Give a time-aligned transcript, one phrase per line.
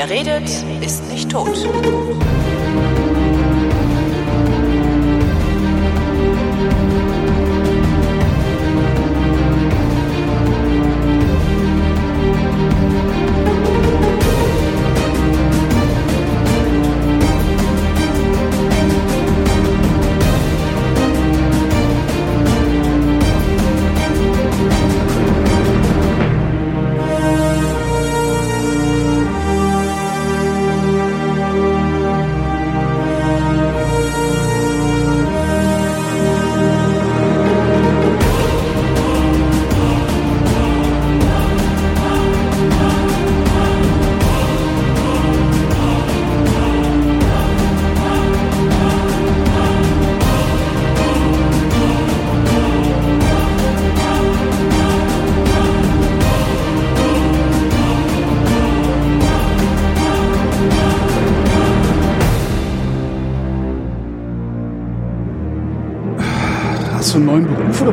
[0.00, 0.48] Wer redet,
[0.80, 1.68] ist nicht tot.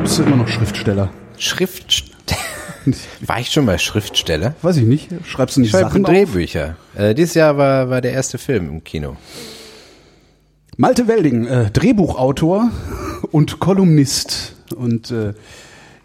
[0.08, 1.10] Bist du immer noch Schriftsteller?
[1.38, 2.16] Schriftsteller.
[3.26, 4.56] War ich schon mal Schriftsteller?
[4.62, 5.10] Weiß ich nicht.
[5.26, 6.02] Schreibst du nicht Ich Sachen?
[6.02, 6.78] Drehbücher.
[6.96, 9.18] Äh, dieses Jahr war, war der erste Film im Kino.
[10.78, 12.72] Malte Welding, äh, Drehbuchautor
[13.34, 15.34] und Kolumnist und äh,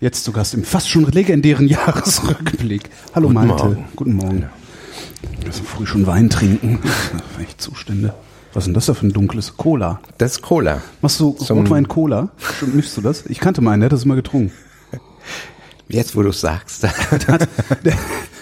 [0.00, 2.90] jetzt zu Gast im fast schon legendären Jahresrückblick.
[3.14, 3.64] Hallo Guten Malte.
[3.64, 3.84] Morgen.
[3.94, 4.50] Guten Morgen.
[5.46, 6.80] Also früh schon Wein trinken.
[7.40, 8.14] Echt Zustände.
[8.54, 10.00] Was ist denn das da für ein dunkles Cola?
[10.18, 10.82] Das ist Cola.
[11.00, 12.28] Machst du Zum- Rotwein Cola?
[12.56, 13.24] Stimmt, mischst du das?
[13.26, 14.52] Ich kannte meinen, der hat das immer getrunken.
[15.88, 16.84] Jetzt, wo du es sagst.
[17.84, 17.94] Der,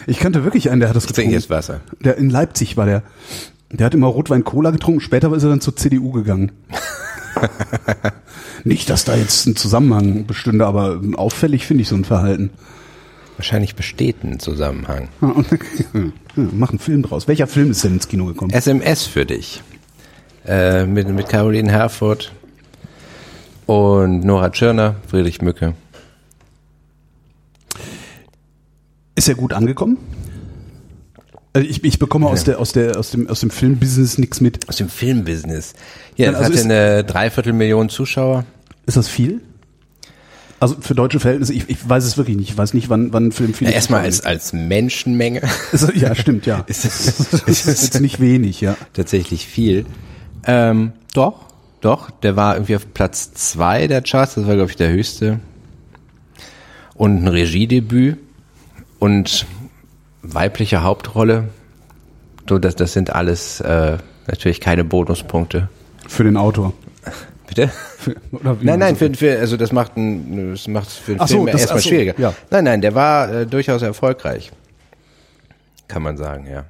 [0.07, 1.35] ich kannte wirklich einen, der hat das Ich trinke getrunken.
[1.43, 1.81] jetzt Wasser.
[2.01, 3.03] Der in Leipzig war der.
[3.73, 6.53] Der hat immer Rotwein Cola getrunken, später ist er dann zur CDU gegangen.
[8.65, 12.51] Nicht, dass da jetzt ein Zusammenhang bestünde, aber auffällig finde ich so ein Verhalten.
[13.37, 15.09] Wahrscheinlich besteht ein Zusammenhang.
[15.21, 15.47] Und-
[15.95, 16.03] ja,
[16.37, 17.27] Mach einen Film draus.
[17.27, 18.51] Welcher Film ist denn ins Kino gekommen?
[18.53, 19.63] SMS für dich.
[20.47, 22.33] Äh, mit, mit Caroline Herfurth
[23.67, 25.75] und Nora Tschirner, Friedrich Mücke.
[29.15, 29.99] Ist er gut angekommen?
[31.53, 34.69] Also ich, ich bekomme aus, der, aus, der, aus, dem, aus dem Filmbusiness nichts mit.
[34.69, 35.75] Aus dem Filmbusiness.
[36.17, 38.45] Ja, also hatte ist- eine Dreiviertelmillion Zuschauer.
[38.87, 39.41] Ist das viel?
[40.61, 42.51] Also für deutsche Verhältnisse, ich, ich weiß es wirklich nicht.
[42.51, 45.43] Ich weiß nicht, wann, wann ein Film viel Ja, erstmal als, als Menschenmenge
[45.73, 46.61] Ist- Ja, stimmt, ja.
[46.67, 48.77] ist Das es ist jetzt nicht wenig, ja.
[48.93, 49.87] tatsächlich viel.
[50.47, 51.45] Ähm, doch,
[51.81, 55.41] doch, der war irgendwie auf Platz zwei der Charts, das war, glaube ich, der höchste.
[56.95, 58.19] Und ein Regiedebüt
[58.99, 59.47] und
[60.23, 61.49] weibliche Hauptrolle.
[62.49, 63.97] So, das, das sind alles äh,
[64.27, 65.69] natürlich keine Bonuspunkte.
[66.09, 66.73] Für den Autor.
[67.47, 67.69] Bitte?
[67.69, 68.15] Für,
[68.63, 71.35] Nein, nein, so- für, für, also das macht ein, das macht für einen Ach so,
[71.37, 72.15] Film das- erstmal so, schwieriger.
[72.19, 72.35] ja.
[72.51, 74.51] Nein, nein, der war äh, durchaus erfolgreich.
[75.89, 76.65] Kann man sagen, ja.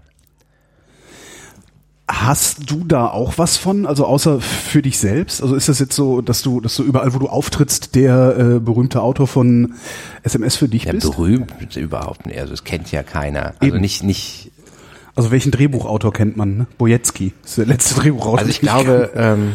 [2.13, 3.87] Hast du da auch was von?
[3.87, 5.41] Also außer für dich selbst?
[5.43, 8.59] Also ist das jetzt so, dass du, dass du überall, wo du auftrittst, der äh,
[8.59, 9.75] berühmte Autor von
[10.25, 11.09] SMS für dich Ja, bist?
[11.09, 12.39] berühmt überhaupt nicht.
[12.41, 13.55] Also es kennt ja keiner.
[13.61, 13.81] Also Eben.
[13.81, 14.51] nicht, nicht,
[15.15, 16.57] Also welchen Drehbuchautor kennt man?
[16.57, 16.67] Ne?
[16.79, 18.39] Bojetzki ist der letzte Drehbuchautor.
[18.41, 19.53] also ich glaube, ähm,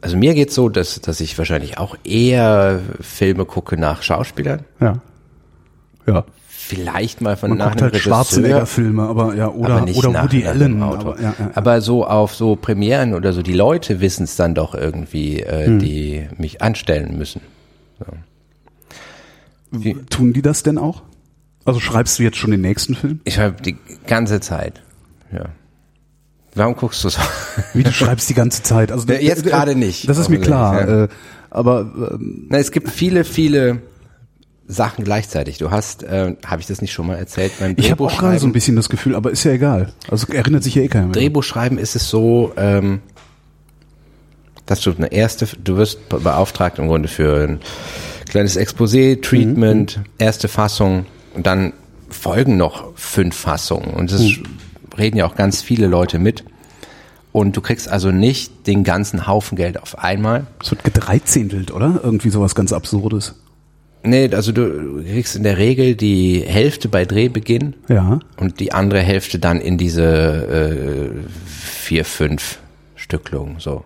[0.00, 4.64] also mir geht's so, dass, dass ich wahrscheinlich auch eher Filme gucke nach Schauspielern.
[4.80, 4.98] Ja.
[6.08, 6.24] Ja.
[6.68, 8.12] Vielleicht mal von Man nach einem halt Regisseur.
[8.12, 10.82] Schwarzenegger-Filme, aber ja, oder, aber nicht oder Woody Allen.
[10.82, 11.12] Autor.
[11.12, 14.54] Aber, ja, ja, aber so auf so Premieren oder so, die Leute wissen es dann
[14.54, 15.78] doch irgendwie, äh, Hm.
[15.78, 17.40] die mich anstellen müssen.
[19.70, 21.02] Wie- Tun die das denn auch?
[21.64, 23.20] Also schreibst du jetzt schon den nächsten Film?
[23.24, 24.82] Ich schreibe die ganze Zeit.
[25.32, 25.46] Ja.
[26.54, 27.20] Warum guckst du so?
[27.74, 28.92] Wie du schreibst die ganze Zeit?
[28.92, 30.80] Also jetzt gerade nicht, Das ist mir klar.
[30.88, 31.04] ja.
[31.04, 31.08] Äh,
[31.50, 31.80] aber
[32.14, 33.82] ähm, Na, es gibt viele, viele
[34.68, 35.58] Sachen gleichzeitig.
[35.58, 38.38] Du hast, äh, habe ich das nicht schon mal erzählt, beim ich habe auch gerade
[38.38, 38.52] so ein Drehbuchschreiben.
[38.52, 39.92] bisschen das Gefühl, aber ist ja egal.
[40.10, 41.12] Also erinnert sich ja eh keiner mehr.
[41.12, 43.00] Drehbuchschreiben ist es so, ähm,
[44.66, 47.60] dass du eine erste, du wirst be- beauftragt im Grunde für ein
[48.28, 51.72] kleines Exposé, Treatment, erste Fassung und dann
[52.08, 54.32] folgen noch fünf Fassungen und es
[54.98, 56.44] reden ja auch ganz viele Leute mit.
[57.32, 62.00] Und du kriegst also nicht den ganzen Haufen Geld auf einmal, Es wird gedreizehntelt, oder?
[62.02, 63.34] Irgendwie sowas ganz Absurdes.
[64.06, 68.20] Nee, also du kriegst in der Regel die Hälfte bei Drehbeginn Ja.
[68.36, 71.10] und die andere Hälfte dann in diese äh,
[71.46, 72.58] vier, fünf
[72.94, 73.84] Stücklungen so.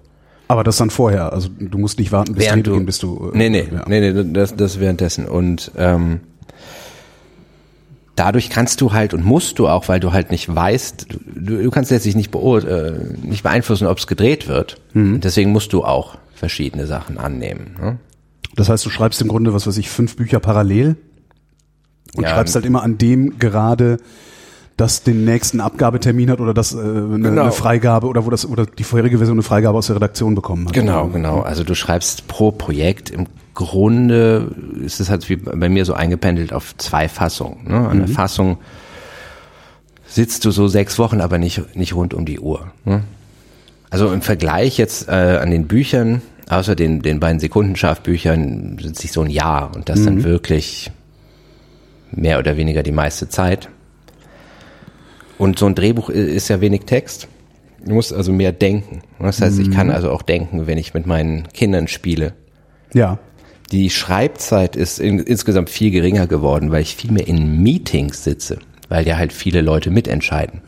[0.49, 1.33] Aber das dann vorher.
[1.33, 3.31] Also du musst nicht warten, bis Während Drehbeginn du, bist du.
[3.33, 3.85] äh, nee, nee, ja.
[3.87, 5.27] nee, nee, das, das währenddessen.
[5.27, 6.21] Und ähm,
[8.17, 11.07] dadurch kannst du halt und musst du auch, weil du halt nicht weißt,
[11.37, 14.81] du, du kannst letztlich nicht, äh, nicht beeinflussen, ob es gedreht wird.
[14.93, 15.21] Mhm.
[15.21, 17.77] Deswegen musst du auch verschiedene Sachen annehmen.
[17.81, 17.99] Ne?
[18.61, 20.97] Das heißt, du schreibst im Grunde, was weiß ich, fünf Bücher parallel
[22.15, 23.97] und Ja, schreibst halt immer an dem gerade
[24.77, 27.41] das den nächsten Abgabetermin hat oder das äh, eine, Genau.
[27.45, 30.67] eine Freigabe oder wo das oder die vorherige Version eine Freigabe aus der Redaktion bekommen
[30.67, 30.75] hat.
[30.75, 31.41] Genau, genau.
[31.41, 34.55] Also du schreibst pro Projekt im Grunde
[34.85, 37.67] ist es halt wie bei mir so eingependelt auf zwei Fassungen.
[37.67, 37.89] Ne?
[37.89, 38.59] An der Fassung
[40.07, 42.71] sitzt du so sechs Wochen, aber nicht, nicht rund um die Uhr.
[42.85, 43.05] Ne?
[43.89, 49.13] Also im Vergleich jetzt äh, an den Büchern, außer den, den beiden Sekundenscharf-Büchern, sitze ich
[49.13, 50.91] so ein Jahr und das dann wirklich
[52.13, 53.69] mehr oder weniger die meiste Zeit.
[55.39, 57.29] Und so ein Drehbuch ist ja wenig Text.
[57.85, 59.01] Du musst also mehr denken.
[59.19, 62.35] Das heißt, ich kann also auch denken, wenn ich mit meinen Kindern spiele.
[62.93, 63.19] Ja.
[63.73, 68.59] Die Schreibzeit ist in, insgesamt viel geringer geworden, weil ich viel mehr in Meetings sitze,
[68.89, 70.61] weil ja halt viele Leute mitentscheiden.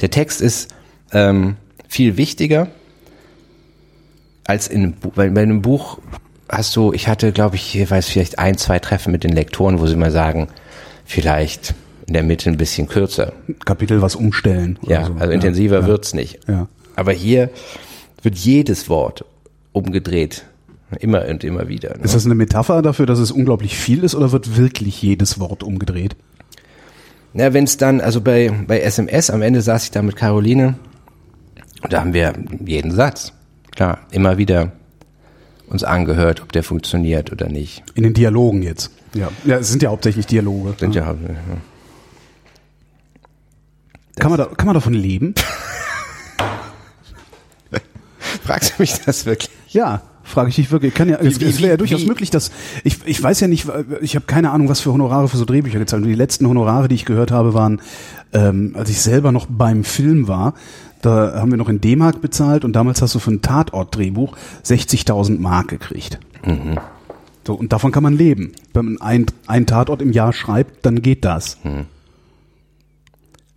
[0.00, 0.72] Der Text ist
[1.12, 1.56] ähm,
[1.88, 2.68] viel wichtiger
[4.46, 5.98] als in weil bei einem Buch
[6.48, 9.86] hast du, ich hatte, glaube ich, jeweils vielleicht ein, zwei Treffen mit den Lektoren, wo
[9.86, 10.48] sie mal sagen,
[11.04, 11.74] vielleicht
[12.06, 13.32] in der Mitte ein bisschen kürzer.
[13.64, 14.78] Kapitel was umstellen.
[14.82, 15.14] oder Ja, so.
[15.18, 15.86] also intensiver ja.
[15.86, 16.40] wird's nicht.
[16.48, 16.66] Ja.
[16.96, 17.50] Aber hier
[18.22, 19.24] wird jedes Wort
[19.72, 20.44] umgedreht.
[20.98, 21.90] Immer und immer wieder.
[21.90, 22.02] Ne?
[22.02, 25.62] Ist das eine Metapher dafür, dass es unglaublich viel ist oder wird wirklich jedes Wort
[25.62, 26.16] umgedreht?
[27.32, 30.74] Na, wenn es dann, also bei, bei SMS, am Ende saß ich da mit Caroline
[31.82, 32.32] und da haben wir
[32.64, 33.32] jeden Satz,
[33.80, 34.72] klar, immer wieder
[35.66, 37.82] uns angehört, ob der funktioniert oder nicht.
[37.94, 38.90] In den Dialogen jetzt.
[39.14, 40.74] Ja, ja es sind ja hauptsächlich Dialoge.
[40.78, 41.06] Sind ja.
[41.06, 41.16] ja,
[44.16, 45.34] Kann, man da, kann man davon leben?
[48.44, 49.48] fragst du mich das wirklich?
[49.68, 50.92] Ja, frage ich dich wirklich.
[50.92, 52.50] Kann ja, es, es wäre ja durchaus wie- möglich, dass
[52.84, 53.66] ich, ich weiß ja nicht,
[54.02, 56.02] ich habe keine Ahnung, was für Honorare für so Drehbücher gezahlt.
[56.02, 56.12] werden.
[56.12, 57.80] Die letzten Honorare, die ich gehört habe, waren,
[58.34, 60.52] ähm, als ich selber noch beim Film war.
[61.02, 65.38] Da haben wir noch in D-Mark bezahlt und damals hast du für ein Tatort-Drehbuch 60.000
[65.38, 66.18] Mark gekriegt.
[67.46, 68.52] So, und davon kann man leben.
[68.74, 71.56] Wenn man ein, ein Tatort im Jahr schreibt, dann geht das.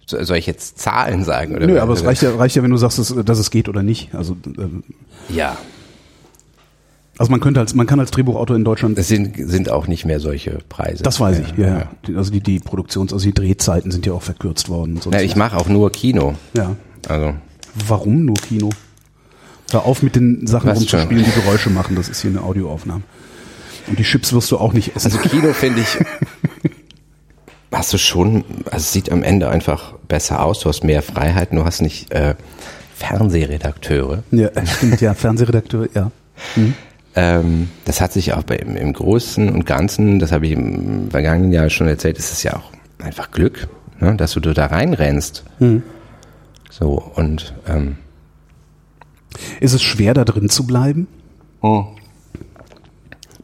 [0.05, 1.55] So- Soll ich jetzt Zahlen sagen?
[1.55, 3.69] Oder Nö, aber es reicht ja, reicht ja, wenn du sagst, dass, dass es geht
[3.69, 4.13] oder nicht.
[4.15, 4.83] Also, ähm,
[5.29, 5.57] Ja,
[7.17, 10.03] also man könnte als, man kann als Drehbuchautor in Deutschland es sind, sind auch nicht
[10.03, 11.03] mehr solche Preise.
[11.03, 11.67] Das weiß ich, ja.
[12.07, 12.17] ja.
[12.17, 14.99] Also die, die Produktions-, also die Drehzeiten sind ja auch verkürzt worden.
[15.11, 16.33] Na, ich mache auch nur Kino.
[16.55, 16.75] ja.
[17.07, 17.33] Also,
[17.87, 18.69] Warum nur Kino?
[19.71, 21.95] Hör auf mit den Sachen Was rumzuspielen, die Geräusche machen.
[21.95, 23.01] Das ist hier eine Audioaufnahme.
[23.87, 25.11] Und die Chips wirst du auch nicht essen.
[25.11, 25.97] Also Kino finde ich,
[27.71, 31.57] hast du schon, also es sieht am Ende einfach besser aus, du hast mehr Freiheiten,
[31.57, 32.35] du hast nicht äh,
[32.95, 34.23] Fernsehredakteure.
[34.31, 35.13] ja, stimmt, ja.
[35.13, 36.11] Fernsehredakteur, ja.
[37.15, 41.09] Ähm, das hat sich auch bei, im, im Großen und Ganzen, das habe ich im
[41.11, 42.71] vergangenen Jahr schon erzählt, ist es ja auch
[43.03, 43.67] einfach Glück,
[43.99, 45.43] ne, dass du da reinrennst.
[46.79, 47.97] So, und ähm,
[49.59, 51.07] Ist es schwer, da drin zu bleiben?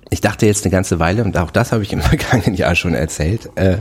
[0.09, 2.95] ich dachte jetzt eine ganze Weile, und auch das habe ich im vergangenen Jahr schon
[2.95, 3.77] erzählt, äh,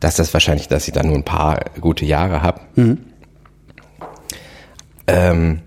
[0.00, 2.60] dass das wahrscheinlich, dass ich da nur ein paar gute Jahre habe.
[5.06, 5.60] Ähm,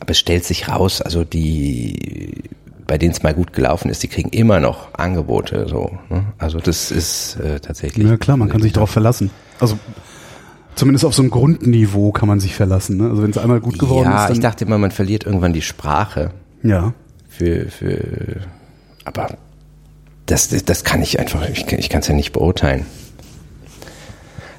[0.00, 2.42] aber es stellt sich raus, also die,
[2.88, 5.68] bei denen es mal gut gelaufen ist, die kriegen immer noch Angebote.
[5.68, 6.24] So, ne?
[6.38, 8.08] Also das ist äh, tatsächlich.
[8.08, 9.30] Ja klar, man kann sich darauf verlassen.
[9.60, 9.78] Also
[10.76, 12.98] zumindest auf so einem Grundniveau kann man sich verlassen.
[12.98, 13.10] Ne?
[13.10, 15.52] Also wenn es einmal gut geworden ja, ist, dann ich dachte immer, man verliert irgendwann
[15.52, 16.30] die Sprache
[16.62, 16.94] ja.
[17.28, 18.40] für, für
[19.04, 19.36] aber
[20.26, 22.86] das, das, das kann ich einfach, ich, ich kann es ja nicht beurteilen.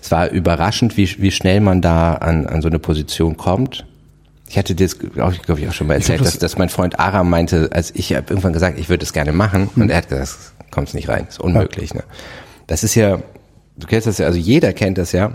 [0.02, 3.86] Es war überraschend, wie, wie schnell man da an, an so eine Position kommt.
[4.50, 6.70] Ich hatte das, glaube ich, glaub ich, auch schon mal erzählt, das- dass, dass mein
[6.70, 9.98] Freund Aram meinte, als ich habe irgendwann gesagt, ich würde es gerne machen, und er
[9.98, 10.38] hat gesagt,
[10.72, 11.94] kommt nicht rein, ist unmöglich.
[11.94, 12.04] Ne?
[12.68, 13.20] Das ist ja,
[13.76, 15.32] du kennst das ja, also jeder kennt das ja,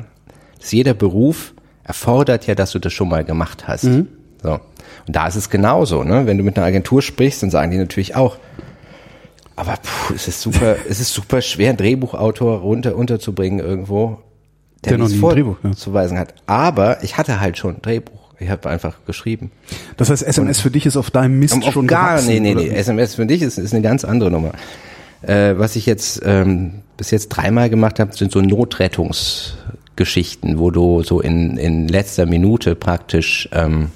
[0.71, 1.55] jeder Beruf
[1.85, 3.83] erfordert ja, dass du das schon mal gemacht hast.
[4.43, 4.61] So.
[5.07, 6.27] Und da ist es genauso, ne?
[6.27, 8.37] Wenn du mit einer Agentur sprichst, dann sagen die natürlich auch,
[9.57, 14.19] aber puh, es ist super, es ist super schwer, einen Drehbuchautor runter unterzubringen irgendwo,
[14.85, 15.71] Der noch nichts nie ein Drehbuch, ja.
[15.71, 16.35] vorzuweisen hat.
[16.47, 18.21] Aber ich hatte halt schon ein Drehbuch.
[18.39, 19.53] Ich habe einfach geschrieben.
[19.97, 22.69] Das heißt, SMS für dich ist auf deinem Mist schon gar, gewachsen, nee, nee, nee.
[22.69, 24.51] SMS für dich ist, ist eine ganz andere Nummer.
[25.23, 28.41] Äh, was ich jetzt ähm, bis jetzt dreimal gemacht habe, sind so
[29.93, 33.91] Notrettungsgeschichten, wo du so in, in letzter Minute praktisch, ähm,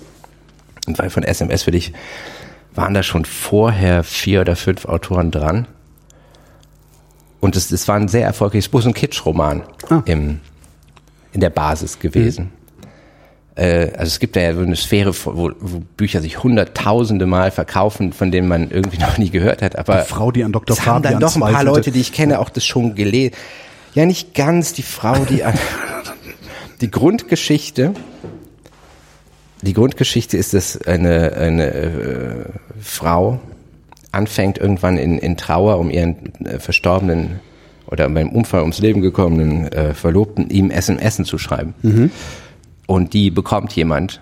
[0.86, 1.92] im Fall von SMS für dich,
[2.74, 5.66] waren da schon vorher vier oder fünf Autoren dran.
[7.40, 10.02] Und es, es war ein sehr erfolgreiches so ein Kitsch-Roman Ah.
[10.06, 10.40] im,
[11.32, 12.50] in der Basis gewesen.
[13.54, 17.50] Äh, also es gibt da ja so eine Sphäre, wo, wo Bücher sich hunderttausende Mal
[17.50, 19.78] verkaufen, von denen man irgendwie noch nie gehört hat.
[19.78, 20.76] Aber Die Frau, die an Dr.
[20.76, 21.64] es haben dann doch ein paar.
[21.64, 23.34] Leute, die ich kenne, auch das schon gelesen.
[23.96, 25.54] Ja, nicht ganz die Frau, die an,
[26.82, 27.94] die Grundgeschichte.
[29.62, 32.44] Die Grundgeschichte ist, dass eine, eine äh,
[32.78, 33.40] Frau
[34.12, 37.40] anfängt irgendwann in, in Trauer um ihren äh, verstorbenen
[37.86, 41.72] oder beim Unfall ums Leben gekommenen äh, Verlobten ihm SMS zu schreiben.
[42.86, 44.20] Und die bekommt jemand,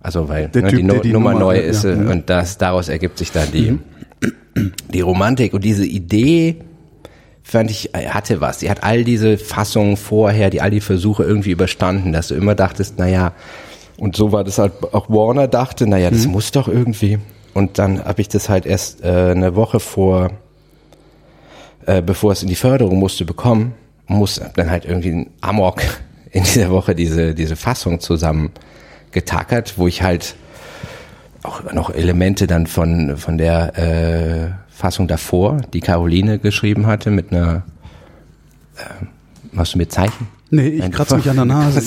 [0.00, 1.90] also weil ne, Typ, die, no die Nummer Nummer- neu ja, ist ja.
[1.90, 3.78] äh, und das daraus ergibt sich dann die
[4.92, 6.56] die Romantik und diese Idee
[7.50, 8.58] fand ich hatte was.
[8.58, 12.54] Die hat all diese Fassungen vorher, die all die Versuche irgendwie überstanden, dass du immer
[12.54, 13.32] dachtest, naja,
[13.98, 17.18] und so war das halt auch Warner dachte, naja, das muss doch irgendwie.
[17.52, 20.30] Und dann habe ich das halt erst äh, eine Woche vor,
[21.84, 23.74] äh, bevor es in die Förderung musste, bekommen,
[24.06, 25.82] muss dann halt irgendwie ein Amok
[26.30, 28.52] in dieser Woche diese diese Fassung zusammen
[29.10, 30.36] getackert, wo ich halt
[31.42, 37.30] auch noch Elemente dann von von der äh, Fassung davor, die Caroline geschrieben hatte, mit
[37.32, 37.62] einer
[38.76, 39.04] äh,
[39.52, 40.26] machst du mir Zeichen?
[40.50, 41.80] Nee, ich Ein- kratze mich an der Nase.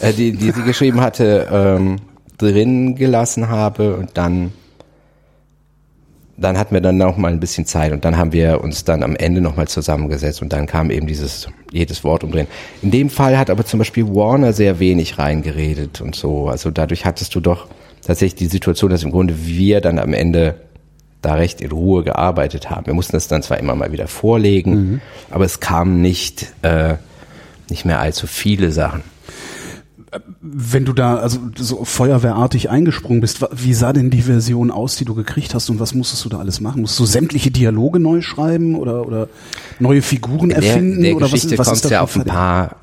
[0.00, 1.96] äh, die, die sie geschrieben hatte, ähm,
[2.38, 4.52] drin gelassen habe und dann
[6.36, 9.04] dann hatten wir dann noch mal ein bisschen Zeit und dann haben wir uns dann
[9.04, 12.48] am Ende noch mal zusammengesetzt und dann kam eben dieses jedes Wort umdrehen.
[12.82, 16.48] In dem Fall hat aber zum Beispiel Warner sehr wenig reingeredet und so.
[16.48, 17.68] Also dadurch hattest du doch
[18.04, 20.56] tatsächlich die Situation, dass im Grunde wir dann am Ende
[21.22, 22.86] da recht in Ruhe gearbeitet haben.
[22.86, 26.96] Wir mussten das dann zwar immer mal wieder vorlegen, aber es kamen nicht äh,
[27.70, 29.02] nicht mehr allzu viele Sachen.
[30.40, 35.04] Wenn du da also so feuerwehrartig eingesprungen bist, wie sah denn die Version aus, die
[35.04, 36.82] du gekriegt hast und was musstest du da alles machen?
[36.82, 39.28] Musst du sämtliche Dialoge neu schreiben oder oder
[39.80, 42.76] neue Figuren der, erfinden der oder Geschichte was, was kommt ja auf ein paar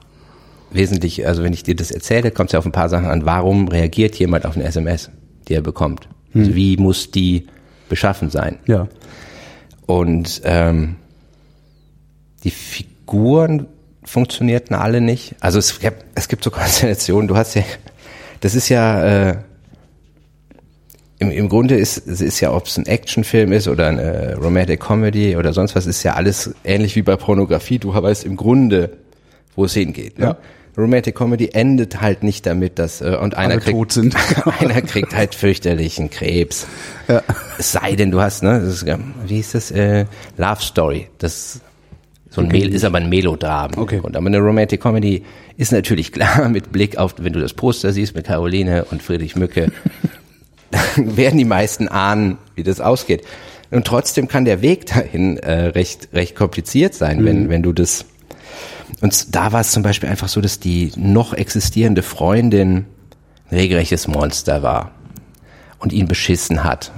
[0.72, 3.26] wesentlich, also wenn ich dir das erzähle, kommt es ja auf ein paar Sachen an.
[3.26, 5.10] Warum reagiert jemand auf eine SMS,
[5.48, 6.08] die er bekommt?
[6.32, 6.42] Hm.
[6.42, 7.48] Also wie muss die
[7.90, 8.60] beschaffen sein?
[8.68, 8.88] Ja.
[9.86, 10.96] Und ähm,
[12.44, 13.68] die Figuren
[14.04, 15.36] funktionierten alle nicht.
[15.40, 15.80] Also es,
[16.16, 17.64] es gibt so Konstellationen, du hast ja,
[18.40, 19.38] das ist ja, äh,
[21.20, 24.80] im, im Grunde ist es ist ja, ob es ein Actionfilm ist oder eine Romantic
[24.80, 27.78] Comedy oder sonst was, ist ja alles ähnlich wie bei Pornografie.
[27.78, 28.98] Du weißt im Grunde,
[29.56, 30.18] wo es hingeht.
[30.18, 30.26] Ne?
[30.26, 30.38] Ja.
[30.78, 34.16] Romantic Comedy endet halt nicht damit, dass äh, und einer Alle kriegt, tot sind.
[34.60, 36.68] einer kriegt halt fürchterlichen Krebs.
[37.58, 40.06] Es sei denn, du hast, ne, ist, ja, wie hieß das, äh,
[40.38, 41.08] Love Story.
[41.18, 41.60] Das
[42.32, 43.72] so ein Mel ist aber ein Melodram.
[43.76, 44.00] Okay.
[44.02, 45.24] Und aber eine Romantic Comedy
[45.58, 49.36] ist natürlich klar mit Blick auf, wenn du das Poster siehst mit Caroline und Friedrich
[49.36, 49.72] Mücke,
[50.72, 53.24] dann werden die meisten ahnen, wie das ausgeht.
[53.70, 58.06] Und trotzdem kann der Weg dahin äh, recht recht kompliziert sein, wenn wenn du das
[59.00, 62.86] und da war es zum Beispiel einfach so, dass die noch existierende Freundin
[63.50, 64.92] ein regelrechtes Monster war
[65.80, 66.92] und ihn beschissen hat.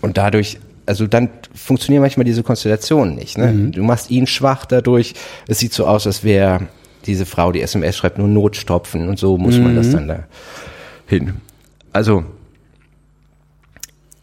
[0.00, 3.38] Und dadurch, also dann funktionieren manchmal diese Konstellationen nicht.
[3.38, 3.70] Ne?
[3.72, 5.14] Du machst ihn schwach dadurch.
[5.48, 6.68] Es sieht so aus, als wäre
[7.06, 10.24] diese Frau, die SMS schreibt, nur Notstopfen und so muss man das dann da
[11.06, 11.34] hin.
[11.92, 12.24] Also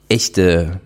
[0.08, 0.80] echte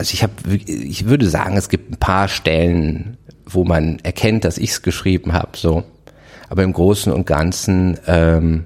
[0.00, 3.18] also ich habe, ich würde sagen, es gibt ein paar Stellen,
[3.52, 5.84] wo man erkennt, dass ich es geschrieben habe, so.
[6.48, 8.64] Aber im Großen und Ganzen ähm,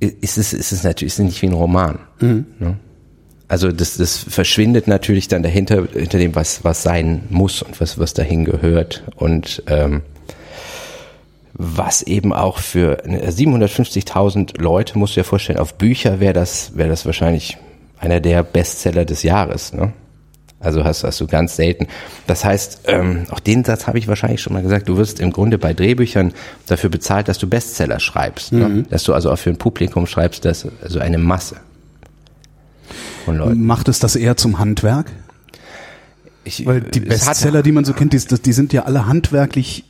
[0.00, 1.98] ist es, ist es natürlich ist es nicht wie ein Roman.
[2.58, 2.76] Ne?
[3.48, 7.98] Also das, das verschwindet natürlich dann dahinter, hinter dem, was, was sein muss und was,
[7.98, 9.04] was dahin gehört.
[9.16, 10.02] Und ähm,
[11.52, 16.88] was eben auch für 750.000 Leute, musst du dir vorstellen, auf Bücher wäre das, wäre
[16.88, 17.58] das wahrscheinlich
[17.98, 19.72] einer der Bestseller des Jahres.
[19.72, 19.92] Ne?
[20.62, 21.88] Also hast, hast du ganz selten.
[22.26, 25.32] Das heißt, ähm, auch den Satz habe ich wahrscheinlich schon mal gesagt, du wirst im
[25.32, 26.32] Grunde bei Drehbüchern
[26.66, 28.52] dafür bezahlt, dass du Bestseller schreibst.
[28.52, 28.84] Ne?
[28.88, 31.56] Dass du also auch für ein Publikum schreibst, dass, also eine Masse
[33.24, 33.64] von Leuten.
[33.66, 35.10] Macht es das eher zum Handwerk?
[36.44, 39.06] Ich, Weil die es hat- Bestseller, die man so kennt, die, die sind ja alle
[39.06, 39.84] handwerklich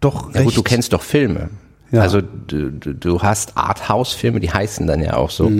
[0.00, 0.44] doch Ja recht.
[0.46, 1.48] gut, du kennst doch Filme.
[1.90, 2.00] Ja.
[2.02, 5.50] Also du, du, du hast Arthouse-Filme, die heißen dann ja auch so.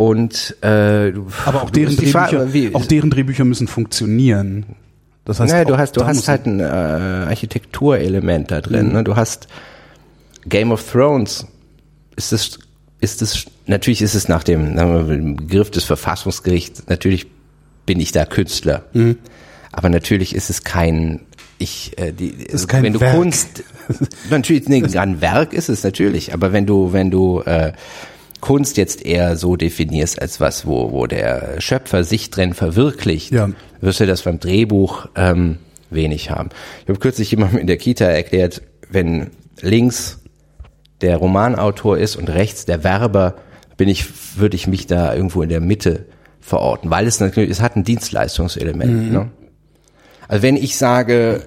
[0.00, 1.12] Und äh,
[1.44, 4.64] aber auch deren Drehbücher, wie- auch deren Drehbücher müssen funktionieren.
[5.26, 8.92] Das heißt, naja, du hast, du hast halt ein äh, Architekturelement da drin.
[8.92, 9.04] Ne?
[9.04, 9.46] Du hast
[10.48, 11.46] Game of Thrones.
[12.16, 12.58] Ist es,
[13.02, 17.26] ist es, natürlich ist es nach dem, wir dem Begriff des Verfassungsgerichts, natürlich
[17.84, 18.84] bin ich da Künstler.
[18.94, 19.18] Mhm.
[19.70, 21.20] Aber natürlich ist es kein,
[21.58, 23.16] ich, äh, die, ist kein wenn du Werk.
[23.16, 23.64] Kunst,
[24.30, 27.72] natürlich, nee, ein Werk ist es natürlich, aber wenn du, wenn du, äh,
[28.40, 33.50] Kunst jetzt eher so definierst als was, wo, wo der Schöpfer sich drin verwirklicht, Ja.
[33.80, 35.58] wirst du das beim Drehbuch ähm,
[35.90, 36.50] wenig haben.
[36.82, 39.30] Ich habe kürzlich jemandem in der Kita erklärt, wenn
[39.60, 40.18] links
[41.00, 43.34] der Romanautor ist und rechts der Werber,
[43.76, 44.06] bin ich,
[44.38, 46.06] würde ich mich da irgendwo in der Mitte
[46.40, 49.12] verorten, weil es natürlich, es hat ein Dienstleistungselement.
[49.12, 49.30] Ne?
[50.28, 51.42] Also wenn ich sage,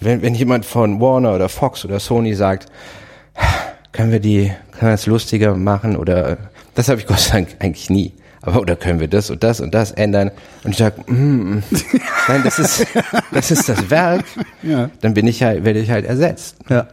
[0.00, 2.66] wenn, wenn jemand von Warner oder Fox oder Sony sagt,
[3.92, 6.38] können wir die, können wir das lustiger machen oder
[6.74, 8.12] Das habe ich Gott sei Dank eigentlich nie.
[8.42, 10.30] Aber oder können wir das und das und das ändern?
[10.64, 11.14] Und ich sage, mm,
[11.56, 11.62] mm.
[12.28, 12.86] nein, das ist
[13.32, 14.24] das ist das Werk.
[14.62, 14.88] Ja.
[15.02, 16.56] Dann bin ich halt, werde ich halt ersetzt.
[16.70, 16.86] Ja.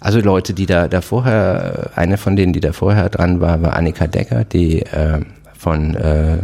[0.00, 3.74] Also Leute, die da, da vorher, eine von denen, die da vorher dran war, war
[3.74, 5.20] Annika Decker, die äh,
[5.56, 6.38] von äh,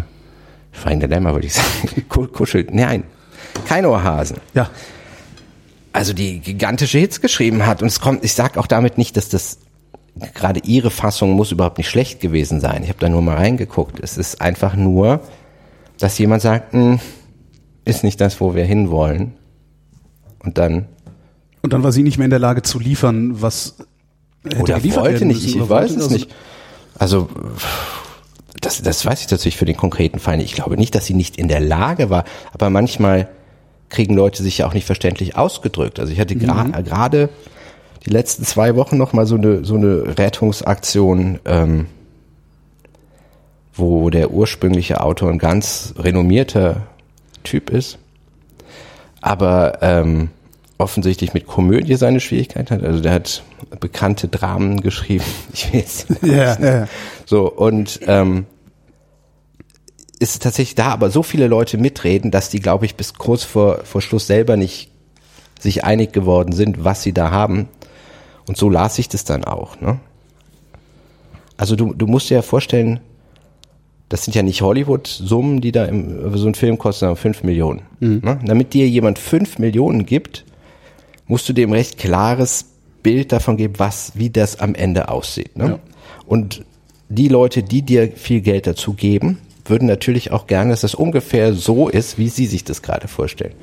[0.85, 3.05] der Lämmer, würde ich sagen, Ku- Kuschel, nein,
[3.67, 4.39] kein Ohrhasen.
[4.55, 4.71] Ja.
[5.93, 9.29] Also die gigantische Hits geschrieben hat und es kommt, ich sag auch damit nicht, dass
[9.29, 9.59] das
[10.35, 12.83] gerade ihre Fassung muss überhaupt nicht schlecht gewesen sein.
[12.83, 14.01] Ich habe da nur mal reingeguckt.
[14.01, 15.21] Es ist einfach nur,
[15.99, 17.01] dass jemand sagt, "Hm,
[17.85, 19.35] ist nicht das, wo wir hinwollen.
[20.41, 20.87] Und dann
[21.63, 23.77] Und dann war sie nicht mehr in der Lage zu liefern, was
[24.45, 26.35] hätte Oder geliefert wollte nicht, müssen ich oder weiß es nicht.
[26.99, 27.29] Also,
[28.61, 30.47] das, das weiß ich tatsächlich für den konkreten Fall nicht.
[30.47, 33.29] Ich glaube nicht, dass sie nicht in der Lage war, aber manchmal
[33.93, 36.01] kriegen Leute sich ja auch nicht verständlich ausgedrückt.
[36.01, 36.85] Also ich hatte gra- Mhm.
[36.85, 37.29] gerade
[38.05, 41.87] die letzten zwei Wochen noch mal so eine, so eine Rettungsaktion, ähm,
[43.75, 46.83] wo der ursprüngliche Autor ein ganz renommierter
[47.45, 47.99] Typ ist,
[49.21, 50.31] aber ähm,
[50.79, 52.83] offensichtlich mit Komödie seine Schwierigkeiten hat.
[52.83, 53.43] Also der hat
[53.81, 55.25] bekannte Dramen geschrieben.
[55.53, 56.89] Ich will jetzt Ja, ja.
[57.25, 58.47] so und ähm,
[60.23, 63.81] ist tatsächlich da, aber so viele Leute mitreden, dass die, glaube ich, bis kurz vor,
[63.85, 64.91] vor Schluss selber nicht
[65.61, 67.69] sich einig geworden sind, was sie da haben.
[68.47, 69.81] Und so las ich das dann auch.
[69.81, 70.01] Ne?
[71.57, 73.01] Also du, du musst dir ja vorstellen,
[74.09, 77.83] das sind ja nicht Hollywood-Summen, die da im, so ein Film kostet, sondern 5 Millionen.
[78.21, 78.41] Ne?
[78.45, 80.45] Damit dir jemand 5 Millionen gibt,
[81.27, 82.67] musst du dem recht klares
[83.03, 85.57] Bild davon geben, was, wie das am Ende aussieht.
[85.57, 85.67] Ne?
[85.67, 85.79] Ja.
[86.27, 86.65] Und
[87.09, 91.53] die Leute, die dir viel Geld dazu geben, würden natürlich auch gerne, dass das ungefähr
[91.55, 93.55] so ist, wie sie sich das gerade vorstellen.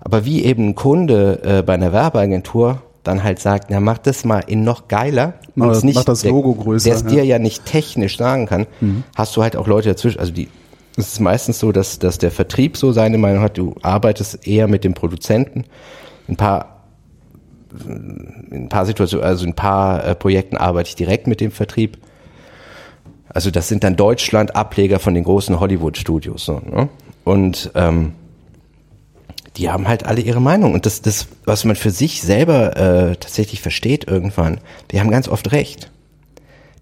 [0.00, 4.24] Aber wie eben ein Kunde äh, bei einer Werbeagentur dann halt sagt, na mach das
[4.24, 7.08] mal in noch geiler Mach und das- mach das Logo größer, der es ja.
[7.08, 8.66] dir ja nicht technisch sagen kann,
[9.14, 10.48] hast du halt auch Leute dazwischen, also die
[10.96, 14.68] es ist meistens so, dass, dass der Vertrieb so seine Meinung hat, du arbeitest eher
[14.68, 15.64] mit dem Produzenten.
[16.28, 16.84] Ein paar
[17.86, 21.50] in ein paar Situationen, also in ein paar äh, Projekten arbeite ich direkt mit dem
[21.50, 21.98] Vertrieb.
[23.28, 26.44] Also das sind dann Deutschland-Ableger von den großen Hollywood-Studios.
[26.44, 26.88] So, ne?
[27.24, 28.12] Und ähm,
[29.56, 30.74] die haben halt alle ihre Meinung.
[30.74, 34.60] Und das, das was man für sich selber äh, tatsächlich versteht irgendwann,
[34.90, 35.90] die haben ganz oft recht.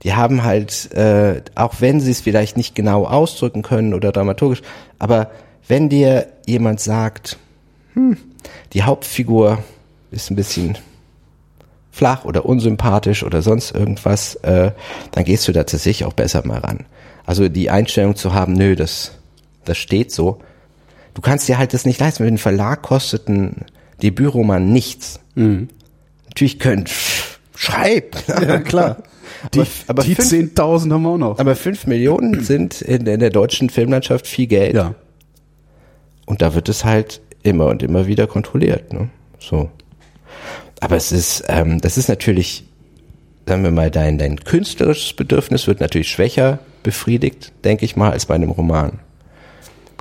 [0.02, 4.62] Die haben halt, äh, auch wenn sie es vielleicht nicht genau ausdrücken können oder dramaturgisch,
[4.98, 5.30] aber
[5.68, 7.38] wenn dir jemand sagt,
[7.94, 8.16] hm,
[8.72, 9.62] die Hauptfigur
[10.10, 10.76] ist ein bisschen
[11.92, 14.72] flach oder unsympathisch oder sonst irgendwas, äh,
[15.12, 16.86] dann gehst du da tatsächlich auch besser mal ran.
[17.26, 19.12] Also die Einstellung zu haben, nö, das,
[19.64, 20.40] das steht so.
[21.14, 22.24] Du kannst dir halt das nicht leisten.
[22.24, 23.66] Mit dem Verlag kostet ein
[24.02, 25.20] Debütroman nichts.
[25.36, 26.86] Natürlich können,
[27.54, 28.16] schreib.
[28.26, 28.96] Ja, klar.
[29.54, 31.38] Die, Aber- aber die fünf- 10.000 haben wir auch noch.
[31.40, 34.74] Aber fünf Millionen sind in, in der deutschen Filmlandschaft viel Geld.
[34.74, 34.94] ja.
[36.26, 38.92] Und da wird es halt immer und immer wieder kontrolliert.
[38.92, 39.08] Ne?
[39.40, 39.68] So.
[40.82, 42.64] Aber es ist, ähm, das ist natürlich,
[43.46, 48.26] sagen wir mal, dein, dein künstlerisches Bedürfnis wird natürlich schwächer befriedigt, denke ich mal, als
[48.26, 48.98] bei einem Roman.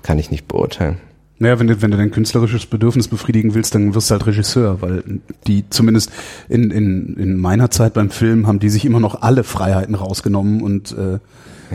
[0.01, 0.97] Kann ich nicht beurteilen.
[1.37, 4.81] Naja, wenn du, wenn du dein künstlerisches Bedürfnis befriedigen willst, dann wirst du halt Regisseur,
[4.81, 5.03] weil
[5.45, 6.11] die zumindest
[6.49, 10.63] in, in, in meiner Zeit beim Film haben die sich immer noch alle Freiheiten rausgenommen
[10.63, 11.19] und äh,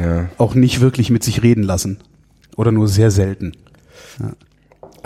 [0.00, 0.28] Ja.
[0.36, 1.98] auch nicht wirklich mit sich reden lassen.
[2.56, 3.52] Oder nur sehr selten.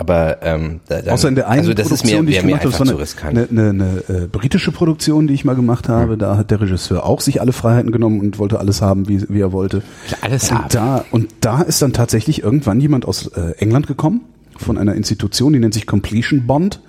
[0.01, 2.41] Aber ähm, da, dann, Außer in der einen also das ist Produktion, mir, die ich
[2.41, 3.37] gemacht habe, das war riskant.
[3.37, 6.17] eine, eine, eine, äh, britische Produktion, die ich mal gemacht habe.
[6.17, 9.39] Da hat der Regisseur auch sich alle Freiheiten genommen und wollte alles haben, wie, wie
[9.39, 9.83] er wollte.
[10.21, 10.69] Alles und haben.
[10.71, 14.21] Da, und da ist dann tatsächlich irgendwann jemand aus äh, England gekommen,
[14.57, 16.81] von einer Institution, die nennt sich Completion Bond.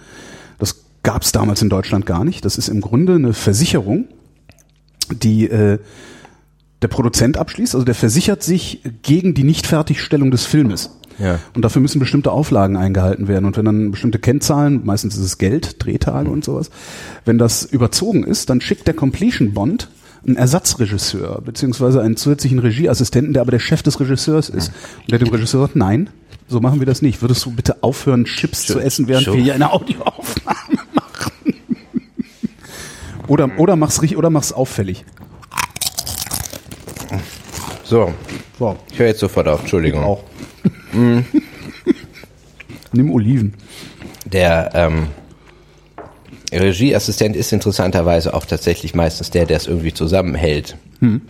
[0.59, 2.47] Das gab es damals in Deutschland gar nicht.
[2.47, 4.09] Das ist im Grunde eine Versicherung,
[5.11, 5.81] die äh,
[6.83, 7.75] der Produzent abschließt.
[7.75, 10.91] Also der versichert sich gegen die Nichtfertigstellung des Filmes.
[11.19, 11.39] Ja.
[11.55, 13.45] Und dafür müssen bestimmte Auflagen eingehalten werden.
[13.45, 16.71] Und wenn dann bestimmte Kennzahlen, meistens ist es Geld, Drehtage und sowas,
[17.25, 19.89] wenn das überzogen ist, dann schickt der Completion Bond
[20.27, 24.73] einen Ersatzregisseur, beziehungsweise einen zusätzlichen Regieassistenten, der aber der Chef des Regisseurs ist.
[25.01, 26.11] Und der dem Regisseur sagt, nein,
[26.49, 27.23] so machen wir das nicht.
[27.23, 29.37] Würdest du bitte aufhören, Chips zu essen, während Schon.
[29.37, 31.55] wir hier eine Audioaufnahme machen?
[33.27, 35.05] oder, oder mach's richtig, oder mach's auffällig.
[37.93, 38.11] So,
[38.59, 40.03] So, ich höre jetzt sofort auf, Entschuldigung.
[40.03, 40.25] auch.
[40.95, 41.27] Nimm
[43.11, 43.53] Oliven.
[44.25, 45.09] Der ähm,
[46.51, 50.79] Regieassistent ist interessanterweise auch tatsächlich meistens der, der es irgendwie zusammenhält.
[51.01, 51.21] Hm.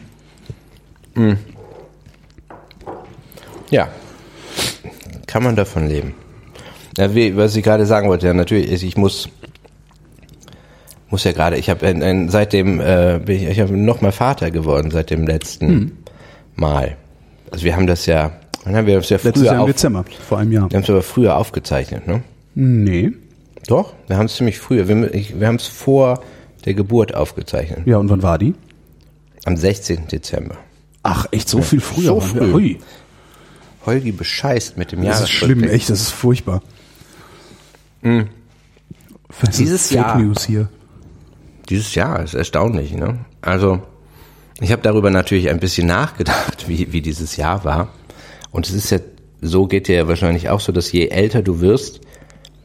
[3.70, 3.88] Ja,
[5.26, 6.14] kann man davon leben.
[6.96, 9.28] Ja, wie, was ich gerade sagen wollte, ja, natürlich ich muss
[11.08, 14.12] muss ja gerade, ich habe ein, ein, seitdem äh, bin ich, ich habe noch mal
[14.12, 15.92] Vater geworden seit dem letzten Hm.
[16.56, 16.96] Mal.
[17.50, 18.32] Also wir haben das ja,
[18.64, 20.70] wann haben wir das ja Letztes früher Jahr im Dezember, vor einem Jahr.
[20.70, 22.22] wir haben es aber früher aufgezeichnet, ne?
[22.54, 23.12] Nee.
[23.68, 24.88] Doch, wir haben es ziemlich früher.
[24.88, 26.22] Wir, ich, wir haben es vor
[26.64, 27.86] der Geburt aufgezeichnet.
[27.86, 28.54] Ja, und wann war die?
[29.44, 30.08] Am 16.
[30.08, 30.56] Dezember.
[31.02, 32.04] Ach, echt so viel früher.
[32.06, 32.52] So früh.
[32.52, 32.78] Hui,
[33.86, 36.62] Holgi bescheißt mit dem das ist schlimm, echt, das ist furchtbar.
[38.02, 38.28] Was ist Hm.
[39.58, 40.68] Dieses Fake Jahr- News hier.
[41.68, 43.20] Dieses Jahr ist erstaunlich, ne?
[43.40, 43.80] Also,
[44.60, 47.88] ich habe darüber natürlich ein bisschen nachgedacht, wie, wie dieses Jahr war.
[48.50, 48.98] Und es ist ja,
[49.40, 52.00] so geht dir ja wahrscheinlich auch so, dass je älter du wirst,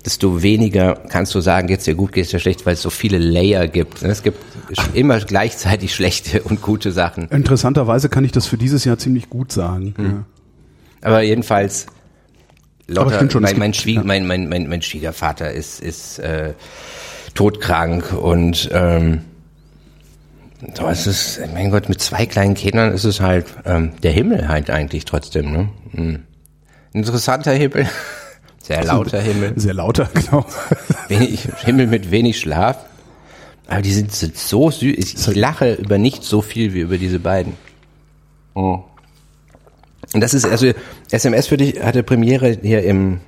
[0.06, 3.17] desto weniger kannst du sagen, geht's dir gut, geht's dir schlecht, weil es so viele
[3.17, 4.04] Layer gibt.
[4.04, 4.39] Es gibt
[4.93, 7.28] immer gleichzeitig schlechte und gute Sachen.
[7.30, 9.93] Interessanterweise kann ich das für dieses Jahr ziemlich gut sagen.
[9.97, 10.06] Hm.
[10.06, 10.26] Ja.
[11.02, 11.88] Aber jedenfalls,
[12.88, 14.04] Lotta, stimmt schon, mein, mein, Schwieg, ja.
[14.04, 16.54] mein, mein, mein, mein Schwiegervater ist, ist äh,
[17.34, 19.21] todkrank und ähm,
[20.76, 24.48] so, es ist, mein Gott, mit zwei kleinen Kindern ist es halt ähm, der Himmel
[24.48, 25.52] halt eigentlich trotzdem.
[25.52, 25.70] Ne?
[25.91, 26.24] Hm.
[26.93, 27.88] Interessanter Himmel,
[28.63, 30.46] sehr lauter Himmel, Sehr lauter, genau.
[31.08, 32.78] wenig, Himmel mit wenig Schlaf.
[33.67, 34.96] Aber die sind so süß.
[34.98, 37.54] Ich, ich lache über nicht so viel wie über diese beiden.
[38.56, 38.80] Oh.
[40.13, 40.72] Und das ist, also
[41.12, 43.20] SMS für dich hatte Premiere hier im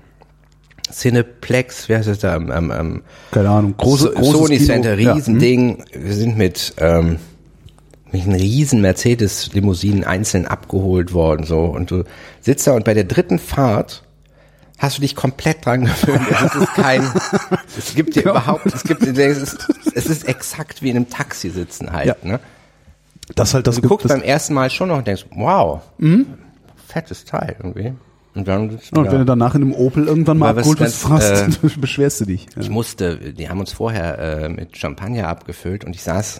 [0.91, 3.75] Cineplex, wie heißt das da, am, am, am Keine Ahnung.
[3.77, 4.65] Große, So- großes Sony Kino.
[4.67, 5.15] Center, Ja, hm.
[5.17, 5.83] Riesending.
[5.93, 7.19] Wir sind mit, ähm,
[8.11, 11.59] mit einem riesen Mercedes-Limousinen einzeln abgeholt worden, so.
[11.65, 12.03] Und du
[12.41, 14.03] sitzt da und bei der dritten Fahrt
[14.79, 16.21] hast du dich komplett dran gewöhnt.
[16.31, 17.03] Es ist kein,
[17.77, 19.57] es gibt dir überhaupt, es gibt, es ist,
[19.93, 22.15] es ist exakt wie in einem Taxi sitzen halt, Ja.
[22.23, 22.39] ne?
[23.35, 25.81] Das halt das, Du guckst beim ersten Mal schon noch und denkst, wow,
[26.87, 27.93] fettes Teil irgendwie.
[28.39, 32.21] Und dann, und wenn du danach in einem Opel irgendwann mal abgeholt ganz, fragst, beschwerst
[32.21, 32.45] du dich.
[32.55, 32.61] Ja.
[32.61, 36.39] Ich musste, die haben uns vorher äh, mit Champagner abgefüllt und ich saß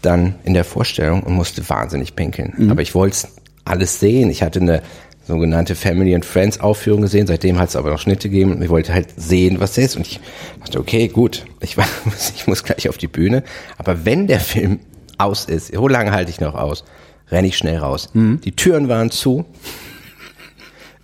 [0.00, 2.54] dann in der Vorstellung und musste wahnsinnig pinkeln.
[2.56, 2.70] Mhm.
[2.70, 3.28] Aber ich wollte
[3.64, 4.30] alles sehen.
[4.30, 4.82] Ich hatte eine
[5.26, 8.70] sogenannte Family and Friends Aufführung gesehen, seitdem hat es aber noch Schnitte gegeben und ich
[8.70, 9.96] wollte halt sehen, was ist.
[9.96, 10.20] Und ich
[10.60, 11.86] dachte, okay, gut, ich, war,
[12.34, 13.42] ich muss gleich auf die Bühne.
[13.76, 14.80] Aber wenn der Film
[15.18, 16.84] aus ist, so lange halte ich noch aus,
[17.30, 18.10] renne ich schnell raus.
[18.14, 18.40] Mhm.
[18.42, 19.44] Die Türen waren zu.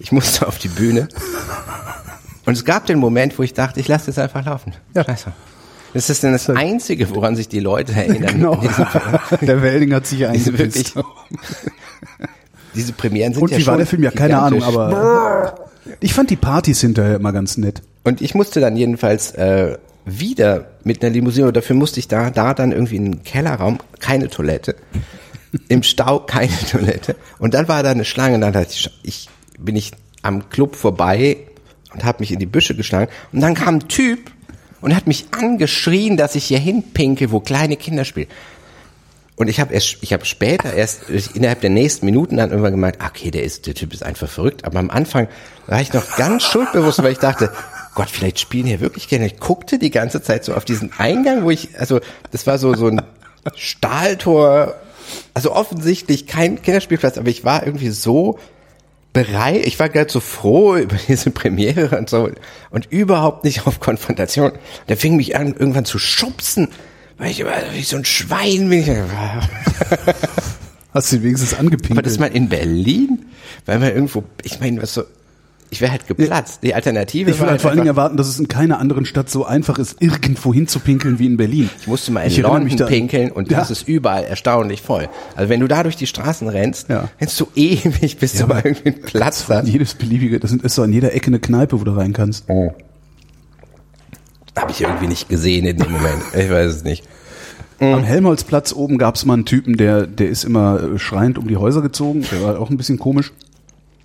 [0.02, 1.08] Ich musste auf die Bühne.
[2.44, 4.72] Und es gab den Moment, wo ich dachte, ich lasse es einfach laufen.
[4.94, 5.04] Ja.
[5.04, 5.32] Scheiße.
[5.94, 8.32] Das ist denn das Einzige, woran sich die Leute erinnern.
[8.32, 8.56] Genau.
[9.40, 10.92] Der Welling hat sich wirklich,
[12.74, 14.02] diese Premieren sind Und ja wie war der Film?
[14.02, 15.68] Ja, keine Ahnung, aber
[16.00, 17.82] ich fand die Partys hinterher immer ganz nett.
[18.04, 22.30] Und ich musste dann jedenfalls äh, wieder mit einer Limousine, und dafür musste ich da,
[22.30, 24.74] da dann irgendwie in den Kellerraum, keine Toilette.
[25.68, 27.14] Im Stau keine Toilette.
[27.38, 29.28] Und dann war da eine Schlange, und dann dachte ich, ich
[29.64, 31.38] bin ich am Club vorbei
[31.92, 33.10] und habe mich in die Büsche geschlagen.
[33.32, 34.30] Und dann kam ein Typ
[34.80, 38.28] und hat mich angeschrien, dass ich hier hinpinke, wo kleine Kinder spielen.
[39.36, 42.98] Und ich habe erst, ich habe später erst innerhalb der nächsten Minuten dann irgendwann gemeint,
[43.04, 44.64] okay, der ist, der Typ ist einfach verrückt.
[44.64, 45.28] Aber am Anfang
[45.66, 47.50] war ich noch ganz schuldbewusst, weil ich dachte,
[47.94, 49.26] Gott, vielleicht spielen hier wirklich Kinder.
[49.26, 52.74] Ich guckte die ganze Zeit so auf diesen Eingang, wo ich, also das war so
[52.74, 53.02] so ein
[53.56, 54.74] Stahltor,
[55.34, 58.38] also offensichtlich kein Kinderspielplatz, aber ich war irgendwie so
[59.12, 62.30] bereit, ich war gerade so froh über diese Premiere und so
[62.70, 64.52] und überhaupt nicht auf Konfrontation.
[64.88, 66.68] Der fing mich an, irgendwann zu schubsen,
[67.18, 69.04] weil ich immer wie so ein Schwein bin.
[70.94, 71.92] Hast du ihn wenigstens angepinkelt?
[71.92, 73.26] aber das mal in Berlin,
[73.64, 75.04] weil man irgendwo, ich meine, was so,
[75.72, 76.62] ich wäre halt geplatzt.
[76.62, 79.30] Die Alternative ich würde halt vor allen Dingen erwarten, dass es in keiner anderen Stadt
[79.30, 81.70] so einfach ist, irgendwo hinzupinkeln wie in Berlin.
[81.80, 83.58] ich musste mal in Ich London da- pinkeln und Ja.
[83.58, 85.08] das ist überall erstaunlich voll.
[85.34, 87.08] Also wenn du da durch die Straßen rennst, Ja.
[87.20, 89.66] rennst du ewig, bis du mal irgendwie einen Platz hast.
[89.66, 92.44] jedes beliebige, das ist so an jeder Ecke eine Kneipe, wo du rein kannst.
[92.48, 92.72] Oh.
[94.56, 96.22] Habe ich irgendwie nicht gesehen in dem Moment.
[96.34, 97.04] Ich weiß es nicht.
[97.80, 101.48] Am Helmholtzplatz oben gab es mal einen Typen, der, der ist immer äh, schreiend um
[101.48, 102.24] die Häuser gezogen.
[102.30, 103.32] Der war auch ein bisschen komisch.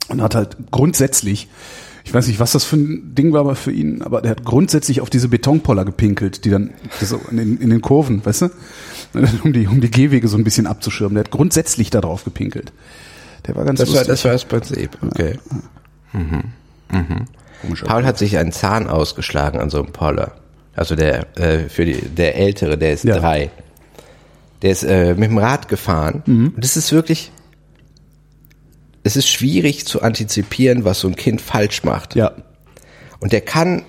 [0.09, 1.47] Und hat halt grundsätzlich,
[2.05, 4.45] ich weiß nicht, was das für ein Ding war aber für ihn, aber der hat
[4.45, 6.69] grundsätzlich auf diese Betonpoller gepinkelt, die dann
[7.01, 8.49] so in, den- in den Kurven, weißt du?
[9.43, 11.15] Um die, um die Gehwege so ein bisschen abzuschirmen.
[11.15, 12.71] Der hat grundsätzlich da drauf gepinkelt.
[13.47, 14.07] Der war ganz Das war, lustig.
[14.09, 14.97] das war das Prinzip.
[15.01, 15.39] Okay.
[17.61, 20.33] Komischer Paul hat sich einen Zahn ausgeschlagen an so einem Poller.
[20.75, 23.17] Also der äh, für die, der Ältere, der ist Ja.
[23.17, 23.49] drei.
[24.61, 26.23] Der ist äh, mit dem Rad gefahren.
[26.25, 26.51] Mhm.
[26.55, 27.31] Und das ist wirklich.
[29.07, 32.13] Es ist schwierig zu antizipieren, was so ein Kind falsch macht.
[32.13, 32.33] Ja.
[33.19, 33.83] Und der kann,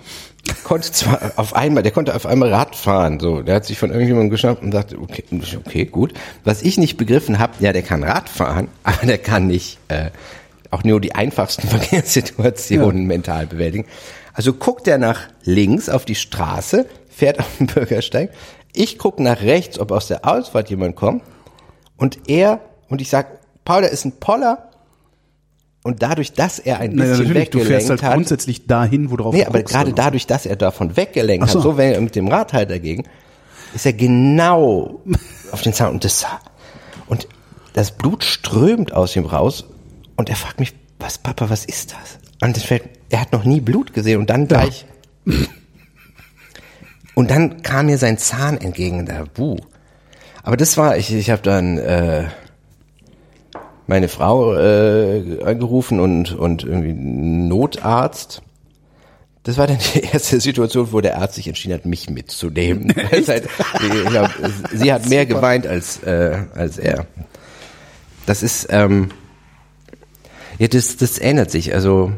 [0.62, 3.42] konnte zwar auf einmal, der konnte auf einmal Rad fahren, so.
[3.42, 5.24] Der hat sich von irgendjemandem geschnappt und dachte, okay,
[5.56, 6.14] okay, gut.
[6.44, 10.10] Was ich nicht begriffen habe, ja, der kann Rad fahren, aber der kann nicht äh,
[10.70, 13.86] auch nur die einfachsten Verkehrssituationen mental bewältigen.
[14.34, 18.30] Also guckt er nach links auf die Straße, fährt auf den Bürgersteig,
[18.72, 21.24] Ich gucke nach rechts, ob aus der Ausfahrt jemand kommt.
[21.96, 24.67] Und er, und ich sag, Paul, da ist ein Poller.
[25.88, 28.12] Und dadurch, dass er ein Naja, bisschen natürlich, du fährst weggelenkt halt hat.
[28.12, 31.60] grundsätzlich dahin, wo drauf Nee, aber gerade dadurch, dass er davon weggelenkt so.
[31.60, 33.04] hat, so wenn er mit dem Rad halt dagegen,
[33.74, 35.00] ist er genau
[35.50, 36.26] auf den Zahn und das
[37.06, 37.26] und
[37.72, 39.64] das Blut strömt aus ihm raus
[40.16, 42.18] und er fragt mich, was Papa, was ist das?
[42.46, 44.84] Und das fällt, er hat noch nie Blut gesehen und dann gleich
[47.14, 49.56] und dann kam mir sein Zahn entgegen, da buh.
[50.42, 52.24] Aber das war ich, ich habe dann äh,
[53.88, 58.42] meine Frau äh, angerufen und und irgendwie Notarzt.
[59.42, 62.94] Das war dann die erste Situation, wo der Arzt sich entschieden hat, mich mitzunehmen.
[63.10, 63.48] Halt,
[63.82, 64.30] ich glaub,
[64.72, 67.06] sie hat mehr geweint als äh, als er.
[68.26, 69.10] Das ist ähm,
[70.58, 71.74] ja das das ändert sich.
[71.74, 72.12] Also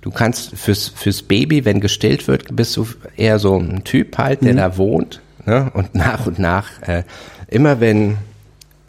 [0.00, 4.42] du kannst fürs fürs Baby, wenn gestillt wird, bist du eher so ein Typ halt,
[4.42, 5.22] der da wohnt.
[5.46, 5.70] Ne?
[5.72, 7.04] Und nach und nach äh,
[7.46, 8.18] immer wenn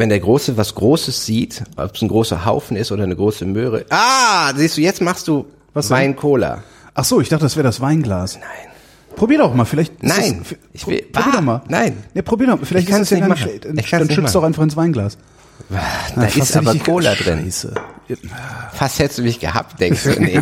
[0.02, 3.46] wenn der Große was Großes sieht, ob es ein großer Haufen ist oder eine große
[3.46, 3.86] Möhre.
[3.92, 5.92] Ah, siehst du, jetzt machst du Was?
[5.92, 6.64] Wein Cola.
[6.96, 8.36] Ach so, ich dachte, das wäre das Weinglas.
[8.40, 8.46] Nein.
[9.16, 10.02] Probier doch mal, vielleicht.
[10.02, 11.62] Nein, das- ich will- probier Ah, doch mal.
[11.68, 11.98] nein.
[12.16, 12.66] Nee, probier doch mal.
[12.66, 13.42] Vielleicht Ich das ja nicht nicht machen.
[13.44, 13.56] schlecht.
[13.58, 15.18] Ich Dann, kann's dann nicht schützt doch einfach ins Weinglas.
[15.70, 15.80] Da
[16.16, 17.44] Na, ist aber Cola drin.
[17.46, 17.74] Scheiße.
[18.74, 20.20] Fast hättest du mich gehabt, denkst du.
[20.20, 20.42] Nee,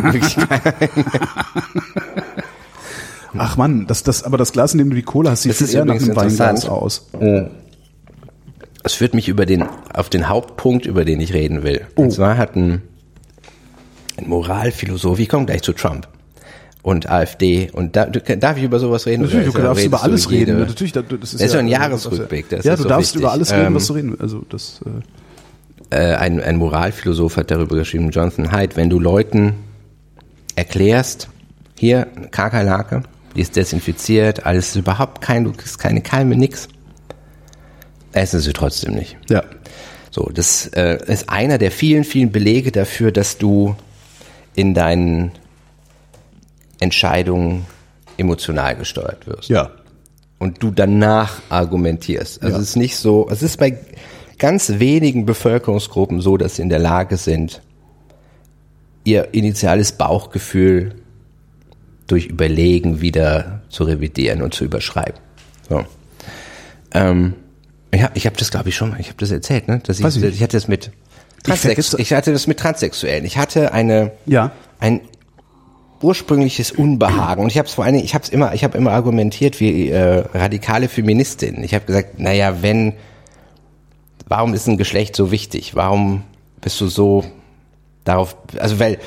[3.38, 5.60] Ach Mann, das, das, aber das Glas, in dem du die Cola hast, sieht Das
[5.60, 7.06] ist eher nach einem Weinglas aus.
[8.82, 11.86] Es führt mich über den, auf den Hauptpunkt, über den ich reden will.
[11.96, 12.02] Oh.
[12.02, 12.82] Und zwar hat ein,
[14.16, 16.08] ein Moralphilosoph, ich komme gleich zu Trump
[16.82, 19.24] und AfD und da, du, darf ich über sowas reden?
[19.24, 20.66] Natürlich, du darfst über du alles jede- reden.
[20.66, 23.20] Natürlich, das, ist, Das ist ja ein Jahresrückblick, das ja, ist du so darfst wichtig.
[23.20, 24.22] über alles reden, Ähm, was du reden willst.
[24.22, 24.80] Also das,
[25.90, 29.54] äh, äh, ein, ein Moralphilosoph hat darüber geschrieben, Jonathan Haidt, wenn du Leuten
[30.56, 31.28] erklärst,
[31.78, 33.02] hier, Kakerlake,
[33.36, 36.68] die ist desinfiziert, alles ist überhaupt kein, du kriegst keine Keime, nix,
[38.12, 39.16] essen sie trotzdem nicht.
[39.28, 39.42] ja.
[40.12, 43.76] So, das äh, ist einer der vielen, vielen Belege dafür, dass du
[44.56, 45.30] in deinen
[46.80, 47.64] Entscheidungen
[48.16, 49.70] emotional gesteuert wirst Ja.
[50.40, 52.42] und du danach argumentierst.
[52.42, 52.60] Also Ja.
[52.62, 53.78] es ist nicht so, es ist bei
[54.38, 57.62] ganz wenigen Bevölkerungsgruppen so, dass sie in der Lage sind,
[59.04, 60.94] ihr initiales Bauchgefühl
[62.08, 65.20] durch Überlegen wieder zu revidieren und zu überschreiben.
[65.68, 65.84] So.
[66.92, 67.34] Ähm,
[67.92, 69.80] ich habe ich hab das, glaube ich, schon mal, ich habe das erzählt, ne?
[69.84, 70.90] Dass ich, Weiß ich ich hatte das mit
[71.42, 73.24] Transex vergesse- ich hatte das mit Transsexuellen.
[73.24, 74.52] Ich hatte eine Ja.
[74.78, 75.00] ein
[76.02, 78.76] ursprüngliches Unbehagen und ich habe es vor allen Dingen, ich habe es immer, ich habe
[78.78, 81.62] immer argumentiert wie äh, radikale Feministin.
[81.62, 82.94] Ich habe gesagt, naja, wenn,
[84.26, 85.74] warum ist ein Geschlecht so wichtig?
[85.74, 86.22] Warum
[86.62, 87.24] bist du so
[88.04, 88.36] darauf?
[88.58, 88.98] Also weil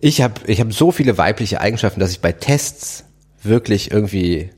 [0.00, 3.04] ich habe, ich habe so viele weibliche Eigenschaften, dass ich bei Tests
[3.44, 4.50] wirklich irgendwie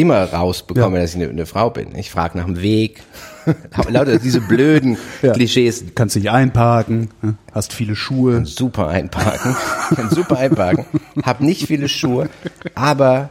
[0.00, 1.02] immer rausbekomme, Ja.
[1.02, 1.94] dass ich eine, eine Frau bin.
[1.96, 3.02] Ich frage nach dem Weg,
[3.88, 5.32] lauter diese blöden Ja.
[5.32, 7.34] Klischees, Kannst dich einparken, ne?
[7.52, 8.44] hast viele Schuhe.
[8.46, 9.56] super einparken,
[9.96, 10.84] kann super einparken,
[11.22, 12.28] hab nicht viele Schuhe,
[12.74, 13.30] aber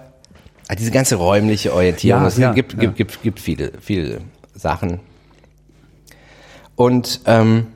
[0.67, 4.21] ah, diese ganze räumliche Orientierung, Ja, es ja, gibt, gibt, gibt, gibt viele, viele
[4.55, 4.99] Sachen.
[6.75, 7.67] Und ähm,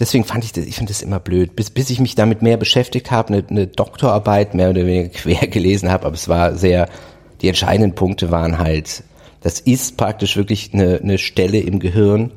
[0.00, 2.56] deswegen fand ich das, ich fand das immer blöd, bis, bis ich mich damit mehr
[2.56, 6.88] beschäftigt habe, eine, eine Doktorarbeit mehr oder weniger quer gelesen habe, aber es war sehr,
[7.40, 9.02] die entscheidenden Punkte waren halt,
[9.40, 12.32] das ist praktisch wirklich eine, eine Stelle im Gehirn,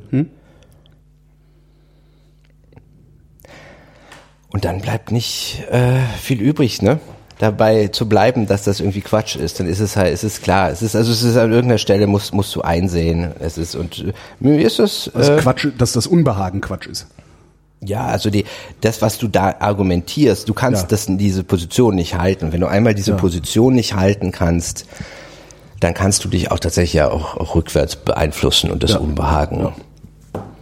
[4.52, 7.00] Und dann bleibt nicht äh, viel übrig, ne?
[7.40, 10.70] Dabei zu bleiben, dass das irgendwie Quatsch ist, dann ist es halt, es ist klar,
[10.70, 14.00] es ist also es ist an irgendeiner Stelle muss musst du einsehen, es ist und
[14.00, 17.08] äh, mir ist Das äh, Quatsch, dass das Unbehagen Quatsch ist.
[17.84, 18.46] Ja, also die
[18.82, 20.88] das was du da argumentierst, du kannst Ja.
[20.90, 22.52] das diese Position nicht halten.
[22.52, 23.18] Wenn du einmal diese Ja.
[23.18, 24.86] Position nicht halten kannst,
[25.80, 28.98] dann kannst du dich auch tatsächlich ja auch, auch rückwärts beeinflussen und das Ja.
[29.00, 29.70] Unbehagen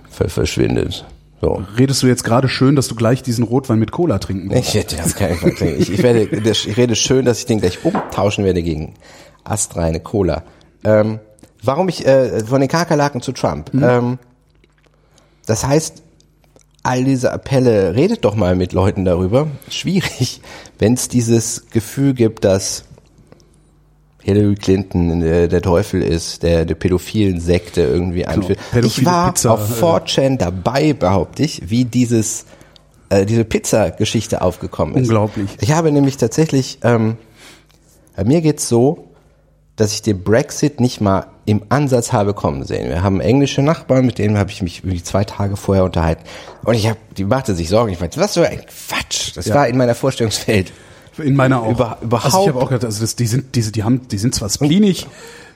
[0.09, 1.05] ver verschwindet.
[1.41, 1.63] So.
[1.77, 4.69] Redest du jetzt gerade schön, dass du gleich diesen Rotwein mit Cola trinken willst?
[4.69, 5.75] Ich, hätte trinken.
[5.77, 8.95] ich, ich, werde, ich rede schön, dass ich den gleich umtauschen werde gegen
[9.45, 10.43] astreine Cola.
[10.83, 11.19] Ähm,
[11.63, 13.71] warum ich äh, von den Kakerlaken zu Trump?
[13.73, 14.19] Ähm,
[15.45, 16.03] das heißt,
[16.89, 19.47] all diese Appelle, redet doch mal mit Leuten darüber.
[19.69, 20.41] Schwierig,
[20.79, 22.83] wenn es dieses Gefühl gibt, dass
[24.23, 28.59] Hillary Clinton äh, der Teufel ist, der der pädophilen Sekte irgendwie anführt.
[28.59, 29.83] ich pädophile war Pizza, auf äh.
[29.83, 32.45] 4chan dabei, behaupte ich, wie dieses
[33.09, 35.09] äh, diese Pizza-Geschichte aufgekommen ist.
[35.09, 35.49] Unglaublich.
[35.61, 37.17] Ich habe nämlich tatsächlich, ähm,
[38.15, 39.08] bei mir geht's so,
[39.79, 42.89] dass ich den Brexit nicht mal im Ansatz habe kommen sehen.
[42.89, 46.21] Wir haben englische Nachbarn, mit denen habe ich mich irgendwie zwei Tage vorher unterhalten.
[46.65, 47.91] Und ich habe, die machte sich Sorgen.
[47.93, 49.35] Ich meinte, was so ein Quatsch.
[49.35, 49.55] Das Ja.
[49.55, 50.71] war in meiner Vorstellungswelt
[51.17, 51.71] In meiner auch.
[51.71, 52.25] Über, überhaupt.
[52.25, 54.49] Also ich habe auch gedacht, also das, die sind, diese, die haben, die sind zwar
[54.49, 55.07] spleenig,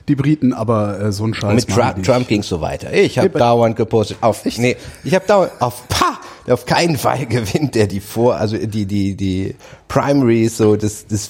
[0.08, 1.66] die Briten, aber äh, so ein Scheiß.
[1.66, 2.02] mit Trump.
[2.02, 2.92] Trump ging es so weiter.
[2.92, 6.18] Ich habe dauernd gepostet auf nee, ich habe dauernd auf pa,
[6.52, 9.54] auf keinen Fall gewinnt er die vor, also die die die
[9.88, 11.28] Primaries so das das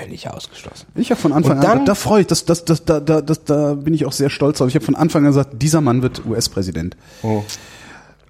[0.00, 0.86] völlig ausgeschlossen.
[0.94, 3.20] Ich habe von Anfang Und an, dann- da freue ich, das, das, das, da, da,
[3.20, 4.68] das, da bin ich auch sehr stolz drauf.
[4.68, 6.96] Ich habe von Anfang an gesagt, dieser Mann wird US-Präsident.
[7.22, 7.42] Oh.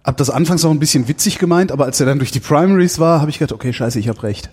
[0.04, 2.98] Hab das anfangs auch ein bisschen witzig gemeint, aber als er dann durch die Primaries
[2.98, 4.50] war, habe ich gedacht, okay, scheiße, ich habe recht.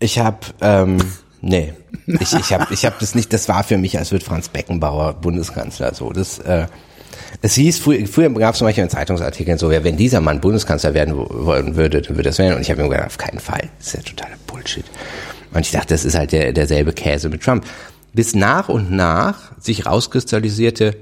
[0.00, 0.98] Ich habe ähm,
[1.40, 1.72] nee,
[2.06, 5.14] ich ich habe ich habe das nicht, das war für mich, als wird Franz Beckenbauer
[5.14, 6.12] Bundeskanzler so.
[6.12, 6.66] Das äh,
[7.42, 10.40] es hieß, früher, früher gab es zum Beispiel in Zeitungsartikeln so, ja, wenn dieser Mann
[10.40, 12.54] Bundeskanzler werden wo- wollen würde, dann würde das werden.
[12.54, 13.68] Und ich habe mir gedacht, auf keinen Fall.
[13.78, 14.84] Das ist ja totaler Bullshit.
[15.52, 17.64] Und ich dachte, das ist halt der, derselbe Käse mit Trump.
[18.12, 20.96] Bis nach und nach sich rauskristallisierte,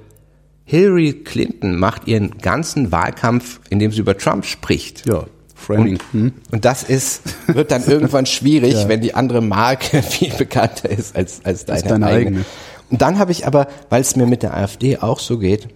[0.65, 5.07] Hillary Clinton macht ihren ganzen Wahlkampf, indem sie über Trump spricht.
[5.07, 5.99] Ja, Framing.
[6.13, 11.17] Und, und das ist, wird dann irgendwann schwierig, wenn die andere Marke viel bekannter ist
[11.17, 12.27] als, als deine, deine eigene.
[12.27, 12.45] eigene.
[12.91, 15.69] Und dann habe ich aber, weil es mir mit der AfD auch so geht,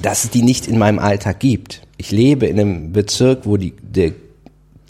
[0.00, 1.82] dass es die nicht in meinem Alltag gibt.
[1.96, 4.12] Ich lebe in einem Bezirk, wo die, der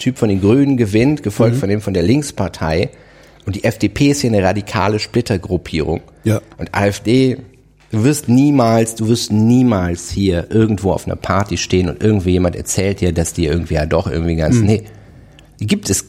[0.03, 1.23] Typ von den Grünen gewinnt, Mhm.
[1.25, 2.91] gefolgt von dem von der Linkspartei.
[3.47, 6.01] Und die FDP ist hier eine radikale Splittergruppierung.
[6.25, 6.41] Ja.
[6.59, 7.39] Und AfD,
[7.91, 12.55] du wirst niemals, du wirst niemals hier irgendwo auf einer Party stehen und irgendwie jemand
[12.57, 14.65] erzählt dir, dass die irgendwie ja doch irgendwie ganz, Mhm.
[14.67, 14.83] nee.
[15.61, 16.05] Die gibt es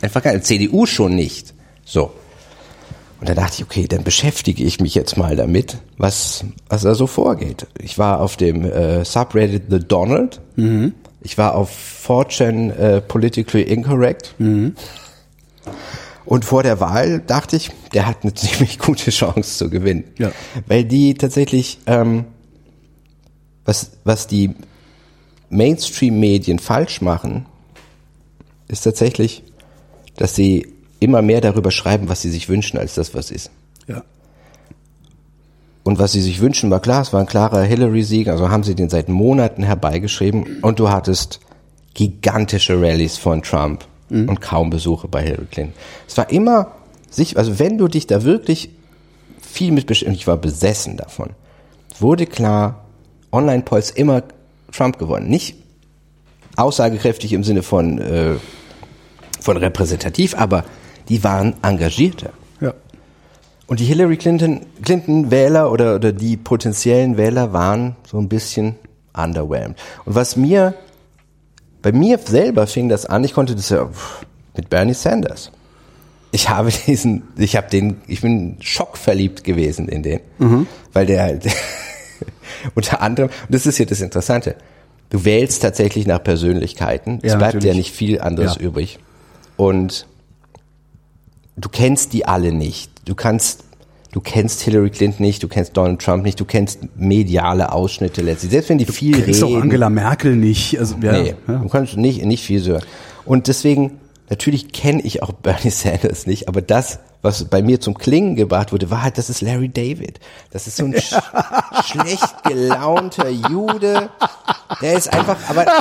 [0.00, 0.44] einfach gar nicht.
[0.46, 1.54] CDU schon nicht.
[1.84, 2.12] So.
[3.20, 6.94] Und da dachte ich, okay, dann beschäftige ich mich jetzt mal damit, was, was da
[6.94, 7.66] so vorgeht.
[7.82, 10.40] Ich war auf dem äh, Subreddit The Donald.
[11.26, 11.72] Ich war auf
[12.06, 14.36] 4chan äh, Politically Incorrect.
[16.24, 20.04] Und vor der Wahl dachte ich, der hat eine ziemlich gute Chance zu gewinnen.
[20.18, 20.30] Ja.
[20.68, 22.26] Weil die tatsächlich, ähm,
[23.64, 24.54] was, was die
[25.50, 27.46] Mainstream-Medien falsch machen,
[28.68, 29.42] ist tatsächlich,
[30.14, 30.68] dass sie
[31.00, 33.50] immer mehr darüber schreiben, was sie sich wünschen, als das, was ist.
[33.88, 34.04] Ja.
[35.86, 38.74] Und was sie sich wünschen, war klar, es war ein klarer Hillary-Sieg, also haben sie
[38.74, 41.38] den seit Monaten herbeigeschrieben und du hattest
[41.94, 45.74] gigantische Rallies von Trump und kaum Besuche bei Hillary Clinton.
[46.08, 46.72] Es war immer
[47.08, 48.70] sich, also wenn du dich da wirklich
[49.40, 51.30] viel mit beschäftigt, ich war besessen davon,
[52.00, 52.84] wurde klar,
[53.30, 54.24] Online-Polls immer
[54.72, 55.28] Trump gewonnen.
[55.28, 55.54] Nicht
[56.56, 58.34] aussagekräftig im Sinne von, äh,
[59.40, 60.64] von repräsentativ, aber
[61.08, 62.30] die waren engagierter.
[63.66, 63.70] Ja.
[63.70, 68.76] Und die Hillary Clinton, Clinton Wähler oder, oder die potenziellen Wähler waren so ein bisschen
[69.12, 69.76] underwhelmed.
[70.04, 70.74] Und was mir,
[71.82, 73.88] bei mir selber fing das an, ich konnte das ja
[74.56, 75.50] mit Bernie Sanders.
[76.30, 80.20] Ich habe diesen, ich habe den, ich bin schockverliebt gewesen in den,
[80.92, 81.52] weil der, der
[82.74, 84.54] unter anderem, und das ist hier das Interessante,
[85.10, 87.76] du wählst tatsächlich nach Persönlichkeiten, es Ja, bleibt ja natürlich.
[87.78, 88.60] nicht viel anderes Ja.
[88.62, 88.98] übrig.
[89.56, 90.06] Und
[91.56, 92.90] du kennst die alle nicht.
[93.06, 93.64] Du kannst,
[94.10, 98.50] du kennst Hillary Clinton nicht, du kennst Donald Trump nicht, du kennst mediale Ausschnitte letztlich.
[98.50, 99.56] Selbst wenn die viel Kennst reden.
[99.56, 100.76] auch Angela Merkel nicht.
[100.78, 101.54] Also, ja, nee, ja.
[101.54, 102.80] du kannst nicht, nicht viel so.
[103.24, 107.96] Und deswegen, natürlich kenne ich auch Bernie Sanders nicht, aber das, was bei mir zum
[107.96, 110.18] Klingen gebracht wurde, war halt, das ist Larry David.
[110.50, 111.14] Das ist so ein sch
[111.84, 114.10] schlecht gelaunter Jude.
[114.82, 115.64] Der ist einfach, aber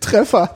[0.00, 0.52] Treffer.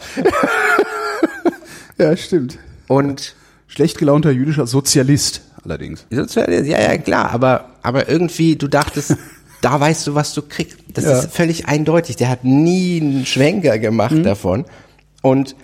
[1.99, 2.59] Ja, stimmt.
[2.89, 3.35] und
[3.67, 6.07] Schlecht gelaunter jüdischer Sozialist allerdings.
[6.11, 9.17] Sozial- Ja, ja, klar, aber, aber irgendwie, du dachtest,
[9.63, 10.77] da weißt du, was du kriegst.
[10.93, 11.19] Das Ja.
[11.21, 12.17] ist völlig eindeutig.
[12.17, 14.65] Der hat nie einen Schwenker gemacht davon.
[15.23, 15.57] Und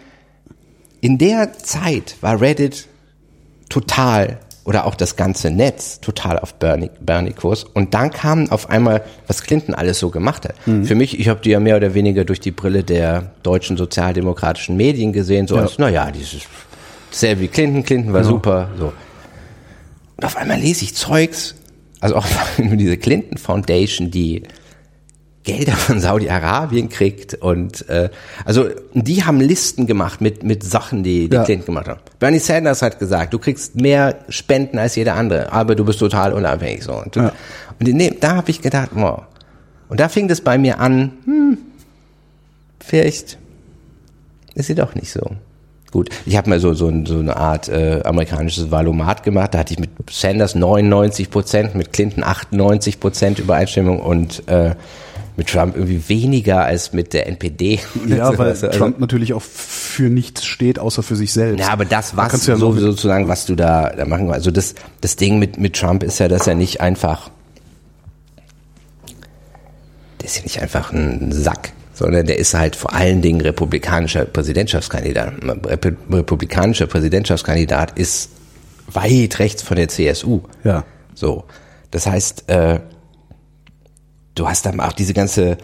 [1.01, 2.87] in der Zeit war Reddit
[3.69, 7.65] total, oder auch das ganze Netz, total auf Bernie, Bernie-Kurs.
[7.65, 10.55] Und dann kam auf einmal, was Clinton alles so gemacht hat.
[10.85, 14.77] Für mich, ich habe die ja mehr oder weniger durch die Brille der deutschen sozialdemokratischen
[14.77, 15.63] Medien gesehen, so Ja.
[15.63, 16.43] als, naja, dieses,
[17.11, 18.93] dasselbe wie Clinton, Clinton war super, so.
[20.17, 21.55] Und auf einmal lese ich Zeugs,
[22.01, 22.27] also auch
[22.59, 24.43] nur diese Clinton Foundation, die
[25.43, 28.11] Gelder von Saudi-Arabien kriegt und äh,
[28.45, 31.45] also die haben Listen gemacht mit mit Sachen, die die Ja.
[31.45, 32.19] Clinton gemacht hat.
[32.19, 36.35] Bernie Sanders hat gesagt, du kriegst mehr Spenden als jeder andere, aber du bist total
[36.35, 36.93] unabhängig so.
[36.95, 37.33] Und, Ja.
[37.79, 39.23] und dem, da habe ich gedacht, wow.
[39.89, 41.59] Und da fing das bei mir an, hm,
[42.81, 43.39] vielleicht
[44.55, 45.21] ist sie doch nicht so.
[45.91, 49.55] Gut, ich habe mal so, so, so eine Art äh, amerikanisches Valomat gemacht.
[49.55, 54.75] Da hatte ich mit Sanders 99 Prozent, mit Clinton 98 Prozent Übereinstimmung und äh,
[55.41, 57.81] mit Trump irgendwie weniger als mit der NPD.
[58.07, 61.61] Ja, weil Also, Trump natürlich auch für nichts steht, außer für sich selbst.
[61.61, 64.27] ja, aber das, Da was kannst du ja so, sozusagen, was du da, da machen
[64.27, 64.35] kannst.
[64.35, 67.31] Also das, das Ding mit, mit Trump ist ja, dass er nicht einfach,
[70.21, 74.27] der ist ja nicht einfach ein Sack, sondern der ist halt vor allen Dingen republikanischer
[74.27, 75.33] Präsidentschaftskandidat.
[75.43, 78.29] Rep republikanischer Präsidentschaftskandidat ist
[78.93, 80.43] weit rechts von der CSU.
[80.65, 80.85] Ja.
[81.15, 81.45] So.
[81.93, 82.81] Das heißt, äh,
[84.41, 85.59] du hast dann auch diese ganze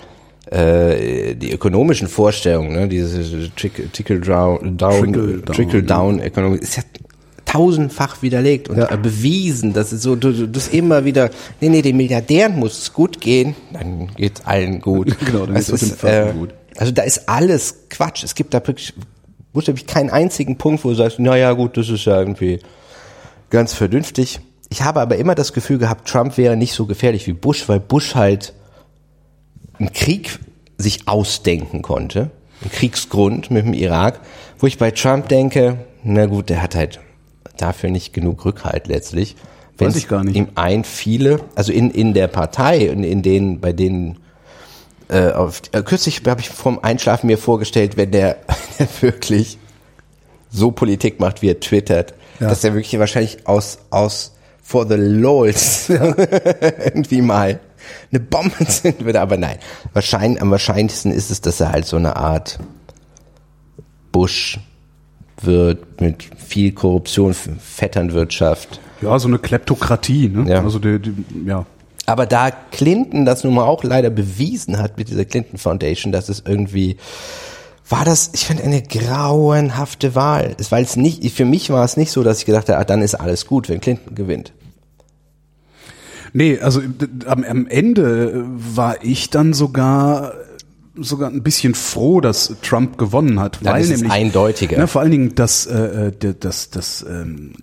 [0.51, 6.59] äh, die ökonomischen Vorstellungen, ne, diese Trickle, trickle down, down, Trickle down, trickle down Ökonomie,
[6.59, 6.83] ist ja
[7.47, 8.93] tausendfach widerlegt und Ja.
[8.93, 12.93] äh, bewiesen, dass es so, du, das immer wieder, nee, nee, den Milliardären muss es
[12.93, 15.17] gut gehen, dann geht's allen gut.
[15.25, 16.51] Genau, dann Das geht's ist, Völkern gut.
[16.77, 18.23] Also da ist alles Quatsch.
[18.23, 18.93] Es gibt da wirklich
[19.53, 22.61] buchstäblich keinen einzigen Punkt, wo du sagst, naja gut, das ist ja irgendwie
[23.49, 24.41] ganz vernünftig.
[24.69, 27.81] Ich habe aber immer das Gefühl gehabt, Trump wäre nicht so gefährlich wie Bush, weil
[27.81, 28.53] Bush halt
[29.79, 30.39] einen Krieg
[30.79, 32.31] sich ausdenken konnte,
[32.63, 34.21] einen Kriegsgrund mit dem Irak,
[34.59, 37.01] wo ich bei Trump denke, na gut, der hat halt
[37.57, 39.37] dafür nicht genug Rückhalt letztlich.
[39.79, 40.37] Wenn Weiß ich gar nicht.
[40.37, 44.19] ihm ein viele, also in, in der Partei und in denen, bei denen
[45.09, 48.39] äh, auf, äh, kürzlich habe ich vorm Einschlafen mir vorgestellt, wenn der,
[48.79, 49.59] der wirklich
[50.51, 52.49] so Politik macht, wie er twittert, Ja.
[52.49, 57.61] dass er wirklich wahrscheinlich aus, aus for the lols irgendwie mal
[58.11, 59.21] eine Bombe zünden würde.
[59.21, 59.59] Aber nein,
[59.93, 62.59] wahrscheinlich, am wahrscheinlichsten ist es, dass er halt so eine Art
[64.13, 64.59] Bush
[65.43, 68.81] wird mit viel Korruption, Vetternwirtschaft.
[69.03, 70.51] Ja, so eine Kleptokratie, ne?
[70.51, 70.63] Ja.
[70.63, 71.67] Also die, die, ja.
[72.07, 76.29] Aber da Clinton das nun mal auch leider bewiesen hat mit dieser Clinton Foundation, dass
[76.29, 76.97] es irgendwie
[77.89, 80.57] war das, ich finde, eine grauenhafte Wahl.
[80.59, 82.85] Es, weil es nicht, für mich war es nicht so, dass ich gedacht habe, ah,
[82.85, 84.53] dann ist alles gut, wenn Clinton gewinnt.
[86.37, 86.83] Nee, also
[87.25, 90.35] am, am Ende war ich dann sogar
[90.95, 94.77] sogar ein bisschen froh, dass Trump gewonnen hat, weil ist es nämlich eindeutiger.
[94.77, 97.55] Ne, vor allen Dingen, dass äh, äh, das das ähm,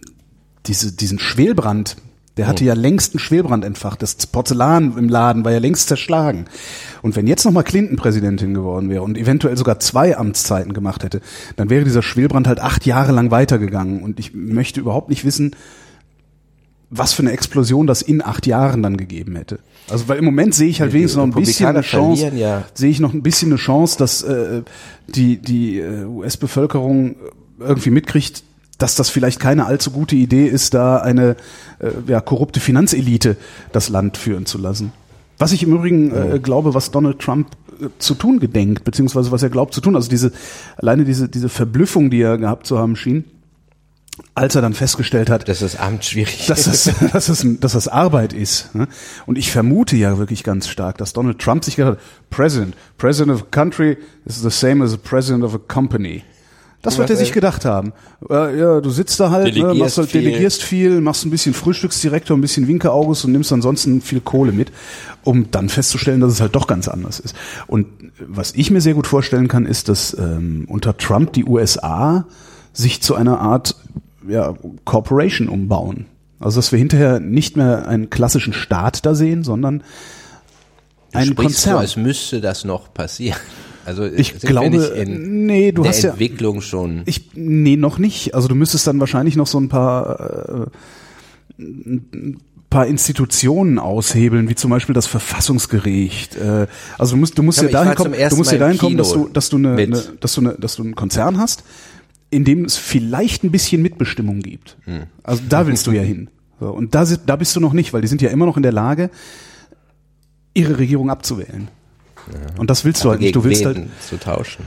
[0.66, 1.98] diese diesen Schwelbrand,
[2.38, 2.50] der Hm.
[2.50, 4.02] hatte ja längst einen Schwelbrand entfacht.
[4.02, 6.46] Das Porzellan im Laden war ja längst zerschlagen.
[7.04, 11.04] Und wenn jetzt noch mal Clinton Präsidentin geworden wäre und eventuell sogar zwei Amtszeiten gemacht
[11.04, 11.22] hätte,
[11.58, 14.02] dann wäre dieser Schwelbrand halt acht Jahre lang weitergegangen.
[14.02, 15.56] Und ich möchte überhaupt nicht wissen,
[16.96, 19.60] was für eine Explosion das in acht Jahren dann gegeben hätte.
[19.89, 22.64] Also weil im Moment sehe ich halt Die wenigstens noch ein bisschen eine Chance, ja.
[22.74, 24.62] sehe ich noch ein bisschen eine Chance, dass äh,
[25.08, 27.16] die die äh, US-Bevölkerung
[27.60, 28.44] irgendwie mitkriegt,
[28.78, 31.36] dass das vielleicht keine allzu gute Idee ist, da eine
[31.80, 33.38] äh, ja, korrupte Finanzelite
[33.72, 34.91] das Land führen zu lassen.
[35.39, 37.48] Was ich im Übrigen äh, glaube, was Donald Trump
[37.82, 40.32] äh, zu tun gedenkt, beziehungsweise was er glaubt zu tun, also diese
[40.78, 43.26] alleine diese diese Verblüffung, die er gehabt zu haben schien,
[44.36, 46.48] als er dann festgestellt hat, Das ist Amt schwierig.
[46.48, 48.74] dass das, dass das, dass das Arbeit ist.
[48.74, 48.88] ne?
[49.26, 53.36] Und ich vermute ja wirklich ganz stark, dass Donald Trump sich gedacht hat, President, President
[53.36, 56.24] of a country is the same as a President of a company.
[56.82, 57.94] Das wird er sich gedacht haben.
[58.30, 60.22] Äh, ja, du sitzt da halt, ne, Delegierst machst halt, viel.
[60.22, 64.70] delegierst viel, machst ein bisschen Frühstücksdirektor, ein bisschen Winkeauges und nimmst ansonsten viel Kohle mit,
[65.24, 67.36] um dann festzustellen, dass es halt doch ganz anders ist.
[67.68, 67.88] Und
[68.20, 72.26] was ich mir sehr gut vorstellen kann, ist, dass ähm, unter Trump die USA
[72.74, 73.78] sich zu einer Art
[74.28, 74.54] ja,
[74.86, 76.06] Corporation umbauen.
[76.40, 79.84] Also dass wir hinterher nicht mehr einen klassischen Staat da sehen, sondern
[81.14, 81.78] einen sprichst so, Konzern.
[81.78, 83.40] als müsste das noch passieren.
[83.86, 87.02] Also Ich glaube, nicht in nee, du der hast ja- Entwicklung schon.
[87.06, 88.34] Ich, nee, noch nicht.
[88.34, 90.70] Also du müsstest dann wahrscheinlich noch so ein paar,
[91.60, 96.36] äh, ein paar Institutionen aushebeln, wie zum Beispiel das Verfassungsgericht.
[96.38, 96.68] Äh,
[96.98, 99.12] also du musst, du musst Ja, ich dahin kommen, du musst ja dahin kommen, dass
[99.12, 101.64] du, dass du eine, eine dass du eine, dass du einen Konzern hast,
[102.34, 104.78] in dem es vielleicht ein bisschen Mitbestimmung gibt.
[104.86, 105.04] Hm.
[105.24, 106.30] Also da willst du ja hin.
[106.60, 108.64] So, und da, da bist du noch nicht, weil die sind ja immer noch in
[108.64, 109.10] der Lage,
[110.54, 111.68] ihre Regierung abzuwählen.
[112.58, 113.36] Und das willst du halt nicht.
[113.36, 114.66] Du willst halt, zu tauschen.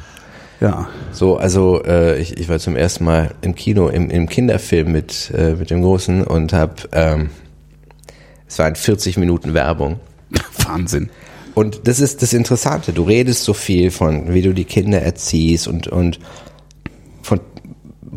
[0.61, 0.89] ja.
[1.13, 5.31] So, also äh, ich, ich war zum ersten Mal im Kino, im, im Kinderfilm mit,
[5.35, 7.31] äh, mit dem Großen und hab, ähm,
[8.47, 10.01] es waren 40 Minuten Werbung.
[10.67, 11.11] Wahnsinn.
[11.55, 12.93] Und das ist das Interessante.
[12.93, 16.21] Du redest so viel von, wie du die Kinder erziehst und, und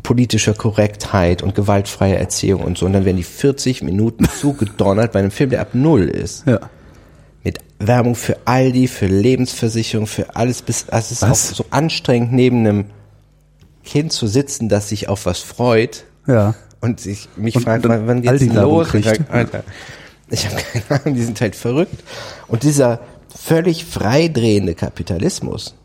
[0.02, 2.86] politischer Korrektheit und gewaltfreier Erziehung und so.
[2.86, 6.46] Und dann werden die 40 Minuten zugedonnert bei einem Film, der ab Null ist.
[6.48, 6.60] Ja.
[7.44, 10.62] Mit Werbung für Aldi, für Lebensversicherung, für alles.
[10.62, 11.52] Bis, also es ist Was?
[11.52, 12.86] auch so anstrengend, neben einem
[13.84, 16.54] Kind zu sitzen, das sich auf was freut Ja.
[16.82, 18.94] und sich mich Und fragt, wann, wann geht's los?
[18.94, 19.64] Ich sag, Alter,
[20.30, 22.04] ich habe keine Ahnung, die sind halt verrückt.
[22.48, 23.00] Und dieser
[23.36, 25.76] völlig freidrehende Kapitalismus,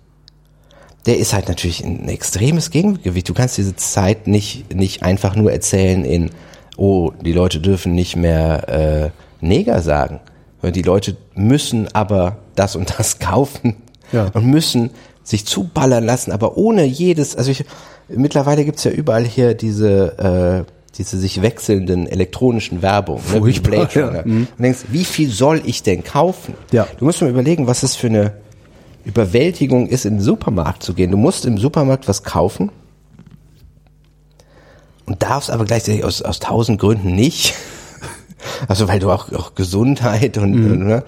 [1.07, 3.29] der ist halt natürlich ein extremes Gegengewicht.
[3.29, 6.31] Du kannst diese Zeit nicht, nicht einfach nur erzählen in,
[6.77, 9.11] oh, die Leute dürfen nicht mehr äh,
[9.45, 10.21] Neger sagen.
[10.63, 13.77] Die Leute müssen aber das und das kaufen
[14.13, 14.31] Ja.
[14.33, 14.91] und müssen
[15.23, 17.65] sich zuballern lassen, aber ohne jedes, also ich,
[18.09, 23.17] mittlerweile gibt's ja überall hier diese, äh, diese sich wechselnden elektronischen Werbung.
[23.33, 24.23] Ne, Furchtbar, ja.
[24.25, 24.49] Mhm.
[24.57, 26.55] Und denkst, wie viel soll ich denn kaufen?
[26.73, 26.87] Ja.
[26.99, 28.33] Du musst mal überlegen, was es für eine
[29.05, 31.11] Überwältigung ist, in den Supermarkt zu gehen.
[31.11, 32.71] Du musst im Supermarkt was kaufen
[35.07, 37.55] und darfst aber gleichzeitig aus, aus tausend Gründen nicht.
[38.69, 40.93] Also weil du auch, auch Gesundheit und, mhm.
[40.93, 41.03] und,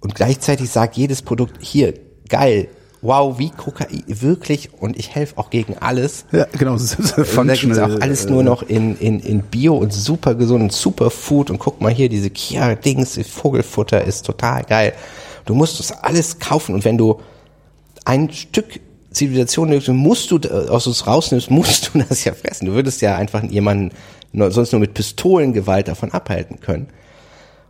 [0.00, 1.94] und gleichzeitig sagt jedes Produkt, hier,
[2.28, 2.68] geil,
[3.04, 6.24] wow, wie Kokain, wirklich, und ich helfe auch gegen alles.
[6.32, 6.72] Ja, genau.
[6.72, 10.62] Das ist da gibt's auch alles nur noch in, in, in Bio und super gesund
[10.62, 14.92] und super Food und guck mal hier, diese Kia-Dings, Vogelfutter ist total geil.
[15.44, 17.20] Du musst das alles kaufen und wenn du
[18.04, 18.80] ein Stück
[19.10, 20.38] Zivilisation nimmst, musst du
[20.68, 22.66] aus uns rausnimmst, musst du das ja fressen.
[22.66, 23.92] Du würdest ja einfach jemanden
[24.32, 26.88] sonst nur mit Pistolengewalt davon abhalten können.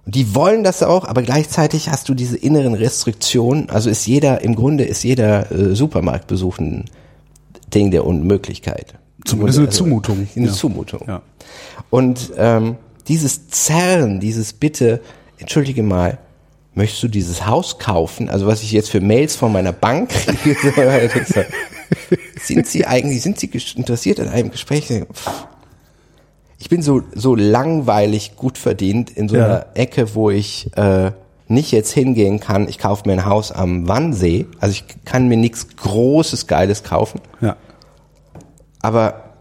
[0.06, 3.70] Und die wollen das auch, aber gleichzeitig hast du diese inneren Restriktionen.
[3.70, 6.84] Also ist jeder, im Grunde ist jeder äh, Supermarktbesuch ein
[7.72, 8.94] Ding der Unmöglichkeit.
[9.24, 10.28] Zumindest eine also, Zumutung.
[10.36, 10.52] Eine ja.
[10.52, 11.00] Zumutung.
[11.06, 11.22] Ja.
[11.88, 12.76] Und ähm,
[13.08, 15.00] dieses Zerren, dieses Bitte,
[15.38, 16.18] entschuldige mal,
[16.74, 18.28] möchtest du dieses Haus kaufen?
[18.28, 20.56] Also was ich jetzt für Mails von meiner Bank kriege,
[22.40, 24.92] sind Sie eigentlich, sind Sie interessiert an einem Gespräch?
[26.58, 29.44] Ich bin so, so langweilig gut verdient in so ja.
[29.44, 31.12] einer Ecke, wo ich äh,
[31.46, 34.46] nicht jetzt hingehen kann, ich kaufe mir ein Haus am Wannsee.
[34.60, 37.20] Also ich kann mir nichts Großes, Geiles kaufen.
[37.40, 37.56] Ja.
[38.80, 39.34] Aber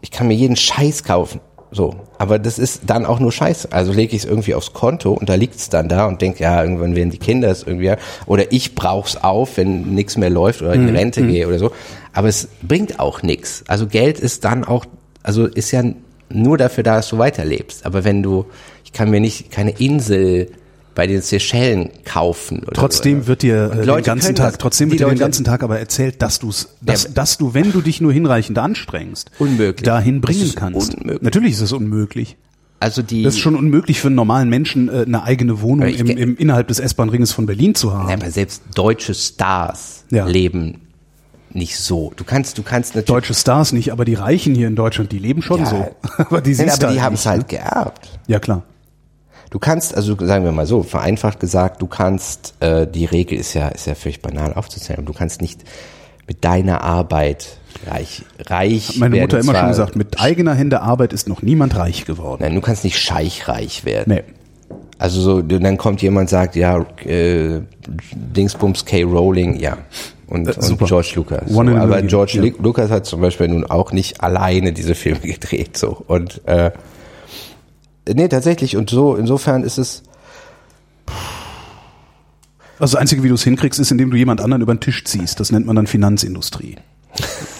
[0.00, 1.40] ich kann mir jeden Scheiß kaufen.
[1.70, 3.72] So, aber das ist dann auch nur Scheiße.
[3.72, 6.42] Also lege ich es irgendwie aufs Konto und da liegt es dann da und denke,
[6.42, 7.92] ja, irgendwann werden die Kinder es irgendwie,
[8.26, 10.96] oder ich brauch's auf, wenn nichts mehr läuft oder in mhm.
[10.96, 11.28] Rente mhm.
[11.28, 11.72] gehe oder so.
[12.12, 13.64] Aber es bringt auch nichts.
[13.66, 14.84] Also Geld ist dann auch,
[15.22, 15.82] also ist ja
[16.28, 17.86] nur dafür da, dass du weiterlebst.
[17.86, 18.46] Aber wenn du,
[18.84, 20.50] ich kann mir nicht keine Insel
[20.94, 22.60] bei den Seychellen kaufen.
[22.60, 23.26] Oder trotzdem so.
[23.28, 26.22] wird dir äh, den ganzen Tag, das, trotzdem wird dir den ganzen Tag aber erzählt,
[26.22, 29.84] dass du's, dass, ja, dass du, wenn du dich nur hinreichend anstrengst, unmöglich.
[29.84, 30.94] dahin bringen kannst.
[30.94, 31.22] Unmöglich.
[31.22, 32.36] Natürlich ist es unmöglich.
[32.80, 33.22] Also die.
[33.22, 36.68] Das ist schon unmöglich für einen normalen Menschen, äh, eine eigene Wohnung im, im, innerhalb
[36.68, 38.08] des S-Bahn-Ringes von Berlin zu haben.
[38.08, 40.26] Ja, aber selbst deutsche Stars ja.
[40.26, 40.80] leben
[41.54, 42.12] nicht so.
[42.16, 43.06] Du kannst, du kannst natürlich.
[43.06, 45.96] Deutsche Stars nicht, aber die Reichen hier in Deutschland, die leben schon ja, so.
[46.18, 47.58] aber die, nein, aber die haben es halt ne?
[47.58, 48.18] geerbt.
[48.26, 48.64] Ja, klar.
[49.54, 53.54] Du kannst, also sagen wir mal so, vereinfacht gesagt, du kannst, äh, die Regel ist
[53.54, 55.62] ja, ist ja völlig banal aufzuzählen, du kannst nicht
[56.26, 61.12] mit deiner Arbeit reich, reich Hat meine Mutter immer schon gesagt, mit eigener Hände Arbeit
[61.12, 62.42] ist noch niemand reich geworden.
[62.42, 64.14] Nein, du kannst nicht scheichreich werden.
[64.14, 64.76] Nee.
[64.98, 67.60] Also so, dann kommt jemand sagt, ja, äh,
[68.12, 69.04] Dingsbums K.
[69.04, 69.78] Rowling, ja.
[70.26, 71.42] Und, äh, und George Lucas.
[71.46, 72.52] So, aber George ja.
[72.60, 75.76] Lucas hat zum Beispiel nun auch nicht alleine diese Filme gedreht.
[75.76, 76.02] So.
[76.08, 76.72] Und äh,
[78.06, 78.76] Nee, tatsächlich.
[78.76, 80.02] Und so, insofern ist es.
[82.78, 85.04] Also das Einzige, wie du es hinkriegst, ist, indem du jemand anderen über den Tisch
[85.04, 85.40] ziehst.
[85.40, 86.76] Das nennt man dann Finanzindustrie.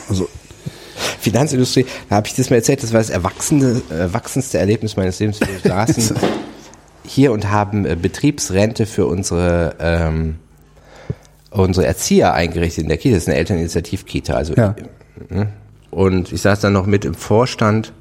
[0.08, 0.28] Also.
[1.20, 5.40] Finanzindustrie, da habe ich das mal erzählt, das war das erwachsene, erwachsenste Erlebnis meines Lebens.
[5.40, 6.16] Wir saßen
[7.06, 10.36] hier und haben äh, Betriebsrente für unsere, ähm,
[11.50, 13.14] unsere Erzieher eingerichtet in der Kita.
[13.14, 14.34] Das ist eine Elterninitiativkita.
[14.34, 14.74] Also, ja.
[15.30, 15.46] Äh,
[15.90, 17.92] und ich saß dann noch mit im Vorstand.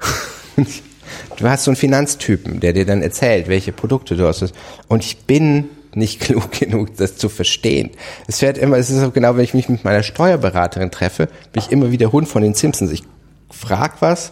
[1.36, 4.52] Du hast so einen Finanztypen, der dir dann erzählt, welche Produkte du hast.
[4.88, 7.90] Und ich bin nicht klug genug, das zu verstehen.
[8.26, 11.62] Es fährt immer, es ist so genau, wenn ich mich mit meiner Steuerberaterin treffe, bin
[11.62, 12.90] ich immer wie der Hund von den Simpsons.
[12.90, 13.02] Ich
[13.50, 14.30] frag was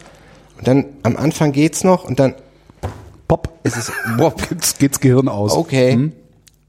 [0.59, 2.35] und dann am Anfang geht's noch und dann
[3.29, 5.53] pop, ist es pop, geht's, geht's Gehirn aus.
[5.53, 5.93] Okay.
[5.93, 6.13] Hm?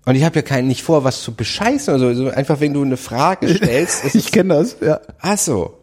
[0.05, 2.29] Und ich habe ja keinen nicht vor, was zu bescheißen oder so.
[2.29, 4.15] Einfach wenn du eine Frage stellst.
[4.15, 4.99] ich kenne das, ja.
[5.19, 5.77] Ach so.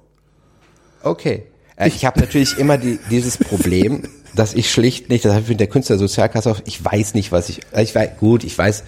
[1.03, 1.45] Okay.
[1.79, 4.03] Äh, ich habe natürlich immer die, dieses Problem,
[4.35, 7.49] dass ich schlicht nicht, das habe ich mit der Künstlersozialkasse auf, ich weiß nicht, was
[7.49, 8.85] ich, ich weiß, gut, ich weiß,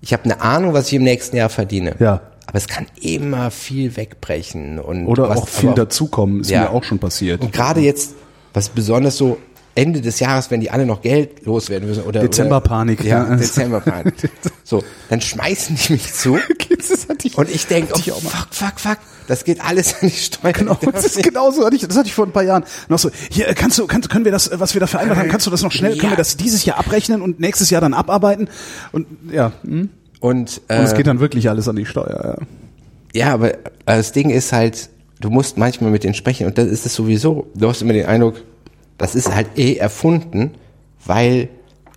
[0.00, 1.94] ich habe eine Ahnung, was ich im nächsten Jahr verdiene.
[1.98, 2.20] Ja.
[2.46, 6.62] Aber es kann immer viel wegbrechen und oder was, auch viel dazukommen, ist ja.
[6.62, 7.40] mir auch schon passiert.
[7.40, 8.14] Und gerade jetzt,
[8.52, 9.38] was besonders so
[9.74, 13.02] Ende des Jahres, wenn die alle noch Geld loswerden müssen oder Dezemberpanik.
[13.02, 13.36] Ja, ja.
[13.36, 14.14] Dezemberpanik.
[14.64, 16.34] so, dann schmeißen die mich zu
[17.36, 20.52] und ich denke, oh, fuck, fuck, fuck, das geht alles an die Steuer.
[20.52, 23.10] Genau, das ist genauso, hatte ich, das hatte ich vor ein paar Jahren noch so.
[23.30, 25.62] Hier kannst du, kannst, können wir das, was wir da vereinbart haben, kannst du das
[25.62, 26.00] noch schnell, ja.
[26.00, 28.48] können wir das dieses Jahr abrechnen und nächstes Jahr dann abarbeiten
[28.92, 29.52] und ja.
[29.62, 29.90] Hm?
[30.20, 32.38] Und, äh, und es geht dann wirklich alles an die Steuer.
[33.12, 34.88] Ja, ja aber äh, das Ding ist halt,
[35.20, 37.50] du musst manchmal mit denen sprechen und das ist es sowieso.
[37.54, 38.36] Du hast immer den Eindruck
[38.98, 40.52] das ist halt eh erfunden,
[41.04, 41.48] weil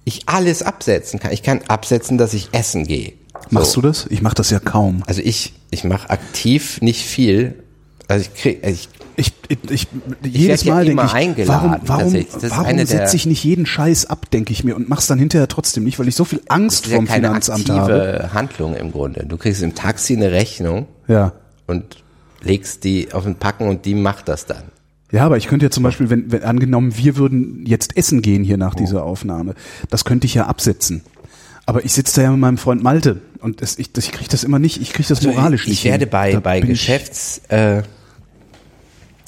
[0.06, 1.32] ich alles absetzen kann.
[1.32, 3.14] Ich kann absetzen, dass ich essen gehe.
[3.34, 3.48] So.
[3.52, 4.08] Machst du das?
[4.10, 5.04] Ich mache das ja kaum.
[5.06, 7.64] Also ich, ich mache aktiv nicht viel.
[8.08, 8.90] Also ich krieg, also ich
[9.20, 9.88] ich, ich, ich,
[10.24, 14.30] jedes ich Mal denke ich, eingeladen, warum, warum, warum setze ich nicht jeden Scheiß ab,
[14.30, 16.92] denke ich mir, und mach's dann hinterher trotzdem nicht, weil ich so viel Angst das
[16.92, 18.34] ist vom ja keine Finanzamt aktive habe.
[18.34, 19.26] Handlung im Grunde.
[19.26, 21.34] Du kriegst im Taxi eine Rechnung ja.
[21.66, 22.04] und
[22.42, 24.66] legst die auf den Packen und die macht das dann.
[25.12, 28.44] Ja, aber ich könnte ja zum Beispiel, wenn, wenn angenommen, wir würden jetzt essen gehen
[28.44, 29.54] hier nach dieser Aufnahme,
[29.90, 31.02] das könnte ich ja absetzen.
[31.66, 34.30] Aber ich sitze da ja mit meinem Freund Malte und das, ich, das, ich kriege
[34.30, 35.80] das immer nicht, ich kriege das Also moralisch ich, nicht.
[35.86, 36.10] ich werde hin.
[36.12, 37.84] bei, Da bei bin ich- Geschäfts, äh,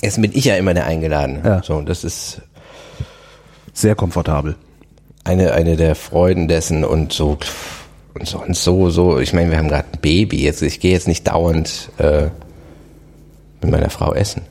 [0.02, 1.40] Essen bin ich ja immer der Eingeladen.
[1.44, 1.62] Ja.
[1.64, 2.42] So, das ist
[3.74, 4.56] sehr komfortabel.
[5.26, 7.38] eine, eine der Freuden dessen und so,
[8.14, 11.08] und sonst so, so, ich meine, wir haben gerade ein Baby, jetzt, ich gehe jetzt
[11.08, 12.28] nicht dauernd, äh,
[13.62, 14.42] mit meiner Frau essen.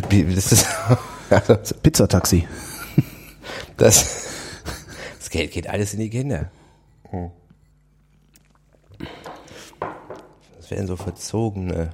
[0.00, 0.66] Das ist,
[1.30, 2.46] also, Pizzataxi.
[3.76, 4.26] das,
[5.18, 6.50] das Geld geht alles in die Kinder.
[10.56, 11.90] Das wären so verzogene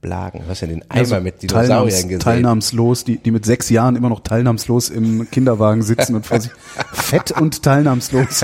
[0.00, 0.44] Blagen.
[0.44, 2.20] Du hast ja den Eimer Also mit Dinosauriern teilnahms, gesehen.
[2.20, 6.52] teilnahmslos, die, die mit sechs Jahren immer noch teilnahmslos im Kinderwagen sitzen und vor sich
[6.92, 8.42] fett und teilnahmslos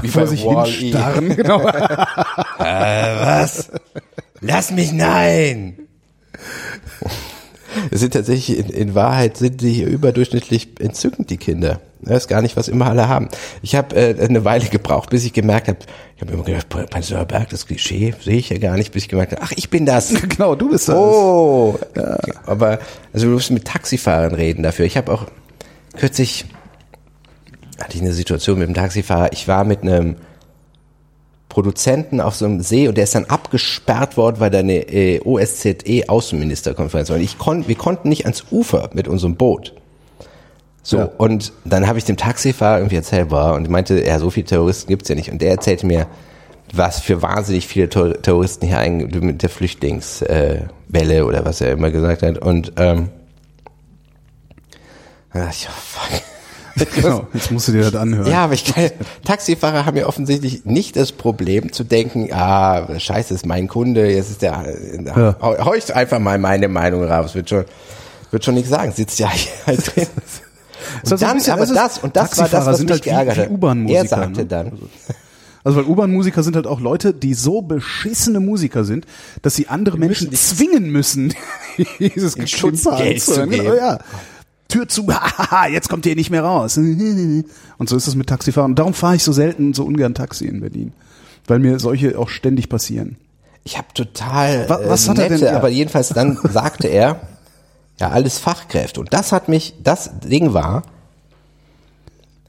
[0.00, 1.36] Wie vor sich hinstarren.
[1.36, 1.62] Genau.
[2.58, 3.70] Was?
[4.40, 5.78] Lass mich nein!
[7.90, 11.80] Es sind tatsächlich, in, in Wahrheit sind die überdurchschnittlich entzückend, die Kinder.
[12.00, 13.28] Das ist gar nicht, was immer alle haben.
[13.62, 15.78] Ich habe äh, eine Weile gebraucht, bis ich gemerkt habe,
[16.16, 19.08] ich habe immer gedacht, Prenzlauer Berg, das Klischee sehe ich ja gar nicht, bis ich
[19.08, 20.12] gemerkt habe, ach, ich bin das.
[20.28, 20.96] genau, du bist das.
[20.96, 21.78] Oh,
[22.44, 22.80] aber
[23.12, 24.84] also du musst mit Taxifahrern reden dafür.
[24.84, 25.26] Ich habe auch
[25.96, 26.46] kürzlich
[27.82, 29.32] hatte ich eine Situation mit dem Taxifahrer.
[29.32, 30.16] Ich war mit einem
[31.52, 35.20] Produzenten auf so einem See und der ist dann abgesperrt worden, weil da eine äh,
[35.20, 37.16] OSZE Außenministerkonferenz war.
[37.16, 39.74] Und ich kon, wir konnten nicht ans Ufer mit unserem Boot.
[40.82, 41.10] So, Ja.
[41.18, 44.88] und dann habe ich dem Taxifahrer irgendwie erzählt, war und meinte, ja, so viele Terroristen
[44.88, 45.30] gibt's ja nicht.
[45.30, 46.06] Und der erzählte mir,
[46.72, 51.90] was für wahnsinnig viele Terroristen hier eigentlich mit der Flüchtlingswelle äh, oder was er immer
[51.90, 52.38] gesagt hat.
[52.38, 53.10] Und ähm,
[55.34, 56.22] da dachte ich, oh, fuck.
[56.94, 58.30] Genau, jetzt musst du dir das anhören.
[58.30, 58.90] Ja, aber ich kann,
[59.24, 64.30] Taxifahrer haben ja offensichtlich nicht das Problem zu denken, ah, scheiße, ist mein Kunde, jetzt
[64.30, 64.64] ist der,
[65.04, 65.36] Ja.
[65.40, 67.64] hau, ich einfach mal meine Meinung raus, wird schon,
[68.30, 70.06] wird schon nichts sagen, sitzt ja hier halt drin.
[71.02, 73.02] Und so ein dann, bisschen- aber das, und das war das, was sind mich halt
[73.04, 73.50] geärgert hat.
[73.50, 74.46] U-Bahn-Musiker, Er sagte ne?
[74.46, 74.72] dann,
[75.64, 79.06] Also weil U-Bahn-Musiker sind halt auch Leute, die so beschissene Musiker sind,
[79.42, 81.34] dass sie andere Menschen dich- zwingen müssen,
[82.00, 83.50] dieses Schutzgeld zu anzuhören.
[83.50, 83.62] geben.
[83.64, 83.98] Genau, ja.
[84.72, 85.06] Tür zu,
[85.72, 86.76] jetzt kommt ihr nicht mehr raus.
[87.78, 88.74] Und so ist es mit Taxifahren.
[88.74, 90.92] Darum fahre ich so selten, so ungern Taxi in Berlin.
[91.46, 93.16] Weil mir solche auch ständig passieren.
[93.64, 95.56] ich habe total Wa- was äh, hat er nette, denn- ja.
[95.56, 97.20] aber jedenfalls dann sagte er,
[98.00, 99.00] ja, alles Fachkräfte.
[99.00, 100.82] Und das hat mich, das Ding war,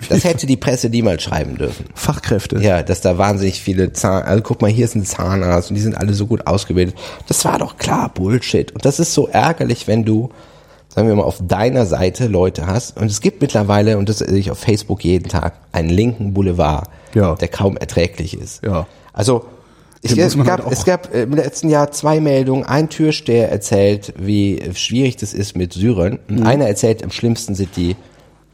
[0.10, 1.86] das hätte die Presse niemals schreiben dürfen.
[1.96, 2.58] Fachkräfte.
[2.60, 5.82] Ja, dass da wahnsinnig viele Zahn, also guck mal, hier ist ein Zahnarzt und die
[5.82, 6.96] sind alle so gut ausgebildet.
[7.28, 8.72] Das war doch klar Bullshit.
[8.74, 10.30] Und das ist so ärgerlich, wenn du,
[10.94, 12.98] sagen wir mal, auf deiner Seite Leute hast.
[12.98, 16.88] Und es gibt mittlerweile, und das sehe ich auf Facebook jeden Tag, einen linken Boulevard,
[17.16, 17.36] Ja.
[17.36, 18.64] der kaum erträglich ist.
[18.64, 18.86] Ja.
[19.12, 19.46] Also,
[20.02, 22.66] ich, es, gab, halt es gab im letzten Jahr zwei Meldungen.
[22.66, 26.20] Ein Türsteher erzählt, wie schwierig das ist mit Syrern.
[26.30, 26.46] Und Mhm.
[26.46, 27.96] einer erzählt, am schlimmsten sind die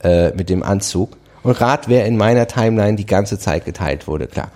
[0.04, 1.18] äh, mit dem Anzug.
[1.42, 4.52] Und rat, wer in meiner Timeline die ganze Zeit geteilt wurde, klar.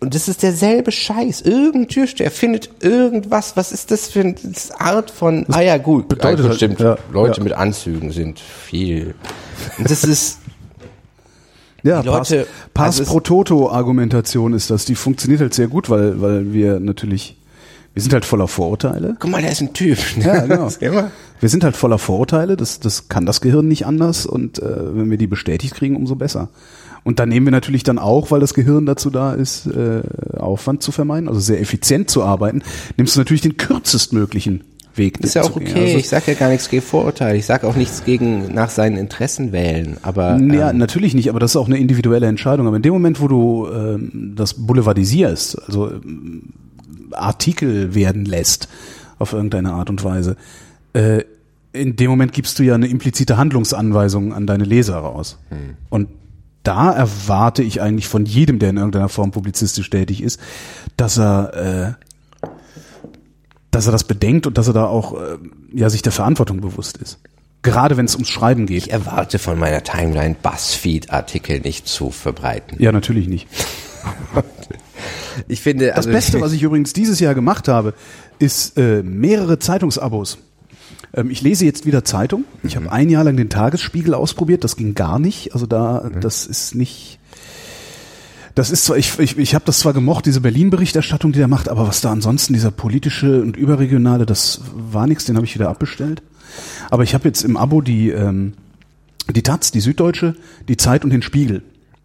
[0.00, 1.42] Und das ist derselbe Scheiß.
[1.42, 3.56] Irgendein Türsteher findet irgendwas.
[3.56, 4.34] Was ist das für eine
[4.78, 7.44] Art von, ah ja gut, bedeutet also stimmt, ja, Leute ja.
[7.44, 9.14] mit Anzügen sind viel.
[9.78, 10.38] Und das ist,
[11.82, 14.84] Ja, Leute- Pass, also Pass es- pro Toto-Argumentation ist das.
[14.84, 17.36] Die funktioniert halt sehr gut, weil, weil wir natürlich,
[17.94, 19.16] wir sind halt voller Vorurteile.
[19.18, 19.98] guck mal, der ist ein Typ.
[20.18, 20.64] Ja, genau.
[20.80, 24.94] Das Wir sind halt voller Vorurteile, das, das kann das Gehirn nicht anders und äh,
[24.94, 26.50] wenn wir die bestätigt kriegen, umso besser.
[27.04, 30.02] Und dann nehmen wir natürlich dann auch, weil das Gehirn dazu da ist, äh,
[30.36, 32.62] Aufwand zu vermeiden, also sehr effizient zu arbeiten,
[32.96, 35.20] nimmst du natürlich den kürzestmöglichen Weg.
[35.20, 35.82] Ist ja auch okay.
[35.82, 37.38] Also, ich sage ja gar nichts gegen Vorurteile.
[37.38, 39.96] Ich sage auch nichts gegen nach seinen Interessen wählen.
[40.02, 42.66] Aber ja, ähm, natürlich nicht, aber das ist auch eine individuelle Entscheidung.
[42.66, 46.52] Aber in dem Moment, wo du ähm, das boulevardisierst, also ähm,
[47.12, 48.68] Artikel werden lässt
[49.18, 50.36] auf irgendeine Art und Weise,
[50.92, 51.22] äh,
[51.72, 55.38] in dem Moment gibst du ja eine implizite Handlungsanweisung an deine Leser raus.
[55.88, 56.08] Und
[56.62, 60.40] da erwarte ich eigentlich von jedem, der in irgendeiner Form publizistisch tätig ist,
[60.96, 61.96] dass er
[62.44, 62.48] äh,
[63.70, 65.38] dass er das bedenkt und dass er da auch äh,
[65.72, 67.18] ja sich der Verantwortung bewusst ist.
[67.62, 68.86] Gerade wenn es ums Schreiben geht.
[68.86, 72.82] ich erwarte von meiner Timeline Buzzfeed-Artikel nicht zu verbreiten.
[72.82, 73.48] Ja, natürlich nicht.
[75.48, 77.94] Ich finde, Das also, Beste, was ich übrigens dieses Jahr gemacht habe,
[78.38, 80.38] ist äh, mehrere Zeitungsabos.
[81.14, 82.44] Ähm, ich lese jetzt wieder Zeitung.
[82.62, 84.64] Ich habe ein Jahr lang den Tagesspiegel ausprobiert.
[84.64, 85.54] Das ging gar nicht.
[85.54, 87.18] Also da, das ist nicht.
[88.54, 91.68] Das ist zwar, ich, ich, ich habe das zwar gemocht, diese Berlin-Berichterstattung, die der macht,
[91.68, 95.68] aber was da ansonsten, dieser politische und überregionale, das war nichts, den habe ich wieder
[95.68, 96.20] abbestellt.
[96.90, 98.54] Aber ich habe jetzt im Abo die, ähm,
[99.28, 100.34] die Taz, die Süddeutsche,
[100.68, 101.62] die Zeit und den Spiegel.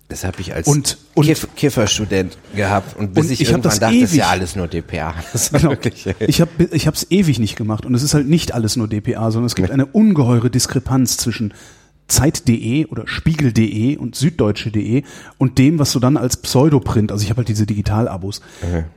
[0.08, 3.72] Das habe ich als Und- und- Kiff, Kifferstudent gehabt und bis Und ich, ich irgendwann
[3.72, 5.14] das dachte, das ist ja alles nur DPA.
[5.34, 5.72] Das Genau.
[5.72, 8.88] wirklich, Ich habe ich hab's ewig nicht gemacht und es ist halt nicht alles nur
[8.88, 11.54] DPA, sondern es gibt eine ungeheure Diskrepanz zwischen
[12.08, 15.02] Zeit.de oder Spiegel.de und Süddeutsche.de
[15.40, 18.42] und dem, was du dann als Pseudoprint, also ich habe halt diese Digital-Abos,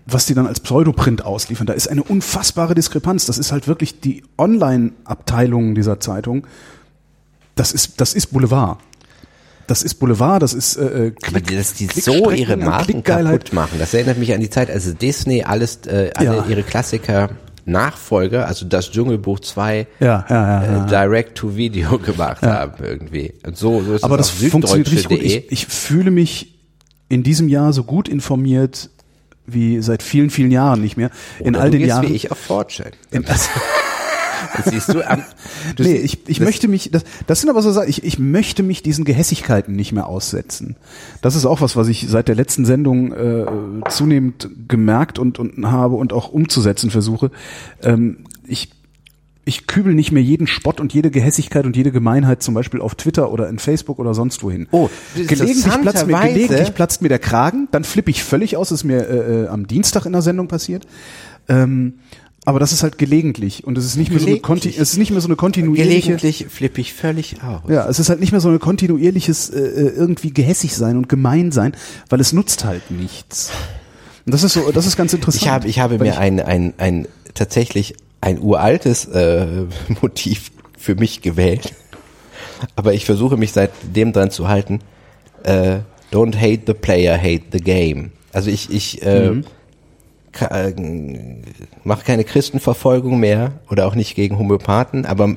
[0.04, 3.24] was die dann als Pseudoprint ausliefern, da ist eine unfassbare Diskrepanz.
[3.24, 6.46] Das ist halt wirklich die Online-Abteilung dieser Zeitung.
[7.54, 8.78] Das ist, das ist Boulevard.
[9.68, 13.78] Das ist Boulevard, das ist äh, Aber Klick, dass die so ihre Marken kaputt machen,
[13.78, 16.44] das erinnert mich an die Zeit, als Disney alles, äh, alle Ja.
[16.48, 17.30] ihre Klassiker
[17.66, 20.84] Nachfolger, also das Dschungelbuch 2, Ja, ja, ja.
[20.84, 23.34] äh, Direct to Video gemacht haben irgendwie.
[23.46, 25.18] Und so, so ist Aber das funktioniert richtig gut.
[25.18, 25.44] süddeutsche.de.
[25.50, 26.54] Ich, ich fühle mich
[27.10, 28.88] in diesem Jahr so gut informiert
[29.46, 31.10] wie seit vielen, vielen Jahren nicht mehr.
[31.40, 32.08] in Oder all du den gehst Jahren.
[32.08, 32.90] wie ich auf Fortune.
[33.10, 33.48] in, Das
[34.64, 35.22] siehst du am,
[35.76, 38.62] du nee, ich, ich möchte mich, das, das sind aber so Sachen, ich, ich möchte
[38.62, 40.76] mich diesen Gehässigkeiten nicht mehr aussetzen.
[41.22, 43.46] Das ist auch was, was ich seit der letzten Sendung äh,
[43.88, 47.30] zunehmend gemerkt und, und habe und auch umzusetzen versuche.
[47.82, 48.70] Ähm, ich,
[49.48, 52.94] ich kübel nicht mehr jeden Spott und jede Gehässigkeit und jede Gemeinheit zum Beispiel auf
[52.94, 54.68] Twitter oder in Facebook oder sonst wohin.
[54.72, 58.80] Oh, gelegentlich platzt, mir, gelegentlich platzt mir der Kragen, dann flippe ich völlig aus, das
[58.80, 60.86] ist mir äh, äh, am Dienstag in der Sendung passiert.
[61.48, 61.94] Ähm,
[62.48, 64.96] aber das ist halt gelegentlich und es ist nicht mehr so eine, Konti es ist
[64.96, 67.60] nicht mehr so eine kontinuierliche Gelegentlich flippe ich völlig aus.
[67.68, 71.10] ja, es ist halt nicht mehr so ein kontinuierliches äh, äh, irgendwie gehässig sein und
[71.10, 71.76] gemein sein,
[72.08, 73.50] weil es nutzt halt nichts.
[74.24, 75.42] Und das ist so, das ist ganz interessant.
[75.42, 79.66] Ich habe, ich habe mir ein, ein, ein tatsächlich ein uraltes äh,
[80.00, 81.74] Motiv für mich gewählt.
[82.76, 84.78] Aber ich versuche mich seitdem dran zu halten.
[85.42, 85.80] Äh,
[86.10, 88.12] don't hate the player, hate the game.
[88.32, 89.44] Also ich, ich äh, Mhm.
[90.40, 90.72] Äh,
[91.84, 95.36] mache keine Christenverfolgung mehr oder auch nicht gegen Homöopathen, aber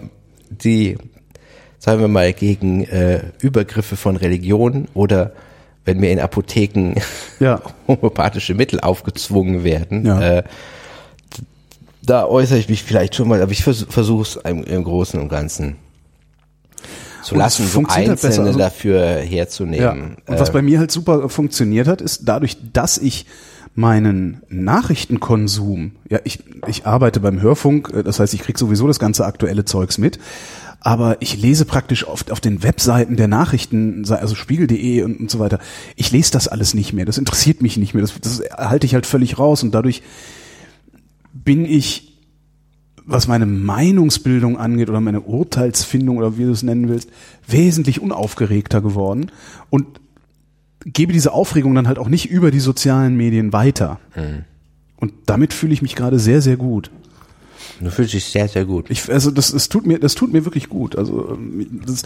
[0.50, 0.98] die,
[1.80, 5.34] sagen wir mal, gegen äh, Übergriffe von Religion oder
[5.86, 6.96] wenn mir in Apotheken
[7.40, 7.62] Ja.
[7.88, 10.22] homöopathische Mittel aufgezwungen werden, Ja.
[10.40, 10.44] äh,
[12.04, 15.20] da äußere ich mich vielleicht schon mal, aber ich vers versuche es im, im Großen
[15.20, 15.76] und Ganzen
[17.24, 19.22] zu Und lassen, so Einzelne also- dafür Ja.
[19.22, 20.18] herzunehmen.
[20.26, 23.28] Und was Äh, bei mir halt super funktioniert hat, ist dadurch, dass ich
[23.74, 29.00] meinen Nachrichtenkonsum, ja, ich, ich arbeite beim Hörfunk, äh, das heißt, ich krieg sowieso das
[29.00, 30.20] ganze aktuelle Zeugs mit,
[30.82, 35.40] aber ich lese praktisch oft auf den Webseiten der Nachrichten, also spiegel.de und, und so
[35.40, 35.60] weiter,
[35.96, 38.94] ich lese das alles nicht mehr, das interessiert mich nicht mehr, das, das halte ich
[38.94, 39.64] halt völlig raus.
[39.64, 40.02] Und dadurch
[41.34, 42.12] bin ich
[43.06, 47.10] was meine Meinungsbildung angeht oder meine Urteilsfindung oder wie du es nennen willst,
[47.48, 49.32] wesentlich unaufgeregter geworden.
[49.70, 50.01] Und
[50.86, 54.00] gebe diese Aufregung dann halt auch nicht über die sozialen Medien weiter.
[54.98, 56.92] Und damit fühle ich mich gerade sehr, sehr gut.
[57.80, 58.90] du fühlst dich sehr, sehr gut.
[58.90, 60.96] Ich, also das, das tut mir, das tut mir wirklich gut.
[60.96, 62.04] Also ähm, das,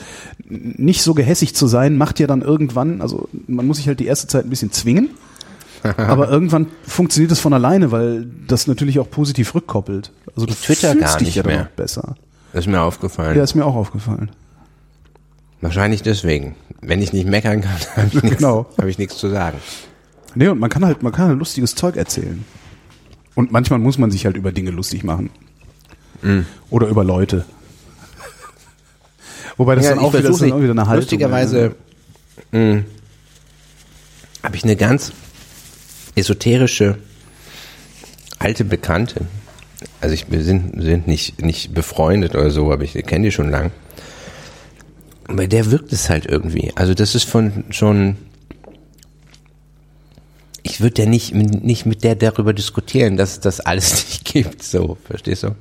[0.48, 4.06] nicht so gehässig zu sein, macht ja dann irgendwann, also man muss sich halt die
[4.06, 5.10] erste Zeit ein bisschen zwingen,
[5.98, 10.12] aber irgendwann funktioniert es von alleine, weil das natürlich auch positiv rückkoppelt.
[10.36, 11.70] Also du Ich twitter fühlst gar dich nicht ja dann mehr.
[11.76, 12.16] besser.
[12.54, 13.36] Das ist mir aufgefallen.
[13.38, 14.32] Ja, ist mir auch aufgefallen.
[15.62, 16.56] Wahrscheinlich deswegen.
[16.82, 18.66] Wenn ich nicht meckern kann, habe ich nichts Genau.
[18.78, 19.60] hab ich nichts zu sagen.
[20.36, 22.44] Nee, und man kann halt, man kann halt lustiges Zeug erzählen.
[23.36, 25.30] Und manchmal muss man sich halt über Dinge lustig machen.
[26.22, 26.46] Mhm.
[26.70, 27.46] Oder über Leute.
[29.58, 31.02] Wobei das Ja, dann auch wieder, das ist dann auch wieder eine Haltung.
[31.02, 31.76] Lustigerweise
[32.52, 32.84] mh,
[34.44, 35.14] habe ich eine ganz
[36.16, 36.98] esoterische
[38.40, 39.22] alte Bekannte.
[40.02, 43.50] Also ich, wir sind, sind nicht, nicht befreundet oder so, aber ich kenne die schon
[43.50, 43.72] lang.
[45.28, 46.72] Bei der wirkt es halt irgendwie.
[46.76, 48.18] Also das ist von schon.
[50.64, 54.64] Ich würde ja nicht, nicht mit der darüber diskutieren, dass es das alles nicht gibt.
[54.64, 55.56] So, verstehst du?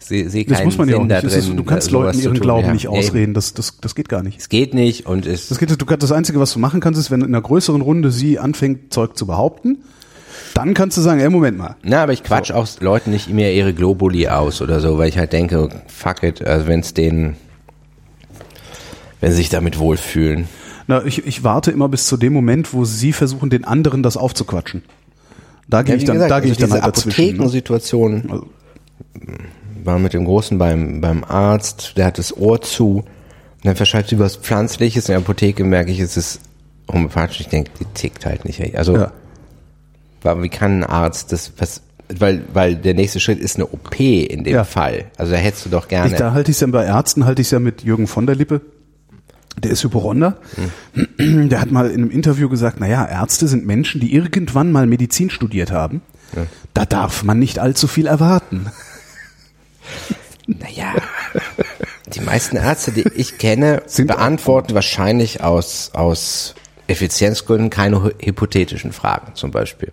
[0.00, 1.24] Sehe seh Das keinen muss man ja auch Sinn nicht.
[1.24, 2.40] Das ist, drin, du kannst Leuten ihren.
[2.40, 3.34] Glauben Ja, nicht ausreden.
[3.34, 4.38] Das, das, das geht gar nicht.
[4.38, 6.98] Es geht nicht und es Das, geht, du kannst, das Einzige, was du machen kannst,
[6.98, 9.78] ist, wenn in einer größeren Runde sie anfängt, Zeug zu behaupten,
[10.54, 11.76] dann kannst du sagen, ey, Moment mal.
[11.82, 15.18] Na, aber ich quatsch auch Leuten nicht mehr ihre Globuli aus oder so, weil ich
[15.18, 17.36] halt denke, fuck it, also wenn es denen,
[19.20, 20.48] wenn sie sich damit wohlfühlen.
[20.86, 24.16] Na, ich, ich warte immer bis zu dem Moment, wo sie versuchen, den anderen das
[24.16, 24.82] aufzuquatschen.
[25.68, 27.20] Da gehe Ja, ich wie dann, gesagt, da gehe also ich dann diese halt dazwischen.
[27.20, 27.28] Ne?
[27.28, 28.46] Apothekensituation Also-
[29.84, 34.08] war mit dem Großen beim, beim Arzt, der hat das Ohr zu und dann verschreibt
[34.08, 36.40] sie was Pflanzliches in der Apotheke, merke ich, es ist
[36.90, 37.40] homöopathisch.
[37.40, 38.74] Ich denke, die tickt halt nicht.
[38.76, 40.42] Also, Ja.
[40.42, 44.44] wie kann ein Arzt das, was, weil, weil der nächste Schritt ist eine OP in
[44.44, 44.64] dem Ja.
[44.64, 45.06] Fall.
[45.16, 46.10] Also da hättest du doch gerne.
[46.12, 48.26] Ich, da halte ich es ja bei Ärzten, halte ich es ja mit Jürgen von
[48.26, 48.60] der Lippe.
[49.62, 50.36] Der ist Hyporonder.
[51.18, 55.30] Der hat mal in einem Interview gesagt, naja, Ärzte sind Menschen, die irgendwann mal Medizin
[55.30, 56.02] studiert haben.
[56.74, 58.66] Da darf man nicht allzu viel erwarten.
[60.46, 60.94] Naja,
[62.14, 66.54] die meisten Ärzte, die ich kenne, Sind beantworten wahrscheinlich aus, aus
[66.86, 69.92] Effizienzgründen keine hy- hypothetischen Fragen zum Beispiel.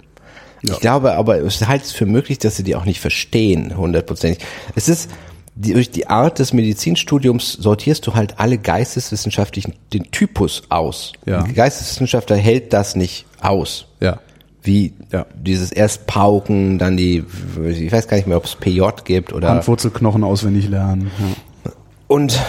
[0.62, 4.44] Ich glaube aber, es halte es für möglich, dass sie die auch nicht verstehen, hundertprozentig.
[4.76, 5.12] Es ist,
[5.56, 11.14] die, durch die Art des Medizinstudiums sortierst du halt alle geisteswissenschaftlichen, den Typus aus.
[11.26, 11.44] Ja.
[11.44, 13.88] Ein Geisteswissenschaftler hält das nicht aus.
[14.02, 14.20] Ja.
[14.62, 15.26] Wie Ja.
[15.36, 17.24] dieses erst Pauken, dann die,
[17.66, 19.50] ich weiß gar nicht mehr, ob es PJ gibt oder.
[19.50, 21.10] Handwurzelknochen auswendig lernen.
[21.64, 21.72] Ja.
[22.08, 22.40] Und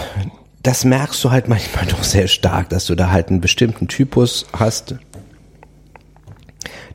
[0.63, 4.45] das merkst du halt manchmal doch sehr stark, dass du da halt einen bestimmten Typus
[4.51, 4.95] hast,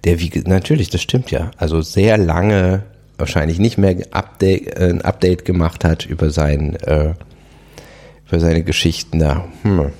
[0.04, 2.82] der wie, natürlich, das stimmt ja, also sehr lange
[3.22, 7.14] wahrscheinlich nicht mehr Update, äh, ein Update gemacht hat über sein, äh,
[8.28, 9.44] über seine Geschichten da.
[9.62, 9.92] Hm.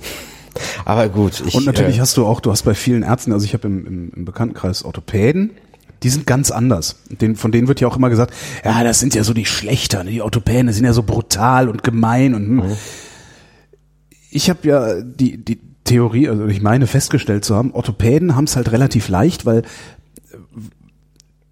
[0.85, 3.45] Aber gut, ich, Und natürlich äh, hast du auch, du hast bei vielen Ärzten, also
[3.45, 5.53] ich habe im, im, im Bekanntenkreis Orthopäden,
[6.03, 6.97] die sind ganz anders.
[7.09, 10.03] Den, von denen wird ja auch immer gesagt, ja, das sind ja so die Schlechter,
[10.03, 12.77] die Orthopäden die sind ja so brutal und gemein und hm.
[14.31, 18.57] ich habe ja die, die Theorie, also ich meine festgestellt zu haben, Orthopäden haben es
[18.57, 19.65] halt relativ leicht, weil äh,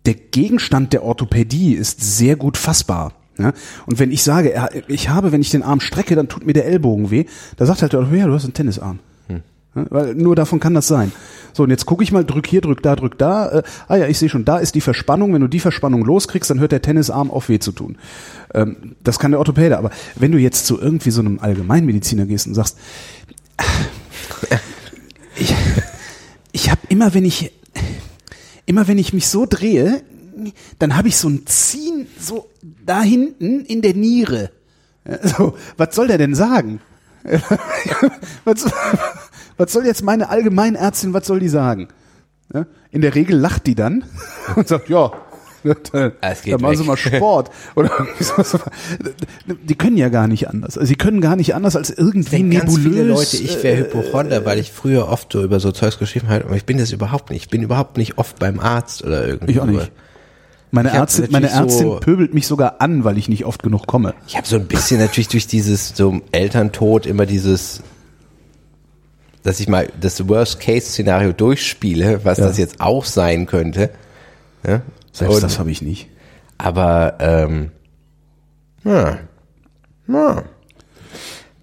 [0.06, 3.12] der Gegenstand der Orthopädie ist sehr gut fassbar.
[3.38, 3.52] Ja?
[3.86, 6.66] Und wenn ich sage, ich habe, wenn ich den Arm strecke, dann tut mir der
[6.66, 7.24] Ellbogen weh,
[7.56, 8.98] da sagt halt der Orthopäde, ja, du hast einen Tennisarm.
[9.74, 11.12] Ja, Weil nur davon kann das sein.
[11.52, 13.50] So, und jetzt gucke ich mal, drück hier, drück da, drück da.
[13.50, 15.32] Äh, ah ja, ich sehe schon, da ist die Verspannung.
[15.32, 17.96] Wenn du die Verspannung loskriegst, dann hört der Tennisarm auf weh zu tun.
[18.54, 19.78] Ähm, das kann der Orthopäde.
[19.78, 22.78] Aber wenn du jetzt zu irgendwie so einem Allgemeinmediziner gehst und sagst,
[25.36, 25.54] ich,
[26.52, 27.52] ich habe immer, wenn ich
[28.66, 30.02] immer wenn ich mich so drehe,
[30.78, 32.48] dann habe ich so ein Ziehen so
[32.84, 34.50] da hinten in der Niere.
[35.22, 36.80] So, was soll der denn sagen?
[38.44, 38.66] was,
[39.56, 41.88] was soll jetzt meine Allgemeinärztin, was soll die sagen?
[42.90, 44.04] In der Regel lacht die dann
[44.56, 45.12] und sagt, ja,
[45.64, 47.50] da, da machen sie mal Sport.
[47.74, 47.90] Oder
[49.62, 50.78] die können ja gar nicht anders.
[50.78, 52.78] Also sie können gar nicht anders als irgendwie nebulös.
[52.78, 56.28] viele Leute, ich wäre äh, Hypochonder, weil ich früher oft so über so Zeugs geschrieben
[56.28, 57.44] habe, aber ich bin das überhaupt nicht.
[57.44, 59.52] Ich bin überhaupt nicht oft beim Arzt oder irgendwie.
[59.52, 59.92] Ich auch nicht.
[60.72, 64.14] Meine Ärztin, meine Ärztin so- pöbelt mich sogar an, weil ich nicht oft genug komme.
[64.28, 67.82] Ich habe so ein bisschen natürlich durch dieses so Elterntod immer dieses,
[69.42, 72.46] dass ich mal das Worst-Case-Szenario durchspiele, was Ja.
[72.46, 73.90] das jetzt auch sein könnte.
[74.64, 74.82] Ja?
[75.12, 76.08] Selbst Und- das habe ich nicht.
[76.58, 77.70] Aber ähm,
[78.84, 79.18] ja,
[80.08, 80.42] ja.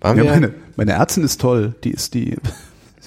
[0.01, 1.75] Waren Ja, wir, meine, meine Ärztin ist toll.
[1.83, 2.35] Die ist die,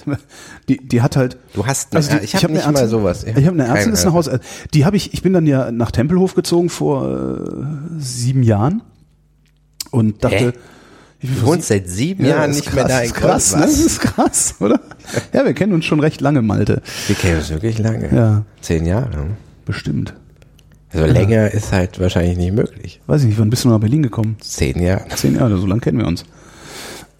[0.69, 1.37] die, die hat halt.
[1.53, 3.23] Du hast eine- die- ich hab hab nicht eine mal sowas.
[3.23, 4.47] Ich habe eine Ärztin, ist eine Hausärztin.
[4.73, 5.13] Die habe ich.
[5.13, 8.81] Ich bin dann ja nach Tempelhof gezogen vor äh, sieben Jahren
[9.91, 10.35] und dachte.
[10.37, 10.53] Hä?
[11.23, 13.57] Ich du wohnst seit sieben Ja, Jahren nicht mehr krass, da in ist krass, ne?
[13.59, 14.79] Köln, Das ist krass, oder?
[15.33, 16.81] Ja, wir kennen uns schon recht lange, Malte.
[17.05, 18.09] Wir kennen uns wirklich lange.
[18.11, 18.41] Ja.
[18.61, 19.27] Zehn Jahre.
[19.65, 20.15] Bestimmt.
[20.93, 22.99] Also länger ist halt wahrscheinlich nicht möglich.
[23.07, 24.35] Weiß ich nicht, wann bist du nach Berlin gekommen?
[24.41, 25.07] Zehn Jahre.
[25.15, 26.25] Zehn Jahre, so lange kennen wir uns.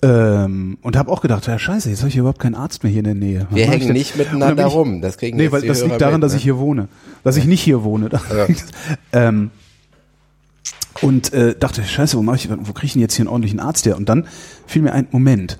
[0.03, 2.99] Ähm, und habe auch gedacht, ja scheiße, jetzt habe ich überhaupt keinen Arzt mehr hier
[2.99, 3.47] in der Nähe.
[3.49, 4.99] Was Wir hängen nicht miteinander ich- rum.
[5.01, 6.37] Das kriegen Nee, jetzt weil das liegt daran, mit, dass ne?
[6.39, 6.87] ich hier wohne.
[7.23, 8.09] Dass ich nicht hier wohne.
[9.13, 9.51] ähm,
[11.01, 13.59] und äh, dachte, scheiße, wo, mach ich, wo kriege ich denn jetzt hier einen ordentlichen
[13.59, 13.95] Arzt her?
[13.95, 14.25] Und dann
[14.67, 15.57] fiel mir ein Moment.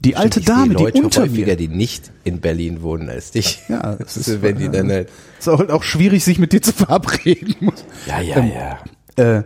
[0.00, 1.56] Die alte Dame, die unter häufiger, mir.
[1.56, 3.62] die nicht in Berlin wohnen als dich.
[3.68, 5.10] Ja, das ist, wenn die dann halt.
[5.38, 7.54] ist auch, auch schwierig, sich mit dir zu verabreden.
[7.60, 7.84] Muss.
[8.06, 8.52] Ja, ja, Ähm,
[9.16, 9.38] ja.
[9.38, 9.42] Äh,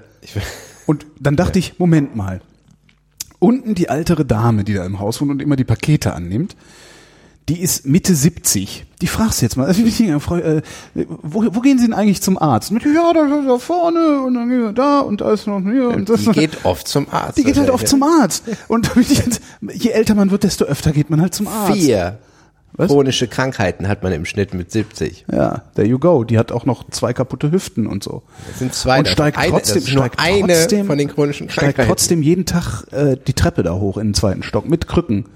[0.86, 2.40] und dann dachte ich, Moment mal.
[3.40, 6.56] Unten die ältere Dame, die da im Haus wohnt und immer die Pakete annimmt,
[7.48, 8.86] die ist Mitte 70.
[9.02, 10.62] Die fragst du jetzt mal, also äh,
[11.04, 12.72] wo, wo gehen Sie denn eigentlich zum Arzt?
[12.72, 16.22] Ich, ja, da, da vorne und dann da und da ist noch hier und das.
[16.22, 17.36] Die geht oft zum Arzt.
[17.36, 18.44] die geht halt oft zum Arzt.
[18.68, 18.90] Und
[19.72, 21.74] je älter man wird, desto öfter geht man halt zum Arzt.
[21.74, 22.18] Vier
[22.76, 22.88] Was?
[22.88, 25.26] chronische Krankheiten hat man im Schnitt mit 70.
[25.30, 26.24] Ja, there you go.
[26.24, 28.22] Die hat auch noch zwei kaputte Hüften und so.
[28.48, 28.98] Das sind zwei.
[29.00, 31.88] und steigt eine, trotzdem, steigt eine trotzdem, von den chronischen steigt Krankheiten.
[31.88, 35.26] trotzdem jeden Tag äh, die Treppe da hoch in den zweiten Stock mit Krücken.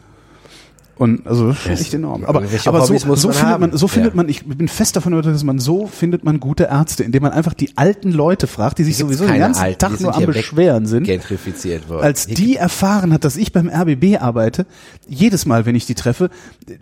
[0.98, 2.24] Und also das ist schon echt enorm.
[2.24, 3.60] Aber, aber so, so findet haben?
[3.60, 4.16] man, so findet Ja.
[4.16, 7.30] man, ich bin fest davon überzeugt, dass man so findet man gute Ärzte, indem man
[7.32, 10.86] einfach die alten Leute fragt, die sich sowieso den ganzen Alten, Tag nur am Beschweren
[10.86, 11.04] sind.
[11.04, 12.02] Gentrifiziert worden.
[12.02, 14.66] Als die erfahren hat, dass ich beim RBB arbeite,
[15.06, 16.30] jedes Mal, wenn ich die treffe,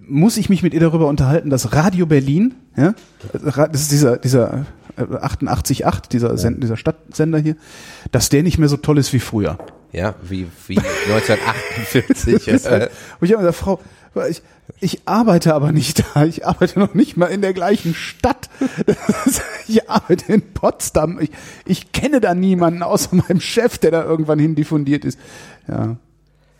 [0.08, 2.94] muss ich mich mit ihr darüber unterhalten, dass Radio Berlin, ja,
[3.32, 4.64] das ist dieser, dieser
[4.96, 7.56] äh, 88.8, dieser, Send, dieser Stadtsender hier,
[8.12, 9.58] dass der nicht mehr so toll ist wie früher.
[9.92, 12.48] ja, wie, wie 1948.
[12.66, 12.88] äh,
[13.20, 13.80] Und ich habe gesagt, Frau,
[14.24, 14.42] ich,
[14.80, 16.24] ich arbeite aber nicht da.
[16.24, 18.48] Ich arbeite noch nicht mal in der gleichen Stadt.
[19.68, 21.18] Ich arbeite in Potsdam.
[21.20, 21.30] Ich,
[21.64, 25.18] ich kenne da niemanden außer meinem Chef, der da irgendwann hin diffundiert ist.
[25.66, 25.96] Ja.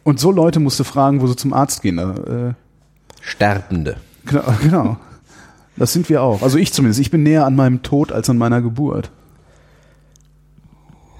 [0.02, 1.98] Und so Leute musst du fragen, wo sie zum Arzt gehen.
[1.98, 2.54] Äh,
[3.20, 3.96] Sterbende.
[4.24, 4.96] genau, genau.
[5.76, 6.42] Das sind wir auch.
[6.42, 7.00] Also ich zumindest.
[7.00, 9.10] Ich bin näher an meinem Tod als an meiner Geburt.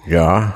[0.08, 0.54] Ja.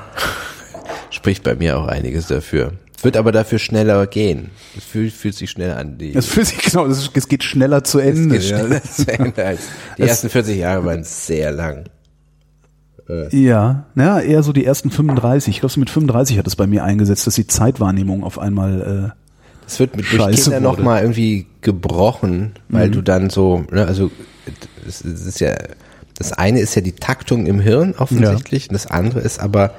[1.09, 2.73] Spricht bei mir auch einiges dafür.
[3.03, 4.49] Wird aber dafür schneller gehen.
[4.77, 5.97] Es fühlt, fühlt sich schneller an.
[5.97, 8.35] Die, Es fühlt sich genau, es es geht schneller zu es Ende.
[8.37, 8.81] geht schneller ja.
[8.83, 9.59] zu Ende als
[9.97, 11.85] die Es- ersten 40 Jahre waren sehr lang.
[13.31, 15.53] Ja, ja, eher so die ersten 35.
[15.55, 19.13] Ich glaube, so mit 35 hat es bei mir eingesetzt, dass die Zeitwahrnehmung auf einmal
[19.13, 20.77] äh, Es wird mit durch Scheiße Kinder wurde.
[20.77, 22.91] nochmal irgendwie gebrochen, weil Mhm.
[22.93, 24.11] du dann so, ne, also
[24.87, 25.55] es es ist ja,
[26.17, 29.73] das eine ist ja die Taktung im Hirn offensichtlich, und das andere ist aber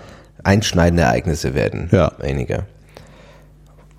[0.45, 2.13] einschneidende Ereignisse werden Ja.
[2.21, 2.67] weniger.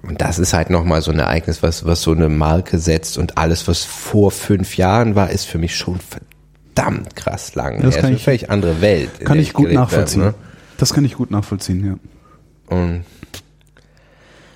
[0.06, 3.38] Und das ist halt nochmal so ein Ereignis, was, was so eine Marke setzt und
[3.38, 7.82] alles, was vor fünf Jahren war, ist für mich schon verdammt krass lang.
[7.82, 9.20] Das Ja, kann ist eine ich- völlig andere Welt.
[9.22, 10.22] kann der ich gut gelebt habe, nachvollziehen.
[10.24, 10.34] ne?
[10.78, 12.76] Das kann ich gut nachvollziehen, ja.
[12.76, 13.06] Und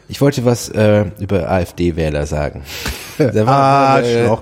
[0.09, 2.63] ich wollte was äh, über AfD-Wähler sagen.
[3.17, 4.41] Da Ah, äh, Schlauch.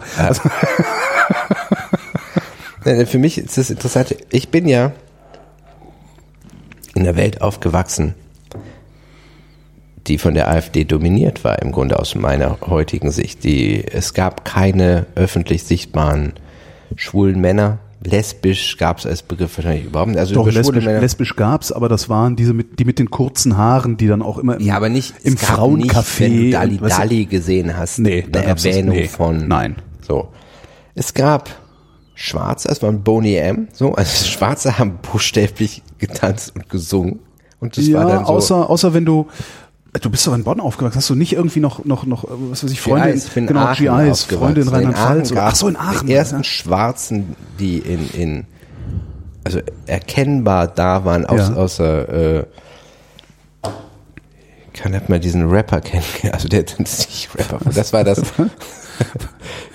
[2.84, 4.92] äh, Für mich ist das Interessante, ich bin ja
[6.94, 8.16] in der Welt aufgewachsen,
[10.08, 13.44] die von der AfD dominiert war, im Grunde aus meiner heutigen Sicht.
[13.44, 16.34] Die, es gab keine öffentlich sichtbaren
[16.96, 17.80] schwulen Männer.
[18.04, 20.20] Lesbisch gab es als Begriff wahrscheinlich überhaupt nicht.
[20.20, 23.98] Also Doch, lesbisch, lesbisch gab's, aber das waren diese mit, die mit den kurzen Haaren,
[23.98, 26.20] die dann auch immer im, Ja, aber nicht im es gab Frauencafé.
[26.20, 29.48] Wenn du Dali und Dali gesehen hast, Nee, eine Erwähnung nee, von.
[29.48, 29.78] nein.
[30.02, 30.30] So.
[30.94, 31.50] Es gab
[32.14, 37.20] Schwarze, es waren Boney M, so, also Schwarze haben buchstäblich getanzt und gesungen.
[37.60, 38.34] Und das ja, war dann so.
[38.34, 39.28] außer, außer wenn du,
[40.02, 42.72] du bist doch in Bonn aufgewachsen, hast du nicht irgendwie noch, noch, noch, was weiß
[42.72, 44.68] ich, Freunde, GIs, ich bin in genau, Aachen GIs, Freunde in.
[44.68, 46.08] Rheinland-Pfalz, ach so, in Aachen.
[46.08, 46.44] Die ersten ja.
[46.44, 48.46] Schwarzen, die in, in,
[49.44, 51.54] also erkennbar da waren, aus, Ja.
[51.56, 52.46] außer, äh,
[54.74, 58.22] kann hat mal diesen Rapper kennen, also der ist nicht Rapper, das war das,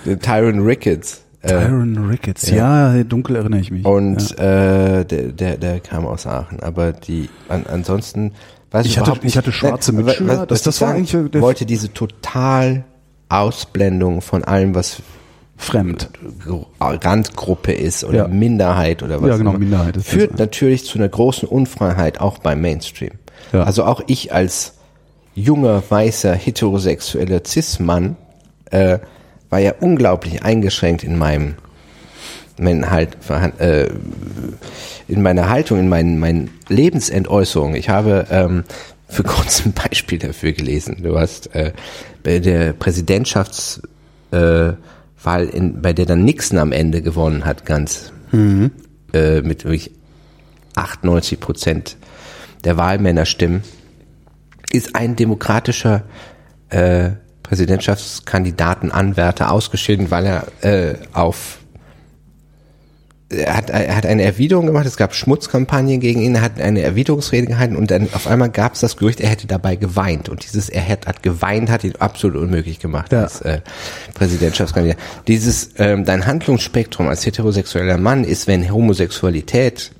[0.21, 1.23] Tyron Ricketts.
[1.41, 3.01] Äh, Tyron Ricketts, ja.
[3.03, 3.83] dunkel erinnere ich mich.
[3.83, 6.59] und äh, der, der, der kam aus Aachen.
[6.59, 8.33] Aber die an, ansonsten
[8.71, 9.23] weiß ich, hatte- nicht.
[9.25, 11.93] ich hatte schwarze Nein, Mitschüler, was- das- was das ich war eigentlich der- wollte diese
[11.93, 12.83] total
[13.29, 14.97] Ausblendung von allem, was
[15.57, 16.09] Fremd.
[16.79, 18.27] Randgruppe ist oder Ja.
[18.27, 20.39] Minderheit oder was Ja, genau, immer, Minderheit ist führt das.
[20.39, 23.11] natürlich zu einer großen Unfreiheit auch beim Mainstream.
[23.53, 23.63] Ja.
[23.63, 24.73] Also auch ich als
[25.35, 28.15] junger, weißer, heterosexueller Cis-Mann
[28.71, 28.99] äh,
[29.49, 31.55] war ja unglaublich eingeschränkt in meinem
[32.61, 33.17] mein halt,
[33.59, 33.89] äh,
[35.07, 37.75] in meiner Haltung, in meinen, meinen Lebensentäußerungen.
[37.75, 38.63] Ich habe ähm,
[39.07, 40.99] für kurz ein Beispiel dafür gelesen.
[41.03, 41.73] Du hast äh,
[42.23, 44.77] bei der Präsidentschaftswahl,
[45.25, 48.13] äh, in, bei der dann Nixon am Ende gewonnen hat, ganz
[49.13, 49.91] äh, mit wirklich
[50.75, 51.97] 98 Prozent
[52.63, 53.63] der Wahlmännerstimmen,
[54.71, 56.03] ist ein demokratischer
[56.69, 57.09] äh,
[57.43, 61.60] Präsidentschaftskandidatenanwärter ausgeschieden, weil er äh, auf
[63.31, 66.81] er hat, er hat eine Erwiderung gemacht, es gab Schmutzkampagnen gegen ihn, er hat eine
[66.81, 70.29] Erwiderungsrede gehalten und dann auf einmal gab es das Gerücht, er hätte dabei geweint.
[70.29, 73.23] Und dieses er hat, hat geweint, hat ihn absolut unmöglich gemacht Ja.
[73.23, 73.61] als äh,
[74.13, 74.97] Präsidentschaftskandidat.
[75.27, 79.91] Dieses, ähm, dein Handlungsspektrum als heterosexueller Mann ist, wenn Homosexualität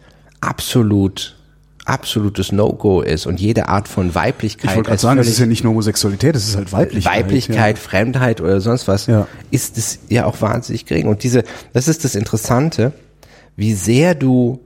[0.41, 1.37] absolut
[1.83, 5.39] absolutes No-Go ist und jede Art von Weiblichkeit Ich wollte gerade sagen, das völlig- ist
[5.39, 7.23] ja nicht nur Homosexualität, das ist halt Weiblichkeit.
[7.23, 9.27] Weiblichkeit, Fremdheit oder sonst was, Ja.
[9.49, 11.07] ist es ja auch wahnsinnig gering.
[11.07, 12.93] Und diese, das ist das Interessante,
[13.55, 14.59] wie sehr du,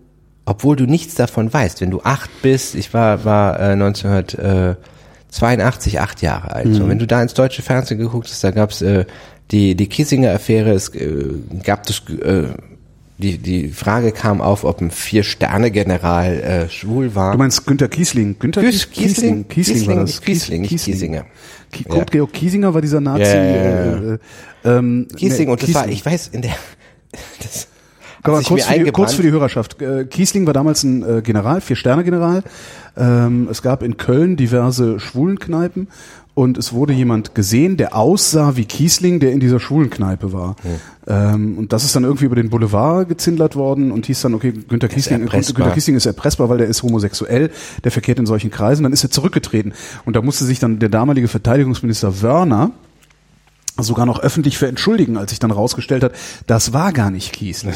[0.45, 6.21] obwohl du nichts davon weißt, wenn du acht bist, ich war, war äh, 1982 acht
[6.21, 6.73] Jahre alt, Mhm.
[6.75, 9.05] so, wenn du da ins deutsche Fernsehen geguckt hast, da gab's äh,
[9.51, 11.25] die, die Kissinger-Affäre, es äh,
[11.63, 12.45] gab das, äh,
[13.17, 17.31] die, die Frage kam auf, ob ein Vier-Sterne-General äh, schwul war.
[17.33, 18.37] Du meinst Günther Kiesling?
[18.39, 19.47] Günther Kies- Kies- Kiesling?
[19.47, 20.21] Kiesling war Kiesling, das.
[20.21, 20.93] Kiesling, Kiesling.
[20.95, 21.25] Kiesinger.
[21.71, 23.23] Ki- Kurt Georg Kiesinger war dieser Nazi.
[23.23, 24.17] Ja, ja, ja, Äh, äh,
[24.77, 25.97] ähm, Kiesling, nee, und das war, Kiesling.
[25.97, 26.55] ich weiß, in der,
[27.41, 27.67] das,
[28.39, 29.81] Sich kurz, für die, kurz für die Hörerschaft.
[29.81, 32.43] Äh, Kiesling war damals ein äh, General, Vier-Sterne-General.
[32.97, 35.87] Ähm, es gab in Köln diverse Schwulenkneipen
[36.35, 40.57] und es wurde jemand gesehen, der aussah wie Kiesling, der in dieser Schwulenkneipe war.
[41.07, 44.51] Ähm, und das ist dann irgendwie über den Boulevard gezindert worden und hieß dann, okay,
[44.51, 45.21] Günther Kiesling.
[45.55, 47.51] Günther Kiesling ist erpressbar, weil der ist homosexuell,
[47.85, 48.83] der verkehrt in solchen Kreisen.
[48.83, 49.73] Dann ist er zurückgetreten.
[50.03, 52.71] Und da musste sich dann der damalige Verteidigungsminister Wörner
[53.77, 56.13] sogar noch öffentlich für entschuldigen, als sich dann rausgestellt hat,
[56.47, 57.75] das war gar nicht Kiesling.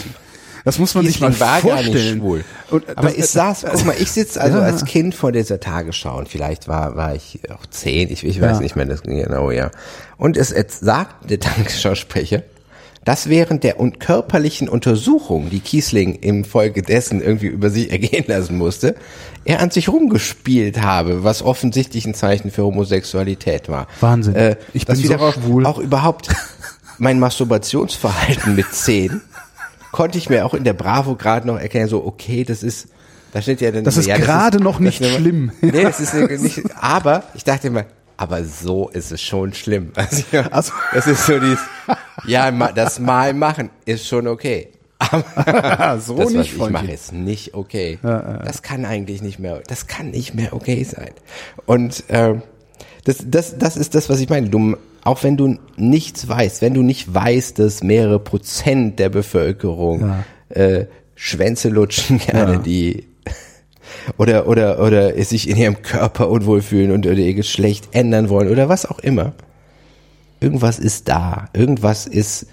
[0.66, 2.20] Das muss man sich mal war gar nicht vorstellen.
[2.20, 2.44] schwul.
[2.70, 4.64] Und Aber das- ich saß, guck mal, ich sitze also Ja.
[4.66, 8.58] als Kind vor dieser Tagesschau und vielleicht war, war ich auch zehn, ich, ich weiß
[8.58, 8.62] Ja.
[8.62, 9.72] nicht mehr das genau, ja.
[10.18, 12.44] Und es, es sagt der Tagesschausprecher,
[13.06, 18.26] dass während der un körperlichen Untersuchung, die Kiesling im Folge dessen irgendwie über sich ergehen
[18.28, 18.96] lassen musste,
[19.46, 23.88] er an sich rumgespielt habe, was offensichtlich ein Zeichen für Homosexualität war.
[24.02, 24.36] Wahnsinn.
[24.36, 25.66] Äh, Ich bin so schwul.
[25.66, 26.28] Auch überhaupt
[26.98, 29.22] mein Masturbationsverhalten mit zehn
[29.92, 32.88] konnte ich mir auch in der Bravo gerade noch erkennen, so okay, das ist,
[33.34, 35.52] da steht ja dann Das ist ja, gerade noch nicht schlimm.
[35.62, 37.86] Nee, das ist nicht, aber ich dachte immer,
[38.18, 39.92] aber so ist es schon schlimm.
[39.96, 41.60] Also, ja, Also- das ist so dieses,
[42.26, 44.70] ja, das Mal machen ist schon okay.
[45.12, 45.18] so
[46.18, 46.72] das, was nicht, ich Freundchen.
[46.74, 47.98] mache, ist nicht okay.
[48.02, 51.12] Das kann eigentlich nicht mehr, das kann nicht mehr okay sein.
[51.66, 52.42] Und ähm,
[53.06, 54.50] das, das, das ist das, was ich meine.
[54.50, 60.02] Du, auch wenn du nichts weißt, wenn du nicht weißt, dass mehrere Prozent der Bevölkerung
[60.50, 60.86] äh,
[61.16, 62.60] Schwänze lutschen gerne, Ja.
[62.60, 63.06] die
[64.18, 68.50] oder oder oder sich in ihrem Körper unwohl fühlen und oder ihr Geschlecht ändern wollen
[68.50, 69.34] oder was auch immer.
[70.40, 72.48] Irgendwas ist da, irgendwas ist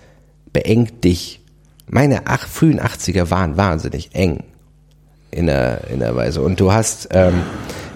[0.53, 1.41] beengt dich.
[1.89, 4.43] Meine ach, frühen 80er waren wahnsinnig eng
[5.31, 6.43] in der, in der Weise.
[6.43, 7.43] Und du hast, ähm,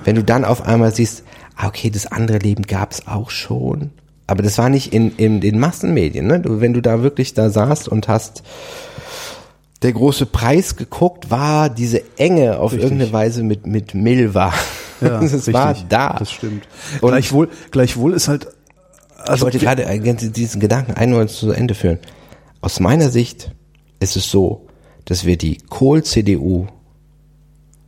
[0.04, 1.24] wenn du dann auf einmal siehst,
[1.56, 3.90] ah, okay, das andere Leben gab's auch schon.
[4.30, 6.24] Aber das war nicht in, in den Massenmedien.
[6.28, 6.38] Ne?
[6.38, 8.44] Du, wenn du da wirklich da saßt und hast
[9.82, 12.84] der große Preis geguckt, war diese Enge auf Richtig.
[12.84, 14.54] irgendeine Weise mit, mit Milva.
[15.00, 15.88] Ja, das war richtig.
[15.88, 16.14] da.
[16.16, 16.68] Das stimmt.
[17.00, 18.46] Und- gleichwohl, gleichwohl ist halt,
[19.24, 19.84] Ich also wollte gerade
[20.30, 21.98] diesen Gedanken einmal zu Ende führen.
[22.60, 23.50] Aus meiner Sicht
[23.98, 24.68] ist es so,
[25.06, 26.68] dass wir die Kohl-CDU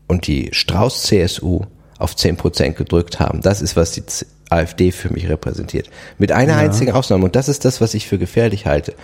[0.09, 1.61] und die Strauß-CSU
[2.01, 3.43] auf 10% gedrückt haben.
[3.43, 4.03] Das ist, was die
[4.53, 5.89] AfD für mich repräsentiert.
[6.19, 7.25] Mit einer einzigen Ausnahme.
[7.25, 8.95] Und das ist das, was ich für gefährlich halte.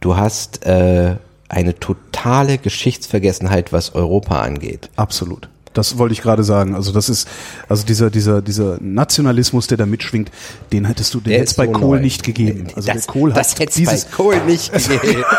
[0.00, 1.16] Du hast äh,
[1.48, 4.90] eine totale Geschichtsvergessenheit, was Europa angeht.
[4.96, 5.48] Absolut.
[5.72, 6.74] Das wollte ich gerade sagen.
[6.74, 7.28] Also das ist,
[7.68, 10.30] also dieser, dieser, dieser Nationalismus, der da mitschwingt,
[10.72, 12.02] den hättest du, den Der bei so Kohl neu.
[12.02, 12.68] nicht gegeben.
[12.74, 15.24] Also das, der Kohl das hat dieses, bei Kohl nicht gegeben.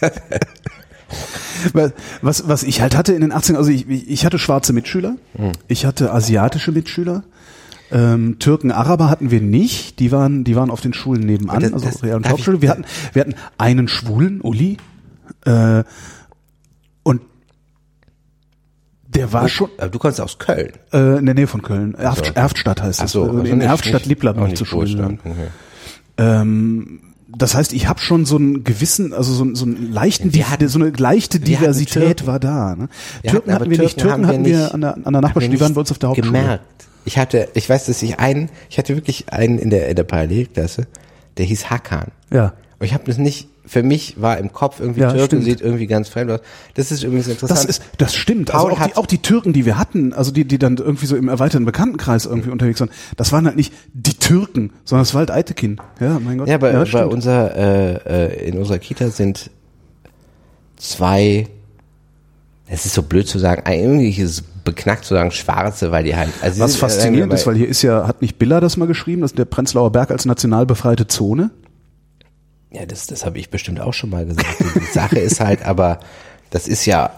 [2.22, 5.52] was, was ich halt hatte in den 18 also ich, ich hatte schwarze Mitschüler, Hm.
[5.68, 7.24] ich hatte asiatische Mitschüler,
[7.92, 11.72] ähm, Türken, Araber hatten wir nicht, die waren, die waren auf den Schulen nebenan, Das-
[11.72, 12.62] also das- Real- und Hauptschule.
[12.62, 14.76] Wir hatten, wir hatten einen Schwulen, Uli,
[15.44, 15.82] äh,
[17.02, 17.20] und
[19.08, 20.70] der war schon Aber du kommst aus Köln.
[20.92, 21.94] äh, in der Nähe von Köln.
[21.94, 22.32] Erft, so.
[22.32, 23.12] Erftstadt heißt Ach es.
[23.12, 25.08] so, Äh, also in nicht- Erftstadt nicht- Lippler bin auch ich nicht zur Schule Großstadt.
[25.08, 25.20] gegangen.
[25.24, 25.48] Okay.
[26.18, 27.00] Ähm,
[27.36, 30.44] das heißt, ich habe schon so einen gewissen, also so, einen- so einen leichten, Di-
[30.44, 32.74] hatten- so eine leichte hatten Diversität war da.
[32.76, 32.88] Ne?
[33.26, 35.60] Türken aber hatten wir nicht, Türken hatten wir nicht- an der, an der Nachbarschule, die
[35.60, 36.28] waren bei uns auf der Hauptschule.
[36.32, 36.64] Gemerkt.
[37.04, 40.04] Ich hatte, ich weiß, dass ich einen, ich hatte wirklich einen in der, in der
[40.04, 40.86] Parallelklasse,
[41.38, 42.08] der hieß Hakan.
[42.32, 42.52] Ja.
[42.80, 45.44] Und ich habe das nicht, für mich war im Kopf irgendwie Ja, Türke, stimmt.
[45.44, 46.40] sieht irgendwie ganz fremd aus.
[46.74, 47.60] Das ist übrigens interessant.
[47.60, 48.54] Das ist, das stimmt.
[48.54, 51.04] Also Paul auch die, auch die Türken, die wir hatten, also die, die dann irgendwie
[51.04, 55.12] so im erweiterten Bekanntenkreis irgendwie unterwegs waren, das waren halt nicht die Türken, sondern das
[55.12, 55.76] war halt Eitekin.
[56.00, 56.48] Ja, mein Gott.
[56.48, 59.50] Ja, bei, das bei unser, äh, äh, in unserer Kita sind
[60.78, 61.48] zwei,
[62.66, 66.16] es ist so blöd zu sagen, eigentlich ist es beknackt zu sagen Schwarze, weil die
[66.16, 69.20] halt, also Was faszinierend ist, weil hier ist ja, hat nicht Biller das mal geschrieben,
[69.20, 71.50] dass der Prenzlauer Berg als national befreite Zone?
[72.72, 74.46] Ja, das, das habe ich bestimmt auch schon mal gesagt.
[74.76, 76.00] Die Sache ist halt aber,
[76.50, 77.10] das ist ja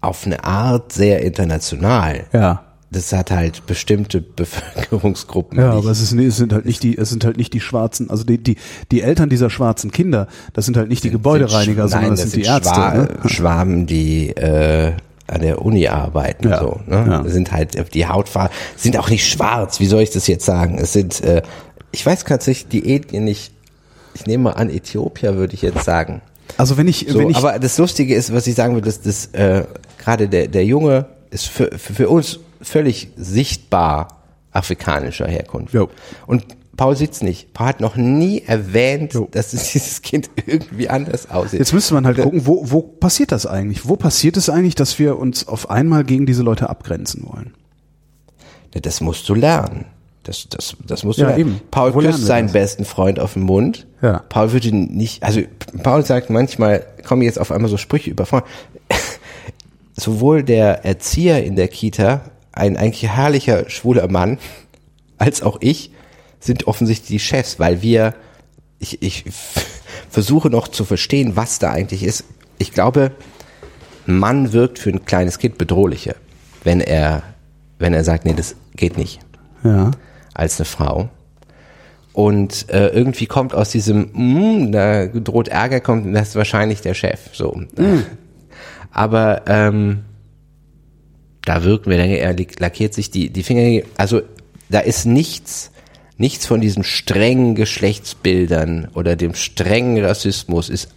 [0.00, 2.24] auf eine Art sehr international.
[2.32, 2.62] Ja.
[2.90, 5.58] Das hat halt bestimmte Bevölkerungsgruppen.
[5.58, 5.78] Ja, nicht.
[5.82, 8.24] aber es, ist, es sind halt nicht die, es sind halt nicht die schwarzen, also
[8.24, 8.56] die, die,
[8.90, 12.30] die Eltern dieser schwarzen Kinder, das sind halt nicht die Gebäudereiniger, Sind- sondern nein, das,
[12.30, 12.74] sind die Ärzte.
[12.74, 13.08] Schwa ne?
[13.26, 14.92] Schwaben, die äh,
[15.26, 16.48] an der Uni arbeiten.
[16.48, 17.06] Ja, So, ne?
[17.08, 17.22] ja.
[17.22, 19.80] Das sind halt die Hautfarben, sind auch nicht schwarz.
[19.80, 20.78] Wie soll ich das jetzt sagen?
[20.78, 21.42] Es sind, äh,
[21.90, 23.52] ich weiß tatsächlich die Ethnie nicht.
[24.16, 26.22] Ich nehme mal an, Äthiopier würde ich jetzt sagen.
[26.56, 29.00] Also wenn ich, So, wenn ich, aber das Lustige ist, was ich sagen will, dass
[29.00, 29.64] das äh,
[29.98, 35.74] gerade der der Junge ist für, für, uns völlig sichtbar afrikanischer Herkunft.
[35.74, 35.90] Jo.
[36.26, 36.44] Und
[36.76, 37.52] Paul sitzt nicht.
[37.52, 41.58] Paul hat noch nie erwähnt, dass es dieses Kind irgendwie anders aussieht.
[41.58, 43.86] jetzt müsste man halt gucken, wo, wo passiert das eigentlich?
[43.86, 47.54] Wo passiert es eigentlich, dass wir uns auf einmal gegen diese Leute abgrenzen wollen?
[48.74, 49.86] Ja, Das musst du lernen.
[50.26, 51.40] Das, das, das musst du Ja, lernen.
[51.40, 51.60] eben.
[51.70, 52.52] Paul Wo küsst seinen das?
[52.52, 53.86] besten Freund auf den Mund.
[54.02, 54.24] Ja.
[54.28, 55.40] Paul würde nicht, also
[55.82, 58.46] Paul sagt manchmal, kommen jetzt auf einmal so Sprüche über Freunde.
[59.94, 62.22] Sowohl der Erzieher in der Kita,
[62.52, 64.38] ein eigentlich herrlicher schwuler Mann,
[65.16, 65.90] als auch ich,
[66.40, 68.14] sind offensichtlich die Chefs, weil wir,
[68.78, 69.24] ich, ich
[70.10, 72.24] versuche noch zu verstehen, was da eigentlich ist.
[72.58, 73.12] Ich glaube,
[74.06, 76.14] Mann wirkt für ein kleines Kind bedrohlicher,
[76.64, 77.22] wenn er,
[77.78, 79.20] wenn er sagt, nee, das geht nicht
[79.64, 79.90] Ja.
[80.38, 81.08] Als eine Frau.
[82.12, 86.94] Und äh, irgendwie kommt aus diesem, mm, da droht Ärger, kommt, das ist wahrscheinlich der
[86.94, 87.20] Chef.
[87.34, 87.62] So.
[88.90, 90.04] Aber ähm,
[91.44, 93.84] da wirken wir er lackiert sich die, die Finger.
[93.98, 94.22] Also
[94.70, 95.70] da ist nichts,
[96.16, 100.88] nichts von diesen strengen Geschlechtsbildern oder dem strengen Rassismus ist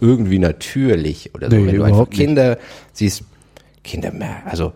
[0.00, 1.56] irgendwie natürlich oder so.
[1.56, 2.20] Nee, Wenn du einfach überhaupt nicht.
[2.20, 2.58] Kinder
[2.92, 3.24] siehst,
[3.82, 4.72] Kinder mehr, also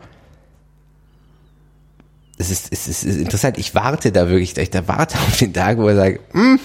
[2.39, 3.59] es ist, es ist, es ist interessant.
[3.59, 6.59] Ich warte da wirklich, ich da warte auf den Tag, wo er sagt, hm,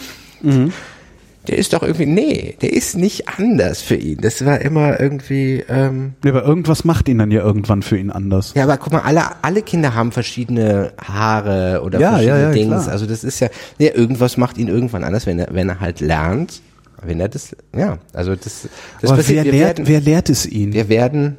[1.48, 4.20] der ist doch irgendwie, nee, der ist nicht anders für ihn.
[4.20, 8.12] Das war immer irgendwie, ähm, Ja, aber irgendwas macht ihn dann ja irgendwann für ihn
[8.12, 8.52] anders.
[8.56, 12.52] ja, aber guck mal, alle, alle Kinder haben verschiedene Haare oder Ja, verschiedene ja, ja,
[12.52, 12.68] Dings.
[12.84, 12.88] klar.
[12.90, 16.02] Also das ist ja, ja, irgendwas macht ihn irgendwann anders, wenn er, wenn er halt
[16.02, 16.62] lernt,
[17.02, 18.68] wenn er das, ja, also das,
[19.00, 19.46] das aber passiert.
[19.46, 20.74] wer lehrt, werden, wer lehrt es ihn?
[20.74, 21.38] wir werden,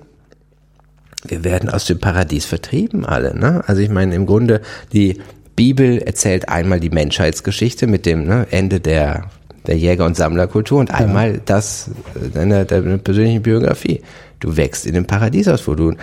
[1.27, 3.63] wir werden aus dem Paradies vertrieben alle, ne?
[3.67, 4.61] Also ich meine, im Grunde,
[4.93, 5.21] die
[5.57, 9.29] Bibel erzählt einmal die Menschheitsgeschichte mit dem ne, Ende der,
[9.67, 14.03] der Jäger- und Sammlerkultur und einmal das äh, deiner, deiner persönlichen Biografie.
[14.39, 15.95] Du wächst in dem Paradies aus, wo du,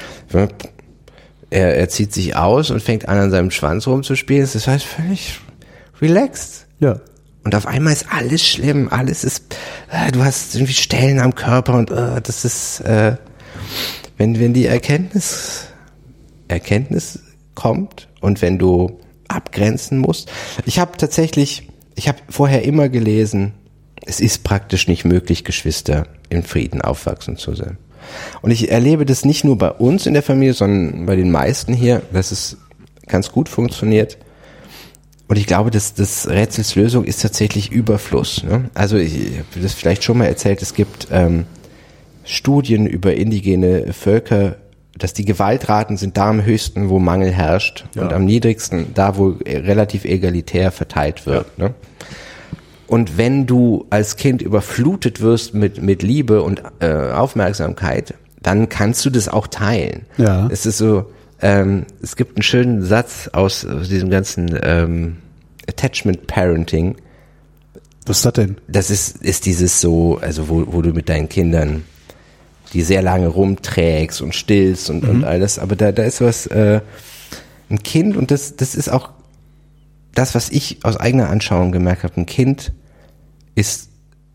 [1.49, 4.47] er, er zieht sich aus und fängt an, an seinem Schwanz rumzuspielen.
[4.51, 5.39] Das heißt völlig
[6.01, 6.65] relaxed.
[6.81, 6.99] Ja.
[7.45, 9.55] Und auf einmal ist alles schlimm, alles ist,
[9.89, 13.15] äh, du hast irgendwie Stellen am Körper und äh, das ist, äh,
[14.17, 15.67] wenn, wenn die Erkenntnis,
[16.47, 17.19] Erkenntnis
[17.53, 20.31] kommt und wenn du abgrenzen musst.
[20.65, 23.53] Ich habe tatsächlich, ich habe vorher immer gelesen,
[24.05, 27.77] es ist praktisch nicht möglich, Geschwister in Frieden aufwachsen zu sehen.
[28.41, 31.73] Und ich erlebe das nicht nur bei uns in der Familie, sondern bei den meisten
[31.73, 32.57] hier, dass es
[33.07, 34.17] ganz gut funktioniert.
[35.27, 38.43] Und ich glaube, dass das Rätsels Lösung ist tatsächlich Überfluss.
[38.43, 38.69] Ne?
[38.75, 41.45] Also ich, ich habe das vielleicht schon mal erzählt, es gibt ähm,
[42.26, 44.57] Studien über indigene Völker,
[44.97, 49.38] dass die Gewaltraten sind da am höchsten, wo Mangel herrscht und am niedrigsten da, wo
[49.45, 51.57] relativ egalitär verteilt wird.
[51.57, 51.73] Ne?
[52.88, 59.03] Und wenn du als Kind überflutet wirst mit, mit Liebe und äh, Aufmerksamkeit, dann kannst
[59.06, 60.06] du das auch teilen.
[60.18, 60.47] Ja.
[60.52, 61.06] Es ist so,
[61.41, 65.18] ähm, es gibt einen schönen Satz aus, aus diesem ganzen ähm,
[65.68, 66.95] Attachment Parenting.
[68.06, 68.57] Was ist das denn?
[68.68, 71.84] Das ist, ist dieses so, also wo, wo du mit deinen Kindern
[72.73, 76.81] die sehr lange rumträgst und stillst und, und alles, aber da, da ist was, äh,
[77.69, 79.09] ein Kind und das, das ist auch
[80.13, 82.71] das, was ich aus eigener Anschauung gemerkt habe, ein Kind
[83.53, 83.89] ist,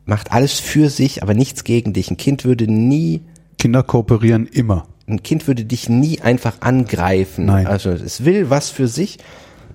[0.05, 2.11] macht alles für sich, aber nichts gegen dich.
[2.11, 3.23] Ein Kind würde nie,
[3.59, 4.87] Kinder kooperieren immer.
[5.07, 7.47] ein Kind würde dich nie einfach angreifen.
[7.47, 7.67] Nein.
[7.67, 9.19] Also es will was für sich.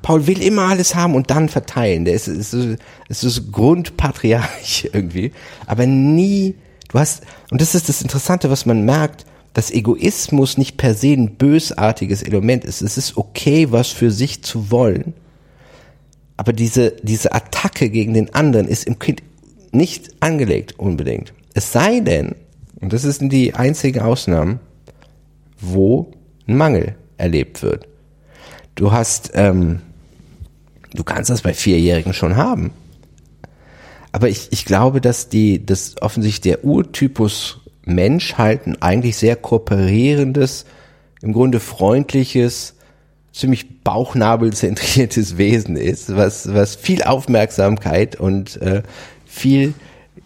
[0.01, 2.05] Paul will immer alles haben und dann verteilen.
[2.05, 5.31] Der ist, ist, ist, ist Grundpatriarch irgendwie.
[5.65, 6.55] Aber nie,
[6.95, 11.13] du hast, und das ist das Interessante, was man merkt, dass Egoismus nicht per se
[11.13, 12.81] ein bösartiges Element ist.
[12.81, 15.13] Es ist okay, was für sich zu wollen.
[16.37, 19.23] Aber diese, diese Attacke gegen den anderen ist im Kind
[19.71, 21.33] nicht angelegt unbedingt.
[21.53, 22.35] Es sei denn,
[22.81, 24.59] und das sind die einzigen Ausnahmen,
[25.59, 26.11] wo
[26.47, 27.87] ein Mangel erlebt wird.
[28.75, 29.81] Du hast, ähm,
[30.93, 32.71] du kannst das bei Vierjährigen schon haben.
[34.15, 39.35] Aber ich, ich glaube, dass die, das offensichtlich der Urtypus Mensch halt ein eigentlich sehr
[39.35, 40.63] kooperierendes,
[41.21, 42.75] im Grunde freundliches,
[43.33, 48.83] ziemlich bauchnabelzentriertes Wesen ist, was, was viel Aufmerksamkeit und äh,
[49.25, 49.73] viel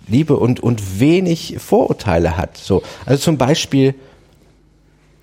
[0.08, 2.58] Liebe und, und wenig Vorurteile hat.
[2.58, 3.96] So, also zum Beispiel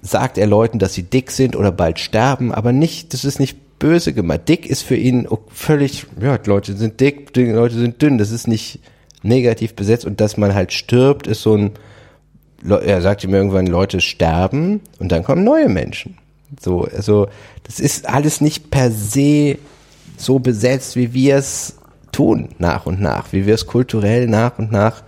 [0.03, 3.59] sagt er Leuten, dass sie dick sind oder bald sterben, aber nicht, das ist nicht
[3.79, 4.49] böse gemeint.
[4.49, 8.81] Dick ist für ihn völlig, ja, Leute sind dick, Leute sind dünn, das ist nicht
[9.23, 11.73] negativ besetzt und dass man halt stirbt, ist so ein,
[12.65, 16.19] er sagt ihm irgendwann, Leute sterben und dann kommen neue Menschen.
[16.61, 17.29] So, also,
[17.65, 19.59] das ist alles nicht per se
[20.17, 21.77] so besetzt, wie wir es
[22.13, 25.03] tun, nach und nach, wie wir es kulturell nach und nach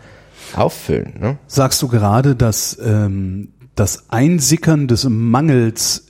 [0.54, 1.14] auffüllen.
[1.20, 1.38] Ne?
[1.46, 6.07] Sagst du gerade, dass ähm, das Einsickern des Mangels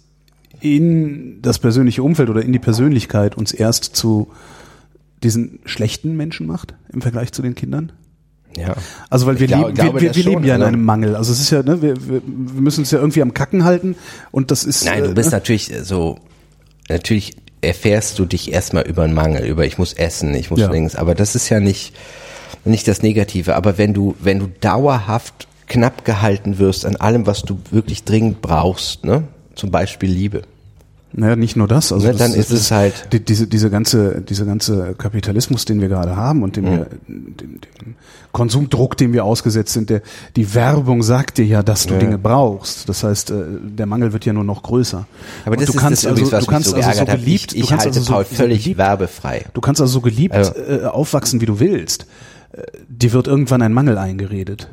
[0.61, 4.31] in das persönliche Umfeld oder in die Persönlichkeit uns erst zu
[5.23, 7.93] diesen schlechten Menschen macht im Vergleich zu den Kindern?
[8.57, 8.75] Ja.
[9.11, 10.85] Also weil wir, Ich glaub- leben, glaube wir, wir, wir leben ja in also- einem
[10.85, 11.17] Mangel.
[11.17, 13.95] Also es ist ja, ne, wir, wir, müssen uns ja irgendwie am Kacken halten
[14.31, 14.85] und das ist.
[14.85, 15.37] Nein, du äh, bist ne?
[15.37, 16.19] natürlich so,
[16.89, 20.71] natürlich erfährst du dich erstmal über einen Mangel, über ich muss essen, ich muss Ja.
[20.71, 21.95] links, aber das ist ja nicht,
[22.65, 23.57] nicht das Negative.
[23.57, 28.41] Aber wenn du, wenn du dauerhaft knapp gehalten wirst an allem, was du wirklich dringend
[28.41, 29.25] brauchst, ne?
[29.59, 30.43] Zum Beispiel Liebe.
[31.11, 31.91] Naja, nicht nur das.
[31.91, 35.81] Also Ne, das, dann ist es halt- die, diese diese ganze diese ganze Kapitalismus, den
[35.81, 36.71] wir gerade haben und den Mhm.
[36.71, 37.97] wir den, den
[38.33, 39.89] Konsumdruck, dem wir ausgesetzt sind.
[39.89, 40.03] Der
[40.37, 42.01] die Werbung sagt dir ja, dass du Ja.
[42.01, 42.91] Dinge brauchst.
[42.91, 45.07] Das heißt, äh, der Mangel wird ja nur noch größer.
[45.47, 47.53] Aber Und das du ist kannst das also, was du kannst so also so geliebt,
[47.53, 49.47] Ich, ich du kannst halte also so, Paul völlig geliebt, werbefrei.
[49.55, 52.07] Du kannst also so geliebt Also- äh, aufwachsen, wie du willst.
[52.53, 54.69] Äh, Dir wird irgendwann ein Mangel eingeredet.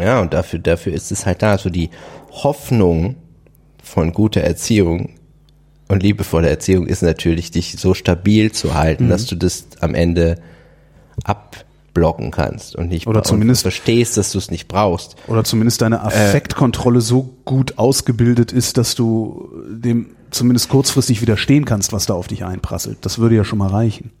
[0.00, 1.58] Ja, und dafür, dafür ist es halt da.
[1.58, 1.90] So die
[2.30, 3.16] Hoffnung
[3.82, 5.10] von guter Erziehung
[5.88, 9.08] und liebevoller Erziehung ist natürlich, dich so stabil zu halten, Mhm.
[9.10, 10.36] dass du das am Ende
[11.24, 15.16] abblocken kannst und nicht Oder zumindest- verstehst, dass du es nicht brauchst.
[15.26, 21.92] Oder zumindest deine Affektkontrolle so gut ausgebildet ist, dass du dem zumindest kurzfristig widerstehen kannst,
[21.92, 22.98] was da auf dich einprasselt.
[23.02, 24.12] Das würde ja schon mal reichen.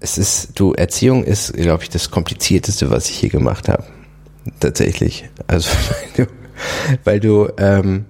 [0.00, 3.84] es ist, du, Erziehung ist, glaube ich, das komplizierteste, was ich hier gemacht habe.
[4.60, 5.28] Tatsächlich.
[5.46, 5.70] Also,
[6.14, 6.32] weil du,
[7.04, 8.04] weil du, ähm,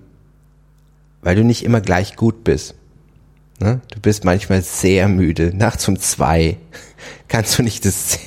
[1.22, 2.74] weil du nicht immer gleich gut bist.
[3.60, 3.80] Ne?
[3.92, 5.52] Du bist manchmal sehr müde.
[5.54, 6.58] Nachts um zwei
[7.28, 8.18] kannst du nicht das,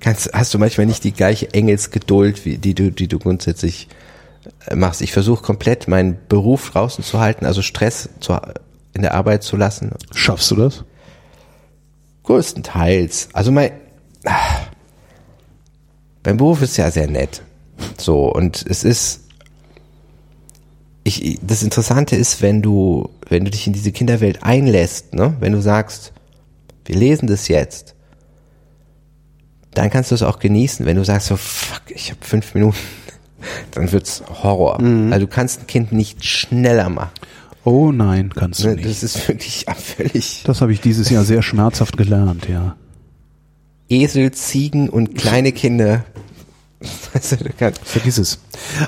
[0.00, 3.88] kannst, hast du manchmal nicht die gleiche Engelsgeduld, wie, die du, die du grundsätzlich
[4.68, 5.02] äh, machst.
[5.02, 8.38] Ich versuche komplett meinen Beruf draußen zu halten, also Stress zu,
[8.94, 9.90] in der Arbeit zu lassen.
[10.14, 10.84] Schaffst du das?
[12.22, 13.28] Größtenteils.
[13.32, 13.72] Also mein,
[14.24, 14.55] ah,
[16.26, 17.42] mein Beruf ist ja sehr nett.
[17.98, 19.20] So, und es ist,
[21.04, 25.52] ich, das Interessante ist, wenn du, wenn du dich in diese Kinderwelt einlässt, ne, wenn
[25.52, 26.12] du sagst,
[26.84, 27.94] wir lesen das jetzt,
[29.72, 30.84] dann kannst du es auch genießen.
[30.84, 32.78] Wenn du sagst so, fuck, ich habe fünf Minuten,
[33.72, 34.82] dann wird's Horror.
[34.82, 35.12] Mhm.
[35.12, 37.10] Also du kannst ein Kind nicht schneller machen.
[37.64, 38.88] Oh nein, kannst du Ne, nicht.
[38.88, 42.76] Das ist wirklich völlig Das habe ich dieses Jahr sehr schmerzhaft gelernt, ja.
[43.88, 46.04] Esel, Ziegen und kleine Kinder.
[47.84, 48.38] Vergiss es.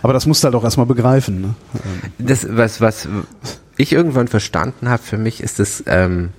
[0.03, 1.41] Aber das musst du halt auch erstmal begreifen.
[1.41, 1.55] Ne?
[2.19, 3.09] Das, was, was
[3.77, 6.31] ich irgendwann verstanden habe für mich, ist das ähm,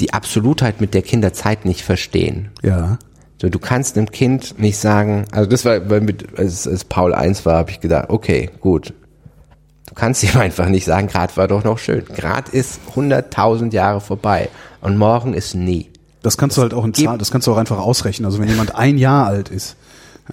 [0.00, 2.50] die Absolutheit mit der Kinder Zeit nicht verstehen.
[2.62, 2.98] Ja.
[3.40, 7.14] So, du kannst einem Kind nicht sagen, also das war, weil mit, als, als Paul
[7.14, 8.94] eins war, habe ich gedacht, okay, gut.
[9.88, 12.04] Du kannst ihm einfach nicht sagen, grad war doch noch schön.
[12.04, 14.48] Grad ist 100.000 Jahre vorbei
[14.80, 15.90] und morgen ist nie.
[16.22, 18.26] Das kannst du halt auch in Zahlen, das kannst du auch einfach ausrechnen.
[18.26, 19.76] Also wenn jemand ein Jahr alt ist,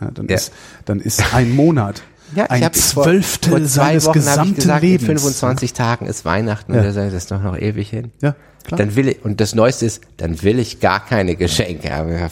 [0.01, 0.35] ja, dann, Ja.
[0.35, 0.51] ist
[0.85, 2.01] dann ist ein Monat
[2.49, 5.03] ein hab vor- Zwölftel vor zwei seines Wochen gesamten gesagt, Lebens.
[5.09, 6.79] In 25 Tagen ist Weihnachten Ja.
[6.79, 8.11] und er sagt, das ist doch noch ewig hin.
[8.21, 8.79] Ja, klar.
[8.79, 12.11] Dann will ich, und das Neueste ist, dann will ich gar keine Geschenke haben.
[12.11, 12.29] Ja,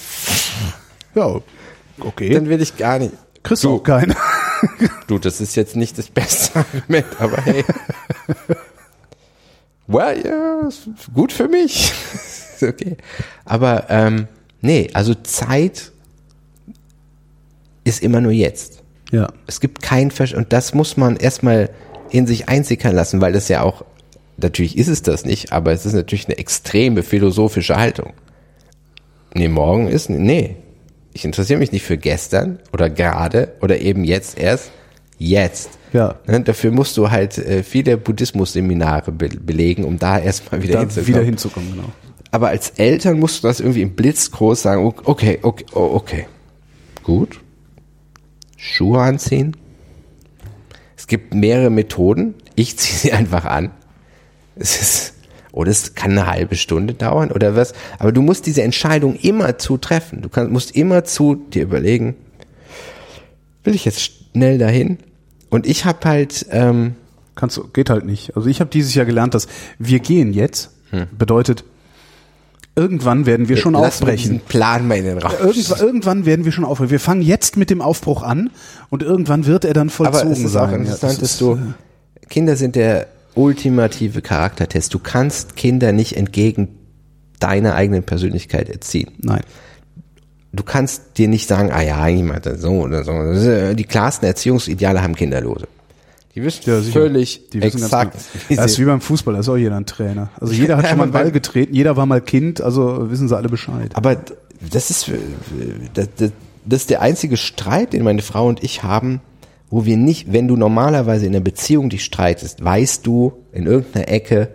[1.15, 1.39] ja,
[1.99, 2.33] okay.
[2.33, 3.13] Dann will ich gar nicht.
[3.43, 4.15] kriegst du auch keine.
[5.07, 7.63] Du, das ist jetzt nicht das beste Argument, aber hey.
[9.87, 10.69] well, ja,
[11.13, 11.93] gut für mich.
[12.61, 12.97] okay.
[13.45, 14.27] Aber ähm,
[14.61, 15.91] nee, also Zeit
[17.83, 18.81] ist immer nur jetzt.
[19.11, 19.27] Ja.
[19.45, 21.69] Es gibt kein Versch und das muss man erstmal
[22.09, 23.83] in sich einsickern lassen, weil das ja auch
[24.37, 28.13] natürlich ist es das nicht, aber es ist natürlich eine extreme philosophische Haltung.
[29.33, 30.57] Nee, morgen ist nee.
[31.13, 34.71] Ich interessiere mich nicht für gestern oder gerade oder eben jetzt erst.
[35.19, 35.69] Jetzt.
[35.93, 36.15] Ja.
[36.25, 40.79] Ne, dafür musst du halt äh, viele Buddhismus-Seminare be belegen, um da erstmal wieder Da
[40.81, 41.07] hinzukommen.
[41.07, 41.89] wieder hinzukommen, genau.
[42.31, 46.25] Aber als Eltern musst du das irgendwie im Blitzkurs sagen, okay, okay, okay.
[47.03, 47.39] Gut.
[48.57, 49.55] Schuhe anziehen.
[50.97, 52.33] Es gibt mehrere Methoden.
[52.55, 53.69] Ich ziehe sie einfach an.
[54.55, 55.12] Es ist,
[55.53, 57.71] oder es kann eine halbe Stunde dauern oder was.
[57.99, 60.21] Aber du musst diese Entscheidung immer zu treffen.
[60.21, 62.15] Du kannst, musst immer zu dir überlegen,
[63.63, 64.01] will ich jetzt
[64.33, 64.97] schnell dahin?
[65.49, 66.95] Und ich habe halt, ähm,
[67.35, 68.35] Kannst du, geht halt nicht.
[68.37, 69.47] Also ich habe dieses Jahr gelernt, dass
[69.79, 71.07] wir gehen jetzt Hm.
[71.17, 71.63] bedeutet,
[72.75, 74.41] irgendwann werden wir schon mal diesen aufbrechen.
[74.47, 75.31] Plan mal in den Raum.
[75.41, 76.91] Irgendwann, irgendwann werden wir schon aufbrechen.
[76.91, 78.51] Wir fangen jetzt mit dem Aufbruch an
[78.89, 80.63] und irgendwann wird er dann vollzogen Aber es ist sein.
[80.67, 84.93] auch Ja, interessant, das dass du, äh, Kinder sind der ultimative Charaktertest.
[84.93, 86.69] Du kannst Kinder nicht entgegen
[87.39, 89.11] deiner eigenen Persönlichkeit erziehen.
[89.21, 89.41] Nein.
[90.51, 93.11] Du kannst dir nicht sagen, ah ja, jemand so oder so.
[93.11, 95.67] Das ist, äh, Die klarsten Erziehungsideale haben Kinderlose.
[96.35, 96.93] Die wissen Ja, sicher.
[96.99, 98.17] völlig Die wissen exakt.
[98.47, 98.61] Genau.
[98.61, 100.29] Das ist wie beim Fußball, da ist auch jeder ein Trainer.
[100.39, 103.35] Also jeder hat schon mal einen Ball getreten, jeder war mal Kind, also wissen sie
[103.35, 103.91] alle Bescheid.
[103.95, 104.15] Aber
[104.71, 105.13] das ist, äh,
[105.93, 106.31] das, das,
[106.65, 109.21] das ist der einzige Streit, den meine Frau und ich haben,
[109.73, 114.07] wo wir nicht, wenn du normalerweise in einer Beziehung dich streitest, weißt du in irgendeiner
[114.07, 114.49] Ecke,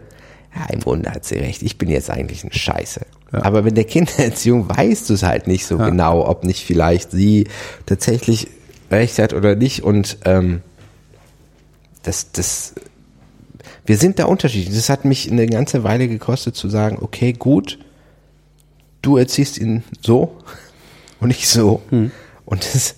[0.54, 3.00] ja, im Grunde hat sie recht, ich bin jetzt eigentlich ein Scheiße.
[3.32, 7.48] Aber wenn der Kindererziehung weißt du es halt nicht so genau, ob nicht vielleicht sie
[7.84, 8.46] tatsächlich
[8.92, 10.62] recht hat oder nicht und ähm,
[12.04, 12.74] das, das,
[13.86, 14.72] wir sind da unterschiedlich.
[14.72, 17.80] Das hat mich eine ganze Weile gekostet zu sagen, okay, gut,
[19.02, 20.36] du erziehst ihn so
[21.18, 21.82] und ich so.
[22.44, 22.94] Und das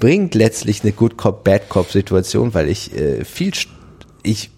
[0.00, 3.52] bringt letztlich eine Good Cop, Bad Cop Situation, weil ich äh, viel,
[4.22, 4.50] ich,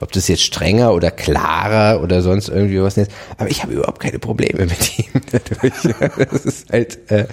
[0.00, 4.00] ob das jetzt strenger oder klarer oder sonst irgendwie was ist, aber ich habe überhaupt
[4.00, 5.72] keine Probleme mit ihm dadurch.
[6.30, 7.26] das ist halt, äh,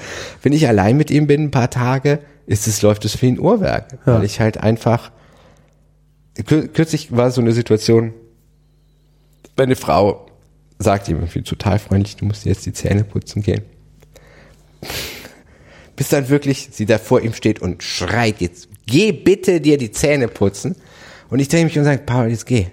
[0.44, 3.40] wenn ich allein mit ihm bin ein paar Tage, ist es, läuft es wie ein
[3.40, 5.12] Uhrwerk, weil ich halt einfach,
[6.38, 8.14] kür- kürzlich war so eine Situation,
[9.58, 10.28] meine Frau
[10.80, 13.64] sagt ihm irgendwie total freundlich, du musst jetzt die Zähne putzen gehen.
[15.98, 19.92] Bis dann wirklich sie da vor ihm steht und schreit jetzt, geh bitte dir die
[19.92, 20.76] Zähne putzen.
[21.30, 22.68] Und ich drehe mich und sage, Paul, jetzt geh.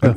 [0.00, 0.16] Und,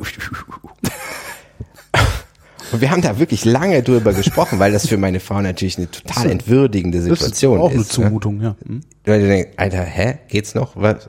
[2.72, 5.90] und wir haben da wirklich lange drüber gesprochen, weil das für meine Frau natürlich eine
[5.90, 7.96] total entwürdigende Das ist Situation auch eine ist.
[7.98, 8.04] ne?
[8.06, 8.56] Zumutung, ja.
[8.66, 8.80] Hm?
[9.04, 10.74] Weil du denkst, Alter, hä, geht's noch?
[10.74, 11.08] Was?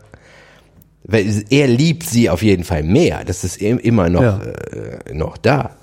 [1.05, 3.23] Weil er liebt sie auf jeden Fall mehr.
[3.23, 4.41] Das ist im- immer noch, Ja.
[4.41, 5.75] äh, noch da.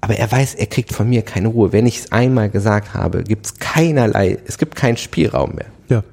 [0.00, 1.72] Aber er weiß, er kriegt von mir keine Ruhe.
[1.72, 5.66] Wenn ich es einmal gesagt habe, gibt es keinerlei, es gibt keinen Spielraum mehr.
[5.88, 6.04] Ja.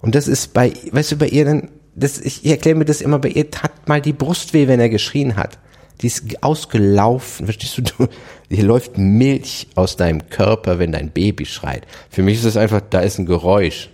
[0.00, 3.18] Und das ist bei, weißt du, bei ihr dann, das, ich erkläre mir das immer,
[3.18, 5.58] bei ihr tat mal die Brust weh, wenn er geschrien hat.
[6.00, 7.82] Die ist ausgelaufen, verstehst du?
[7.82, 8.08] du
[8.50, 11.86] hier läuft Milch aus deinem Körper, wenn dein Baby schreit.
[12.10, 13.88] Für mich ist es einfach, da ist ein Geräusch.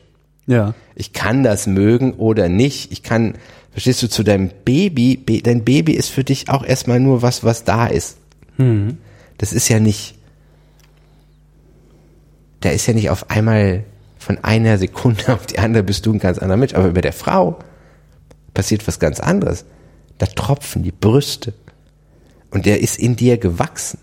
[0.47, 0.75] Ja.
[0.95, 2.91] Ich kann das mögen oder nicht.
[2.91, 3.35] Ich kann,
[3.71, 7.65] verstehst du, zu deinem Baby, dein Baby ist für dich auch erstmal nur was, was
[7.65, 8.17] da ist.
[9.39, 10.17] Das ist ja nicht,
[12.61, 13.85] da ist ja nicht auf einmal
[14.19, 16.75] von einer Sekunde auf die andere bist du ein ganz anderer Mensch.
[16.75, 17.59] Aber bei der Frau
[18.55, 19.65] passiert was ganz anderes.
[20.19, 21.55] Da tropfen die Brüste.
[22.51, 23.99] Und der ist in dir gewachsen.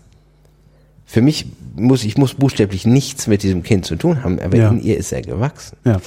[1.04, 1.46] Für mich
[1.76, 4.70] muss, ich muss buchstäblich nichts mit diesem Kind zu tun haben, aber Ja.
[4.70, 5.76] in ihr ist er gewachsen.
[5.84, 6.00] Ja.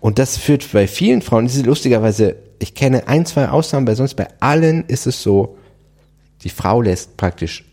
[0.00, 3.94] Und das führt bei vielen Frauen, das ist lustigerweise, ich kenne ein, zwei Ausnahmen, bei
[3.94, 5.56] sonst bei allen ist es so,
[6.42, 7.64] die Frau lässt praktisch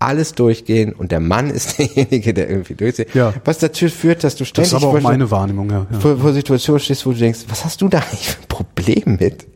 [0.00, 3.14] alles durchgehen und der Mann ist derjenige, der irgendwie durchzieht.
[3.14, 3.32] Ja.
[3.44, 5.86] Was dazu führt, dass du Das ständig ist aber auch vor- meine Wahrnehmung, ja.
[5.90, 6.00] ja.
[6.00, 9.16] vor, vor Situationen stehst, wo du denkst, was hast du da eigentlich für ein Problem
[9.20, 9.46] mit?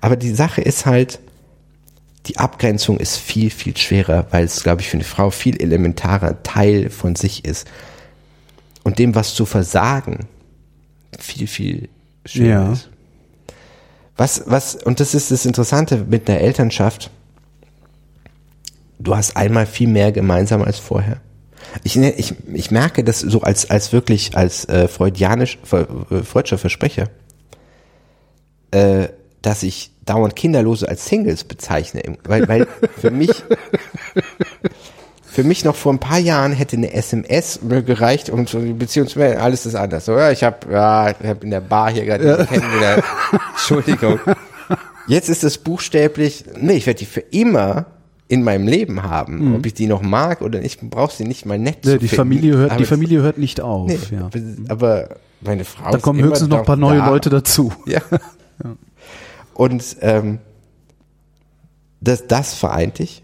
[0.00, 1.18] Aber die Sache ist halt,
[2.26, 6.42] die Abgrenzung ist viel, viel schwerer, weil es, glaube ich, für eine Frau viel elementarer
[6.42, 7.66] Teil von sich ist.
[8.82, 10.26] Und dem was zu versagen,
[11.18, 11.88] viel, viel
[12.26, 12.72] schwerer Ja.
[12.72, 12.88] ist.
[14.16, 17.10] Was, was, und das ist das Interessante mit einer Elternschaft.
[19.00, 21.20] Du hast einmal viel mehr gemeinsam als vorher.
[21.84, 26.58] Ich, ne- ich, ich merke das so als, als wirklich, als äh, freudianisch, äh, freudscher
[26.58, 27.08] Versprecher,
[28.72, 29.08] äh,
[29.40, 32.02] dass ich dauernd Kinderlose als Singles bezeichne.
[32.24, 32.66] Weil, weil
[32.98, 33.30] für mich,
[35.24, 38.74] für mich noch vor ein paar Jahren hätte eine SMS mir gereicht und so die
[38.74, 40.04] Beziehung zu mir, alles ist anders.
[40.04, 42.44] So, ja, ich habe ja, ich hab in der Bar hier gerade ja.
[42.44, 43.04] kennengelernt.
[43.52, 44.20] Entschuldigung.
[45.06, 47.86] Jetzt ist es buchstäblich, nee, ich werde die für immer
[48.30, 49.56] in meinem Leben haben.
[49.56, 51.98] Ob ich die noch mag oder nicht, brauche sie nicht mal nett Nee, zu Mhm.
[51.98, 52.16] die finden.
[52.16, 53.88] Familie hört, Aber die Familie hört nicht auf.
[53.88, 54.30] Nee, ja.
[54.68, 57.08] aber meine Frau Da kommen immer höchstens noch ein paar neue da.
[57.08, 57.72] Leute dazu.
[57.86, 58.00] Ja.
[59.54, 60.38] Und ähm,
[62.00, 63.22] das, das vereint dich,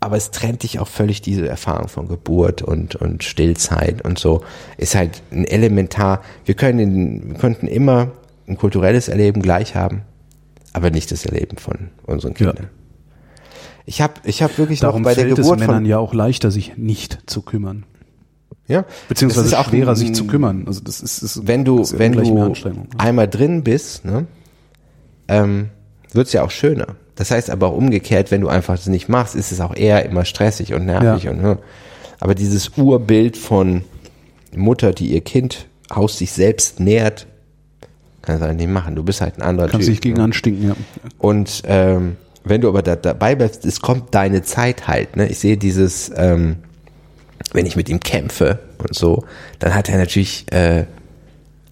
[0.00, 4.42] aber es trennt dich auch völlig diese Erfahrung von Geburt und, und Stillzeit und so.
[4.76, 6.22] Ist halt ein elementar.
[6.44, 8.12] Wir können, in, wir könnten immer
[8.48, 10.02] ein kulturelles Erleben gleich haben,
[10.72, 12.68] aber nicht das Erleben von unseren Kindern.
[13.86, 15.98] Ich habe ich hab wirklich Darum noch bei der fällt es Geburt Männern von ja
[15.98, 17.84] auch leichter, sich nicht zu kümmern.
[18.66, 20.64] ja, Beziehungsweise das ist auch schwerer, sich zu kümmern.
[20.66, 22.52] Also das ist, ist wenn du, ist wenn du
[22.96, 24.26] einmal drin bist, ne,
[25.28, 25.68] ähm,
[26.12, 26.96] wird's ja auch schöner.
[27.16, 30.04] Das heißt aber auch umgekehrt, wenn du einfach das nicht machst, ist es auch eher
[30.04, 31.30] immer stressig und nervig Ja.
[31.30, 31.58] und ne.
[32.20, 33.84] Aber dieses Urbild von
[34.56, 37.26] Mutter, die ihr Kind aus sich selbst nährt,
[38.22, 38.96] kannst du halt nicht machen.
[38.96, 39.94] Du bist halt ein anderer Kannst Typ.
[39.94, 40.24] dich gegen ne?
[40.24, 40.74] anstinken, ja.
[41.18, 45.16] Und ähm, wenn du aber da, dabei bleibst, es kommt deine Zeit halt.
[45.16, 45.28] Ne?
[45.28, 46.56] Ich sehe dieses, ähm,
[47.52, 49.24] wenn ich mit ihm kämpfe und so,
[49.58, 50.84] dann hat er natürlich äh,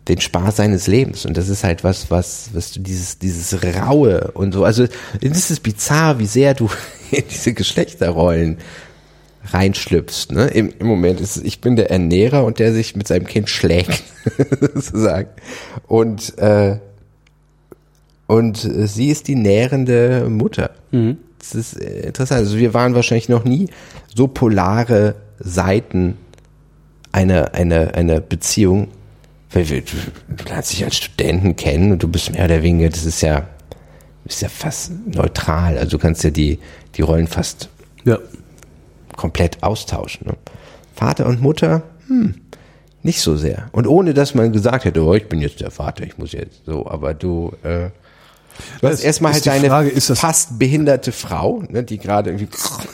[0.09, 1.27] den Spaß seines Lebens.
[1.27, 4.65] Und das ist halt was, was, was du dieses, dieses Raue und so.
[4.65, 4.86] Also
[5.20, 6.69] es ist bizarr, wie sehr du
[7.11, 8.59] in diese Geschlechterrollen
[9.44, 10.32] reinschlüpfst.
[10.32, 10.47] Ne?
[10.49, 14.03] Im, Im Moment ist ich bin der Ernährer und der sich mit seinem Kind schlägt,
[14.61, 15.28] sozusagen.
[15.86, 16.78] Und äh,
[18.33, 20.71] und äh, sie ist die nährende Mutter.
[21.39, 22.41] Das ist äh, interessant.
[22.41, 23.69] Also wir waren wahrscheinlich noch nie
[24.15, 26.17] so polare Seiten
[27.13, 28.89] einer, einer, einer Beziehung.
[29.51, 29.93] Weil wir, du,
[30.35, 33.47] du lernst dich als Studenten kennen und du bist mehr oder weniger, das ist ja,
[34.25, 35.77] ist ja fast neutral.
[35.77, 36.59] Also du kannst ja die,
[36.95, 37.69] die Rollen fast
[38.05, 38.19] Ja.
[39.17, 40.27] komplett austauschen.
[40.29, 40.35] Ne?
[40.95, 42.35] Vater und Mutter, hm,
[43.03, 43.69] nicht so sehr.
[43.73, 46.65] Und ohne dass man gesagt hätte, oh, ich bin jetzt der Vater, ich muss jetzt
[46.65, 47.91] so, aber du, äh,
[48.81, 52.49] du hast erstmal halt deine Frage, fast behinderte Frau, ne, die gerade irgendwie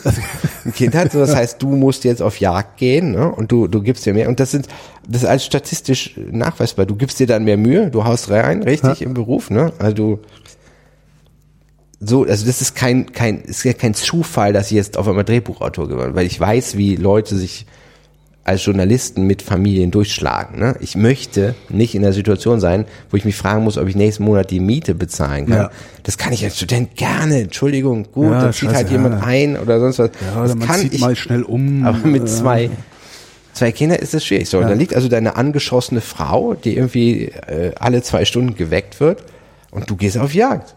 [0.64, 1.12] ein Kind hat.
[1.12, 4.14] So, das heißt, du musst jetzt auf Jagd gehen ne, und du, du gibst dir
[4.14, 4.28] mehr.
[4.28, 4.68] Und das sind,
[5.06, 6.86] das ist alles statistisch nachweisbar.
[6.86, 9.50] Du gibst dir dann mehr Mühe, du haust rein, richtig, im Beruf.
[9.50, 9.72] Ne?
[9.78, 10.20] Also du,
[12.00, 15.24] so, also das ist kein, kein, ist ja kein Zufall, dass ich jetzt auf einmal
[15.24, 17.66] Drehbuchautor geworden bin, weil ich weiß, wie Leute sich
[18.48, 20.58] als Journalisten mit Familien durchschlagen.
[20.58, 20.74] Ne?
[20.80, 24.24] Ich möchte nicht in der Situation sein, wo ich mich fragen muss, ob ich nächsten
[24.24, 25.56] Monat die Miete bezahlen kann.
[25.56, 25.70] Ja.
[26.02, 29.78] Das kann ich als Student gerne, Entschuldigung, gut, Ja, dann zieht halt jemand ein oder
[29.80, 30.10] sonst was.
[30.34, 31.84] Ja, das kann ich, mal schnell um.
[31.84, 32.70] aber mit zwei,
[33.52, 34.48] zwei Kindern ist das schwierig.
[34.48, 34.68] So, Ja.
[34.68, 39.24] da liegt also deine angeschossene Frau, die irgendwie äh, alle zwei Stunden geweckt wird
[39.70, 40.74] und du gehst auf Jagd.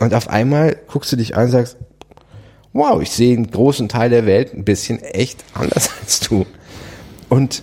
[0.00, 1.76] Und auf einmal guckst du dich an und sagst,
[2.72, 6.46] wow, ich sehe einen großen Teil der Welt ein bisschen echt anders als du.
[7.32, 7.62] Und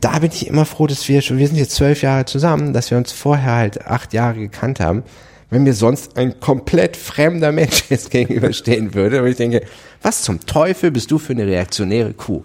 [0.00, 2.90] da bin ich immer froh, dass wir schon, wir sind jetzt zwölf Jahre zusammen, dass
[2.90, 5.04] wir uns vorher halt acht Jahre gekannt haben,
[5.50, 9.22] wenn mir sonst ein komplett fremder Mensch jetzt gegenüberstehen würde.
[9.22, 9.62] Und ich denke,
[10.02, 12.42] was zum Teufel bist du für eine reaktionäre Kuh?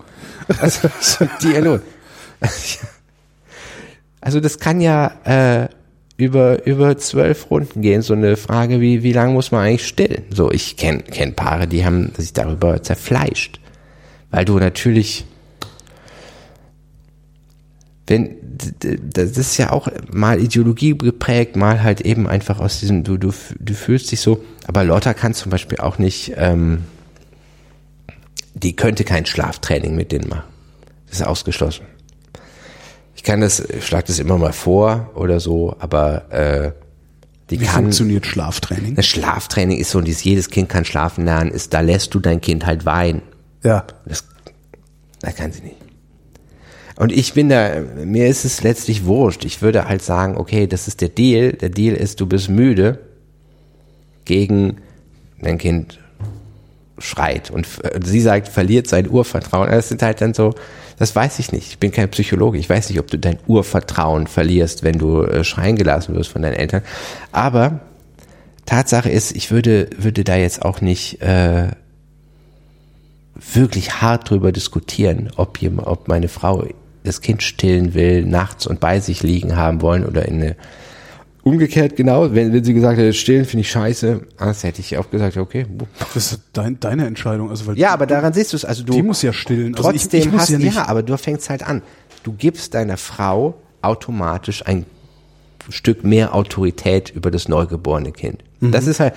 [1.41, 1.81] Dir los?
[4.19, 5.69] Also das kann ja äh,
[6.18, 8.01] über über zwölf Runden gehen.
[8.01, 10.23] So eine Frage wie wie lange muss man eigentlich stillen?
[10.31, 13.61] So ich kenne kenn Paare, die haben sich darüber zerfleischt,
[14.31, 15.26] weil du natürlich
[18.07, 18.35] wenn
[19.13, 23.31] das ist ja auch mal Ideologie geprägt, mal halt eben einfach aus diesem du du
[23.59, 24.43] du fühlst dich so.
[24.65, 26.34] Aber Lotta kann zum Beispiel auch nicht.
[26.38, 26.84] Ähm,
[28.55, 30.43] die könnte kein Schlaftraining mit denen machen.
[31.07, 31.85] Das ist ausgeschlossen
[33.17, 36.71] ich kann das, schlag das immer mal vor oder so, aber äh,
[37.49, 37.84] die Wie kann.
[37.84, 38.95] funktioniert Schlaftraining?
[38.95, 42.39] Das Schlaftraining ist so, dieses, jedes Kind kann schlafen lernen, ist, da lässt du dein
[42.41, 43.23] Kind halt weinen.
[43.63, 43.85] Ja.
[44.05, 44.23] Das,
[45.21, 45.75] das kann sie nicht.
[46.97, 49.45] Und ich bin da, mir ist es letztlich wurscht.
[49.45, 51.53] Ich würde halt sagen, okay, das ist der Deal.
[51.53, 52.99] Der Deal ist, du bist müde
[54.25, 54.77] gegen
[55.39, 55.99] dein Kind
[56.99, 57.67] schreit und
[58.03, 59.69] sie sagt, verliert sein Urvertrauen.
[59.69, 60.55] Das sind halt dann so,
[60.97, 61.67] das weiß ich nicht.
[61.67, 62.57] Ich bin kein Psychologe.
[62.57, 66.41] Ich weiß nicht, ob du dein Urvertrauen verlierst, wenn du äh, schreien gelassen wirst von
[66.41, 66.81] deinen Eltern.
[67.31, 67.81] Aber
[68.65, 71.67] Tatsache ist, ich würde, würde da jetzt auch nicht äh,
[73.35, 76.65] wirklich hart drüber diskutieren, ob, jemand, ob meine Frau
[77.07, 80.55] das Kind stillen will, nachts und bei sich liegen haben wollen oder in eine
[81.47, 85.09] Umgekehrt genau, wenn, wenn sie gesagt hätte, stillen finde ich scheiße, das hätte ich auch
[85.09, 85.65] gesagt, okay.
[86.13, 87.49] Das ist dein, deine Entscheidung.
[87.49, 88.65] Also, weil ja, aber daran siehst du es.
[88.65, 89.71] Also du, die muss ja stillen.
[89.71, 91.84] Trotzdem also ich, ich hast, ja, nicht ja, aber du fängst halt an.
[92.23, 94.85] Du gibst deiner Frau automatisch ein
[95.69, 98.43] Stück mehr Autorität über das neugeborene Kind.
[98.59, 98.73] Mhm.
[98.73, 99.13] Das ist halt,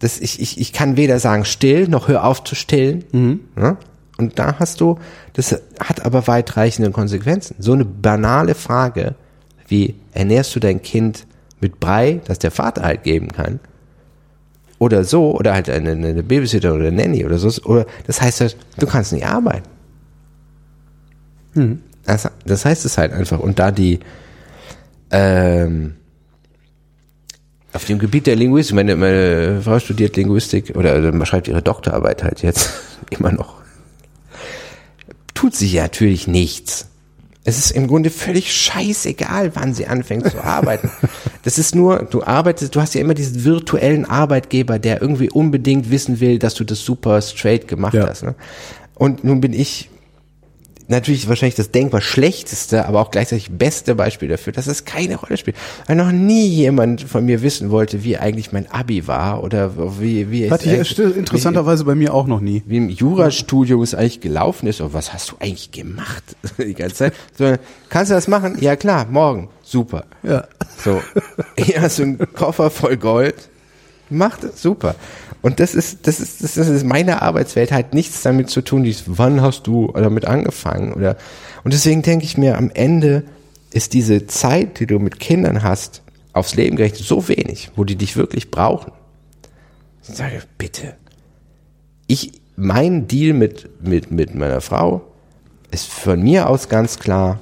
[0.00, 3.04] das, ich, ich, ich kann weder sagen still, noch hör auf zu stillen.
[3.12, 3.40] Mhm.
[3.56, 3.78] Ja?
[4.16, 4.98] Und da hast du,
[5.32, 7.56] das hat aber weitreichende Konsequenzen.
[7.58, 9.14] So eine banale Frage,
[9.66, 11.26] wie ernährst du dein Kind
[11.60, 13.60] mit Brei, das der Vater halt geben kann,
[14.78, 18.40] oder so, oder halt eine, eine Babysitter oder eine Nanny oder so, oder das heißt
[18.40, 19.68] halt, du kannst nicht arbeiten.
[21.54, 21.80] Hm.
[22.04, 23.38] Das, das heißt es halt einfach.
[23.40, 24.00] Und da die
[25.10, 25.94] ähm,
[27.72, 32.22] auf dem Gebiet der Linguistik, meine, meine Frau studiert Linguistik oder, oder schreibt ihre Doktorarbeit
[32.22, 32.70] halt jetzt
[33.10, 33.63] immer noch.
[35.34, 36.86] Tut sich ja natürlich nichts.
[37.46, 40.90] Es ist im Grunde völlig scheißegal, wann sie anfängt zu arbeiten.
[41.42, 45.90] Das ist nur, du arbeitest, du hast ja immer diesen virtuellen Arbeitgeber, der irgendwie unbedingt
[45.90, 48.08] wissen will, dass du das super straight gemacht ja.
[48.08, 48.22] hast.
[48.22, 48.34] Ne?
[48.94, 49.90] Und nun bin ich
[50.88, 55.36] natürlich wahrscheinlich das denkbar schlechteste, aber auch gleichzeitig beste Beispiel dafür, dass es keine Rolle
[55.36, 55.56] spielt.
[55.86, 60.30] Weil noch nie jemand von mir wissen wollte, wie eigentlich mein Abi war oder wie
[60.30, 62.62] wie Hatte ich interessanterweise bei mir auch noch nie.
[62.66, 64.80] Wie im Jurastudium es eigentlich gelaufen ist.
[64.80, 66.24] Und was hast du eigentlich gemacht
[66.58, 67.14] die ganze Zeit?
[67.36, 67.54] So,
[67.88, 68.56] kannst du das machen?
[68.60, 69.48] Ja klar, morgen.
[69.62, 70.04] Super.
[70.22, 70.44] Ja.
[70.82, 71.00] So,
[71.56, 73.48] hier hast du einen Koffer voll Gold.
[74.10, 74.94] Macht es, super.
[75.44, 79.04] Und das ist, das ist, das ist meine Arbeitswelt halt nichts damit zu tun, dies,
[79.06, 81.18] wann hast du damit angefangen oder,
[81.64, 83.24] und deswegen denke ich mir, am Ende
[83.70, 86.00] ist diese Zeit, die du mit Kindern hast,
[86.32, 88.90] aufs Leben gerechnet, so wenig, wo die dich wirklich brauchen.
[90.08, 90.94] Ich sage, bitte.
[92.06, 95.02] Ich, mein Deal mit, mit, mit meiner Frau
[95.70, 97.38] ist von mir aus ganz klar,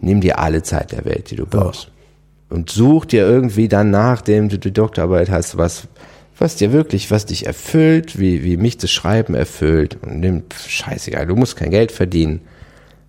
[0.00, 1.84] nimm dir alle Zeit der Welt, die du brauchst.
[2.48, 2.56] Ja.
[2.56, 5.86] Und such dir irgendwie dann, nachdem du die Doktorarbeit hast, was,
[6.38, 9.98] was dir wirklich, was dich erfüllt, wie, wie mich das Schreiben erfüllt.
[10.02, 12.40] Und nimm, scheißegal, du musst kein Geld verdienen.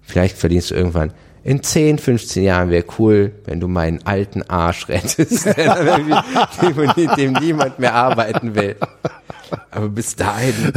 [0.01, 1.11] Vielleicht verdienst du irgendwann.
[1.43, 5.45] In 10, 15 Jahren wäre cool, wenn du meinen alten Arsch rettest,
[6.97, 8.75] mit dem niemand mehr arbeiten will.
[9.69, 10.73] Aber bis dahin.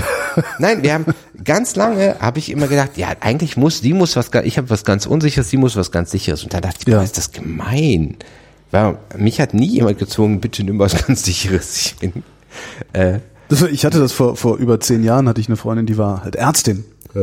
[0.59, 1.07] Nein, wir haben
[1.43, 4.85] ganz lange habe ich immer gedacht, ja, eigentlich muss, die muss was, ich habe was
[4.85, 6.43] ganz Unsicheres, die muss was ganz Sicheres.
[6.43, 6.99] Und dann dachte ich, ja.
[6.99, 8.17] boah, ist das gemein.
[8.71, 11.77] Weil mich hat nie jemand gezwungen, bitte nimm was ganz Sicheres.
[11.87, 12.23] Ich bin
[12.93, 15.97] äh, das, ich hatte das vor, vor über zehn Jahren, hatte ich eine Freundin, die
[15.97, 16.85] war halt Ärztin.
[17.15, 17.23] Ja.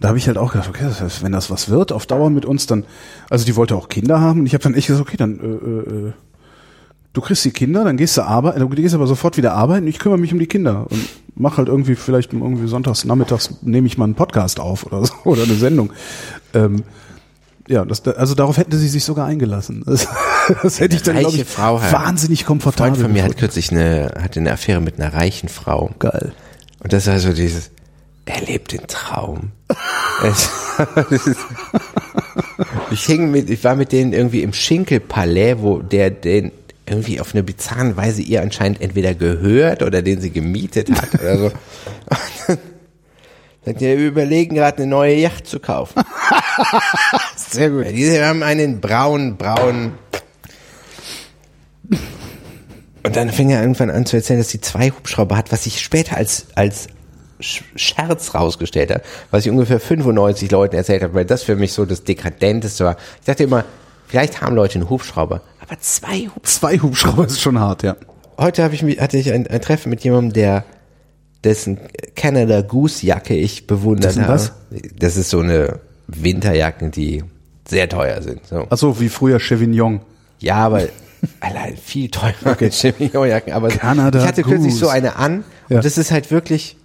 [0.00, 2.30] Da habe ich halt auch gedacht, okay, das heißt, wenn das was wird auf Dauer
[2.30, 2.84] mit uns, dann,
[3.30, 6.08] also die wollte auch Kinder haben und ich habe dann echt gesagt, okay, dann äh,
[6.08, 6.12] äh,
[7.12, 9.98] du kriegst die Kinder, dann gehst du arbeiten, du gehst aber sofort wieder arbeiten, ich
[9.98, 13.96] kümmere mich um die Kinder und mach halt irgendwie vielleicht irgendwie sonntags nachmittags nehme ich
[13.96, 15.90] mal einen Podcast auf oder so oder eine Sendung.
[16.52, 16.82] Ähm,
[17.66, 19.84] ja, das, also darauf hätte sie sich sogar eingelassen.
[19.86, 20.06] Das,
[20.62, 22.92] das hätte ich dann glaube ich, Frau wahnsinnig komfortabel.
[22.92, 25.90] Ein Freund von mir hat kürzlich eine, hatte eine Affäre mit einer reichen Frau.
[25.98, 26.32] Geil.
[26.80, 27.70] Und das war so dieses,
[28.26, 29.52] er lebt den Traum.
[32.90, 36.52] ich hing mit, ich war mit denen irgendwie im Schinkelpalais, wo der den
[36.86, 41.38] irgendwie auf eine bizarre Weise ihr anscheinend entweder gehört oder den sie gemietet hat oder
[41.38, 41.52] so.
[43.64, 46.02] Wir überlegen gerade eine neue Yacht zu kaufen.
[47.36, 47.86] Sehr gut.
[47.92, 49.92] Diese haben einen braunen, braunen.
[53.02, 55.80] Und dann fing er irgendwann an zu erzählen, dass sie zwei Hubschrauber hat, was sich
[55.82, 56.86] später als, als
[57.40, 61.72] Sch- Scherz rausgestellt hat, was ich ungefähr 95 Leuten erzählt habe, weil das für mich
[61.74, 62.96] so das Dekadenteste war.
[63.20, 63.64] Ich dachte immer,
[64.06, 66.42] vielleicht haben Leute einen Hubschrauber, aber zwei Hubschrauber.
[66.44, 67.96] Zwei Hubschrauber ist schon hart, ja.
[68.38, 70.64] Heute habe ich mich, hatte ich ein, ein Treffen mit jemandem, der
[71.44, 71.78] dessen
[72.16, 74.32] Canada Goose Jacke ich bewundert Dessen habe.
[74.32, 74.52] was?
[74.98, 77.22] Das ist so eine Winterjacken, die
[77.68, 78.46] sehr teuer sind.
[78.46, 78.66] So.
[78.70, 80.00] Ach so, wie früher Chevignon.
[80.44, 80.82] Ja, aber
[81.40, 82.66] allein viel teurer okay.
[82.66, 83.52] als Chevignon-Jacken.
[83.52, 84.84] Aber Canada ich hatte kürzlich Goose.
[84.84, 85.76] so eine an Ja.
[85.76, 86.76] und das ist halt wirklich,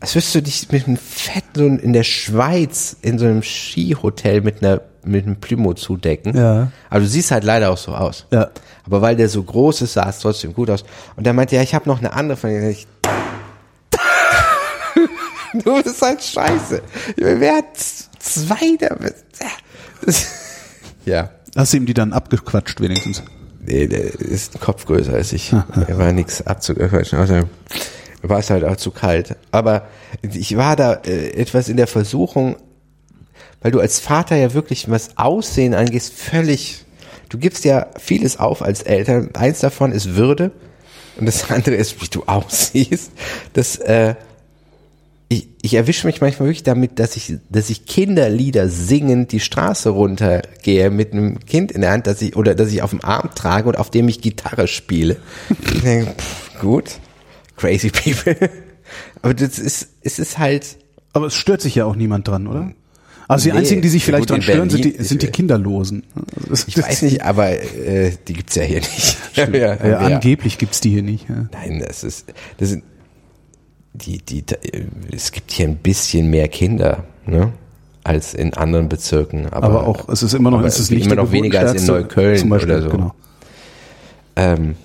[0.00, 4.42] als wirst du dich mit einem Fett so in der Schweiz in so einem Skihotel
[4.42, 6.36] mit einer mit einem Plümo zudecken.
[6.36, 6.70] Ja.
[6.90, 8.26] Aber du siehst halt leider auch so aus.
[8.30, 8.50] Ja.
[8.84, 10.84] Aber weil der so groß ist, sah es trotzdem gut aus.
[11.16, 12.50] Und der meinte, ja, ich habe noch eine andere von.
[12.50, 12.86] Ich,
[15.64, 16.82] du, das ist halt scheiße.
[17.16, 17.76] Wer hat
[18.18, 18.96] zwei da?
[20.04, 20.26] Das,
[21.06, 21.30] ja.
[21.58, 23.24] Hast du ihm die dann abgequatscht wenigstens?
[23.66, 25.52] Nee, der ist ein Kopf größer als ich.
[25.52, 27.18] Er war nichts abzuquatschen.
[27.18, 27.46] Außerdem
[28.22, 29.34] war es halt auch zu kalt.
[29.50, 29.88] Aber
[30.22, 32.54] ich war da äh, etwas in der Versuchung,
[33.60, 36.84] weil du als Vater ja wirklich was Aussehen angehst, völlig,
[37.28, 39.30] du gibst ja vieles auf als Eltern.
[39.34, 40.52] Eins davon ist Würde
[41.16, 43.10] und das andere ist, wie du aussiehst.
[43.54, 44.14] Das, äh,
[45.28, 49.90] ich, ich erwische mich manchmal wirklich damit, dass ich, dass ich Kinderlieder singend die Straße
[49.90, 53.30] runtergehe mit einem Kind in der Hand, dass ich, oder dass ich auf dem Arm
[53.34, 55.16] trage und auf dem ich Gitarre spiele.
[55.74, 56.98] Ich denke, pff, gut,
[57.56, 58.36] crazy people.
[59.20, 60.78] Aber das ist, es ist halt,
[61.12, 62.72] Aber es stört sich ja auch niemand dran, oder?
[63.28, 66.04] Also die Nee, einzigen, die sich vielleicht dran stören, sind die, sind die Kinderlosen.
[66.48, 69.18] Also ich weiß nicht, aber äh, die gibt's ja hier nicht.
[69.34, 69.98] ja, Ja, ja.
[69.98, 71.28] Angeblich gibt's die hier nicht.
[71.28, 71.46] Ja.
[71.52, 72.84] Nein, das ist, das sind,
[73.92, 74.44] die, die,
[75.12, 77.52] es gibt hier ein bisschen mehr Kinder, ne?
[78.04, 79.46] Als in anderen Bezirken.
[79.46, 81.82] Aber, Aber auch, es ist immer noch, es ist immer nicht der noch weniger als
[81.82, 82.88] in Neukölln zum Beispiel, oder so.
[82.88, 83.14] Genau.
[84.36, 84.76] Ähm,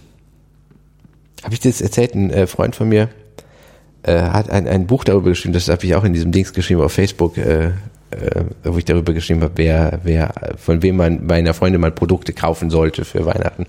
[1.43, 2.15] habe ich dir das erzählt?
[2.15, 3.09] Ein äh, Freund von mir
[4.03, 6.81] äh, hat ein, ein Buch darüber geschrieben, das habe ich auch in diesem Dings geschrieben
[6.81, 7.71] auf Facebook, äh, äh,
[8.63, 12.33] wo ich darüber geschrieben habe, wer, wer, von wem man bei einer Freundin mal Produkte
[12.33, 13.65] kaufen sollte für Weihnachten.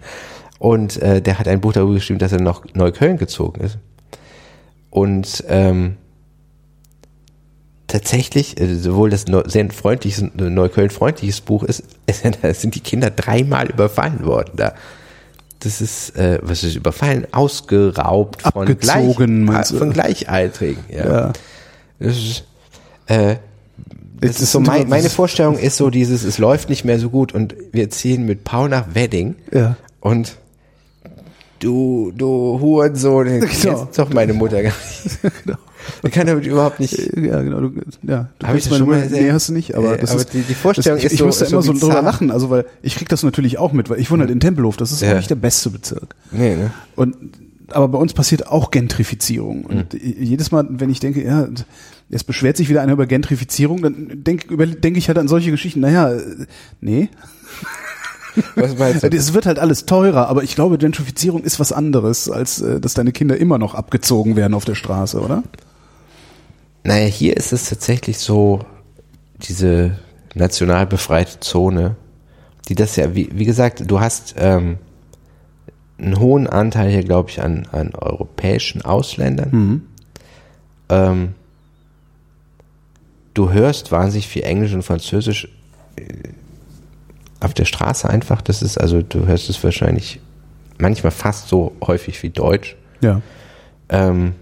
[0.59, 3.78] Und äh, der hat ein Buch darüber geschrieben, dass er nach Neukölln gezogen ist.
[4.94, 5.96] Und ähm,
[7.88, 11.82] tatsächlich, äh, sowohl das sehr freundliches, Neukölln-freundliches Buch ist,
[12.42, 14.74] da sind die Kinder dreimal überfallen worden da.
[15.58, 17.26] Das ist, äh, was ist überfallen?
[17.32, 19.78] Ausgeraubt von, Abgezogen, gleich, du?
[19.78, 20.84] von Gleichaltrigen.
[20.88, 21.04] Ja.
[21.06, 21.32] Ja.
[21.98, 22.44] Das ist,
[23.06, 23.34] äh,
[24.20, 27.34] das ist so mein, meine Vorstellung ist so dieses, es läuft nicht mehr so gut
[27.34, 29.76] und wir ziehen mit Paul nach Wedding Ja.
[29.98, 30.36] und
[31.60, 33.85] du, du Hurensohn, Genau.
[33.85, 35.18] jetzt doch meine Mutter gar nicht.
[35.44, 35.56] genau.
[36.02, 37.60] Man kann damit überhaupt nicht, Ja, genau.
[37.60, 37.72] Du,
[38.05, 39.05] ja, du Hab ich meine schon Nummer-?
[39.10, 41.18] Nee, hast du nicht, aber Äh, das aber ist, die- die Vorstellung das, ist ich
[41.18, 43.90] so- musste so immer so drüber lachen, also weil ich krieg das natürlich auch mit,
[43.90, 45.14] weil ich wohne halt in Tempelhof, das ist Ja.
[45.14, 46.14] nicht der beste Bezirk.
[46.31, 46.70] nee, ne?
[46.97, 47.16] Und
[47.68, 49.64] aber bei uns passiert auch Gentrifizierung.
[49.64, 50.01] Und Hm.
[50.20, 51.48] jedes Mal, wenn ich denke, ja,
[52.10, 55.81] jetzt beschwert sich wieder einer über Gentrifizierung, dann denke denk ich halt an solche Geschichten.
[55.81, 56.47] Naja, äh,
[56.81, 57.09] nee.
[58.56, 59.09] Was meinst du?
[59.09, 62.94] Es wird halt alles teurer, aber ich glaube, Gentrifizierung ist was anderes, als äh, dass
[62.94, 65.43] deine Kinder immer noch abgezogen werden auf der Straße, oder?
[66.82, 68.61] Naja, hier ist es tatsächlich so,
[69.48, 69.98] diese
[70.35, 71.97] national befreite Zone,
[72.69, 74.78] die das ja, wie, wie gesagt, du hast ähm,
[75.98, 79.82] einen hohen Anteil hier, glaube ich, an, an europäischen Ausländern.
[80.89, 81.35] Ähm,
[83.35, 85.48] du hörst wahnsinnig viel Englisch und Französisch
[85.97, 86.02] äh,
[87.40, 88.43] auf der Straße einfach.
[88.43, 90.20] Das ist also, du hörst es wahrscheinlich
[90.78, 92.77] manchmal fast so häufig wie Deutsch.
[93.01, 93.20] Ja.
[93.89, 94.35] Ähm,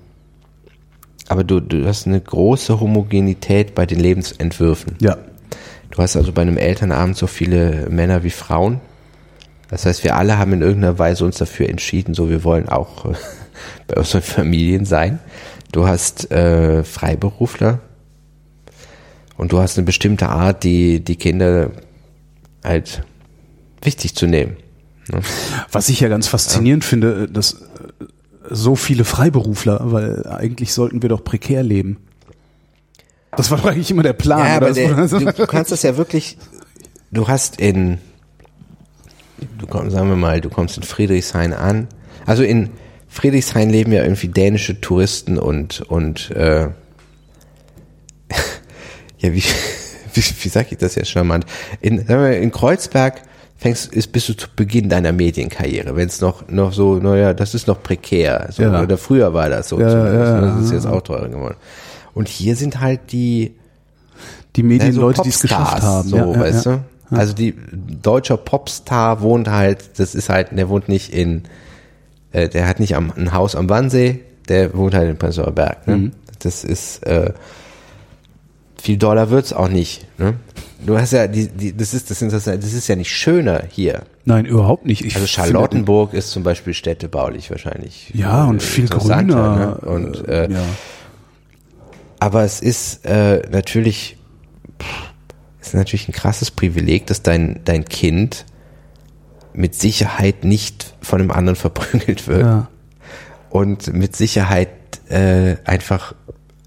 [1.28, 4.96] aber du, du hast eine große Homogenität bei den Lebensentwürfen.
[5.00, 5.18] Ja.
[5.90, 8.80] Du hast also bei einem Elternabend so viele Männer wie Frauen.
[9.68, 13.06] Das heißt, wir alle haben in irgendeiner Weise uns dafür entschieden, so wir wollen auch
[13.06, 13.14] äh,
[13.86, 15.18] bei unseren Familien sein.
[15.70, 17.80] Du hast äh, Freiberufler
[19.38, 21.70] und du hast eine bestimmte Art, die, die Kinder
[22.64, 23.02] halt
[23.82, 24.56] wichtig zu nehmen.
[25.70, 27.56] Was ich ja ganz faszinierend finde, dass äh,
[28.48, 31.98] so viele Freiberufler, weil eigentlich sollten wir doch prekär leben.
[33.36, 34.46] Das war eigentlich immer der Plan.
[34.46, 36.36] Ja, aber der, du, du kannst das ja wirklich,
[37.10, 37.98] du hast in,
[39.58, 41.88] du kommst, sagen wir mal, du kommst in Friedrichshain an.
[42.26, 42.70] Also in
[43.08, 46.68] Friedrichshain leben ja irgendwie dänische Touristen und, und, äh,
[49.18, 49.42] ja, wie,
[50.14, 51.44] wie, wie sag ich das jetzt charmant?
[51.80, 53.22] In, wir, in Kreuzberg
[53.56, 57.54] fängst, ist, bist du zu Beginn deiner Medienkarriere, wenn es noch, noch so, naja, das
[57.54, 58.48] ist noch prekär.
[58.50, 58.82] So, Ja.
[58.82, 59.80] Oder früher war das so.
[59.80, 60.32] Ja, zumindest.
[60.32, 61.56] ja, das ist jetzt auch teurer geworden.
[62.14, 63.54] Und hier sind halt die,
[64.56, 66.08] die Medienleute, so die es geschafft haben.
[66.08, 66.84] So, weißt du?
[67.10, 67.54] Also die
[68.02, 71.42] deutscher Popstar wohnt halt, das ist halt, der wohnt nicht in,
[72.32, 75.86] äh, der hat nicht am, ein Haus am Wannsee, der wohnt halt in Prenzlauer Berg.
[75.86, 75.96] Ne?
[75.96, 76.12] Mhm.
[76.38, 77.32] Das ist äh,
[78.82, 80.04] viel Dollar wird's auch nicht.
[80.18, 80.34] Ne?
[80.84, 84.02] Du hast ja die, die das ist das Interessante, das ist ja nicht schöner hier.
[84.24, 85.04] Nein, überhaupt nicht.
[85.04, 88.10] Ich Also finde- Charlottenburg ist zum Beispiel städtebaulich wahrscheinlich.
[88.14, 89.22] Ja, und äh, viel grüner.
[89.22, 89.74] Ne?
[89.88, 90.64] Und äh, ja.
[92.18, 94.16] aber es ist äh, natürlich,
[94.80, 95.12] pff,
[95.60, 98.44] es ist natürlich ein krasses Privileg, dass dein, dein Kind
[99.54, 102.68] mit Sicherheit nicht von einem anderen verprügelt wird ja.
[103.50, 104.70] und mit Sicherheit
[105.08, 106.16] äh, einfach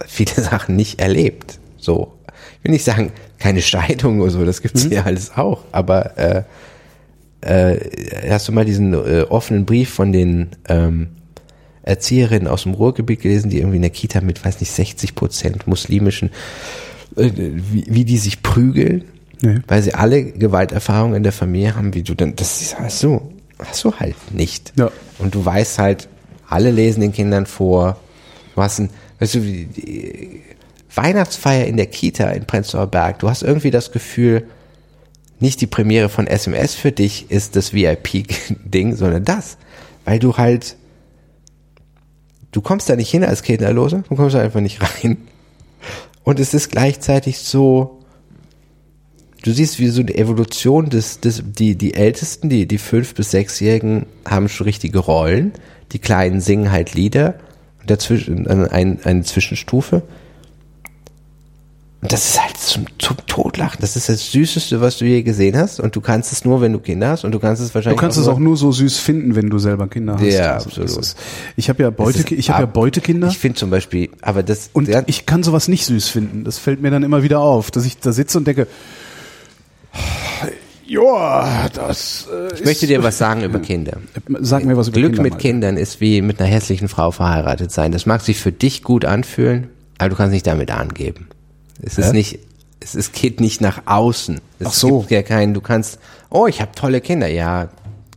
[0.05, 1.59] viele Sachen nicht erlebt.
[1.85, 2.13] So,
[2.57, 6.43] ich will nicht sagen, keine Scheidung oder so, das gibt's hier alles auch, aber äh,
[7.41, 11.09] äh, hast du mal diesen äh, offenen Brief von den ähm,
[11.83, 15.67] Erzieherinnen aus dem Ruhrgebiet gelesen, die irgendwie in der Kita mit, weiß nicht, 60 Prozent
[15.67, 16.31] muslimischen,
[17.15, 19.05] äh, wie, wie die sich prügeln,
[19.41, 19.59] Nee.
[19.67, 23.33] weil sie alle Gewalterfahrungen in der Familie haben, wie du dann, das ist, hast du,
[23.59, 24.73] hast du halt nicht.
[24.77, 24.89] Ja.
[25.19, 26.07] Und du weißt halt,
[26.47, 27.97] alle lesen den Kindern vor,
[28.55, 28.89] hast ein,
[29.19, 30.41] weißt du, die, die
[30.95, 34.47] Weihnachtsfeier in der Kita in Prenzlauer Berg, du hast irgendwie das Gefühl,
[35.39, 39.57] nicht die Premiere von SMS für dich ist das VIP-Ding, sondern das.
[40.05, 40.77] Weil du halt,
[42.51, 45.17] du kommst da nicht hin als Kinderlose, du kommst da einfach nicht rein.
[46.23, 47.99] Und es ist gleichzeitig so,
[49.43, 53.31] du siehst wie so eine Evolution des, des die, die Ältesten, die, die fünf- bis
[53.31, 55.53] sechsjährigen haben schon richtige Rollen,
[55.91, 57.35] die Kleinen singen halt Lieder
[57.81, 60.01] und dazwischen äh, ein, eine Zwischenstufe.
[62.05, 63.79] Und das ist halt zum, zum Totlachen.
[63.81, 65.79] Das ist das Süßeste, was du je gesehen hast.
[65.79, 67.25] Und du kannst es nur, wenn du Kinder hast.
[67.25, 69.57] Und du kannst es Du wahrscheinlich kannst es auch nur so süß finden, wenn du
[69.57, 70.21] selber Kinder hast.
[70.21, 70.91] Ja, das absolut.
[70.91, 71.17] Ist,
[71.55, 74.87] ich habe ja Beute, ich habe ja Beutekinder Ich finde zum Beispiel, aber das, und
[74.87, 76.43] ja, ich kann sowas nicht süß finden.
[76.43, 78.67] Das fällt mir dann immer wieder auf, dass ich da sitze und denke,
[80.85, 83.97] ja, das äh, ich möchte dir was sagen über Kinder.
[84.41, 85.39] Sag mir was über Glück Kinder mit mal.
[85.39, 87.91] Kindern ist wie mit einer hässlichen Frau verheiratet sein.
[87.91, 91.29] Das mag sich für dich gut anfühlen, aber du kannst nicht damit angeben.
[91.81, 92.13] Es ist Hä?
[92.13, 92.39] nicht,
[92.79, 94.39] es ist, geht nicht nach außen.
[94.59, 94.99] Es Ach so.
[94.99, 95.99] gibt ja keinen, du kannst,
[96.29, 97.69] oh, ich habe tolle Kinder, ja.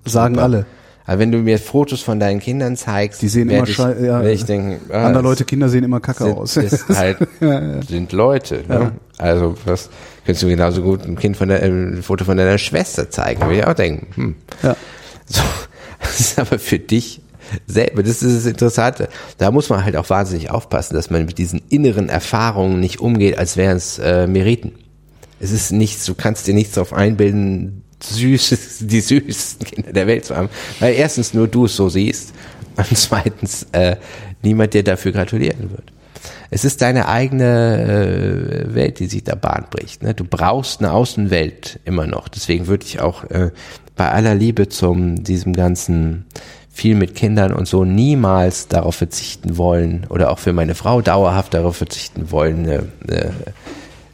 [0.05, 0.45] Sagen super.
[0.45, 0.67] alle.
[1.07, 4.23] Aber wenn du mir Fotos von deinen Kindern zeigst, Die sehen immer ich, schei- ja.
[4.25, 6.53] ich denken, ah, Andere Leute, Kinder sehen immer kacke aus.
[6.55, 7.17] sind, ist halt,
[7.89, 8.63] sind Leute.
[8.69, 8.93] Ne?
[9.17, 9.89] Also was
[10.27, 13.41] könntest du genauso gut ein Kind von der, äh, ein Foto von deiner Schwester zeigen,
[13.41, 14.07] würde ich auch denken.
[14.17, 14.35] Hm.
[14.63, 14.77] ja.
[15.27, 15.41] So,
[16.01, 17.23] das ist aber für dich
[17.67, 19.09] selber, das ist das Interessante.
[19.39, 23.39] Da muss man halt auch wahnsinnig aufpassen, dass man mit diesen inneren Erfahrungen nicht umgeht,
[23.39, 24.73] als wären es äh, Meriten.
[25.41, 30.25] Es ist nichts, du kannst dir nichts darauf einbilden, süßes, die süßesten Kinder der Welt
[30.25, 30.49] zu haben.
[30.81, 32.33] Weil erstens nur du es so siehst
[32.77, 33.97] und zweitens äh,
[34.43, 35.93] niemand dir dafür gratulieren wird.
[36.51, 40.03] Es ist deine eigene äh, Welt, die sich da Bahn bricht.
[40.03, 40.15] Ne?
[40.15, 42.29] Du brauchst eine Außenwelt immer noch.
[42.29, 43.51] Deswegen würde ich auch äh,
[43.97, 46.25] bei aller Liebe zum diesem ganzen
[46.79, 51.53] viel mit Kindern und so niemals darauf verzichten wollen oder auch für meine Frau dauerhaft
[51.53, 53.33] darauf verzichten wollen, eine, eine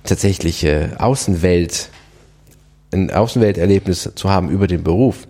[0.02, 1.90] tatsächliche Außenwelt,
[2.90, 5.28] ein Außenwelterlebnis zu haben über den Beruf.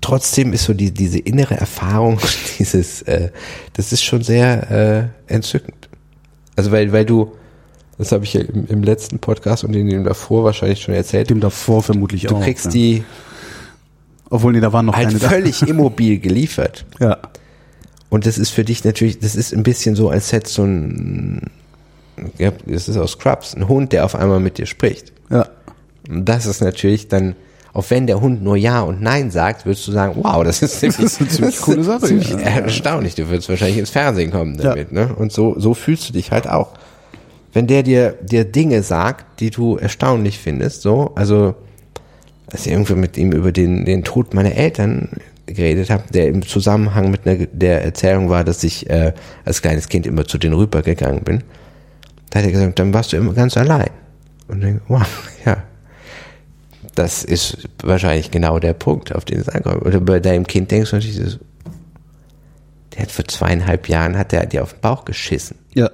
[0.00, 2.18] Trotzdem ist so die, diese innere Erfahrung,
[2.58, 3.28] dieses, äh,
[3.74, 5.90] das ist schon sehr äh, entzückend.
[6.56, 7.32] Also weil, weil du,
[7.98, 11.28] das habe ich ja im, im letzten Podcast und in dem davor wahrscheinlich schon erzählt,
[11.28, 12.40] Dem davor vermutlich du auch.
[12.40, 12.70] kriegst ja.
[12.70, 13.04] die
[14.30, 15.28] Obwohl, nee, da waren noch halt keine da.
[15.28, 16.84] völlig immobil geliefert.
[17.00, 17.18] Ja.
[18.08, 21.50] Und das ist für dich natürlich, das ist ein bisschen so, als hätte so ein,
[22.38, 25.12] ja, das ist aus Scrubs, ein Hund, der auf einmal mit dir spricht.
[25.30, 25.48] Ja.
[26.08, 27.34] Und das ist natürlich dann,
[27.72, 30.78] auch wenn der Hund nur Ja und Nein sagt, würdest du sagen, wow, das ist
[30.80, 32.38] ziemlich, ist eine ziemlich coole Sache, Ziemlich ja.
[32.38, 33.14] erstaunlich.
[33.16, 34.70] Du würdest wahrscheinlich ins Fernsehen kommen Ja.
[34.70, 35.14] damit, ne?
[35.14, 36.70] Und so, so fühlst du dich halt auch.
[37.52, 41.54] Wenn der dir, dir Dinge sagt, die du erstaunlich findest, so, also,
[42.50, 45.10] als ich irgendwie mit ihm über den, den Tod meiner Eltern
[45.46, 49.12] geredet habe, der im Zusammenhang mit einer, der Erzählung war, dass ich äh,
[49.44, 51.42] als kleines Kind immer zu denen rübergegangen bin,
[52.30, 53.90] da hat er gesagt, dann warst du immer ganz allein.
[54.48, 55.06] Und ich denke, wow,
[55.44, 55.62] ja.
[56.94, 59.84] Das ist wahrscheinlich genau der Punkt, auf den es ankommt.
[59.84, 61.38] Oder bei deinem Kind denkst du natürlich,
[62.94, 65.58] der hat vor zweieinhalb Jahren, hat der dir auf den Bauch geschissen.
[65.74, 65.90] Ja.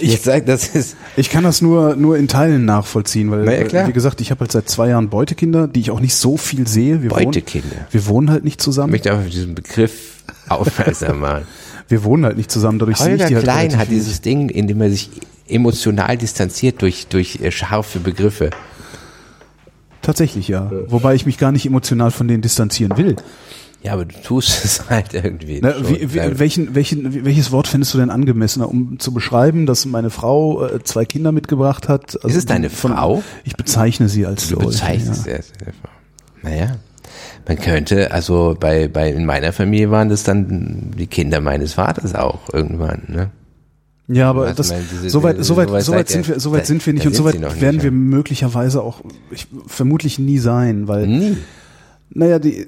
[0.00, 3.64] Ich sag, das ist, Ich kann das nur, nur in Teilen nachvollziehen, weil, Na ja,
[3.64, 3.84] klar.
[3.84, 6.36] äh, wie gesagt, ich habe halt seit zwei Jahren Beutekinder, die ich auch nicht so
[6.36, 7.02] viel sehe.
[7.02, 7.68] Wir Beutekinder.
[7.70, 8.90] Wohnen, wir wohnen halt nicht ich zusammen.
[8.92, 11.42] möchte einfach diesen Begriff aufmerksam machen.
[11.88, 14.48] Wir wohnen halt nicht zusammen, dadurch sehe ich Holger die halt Klein hat dieses Ding,
[14.48, 15.10] in dem er sich
[15.46, 18.48] emotional distanziert durch, durch äh, scharfe Begriffe.
[20.00, 20.70] Tatsächlich, ja.
[20.88, 23.16] Wobei ich mich gar nicht emotional von denen distanzieren will.
[23.82, 25.58] Ja, aber du tust es halt irgendwie.
[25.62, 29.84] Na, wie, wie, welchen, welchen, welches Wort findest du denn angemessener, um zu beschreiben, dass
[29.86, 32.14] meine Frau äh, zwei Kinder mitgebracht hat?
[32.16, 33.22] Also Ist es deine von- Frau?
[33.44, 35.32] Ich bezeichne sie als Du solche, bezeichnest ja.
[35.32, 35.38] ja.
[35.38, 35.90] es einfach.
[36.42, 36.76] Naja.
[37.48, 42.14] Man könnte, also bei, bei, in meiner Familie waren das dann die Kinder meines Vaters
[42.14, 43.30] auch irgendwann, ne?
[44.08, 46.92] Ja, aber Also, das, diese- soweit, diese- soweit, soweit soweit sind wir, soweit sind wir
[46.92, 47.82] nicht und soweit sie nicht, werden ja.
[47.84, 49.00] wir möglicherweise auch,
[49.32, 51.36] ich, vermutlich nie sein, weil, Nie.
[52.10, 52.66] naja, die,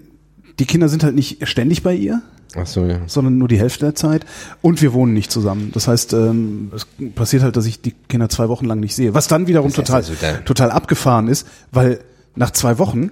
[0.59, 2.22] die Kinder sind halt nicht ständig bei ihr,
[2.56, 3.01] Ach so, ja.
[3.06, 4.24] sondern nur die Hälfte der Zeit
[4.62, 5.70] und wir wohnen nicht zusammen.
[5.74, 9.12] Das heißt, ähm, es passiert halt, dass ich die Kinder zwei Wochen lang nicht sehe,
[9.14, 12.01] was dann wiederum Das heißt total, also, total abgefahren ist, weil
[12.36, 13.10] nach zwei Wochen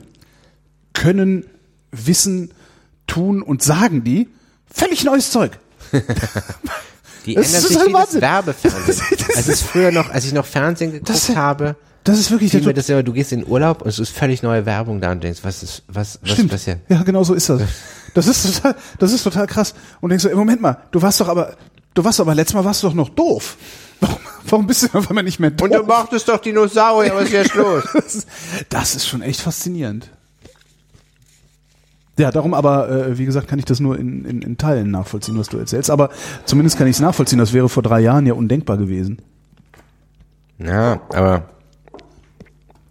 [0.93, 1.45] können,
[1.91, 2.53] wissen,
[3.07, 4.29] tun und sagen die
[4.73, 5.59] völlig neues Zeug.
[7.27, 8.21] Die Das ändert ist sich wie das Wahnsinn.
[8.21, 9.19] Werbefernsehen.
[9.37, 12.61] Als es früher noch, als ich noch Fernsehen geguckt Das- habe, Das ist wirklich fiel
[12.61, 15.13] der mir das immer, du gehst in Urlaub und es ist völlig neue Werbung da
[15.13, 16.51] und denkst, was ist, was, was Stimmt.
[16.51, 16.81] passiert?
[16.89, 17.63] Ja, genau so ist das.
[18.15, 19.73] Das ist total, das ist total krass.
[20.03, 21.57] Und denkst du, ey, Moment mal, du warst doch aber,
[21.95, 23.57] du warst aber letztes Mal warst du doch noch doof.
[24.01, 24.17] Warum,
[24.49, 25.87] warum bist du auf einmal nicht mehr doof?
[25.87, 27.85] mochtest doch Dinosaurier, was ist jetzt los?
[27.95, 28.29] Das ist,
[28.69, 30.11] das ist schon echt faszinierend.
[32.19, 35.39] Ja, darum aber, äh, wie gesagt, kann ich das nur in, in, in Teilen nachvollziehen,
[35.39, 35.91] was du erzählst.
[35.91, 36.11] Aber
[36.45, 37.39] zumindest kann ich es nachvollziehen.
[37.39, 39.23] Das wäre vor drei Jahren ja undenkbar gewesen.
[40.59, 41.49] Ja, aber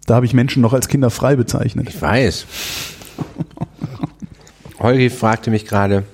[0.06, 1.88] Da habe ich Menschen noch als Kinder frei bezeichnet.
[1.88, 2.46] ich weiß.
[4.78, 6.04] Holgi fragte mich gerade,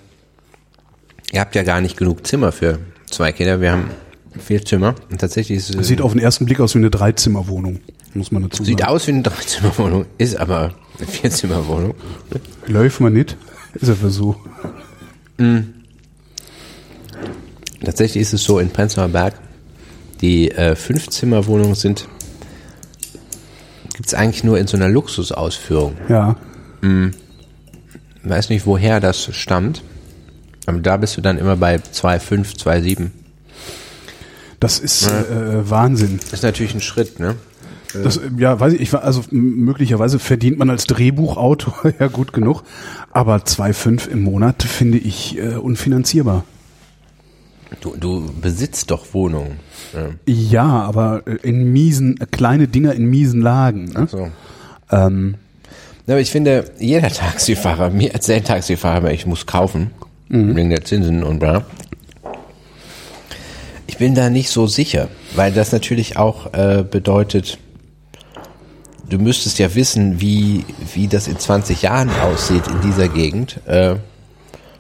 [1.33, 3.91] ihr habt ja gar nicht genug Zimmer für zwei Kinder, wir haben
[4.39, 7.81] vier Zimmer und tatsächlich ist es, Sieht auf den ersten Blick aus wie eine Dreizimmerwohnung,
[8.13, 8.93] muss man dazu sieht sagen.
[8.93, 11.95] aus wie eine Dreizimmerwohnung, ist aber eine Vierzimmerwohnung.
[12.67, 13.37] Läuft man nicht?
[13.75, 14.37] Ist er Versuch.
[17.83, 19.35] Tatsächlich ist es so in Prenzlauer Berg,
[20.21, 22.07] die äh, Fünfzimmerwohnungen sind,
[23.99, 25.97] gibt's eigentlich nur in so einer Luxusausführung.
[26.09, 26.37] Ja.
[26.83, 29.83] Ich weiß nicht, woher das stammt,
[30.67, 33.11] aber da bist du dann immer bei 2,5, 2,7.
[34.61, 36.21] Das ist äh, Wahnsinn.
[36.21, 37.35] Das ist natürlich ein Schritt, ne?
[37.93, 42.33] Das, äh, ja, weiß ich, ich war, also möglicherweise verdient man als Drehbuchautor ja gut
[42.33, 42.63] genug,
[43.11, 46.45] aber 2,5 im Monat finde ich äh, unfinanzierbar.
[47.81, 49.59] Du, du besitzt doch Wohnungen.
[50.27, 50.83] Ja.
[50.83, 53.87] Aber äh, in miesen, äh, kleine Dinger in miesen Lagen.
[53.87, 54.07] Ne?
[54.11, 54.31] So.
[54.91, 55.35] Ähm,
[56.07, 59.91] Ja, aber ich finde, jeder Taxifahrer, mir erzählt Taxifahrer, ich muss kaufen,
[60.31, 61.65] wegen der Zinsen und bla.
[63.87, 67.59] Ich bin da nicht so sicher, weil das natürlich auch äh, bedeutet,
[69.09, 73.61] du müsstest ja wissen, wie, wie das in 20 Jahren aussieht in dieser Gegend.
[73.67, 73.97] Äh,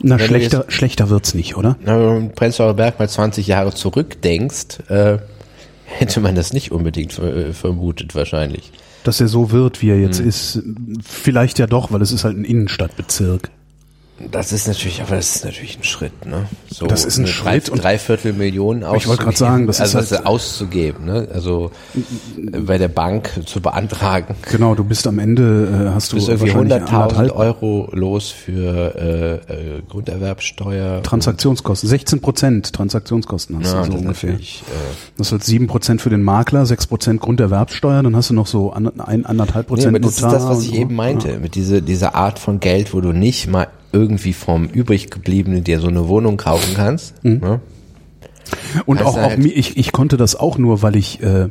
[0.00, 1.76] na, Wenn du schlechter, schlechter wird's nicht, oder?
[1.84, 5.18] na, wenn du Prenzlauer Berg mal 20 Jahre zurückdenkst, äh,
[5.86, 8.72] hätte man das nicht unbedingt äh, vermutet wahrscheinlich.
[9.04, 10.62] Dass er so wird, wie er jetzt ist.
[11.02, 13.50] Vielleicht ja doch, weil es ist halt ein Innenstadtbezirk.
[14.32, 16.46] Das ist natürlich, aber das ist natürlich ein Schritt, ne?
[16.68, 19.00] So Das ist ein Schritt drei, und- Dreiviertel Millionen auszugeben.
[19.00, 21.28] Ich wollte gerade sagen, das ist also halt- auszugeben, ne?
[21.32, 21.70] Also
[22.36, 24.34] äh, bei der Bank zu beantragen.
[24.50, 28.30] Genau, du bist am Ende, äh, hast Du bist irgendwie wahrscheinlich 100.000 anderthalb Euro los
[28.30, 31.02] für äh, äh, Grunderwerbsteuer.
[31.02, 31.88] Transaktionskosten.
[31.88, 34.30] 16 Prozent Transaktionskosten hast ja, du so das ist ungefähr.
[34.34, 34.38] äh,
[35.16, 38.72] Das wird 7 Prozent für den Makler, 6 Prozent Grunderwerbsteuer, dann hast du noch so
[38.72, 40.74] ein, anderthalb Nee, Prozent aber das ist das, was ich so.
[40.74, 45.10] eben meinte, mit dieser dieser Art von Geld, wo du nicht mal irgendwie vom übrig
[45.10, 47.22] gebliebenen dir so eine Wohnung kaufen kannst.
[47.24, 47.38] Mhm.
[47.38, 47.60] Ne?
[48.86, 51.48] Und auch, auch halt- mir, ich, ich konnte das auch nur, weil ich äh,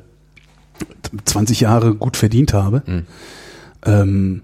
[1.26, 2.84] 20 Jahre gut verdient habe.
[2.85, 3.05] Mhm.
[3.85, 4.41] Ähm,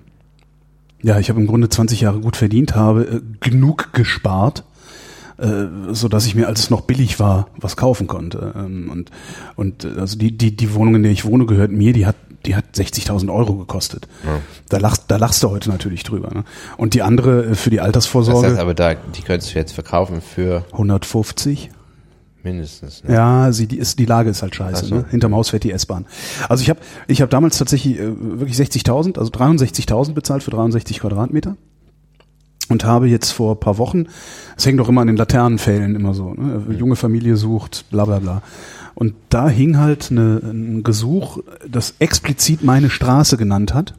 [1.01, 4.63] ja, ich habe im Grunde 20 Jahre gut verdient, habe äh, genug gespart,
[5.37, 8.53] äh, so dass ich mir, als es noch billig war, was kaufen konnte.
[8.55, 9.11] Ähm, und
[9.55, 11.91] und äh, also die die die Wohnung, in der ich wohne, gehört mir.
[11.93, 12.15] Die hat
[12.45, 14.07] die hat 60.000 Euro gekostet.
[14.69, 16.29] Da lachst da lachst du heute natürlich drüber.
[16.33, 16.43] Ne?
[16.77, 19.71] Und die andere äh, für die Das Altersvorsorge heißt aber, da, die könntest du jetzt
[19.73, 21.69] verkaufen für 150.
[22.43, 23.03] mindestens.
[23.03, 23.13] Ne?
[23.13, 24.81] Ja, sie, die, ist, die Lage ist halt scheiße.
[24.83, 24.95] Ach so.
[24.95, 25.05] Ne?
[25.09, 26.05] Hinterm Haus fährt die S-Bahn.
[26.49, 30.99] Also ich habe ich hab damals tatsächlich äh, wirklich 60.000, also 63.000 bezahlt für 63
[30.99, 31.55] Quadratmeter.
[32.69, 34.07] Und habe jetzt vor paar Wochen,
[34.57, 36.63] es hängt doch immer an den Laternenpfählen immer so, ne?
[36.73, 38.41] junge Familie sucht, bla bla bla.
[38.95, 41.39] Und da hing halt eine, ein Gesuch,
[41.69, 43.95] das explizit meine Straße genannt hat.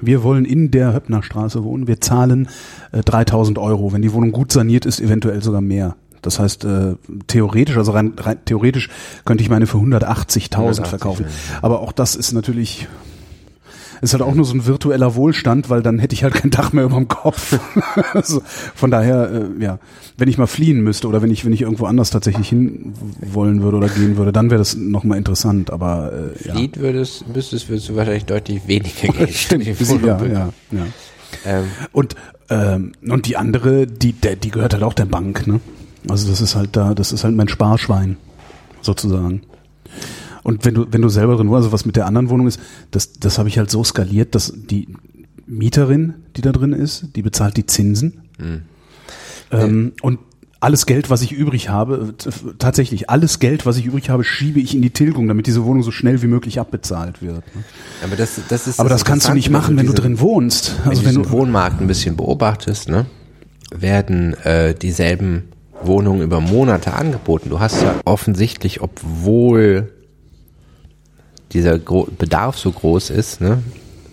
[0.00, 1.86] Wir wollen in der Höppner Straße wohnen.
[1.88, 2.48] Wir zahlen
[2.92, 3.92] äh, 3000 Euro.
[3.92, 5.96] Wenn die Wohnung gut saniert ist, eventuell sogar mehr.
[6.22, 6.94] Das heißt, äh,
[7.28, 8.90] theoretisch, also rein, rein theoretisch
[9.24, 11.26] könnte ich meine für 180.000 180, verkaufen.
[11.26, 11.58] ja.
[11.62, 12.88] Aber auch das ist natürlich,
[14.00, 16.72] ist halt auch nur so ein virtueller Wohlstand, weil dann hätte ich halt kein Dach
[16.72, 17.58] mehr über dem Kopf.
[18.12, 18.42] also
[18.74, 19.78] von daher, äh, ja,
[20.18, 23.62] wenn ich mal fliehen müsste oder wenn ich, wenn ich irgendwo anders tatsächlich hin wollen
[23.62, 25.70] würde oder gehen würde, dann wäre das nochmal interessant.
[25.70, 26.54] Aber äh, ja.
[26.54, 29.50] Lied würdest, müsstest, würdest du wahrscheinlich deutlich weniger Geld
[30.02, 30.86] ja, ja, ja.
[31.44, 31.64] Ähm.
[31.92, 32.14] Und,
[32.50, 35.60] ähm, und die andere, die, der, die gehört halt auch der Bank, ne?
[36.08, 38.16] Also das ist halt da, das ist halt mein Sparschwein,
[38.80, 39.42] sozusagen.
[40.46, 42.60] Und wenn du, wenn du selber drin wohnst, also was mit der anderen Wohnung ist,
[42.92, 44.88] das, das habe ich halt so skaliert, dass die
[45.46, 48.20] Mieterin, die da drin ist, die bezahlt die Zinsen.
[49.50, 50.18] Ähm, und
[50.60, 52.14] alles Geld, was ich übrig habe,
[52.58, 55.82] tatsächlich alles Geld, was ich übrig habe, schiebe ich in die Tilgung, damit diese Wohnung
[55.82, 57.44] so schnell wie möglich abbezahlt wird.
[57.54, 57.62] ne?
[58.04, 60.76] Aber das, das ist Aber das kannst du nicht machen, wenn du diese- drin wohnst.
[60.84, 63.06] Wenn Also du wenn diesen du, Wohnmarkt ein bisschen beobachtest, ne,
[63.70, 65.44] werden äh, dieselben
[65.82, 67.50] Wohnungen über Monate angeboten.
[67.50, 69.92] Du hast ja offensichtlich, obwohl
[71.52, 73.62] dieser Gro Bedarf so groß ist, ne,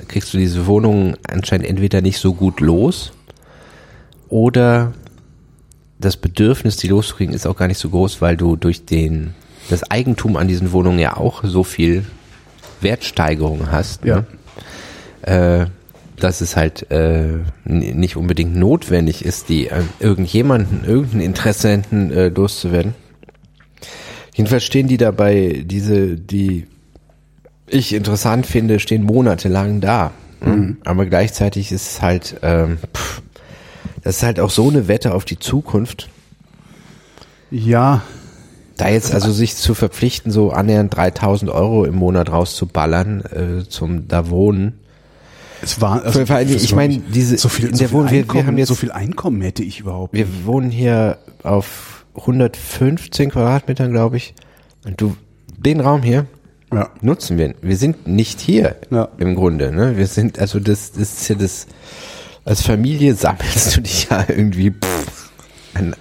[0.07, 3.13] kriegst du diese Wohnungen anscheinend entweder nicht so gut los
[4.29, 4.93] oder
[5.99, 9.33] das Bedürfnis, die loszukriegen, ist auch gar nicht so groß, weil du durch den
[9.69, 12.05] das Eigentum an diesen Wohnungen ja auch so viel
[12.81, 14.03] Wertsteigerung hast.
[14.03, 14.25] Ja.
[15.21, 15.61] Ne?
[15.61, 15.65] Äh,
[16.17, 22.93] dass es halt äh, nicht unbedingt notwendig ist, die an irgendjemanden, irgendeinen Interessenten äh, loszuwerden.
[24.33, 26.67] Jedenfalls stehen die dabei, diese, die
[27.73, 30.11] ich interessant finde, stehen monatelang da.
[30.41, 30.77] ne?
[30.85, 33.21] Aber gleichzeitig ist es halt, ähm, pff,
[34.03, 36.09] das ist halt auch so eine Wette auf die Zukunft.
[37.51, 38.01] ja,
[38.77, 44.07] Da jetzt also sich zu verpflichten, so annähernd 3000 Euro im Monat rauszuballern äh, zum
[44.07, 44.79] da wohnen.
[45.61, 48.07] es war, also, Vor- das ich meine, diese- so viel, in so der viel Wohnung-
[48.09, 50.13] wir- wir Einkommen, haben jetzt- so viel Einkommen hätte ich überhaupt.
[50.13, 54.33] Wir wohnen hier auf 115 Quadratmetern, glaube ich.
[54.85, 55.15] Und du,
[55.57, 56.25] den Raum hier
[56.75, 56.89] Ja.
[57.01, 57.53] nutzen wir.
[57.61, 59.09] Wir sind nicht hier Ja.
[59.17, 59.71] im Grunde.
[59.71, 59.97] Ne?
[59.97, 61.67] Wir sind, also das, das ist ja das,
[62.45, 65.31] als Familie sammelst du dich ja irgendwie pff,
[65.75, 65.95] an,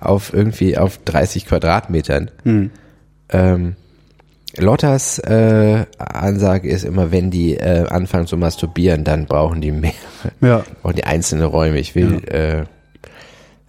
[0.00, 2.30] auf irgendwie auf 30 Quadratmetern.
[2.44, 2.70] Hm.
[3.30, 3.76] Ähm,
[4.56, 9.92] Lottas äh, Ansage ist immer, wenn die äh, anfangen zu masturbieren, dann brauchen die mehr,
[10.40, 10.64] Ja.
[10.82, 11.78] brauchen die einzelne Räume.
[11.78, 12.64] Ich will, äh,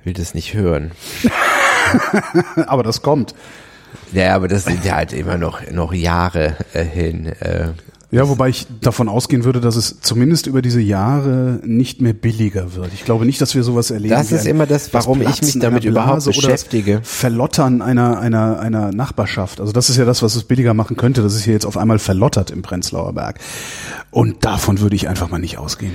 [0.03, 0.91] will das nicht hören.
[2.65, 3.35] Aber das kommt.
[4.13, 7.27] Ja, aber das sind ja halt immer noch noch Jahre äh, hin.
[7.27, 7.69] Äh,
[8.13, 12.75] Ja, wobei ich davon ausgehen würde, dass es zumindest über diese Jahre nicht mehr billiger
[12.75, 12.91] wird.
[12.93, 14.13] Ich glaube nicht, dass wir sowas erleben.
[14.13, 16.99] Das ist immer das, warum ich mich damit überhaupt oder das beschäftige.
[17.03, 19.61] Verlottern einer, einer, einer Nachbarschaft.
[19.61, 21.21] Also das ist ja das, was es billiger machen könnte.
[21.21, 23.39] Das ist hier jetzt auf einmal verlottert im Prenzlauer Berg.
[24.11, 25.93] Und davon würde ich einfach mal nicht ausgehen.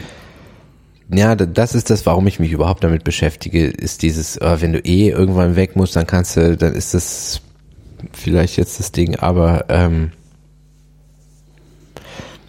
[1.11, 4.79] ja, das ist das, warum ich mich überhaupt damit beschäftige, ist dieses, äh, wenn du
[4.81, 7.43] eh irgendwann weg musst, dann kannst du, dann ist das
[8.13, 10.13] vielleicht jetzt das Ding, aber ähm,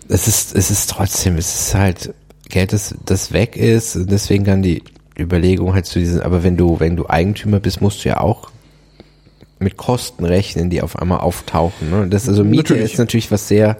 [0.09, 2.13] es ist, es ist trotzdem, es ist halt
[2.49, 4.83] Geld, das, das weg ist, und deswegen dann die
[5.17, 8.51] Überlegung halt zu diesen, aber wenn du, wenn du Eigentümer bist, musst du ja auch
[9.59, 11.89] mit Kosten rechnen, die auf einmal auftauchen.
[11.89, 12.07] Ne?
[12.09, 12.93] Das also Miete Natürlich.
[12.93, 13.77] ist natürlich was sehr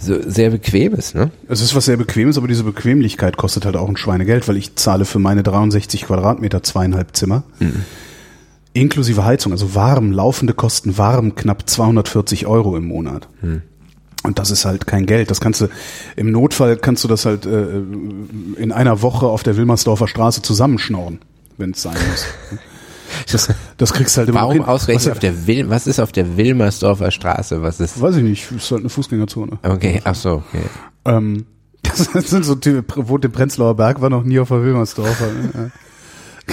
[0.00, 1.32] so, sehr bequemes, ne?
[1.48, 4.76] Es ist was sehr Bequemes, aber diese Bequemlichkeit kostet halt auch ein Schweinegeld, weil ich
[4.76, 7.42] zahle für meine 63 Quadratmeter zweieinhalb Zimmer.
[8.72, 13.28] Inklusive Heizung, also warm, laufende Kosten warm, knapp 240 Euro im Monat.
[14.22, 15.30] Und das ist halt kein Geld.
[15.30, 15.68] Das kannst du,
[16.16, 17.80] im Notfall kannst du das halt äh,
[18.56, 21.20] in einer Woche auf der Wilmersdorfer Straße zusammenschnorren,
[21.56, 22.26] wenn es sein muss.
[23.32, 26.12] Das, das kriegst du halt immer Warum ausgerechnet Was, auf der Wil was ist auf
[26.12, 27.62] der Wilmersdorfer Straße?
[27.62, 28.00] Was ist?
[28.00, 29.58] Weiß ich nicht, ist halt eine Fußgängerzone.
[29.62, 30.64] Okay, ach so, okay.
[31.06, 31.46] Ähm,
[31.82, 35.28] das sind so Typen, wohnt im Prenzlauer Berg, war noch nie auf der Wilmersdorfer.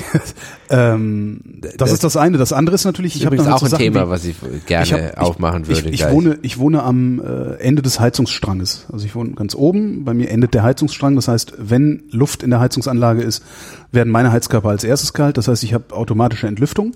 [0.70, 1.40] ähm,
[1.78, 2.38] das, ist das eine.
[2.38, 4.36] Das andere ist natürlich, ich habe auch so ein Sachen Thema, was ich
[4.66, 5.90] gerne ich hab- aufmachen würde.
[5.90, 8.88] Ich, ich, wohne, ich wohne am äh, Ende des Heizungsstranges.
[8.92, 10.06] Also ich wohne ganz oben.
[10.06, 11.16] Bei mir endet der Heizungsstrang.
[11.16, 13.44] Das heißt, wenn Luft in der Heizungsanlage ist,
[13.92, 15.38] werden meine Heizkörper als erstes kalt.
[15.38, 16.94] Das heißt, ich habe automatische Entlüftung.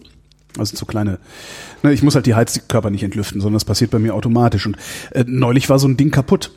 [0.58, 1.20] Also so kleine.
[1.84, 4.66] Ne, ich muss halt die Heizkörper nicht entlüften, sondern das passiert bei mir automatisch.
[4.66, 4.78] Und
[5.12, 6.52] äh, neulich war so ein Ding kaputt.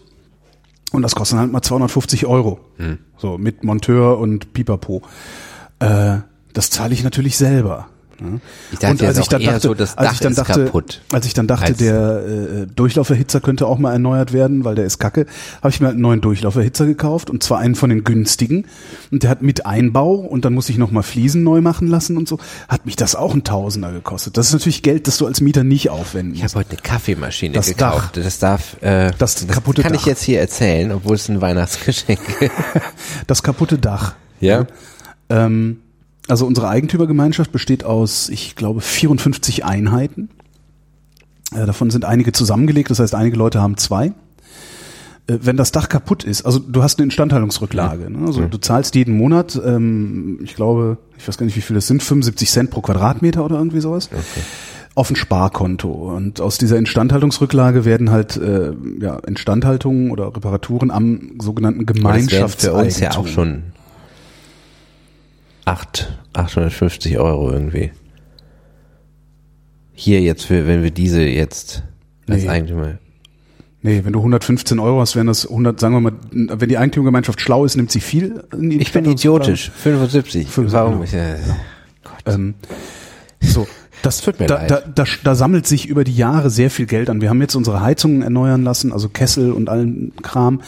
[0.93, 2.61] Und das kostet halt mal 250 Euro.
[2.77, 2.99] Hm.
[3.17, 5.03] So mit Monteur und Pipapo.
[5.79, 6.19] Äh,
[6.53, 7.89] das zahle ich natürlich selber.
[8.21, 8.41] ne?
[8.71, 11.01] Ich dachte jetzt auch eher so, das als Dach ich dann dachte, kaputt.
[11.13, 14.85] als ich dann dachte, Als- der äh, Durchlauferhitzer könnte auch mal erneuert werden, weil der
[14.85, 15.27] ist kacke,
[15.61, 18.67] habe ich mir halt einen neuen Durchlauferhitzer gekauft und zwar einen von den günstigen
[19.11, 22.17] und der hat mit Einbau und dann muss ich noch mal Fliesen neu machen lassen
[22.17, 22.39] und so.
[22.69, 24.37] Hat mich das auch ein Tausender gekostet.
[24.37, 26.55] Das ist natürlich Geld, das du als Mieter nicht aufwenden Ich musst.
[26.55, 28.17] habe heute eine Kaffeemaschine Das gekauft.
[28.17, 30.01] Das darf, äh, Das kaputte kann Dach.
[30.01, 32.53] ich jetzt hier erzählen, obwohl es ein Weihnachtsgeschenk ist.
[33.27, 34.15] Das kaputte Dach.
[34.41, 34.67] Ja.
[35.29, 35.79] Ähm,
[36.29, 40.29] also unsere Eigentümergemeinschaft besteht aus, ich glaube, 54 Einheiten.
[41.55, 44.13] Äh, davon sind einige zusammengelegt, das heißt, einige Leute haben zwei.
[45.27, 48.27] Äh, wenn das Dach kaputt ist, also du hast eine Instandhaltungsrücklage, ne?
[48.27, 51.87] also du zahlst jeden Monat, ähm, ich glaube, ich weiß gar nicht, wie viel das
[51.87, 54.09] sind, 75 Cent pro Quadratmeter oder irgendwie sowas.
[54.95, 55.91] auf ein Sparkonto.
[55.91, 62.03] Und aus dieser Instandhaltungsrücklage werden halt äh, ja, Instandhaltungen oder Reparaturen am sogenannten Das wären
[62.03, 62.81] Gemeinschaftseigentum.
[62.81, 63.63] für uns ja auch schon
[65.65, 67.91] acht, 850 Euro irgendwie.
[69.93, 71.83] Hier jetzt, für, wenn wir diese jetzt
[72.29, 72.49] als Nee.
[72.49, 72.99] Eigentümer.
[73.85, 77.41] Nee, wenn du 115 Euro hast, wären das 100, sagen wir mal, wenn die Eigentümergemeinschaft
[77.41, 78.45] schlau ist, nimmt sie viel.
[78.53, 79.11] Ich bin Instandhaltungsrücklage.
[79.11, 79.71] idiotisch.
[79.75, 80.49] 75.
[80.49, 80.93] 75, Warum?
[80.93, 81.05] genau.
[81.05, 81.37] Ich, äh,
[82.33, 82.55] Ähm,
[83.41, 83.67] so,
[84.03, 84.71] das Tut mir da, leid.
[84.71, 87.21] da, da, da sammelt sich über die Jahre sehr viel Geld an.
[87.21, 90.61] Wir haben jetzt unsere Heizungen erneuern lassen, also Kessel und allen Kram,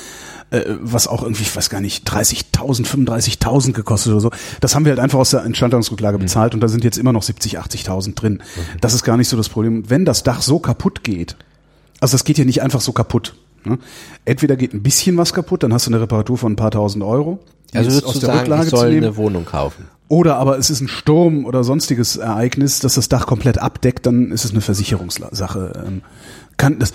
[0.50, 4.30] äh, was auch irgendwie, ich weiß gar nicht, 30.000, 35.000 gekostet oder so.
[4.60, 7.22] Das haben wir halt einfach aus der Instandhaltungsrücklage bezahlt und da sind jetzt immer noch
[7.22, 8.42] 70, 80.000 drin.
[8.80, 9.88] Das ist gar nicht so das Problem.
[9.90, 11.36] Wenn das Dach so kaputt geht,
[12.00, 13.34] also das geht ja nicht einfach so kaputt.
[13.66, 13.78] Ne?
[14.24, 17.04] Entweder geht ein bisschen was kaputt, dann hast du eine Reparatur von ein paar tausend
[17.04, 17.38] Euro.
[17.72, 19.86] also würdest du sagen, ich soll eine Wohnung kaufen?
[20.08, 24.30] oder aber es ist ein Sturm oder sonstiges Ereignis, das das Dach komplett abdeckt, dann
[24.30, 25.84] ist es eine Versicherungssache.
[25.86, 26.02] Ähm,
[26.56, 26.92] Kann das,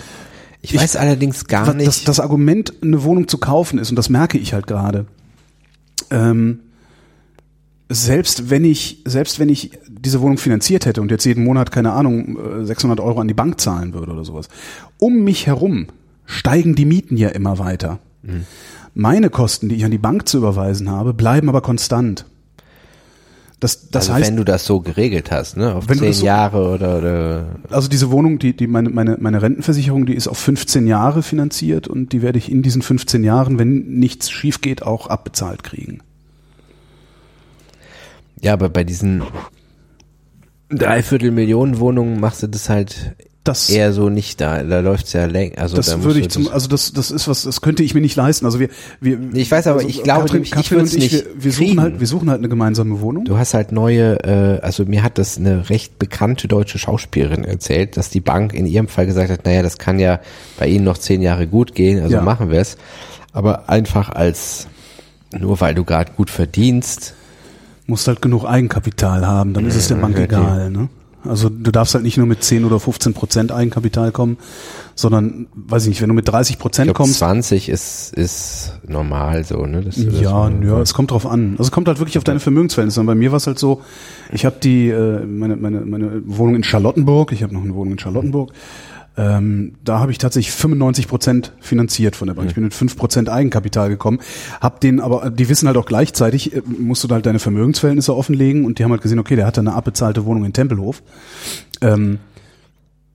[0.61, 1.87] Ich, weiß allerdings gar nicht.
[1.87, 5.05] Das, das Argument, eine Wohnung zu kaufen ist, und das merke ich halt gerade,
[6.11, 6.59] ähm,
[7.91, 11.93] selbst wenn ich, selbst wenn ich diese Wohnung finanziert hätte und jetzt jeden Monat, keine
[11.93, 14.47] Ahnung, äh, 600 Euro an die Bank zahlen würde oder sowas,
[14.99, 15.87] um mich herum
[16.29, 17.99] steigen die Mieten ja immer weiter.
[18.93, 22.25] Meine Kosten, die ich an die Bank zu überweisen habe, bleiben aber konstant.
[23.59, 26.69] Das, das also heißt, wenn du das so geregelt hast, ne, auf zehn so- Jahre
[26.69, 30.87] oder, oder Also diese Wohnung, die, die meine, meine, meine Rentenversicherung, die ist auf 15
[30.87, 35.07] Jahre finanziert und die werde ich in diesen 15 Jahren, wenn nichts schief geht, auch
[35.07, 35.99] abbezahlt kriegen.
[38.41, 39.23] ja, aber bei diesen
[40.69, 43.15] Dreiviertel Millionen Wohnungen machst du das halt
[43.49, 44.61] Das, eher so nicht da.
[44.63, 45.57] Da läuft's ja länger.
[45.57, 48.01] Also da das würde ich zum, also das, das ist was, das könnte ich mir
[48.01, 48.45] nicht leisten.
[48.45, 48.69] Also wir,
[49.01, 51.51] wir Ich weiß aber, also ich glaube Katrin, ich Katrin und ich, nicht wir, wir
[51.51, 53.25] suchen halt, wir suchen halt eine gemeinsame Wohnung.
[53.25, 57.97] Du hast halt neue, äh, also mir hat das eine recht bekannte deutsche Schauspielerin erzählt,
[57.97, 60.19] dass die Bank in ihrem Fall gesagt hat, naja, das kann ja
[60.59, 62.21] bei Ihnen noch zehn Jahre gut gehen, also Ja.
[62.21, 62.77] machen wir es.
[63.33, 64.67] Aber einfach als,
[65.37, 67.15] nur weil du gerade gut verdienst,
[67.87, 70.69] musst halt genug Eigenkapital haben, dann ist es der Bank egal.
[70.69, 70.89] Ne?
[71.25, 74.37] Also du darfst halt nicht nur mit 10 oder 15 Prozent Eigenkapital kommen,
[74.95, 78.73] sondern, weiß ich nicht, wenn du mit 30 ich Prozent glaube kommst, 20 ist, ist
[78.87, 79.81] normal so, ne?
[79.81, 81.51] Dass du das Ja, so- ja, es kommt drauf an.
[81.53, 83.05] Also es kommt halt wirklich auf deine Vermögensverhältnisse an.
[83.05, 83.81] Bei mir war es halt so,
[84.31, 87.93] ich habe die äh, meine, meine, meine Wohnung in Charlottenburg, ich habe noch eine Wohnung
[87.93, 88.53] in Charlottenburg,
[89.19, 92.47] ähm, da habe ich tatsächlich 95 Prozent finanziert von der Bank.
[92.47, 94.19] Ich bin mit 5 Prozent Eigenkapital gekommen,
[94.61, 98.15] hab den aber, die wissen halt auch gleichzeitig, äh, musst du da halt deine Vermögensverhältnisse
[98.15, 101.03] offenlegen und die haben halt gesehen, okay, der hat da eine abbezahlte Wohnung in Tempelhof.
[101.81, 102.19] Ähm,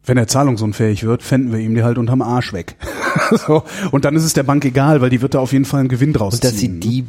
[0.05, 2.77] wenn er zahlungsunfähig wird, fänden wir ihm die halt unterm Arsch weg.
[3.47, 3.63] so.
[3.91, 5.89] Und dann ist es der Bank egal, weil die wird da auf jeden Fall einen
[5.89, 6.81] Gewinn draus Und dass sie ziehen.
[6.81, 7.07] die,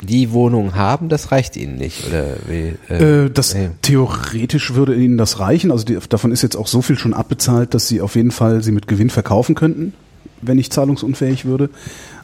[0.00, 2.92] die Wohnung haben, das reicht ihnen nicht, oder wie?
[2.92, 3.70] Äh, das nee.
[3.82, 5.72] theoretisch würde ihnen das reichen.
[5.72, 8.62] Also die, davon ist jetzt auch so viel schon abbezahlt, dass sie auf jeden Fall
[8.62, 9.92] sie mit Gewinn verkaufen könnten,
[10.40, 11.70] wenn ich zahlungsunfähig würde.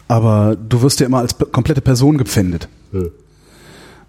[0.06, 2.68] Aber du wirst ja immer als komplette Person gepfändet.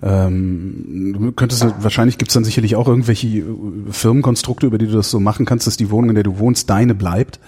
[0.04, 3.44] Ähm, du könntest wahrscheinlich gibt's dann sicherlich auch irgendwelche äh,
[3.90, 6.70] Firmenkonstrukte, über die du das so machen kannst, dass die Wohnung, in der du wohnst,
[6.70, 7.40] deine bleibt.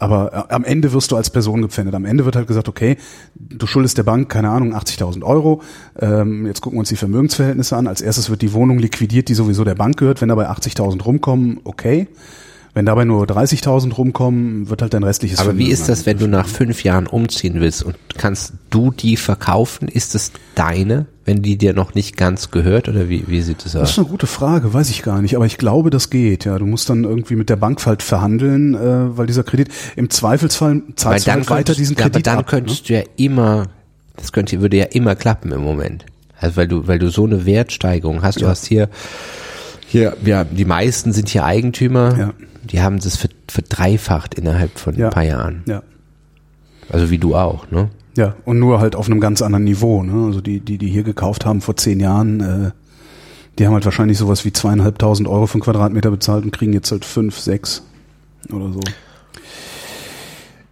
[0.00, 1.94] Aber äh, am Ende wirst du als Person gepfändet.
[1.94, 2.96] Am Ende wird halt gesagt, okay,
[3.34, 5.62] du schuldest der Bank, keine Ahnung, 80.000 Euro.
[6.00, 7.86] Ähm, jetzt gucken wir uns die Vermögensverhältnisse an.
[7.86, 10.20] Als erstes wird die Wohnung liquidiert, die sowieso der Bank gehört.
[10.20, 12.08] Wenn dabei 80.000 rumkommen, okay.
[12.72, 16.28] Wenn dabei nur 30.000 rumkommen, wird halt dein restliches Aber wie ist das, wenn du
[16.28, 19.88] nach fünf Jahren umziehen willst und kannst du die verkaufen?
[19.88, 23.72] Ist es deine, wenn die dir noch nicht ganz gehört oder wie, wie sieht es
[23.72, 23.90] Das aus?
[23.90, 26.44] ist eine gute Frage, weiß ich gar nicht, aber ich glaube, das geht.
[26.44, 30.08] Ja, du musst dann irgendwie mit der Bank halt verhandeln, äh, weil dieser Kredit im
[30.08, 32.46] Zweifelsfall zahlst du halt weiter diesen ja, aber Kredit dann ab.
[32.46, 32.50] ne?
[32.50, 33.66] könntest du ja immer,
[34.16, 36.06] das könnte, würde ja immer klappen im Moment.
[36.38, 38.40] Also weil du, weil du so eine Wertsteigerung hast.
[38.40, 38.88] Du hast hier,
[39.88, 42.16] hier, ja, die meisten sind hier Eigentümer.
[42.16, 42.32] Ja.
[42.64, 45.08] Die haben das ver- verdreifacht innerhalb von Ja.
[45.08, 45.62] ein paar Jahren.
[45.66, 45.82] Ja.
[46.90, 47.88] Also wie du auch, ne?
[48.16, 50.02] Ja, und nur halt auf einem ganz anderen Niveau.
[50.02, 50.26] Ne?
[50.26, 52.70] Also die, die, die hier gekauft haben vor zehn Jahren, äh,
[53.58, 56.90] die haben halt wahrscheinlich sowas wie zweieinhalbtausend Euro für einen Quadratmeter bezahlt und kriegen jetzt
[56.90, 57.82] halt fünf, sechs
[58.52, 58.80] oder so.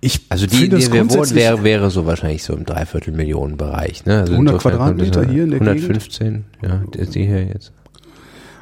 [0.01, 4.05] Ich Also die, wir wohnen, grundsätzlich- wäre, wäre so wahrscheinlich so im Dreiviertel Millionen Bereich.
[4.07, 4.21] Ne?
[4.21, 7.27] Also 100 insofern kommt das Quadratmeter ja- hier in der 115, ja, der ist die
[7.27, 7.73] hier jetzt.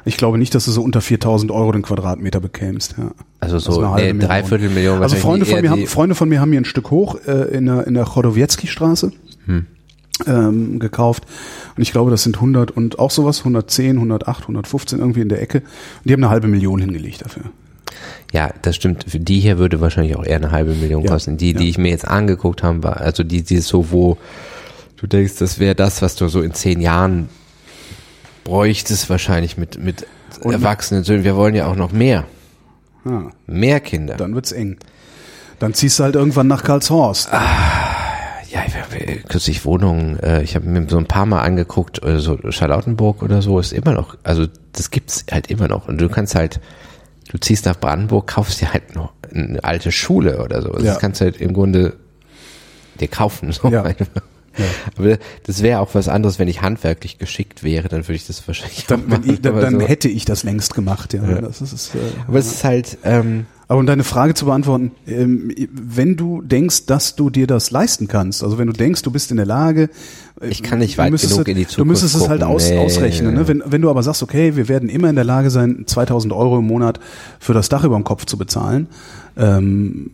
[0.07, 2.95] Ich glaube nicht, dass du so unter 4000 Euro den Quadratmeter bekämst.
[2.97, 3.11] Ja.
[3.39, 4.25] Also so eine nee.
[4.25, 5.01] Dreiviertel Million.
[5.03, 7.55] Also Freunde von, mir die- haben, Freunde von mir haben hier ein Stück hoch äh,
[7.55, 9.11] in der, in der Chodowiecki-Straße
[9.45, 9.65] Hm.
[10.25, 11.25] ähm, gekauft.
[11.75, 15.41] Und ich glaube, das sind 100 und auch sowas, 110, 108, 115 irgendwie in der
[15.41, 15.59] Ecke.
[15.59, 15.65] Und
[16.05, 17.43] die haben eine halbe Million hingelegt dafür.
[18.33, 19.05] Ja, das stimmt.
[19.07, 21.37] Für die hier würde wahrscheinlich auch eher eine halbe Million Ja, kosten.
[21.37, 21.69] Die, die ja.
[21.69, 24.17] ich mir jetzt angeguckt habe, war, also die, die ist so, wo
[24.97, 27.29] du denkst, das wäre das, was du so in zehn Jahren
[28.47, 30.05] bräuchtest, wahrscheinlich mit, mit
[30.41, 32.23] Und- erwachsene Söhne, wir wollen ja auch noch mehr.
[33.05, 34.15] Ja, Mehr Kinder.
[34.15, 34.77] dann wird's eng.
[35.59, 37.29] Dann ziehst du halt irgendwann nach Karlshorst.
[37.31, 42.19] Ja, ich habe kürzlich Wohnungen, äh, ich habe mir so ein paar Mal angeguckt, äh,
[42.19, 45.87] so Charlottenburg oder so, ist immer noch, also das gibt's halt immer noch.
[45.87, 46.59] Und du kannst halt,
[47.29, 50.71] du ziehst nach Brandenburg, kaufst dir halt noch eine alte Schule oder so.
[50.71, 50.93] Also Ja.
[50.93, 51.93] Das kannst du halt im Grunde
[52.99, 53.51] dir kaufen.
[53.51, 53.67] So.
[53.69, 53.83] Ja.
[54.97, 58.45] Aber das wäre auch was anderes, wenn ich handwerklich geschickt wäre, dann würde ich das
[58.47, 59.87] wahrscheinlich Dann, machen, ich, dann, dann so.
[59.87, 61.21] hätte ich das längst gemacht, ja.
[61.41, 65.51] Das ist, äh, Aber es ist halt, ähm, Aber um deine Frage zu beantworten, ähm,
[65.71, 69.29] wenn du denkst, dass du dir das leisten kannst, also wenn du denkst, du bist
[69.31, 69.89] in der Lage,
[70.41, 72.29] äh, Ich kann nicht du weit müsstest genug es- in die Du Zukunft müsstest es
[72.29, 72.55] halt gucken.
[72.55, 72.77] aus, Nee.
[72.79, 73.33] ausrechnen.
[73.33, 73.47] Ne?
[73.47, 76.59] Wenn, wenn du aber sagst, okay, wir werden immer in der Lage sein, 2000 Euro
[76.59, 76.99] im Monat
[77.39, 78.87] für das Dach über dem Kopf zu bezahlen,
[79.35, 80.09] ähm,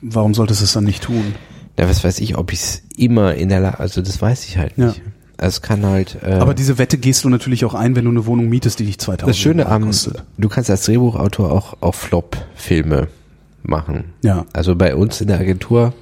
[0.00, 1.34] warum solltest du es dann nicht tun?
[1.82, 4.58] Ja, was weiß ich, ob ich es immer in der Lage, also das weiß ich
[4.58, 4.86] halt Ja.
[4.86, 5.02] nicht.
[5.38, 8.10] Also es kann halt, äh, Aber diese Wette gehst du natürlich auch ein, wenn du
[8.12, 9.90] eine Wohnung mietest, die dich 2000 Das Schöne am,
[10.38, 13.08] du kannst als Drehbuchautor auch, auch Flop-Filme
[13.64, 14.04] machen.
[14.22, 14.46] Ja.
[14.52, 15.94] Also bei uns in der Agentur,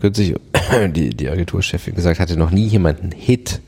[0.00, 0.34] kürzlich
[0.94, 3.60] die, die Agenturchefin gesagt, hatte noch nie jemand einen Hit.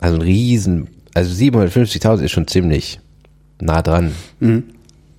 [0.00, 3.00] Also ein riesen, also 750.000 ist schon ziemlich
[3.60, 4.64] nah dran Mhm.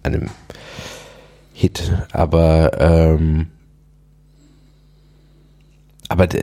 [0.03, 0.30] an einem
[1.53, 1.91] Hit.
[2.11, 3.48] Aber, ähm,
[6.10, 6.42] aber du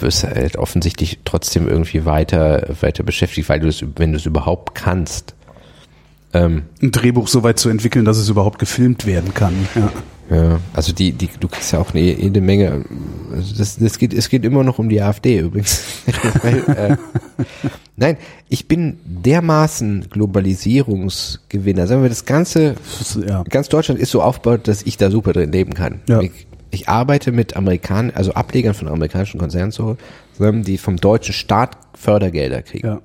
[0.00, 4.74] wirst halt offensichtlich trotzdem irgendwie weiter, weiter beschäftigt, weil du es, wenn du es überhaupt
[4.74, 5.34] kannst,
[6.34, 9.54] ähm, Ein Drehbuch so weit zu entwickeln, dass es überhaupt gefilmt werden kann.
[9.74, 9.90] Ja.
[10.30, 12.84] Ja, also die, die, du kriegst ja auch eine, jede Menge,
[13.32, 15.82] also das, das geht, es geht immer noch um die AfD übrigens.
[16.42, 16.96] Weil, äh,
[17.96, 18.18] nein,
[18.50, 21.86] ich bin dermaßen Globalisierungsgewinner.
[21.86, 22.74] Sagen wir, das ganze,
[23.26, 23.42] ja.
[23.44, 26.02] ganz Deutschland ist so aufgebaut, dass ich da super drin leben kann.
[26.08, 26.20] Ja.
[26.20, 31.76] Ich, ich arbeite mit Amerikanern, also Ablegern von amerikanischen Konzernen zusammen, die vom deutschen Staat
[31.94, 32.86] Fördergelder kriegen.
[32.86, 33.00] ja.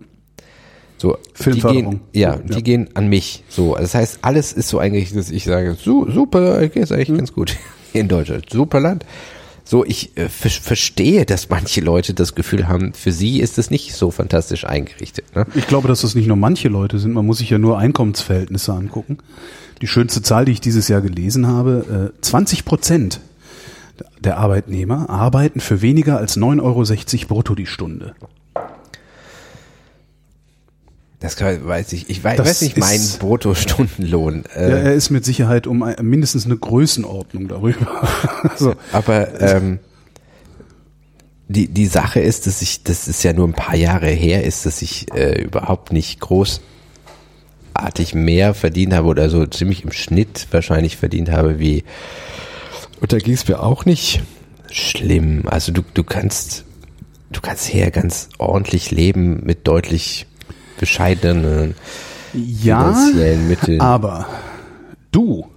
[0.97, 1.91] So, Filmförderung.
[2.13, 2.37] Die gehen, ja, Ja.
[2.55, 3.43] die gehen an mich.
[3.49, 7.17] So, das heißt, alles ist so eigentlich, dass ich sage, su, super, geht eigentlich Mhm.
[7.17, 7.57] ganz gut
[7.93, 9.05] in Deutschland, super Land.
[9.65, 13.69] So, ich äh, ver verstehe, dass manche Leute das Gefühl haben, für sie ist es
[13.69, 15.35] nicht so fantastisch eingerichtet.
[15.35, 15.45] Ne?
[15.55, 17.13] Ich glaube, dass das nicht nur manche Leute sind.
[17.13, 19.17] Man muss sich ja nur Einkommensverhältnisse angucken.
[19.81, 23.19] Die schönste Zahl, die ich dieses Jahr gelesen habe, äh, 20 Prozent
[24.19, 26.61] der Arbeitnehmer arbeiten für weniger als 9,60
[27.21, 28.15] Euro brutto die Stunde.
[31.19, 32.09] Das kann, weiß ich.
[32.09, 34.43] Ich weiß, Das weiß nicht, mein Bruttostundenlohn.
[34.53, 38.05] Ja, Äh, er ist mit Sicherheit um ein, mindestens eine Größenordnung darüber.
[38.57, 38.75] so.
[38.91, 39.79] Aber ähm,
[41.47, 44.65] die, die Sache ist, dass ich, das ist ja nur ein paar Jahre her ist,
[44.65, 50.97] dass ich äh, überhaupt nicht großartig mehr verdient habe oder so ziemlich im Schnitt wahrscheinlich
[50.97, 51.85] verdient habe wie
[53.03, 54.23] und da ging es mir auch nicht
[54.71, 55.43] schlimm.
[55.45, 56.63] Also du, du kannst
[57.33, 60.25] du kannst hier ganz ordentlich leben mit deutlich
[60.79, 61.75] bescheidenen
[62.33, 63.81] Ja, finanziellen Mitteln.
[63.81, 64.27] aber
[65.11, 65.47] du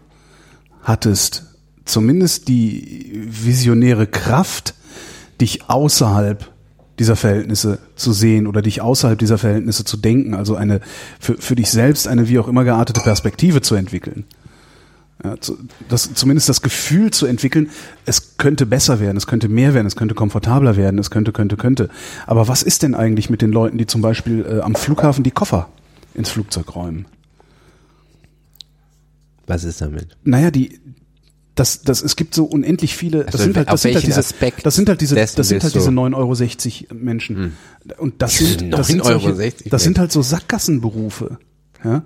[0.82, 1.44] hattest
[1.84, 4.74] zumindest die visionäre Kraft,
[5.40, 6.50] dich außerhalb
[6.98, 10.80] dieser Verhältnisse zu sehen oder dich außerhalb dieser Verhältnisse zu denken, also eine
[11.20, 14.24] für, für dich selbst eine wie auch immer geartete Perspektive zu entwickeln.
[15.24, 15.56] Ja, zu,
[15.88, 17.70] das, zumindest das Gefühl zu entwickeln,
[18.04, 21.56] es könnte besser werden, es könnte mehr werden, es könnte komfortabler werden, es könnte, könnte,
[21.56, 21.88] könnte.
[22.26, 25.30] Aber was ist denn eigentlich mit den Leuten, die zum Beispiel äh, am Flughafen die
[25.30, 25.70] Koffer
[26.14, 27.06] ins Flugzeug räumen?
[29.46, 30.16] Was ist damit?
[30.24, 30.80] Naja, die
[31.54, 34.06] das, das, es gibt so unendlich viele, das Also sind halt, auf das sind halt
[34.06, 37.56] diese, Aspekt das sind halt diese, das sind halt diese du- 9,60 Euro Menschen.
[37.96, 41.38] Und das sind, das sind, solche, 9,60 das sind halt so Sackgassenberufe.
[41.82, 42.02] Ja?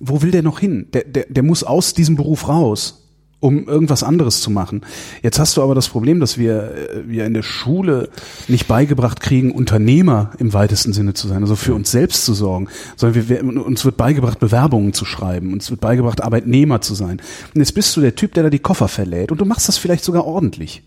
[0.00, 0.88] Wo will der noch hin?
[0.92, 3.02] Der, der, der muss aus diesem Beruf raus,
[3.42, 4.82] um irgendwas anderes zu machen.
[5.20, 8.08] Jetzt hast du aber das Problem, dass wir, äh, wir in der Schule
[8.46, 12.68] nicht beigebracht kriegen, Unternehmer im weitesten Sinne zu sein, also für uns selbst zu sorgen,
[12.96, 17.20] sondern wir, uns wird beigebracht, Bewerbungen zu schreiben, uns wird beigebracht, Arbeitnehmer zu sein.
[17.52, 19.76] Und jetzt bist du der Typ, der da die Koffer verlädt und du machst das
[19.76, 20.84] vielleicht sogar ordentlich.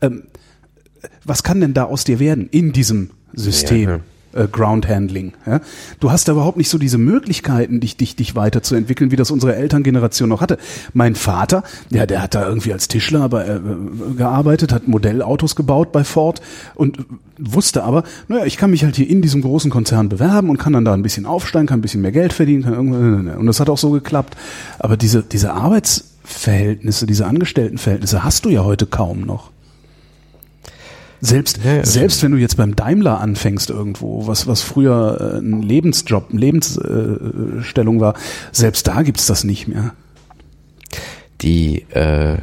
[0.00, 0.22] Ähm,
[1.24, 3.88] was kann denn da aus dir werden in diesem System?
[3.88, 4.00] Ja,
[4.34, 5.32] Äh, Ground Handling.
[5.46, 5.60] Ja?
[6.00, 9.56] Du hast da überhaupt nicht so diese Möglichkeiten, dich, dich, dich weiterzuentwickeln, wie das unsere
[9.56, 10.58] Elterngeneration noch hatte.
[10.92, 13.60] Mein Vater, ja, der hat da irgendwie als Tischler aber, äh,
[14.16, 16.42] gearbeitet, hat Modellautos gebaut bei Ford
[16.74, 17.06] und
[17.38, 20.74] wusste aber, naja, ich kann mich halt hier in diesem großen Konzern bewerben und kann
[20.74, 23.60] dann da ein bisschen aufsteigen, kann ein bisschen mehr Geld verdienen, kann irgendwann, und das
[23.60, 24.36] hat auch so geklappt.
[24.78, 29.52] Aber diese, diese Arbeitsverhältnisse, diese Angestelltenverhältnisse hast du ja heute kaum noch.
[31.20, 31.84] Selbst, Ja, ja.
[31.84, 36.40] selbst wenn du jetzt beim Daimler anfängst irgendwo, was, was früher äh, ein Lebensjob, eine
[36.40, 38.14] Lebensstellung Stellung war,
[38.52, 39.92] selbst da gibt's das nicht mehr.
[41.40, 42.36] die äh,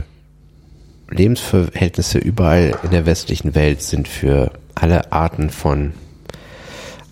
[1.10, 5.94] Lebensverhältnisse überall in der westlichen Welt sind für alle Arten von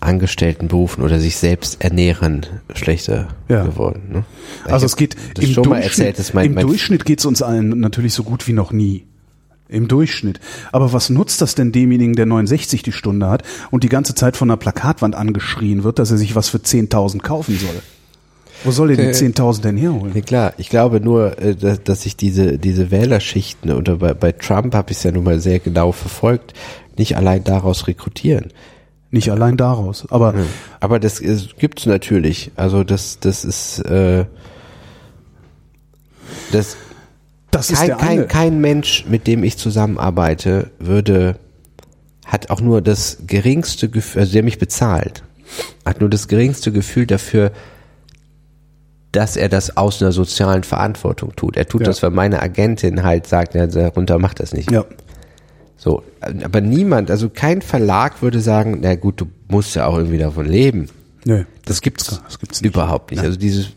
[0.00, 3.64] Angestelltenberufen oder sich selbst ernähren schlechter Ja.
[3.64, 4.02] geworden.
[4.12, 4.24] Ne?
[4.64, 8.22] Also es geht im Durchschnitt, erzählt, mein, im Durchschnitt geht es uns allen natürlich so
[8.22, 9.04] gut wie noch nie.
[9.68, 10.40] Im Durchschnitt.
[10.72, 14.36] Aber was nutzt das denn demjenigen, der 69 die Stunde hat und die ganze Zeit
[14.36, 17.82] von der Plakatwand angeschrien wird, dass er sich was für 10.000 kaufen soll?
[18.64, 20.14] Wo soll er die 10.000 denn herholen?
[20.14, 24.32] Ja, klar, ich glaube nur, äh, dass, dass ich diese, diese Wählerschichten oder bei, bei
[24.32, 26.54] Trump habe ich es ja nun mal sehr genau verfolgt,
[26.96, 28.52] nicht allein daraus rekrutieren.
[29.10, 30.10] Nicht allein daraus.
[30.10, 30.34] Aber
[30.80, 32.50] Aber das ist, gibt's natürlich.
[32.56, 34.24] Also das, das ist, äh,
[36.50, 36.76] das,
[37.54, 38.16] das ist kein, der eine.
[38.22, 41.36] kein, kein Mensch, mit dem ich zusammenarbeite, würde,
[42.26, 45.22] hat auch nur das geringste Gefühl, also der mich bezahlt,
[45.84, 47.52] hat nur das geringste Gefühl dafür,
[49.12, 51.56] dass er das aus einer sozialen Verantwortung tut.
[51.56, 51.86] Er tut Ja.
[51.86, 54.70] das, weil meine Agentin halt sagt, ja, darunter macht das nicht.
[54.70, 54.84] ja.
[55.76, 60.18] So, aber niemand, also kein Verlag würde sagen, na gut, du musst ja auch irgendwie
[60.18, 60.88] davon leben.
[61.24, 61.46] Nee.
[61.64, 62.74] Das gibt's, Das gibt's nicht.
[62.74, 63.22] überhaupt nicht.
[63.22, 63.68] Also dieses,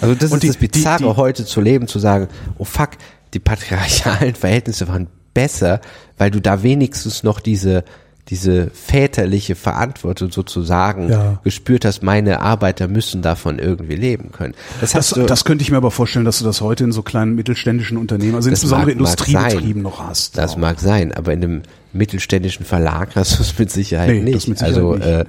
[0.00, 2.64] also das Und ist die- das Bizarre, die- die- heute zu leben, zu sagen, oh
[2.64, 2.90] fuck,
[3.34, 5.80] die patriarchalen Verhältnisse waren besser,
[6.18, 7.84] weil du da wenigstens noch diese,
[8.28, 11.40] diese väterliche Verantwortung sozusagen Ja.
[11.44, 14.54] gespürt hast, meine Arbeiter müssen davon irgendwie leben können.
[14.80, 17.02] Das, Das, du, das könnte ich mir aber vorstellen, dass du das heute in so
[17.02, 20.36] kleinen mittelständischen Unternehmen, also insbesondere Industriebetrieben noch hast.
[20.38, 20.56] das Auch.
[20.58, 21.62] mag sein, aber in einem
[21.92, 24.36] mittelständischen Verlag hast du es mit Sicherheit Nee, nicht.
[24.36, 25.06] das mit Sicherheit also nicht.
[25.06, 25.24] Äh,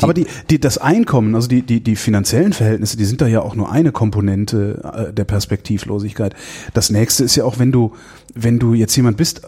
[0.00, 3.42] Aber die, die, das Einkommen, also die, die, die finanziellen Verhältnisse, die sind da ja
[3.42, 6.34] auch nur eine Komponente äh, der Perspektivlosigkeit.
[6.74, 7.92] Das nächste ist ja auch, wenn du,
[8.34, 9.42] wenn du jetzt jemand bist,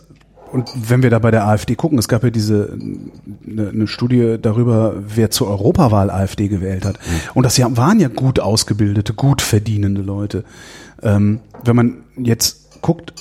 [0.55, 2.79] und wenn wir da bei der AfD gucken, es gab ja diese
[3.45, 6.97] eine, eine Studie darüber, wer zur Europawahl AfD gewählt hat.
[7.35, 10.45] Und das waren ja gut ausgebildete, gut verdienende Leute.
[11.03, 13.15] Ähm, wenn man jetzt guckt,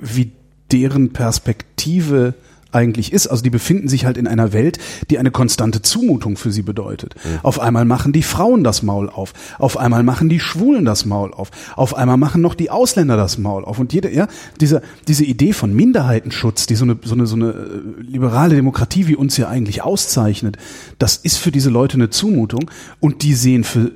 [0.00, 0.32] wie
[0.72, 2.34] deren Perspektive
[2.72, 3.26] eigentlich ist.
[3.26, 4.78] Also die befinden sich halt in einer Welt,
[5.10, 7.14] die eine konstante Zumutung für sie bedeutet.
[7.42, 9.32] Auf einmal machen die Frauen das Maul auf.
[9.58, 11.50] Auf einmal machen die Schwulen das Maul auf.
[11.76, 13.78] Auf einmal machen noch die Ausländer das Maul auf.
[13.78, 14.28] Und jede, ja,
[14.60, 19.06] diese, diese Idee von Minderheitenschutz, die so eine, so eine, so eine äh, liberale Demokratie
[19.06, 20.56] wie uns ja eigentlich auszeichnet,
[20.98, 22.70] das ist für diese Leute eine Zumutung
[23.00, 23.92] und die sehen für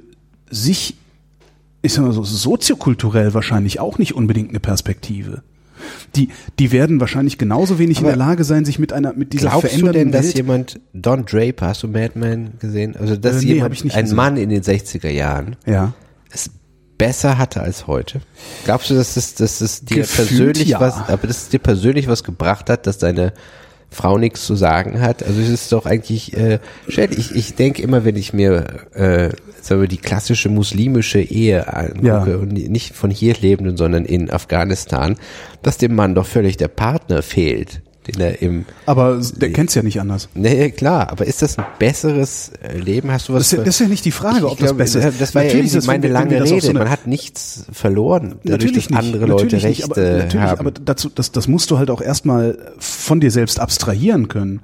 [0.51, 0.97] sich,
[1.83, 5.43] ich sag mal so, soziokulturell wahrscheinlich auch nicht unbedingt eine Perspektive.
[6.17, 6.29] Die,
[6.59, 9.51] die werden wahrscheinlich genauso wenig in Aber der Lage sein, sich mit einer, mit dieser
[9.51, 12.97] Glaubst du verändernden denn, dass Welt jemand, Don Draper, hast du Mad Men gesehen?
[12.97, 14.17] Also, dass Äh, nee, jemand, ein gesehen.
[14.17, 15.93] Mann in den 60er Jahren, ja.
[16.31, 16.51] es
[16.99, 18.21] besser hatte als heute?
[18.65, 20.81] Glaubst du, dass es, dass es dir Gefühlt persönlich ja.
[20.81, 23.33] was, aber dass es dir persönlich was gebracht hat, dass deine
[23.95, 25.23] Frau nichts zu sagen hat?
[25.23, 26.59] Also es ist doch eigentlich, äh,
[26.89, 27.11] schön.
[27.17, 29.31] ich, ich denke immer, wenn ich mir äh,
[29.63, 32.37] sagen wir, die klassische muslimische Ehe angucke Ja.
[32.37, 35.17] und nicht von hier lebenden, sondern in Afghanistan,
[35.63, 39.83] dass dem Mann doch völlig der Partner fehlt, den er im Aber der kennt's ja
[39.83, 40.29] nicht anders.
[40.35, 43.11] Nee, klar, aber ist das ein besseres äh, Leben?
[43.11, 44.59] Hast du was Das ist, ja- das ist ja nicht die Frage, Ich ob das
[44.59, 45.21] glaube, besser ist.
[45.21, 46.67] Das war ja Natürlich das, wenn meine lange das Rede.
[46.67, 50.47] so Man hat nichts verloren, dadurch, Natürlich dass andere nicht, Leute Rechte nicht, aber, natürlich,
[50.47, 50.61] haben.
[50.61, 54.61] aber dazu, das, das musst du halt auch erstmal von dir selbst abstrahieren können.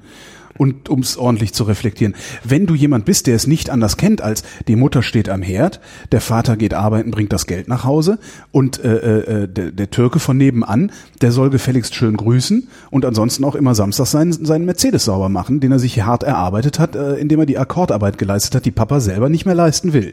[0.60, 2.14] Und um es ordentlich zu reflektieren.
[2.44, 5.80] Wenn du jemand bist, der es nicht anders kennt, als die Mutter steht am Herd,
[6.12, 8.18] der Vater geht arbeiten, bringt das Geld nach Hause
[8.52, 10.92] und äh, äh, der, der Türke von nebenan,
[11.22, 15.60] der soll gefälligst schön grüßen und ansonsten auch immer samstags seinen, seinen Mercedes sauber machen,
[15.60, 19.00] den er sich hart erarbeitet hat, äh, indem er die Akkordarbeit geleistet hat, die Papa
[19.00, 20.12] selber nicht mehr leisten will.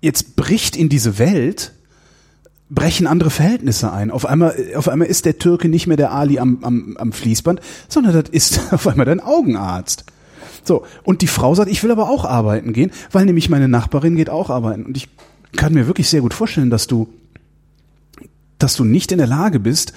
[0.00, 1.72] Jetzt bricht in diese Welt
[2.70, 4.10] brechen andere Verhältnisse ein.
[4.10, 7.60] Auf einmal, auf einmal ist der Türke nicht mehr der Ali am, am, am Fließband,
[7.88, 10.04] sondern das ist auf einmal dein Augenarzt.
[10.64, 14.16] So, und die Frau sagt, ich will aber auch arbeiten gehen, weil nämlich meine Nachbarin
[14.16, 14.84] geht auch arbeiten.
[14.86, 15.08] Und ich
[15.56, 17.08] kann mir wirklich sehr gut vorstellen, dass du,
[18.58, 19.92] dass du nicht in der Lage bist,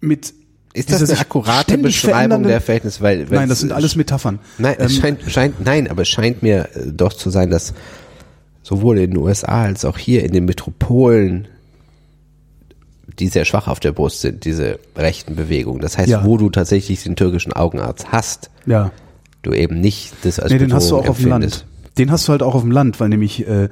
[0.00, 0.34] mit
[0.74, 3.00] ist das eine akkurate Beschreibung der Verhältnisse?
[3.00, 4.40] Weil, Nein, das sind alles Metaphern.
[4.58, 7.72] Nein, es Ähm, scheint, scheint, nein, aber es scheint mir äh, doch zu sein, dass
[8.66, 11.46] sowohl in den USA als auch hier in den Metropolen,
[13.20, 15.80] die sehr schwach auf der Brust sind, diese rechten Bewegungen.
[15.80, 16.24] Das heißt, Ja.
[16.24, 18.90] wo du tatsächlich den türkischen Augenarzt hast, ja.
[19.42, 21.60] du eben nicht das als Nee, den hast du auch auf dem empfindest.
[21.60, 21.98] Land.
[21.98, 23.68] Den hast du halt auch auf dem Land, weil nämlich äh,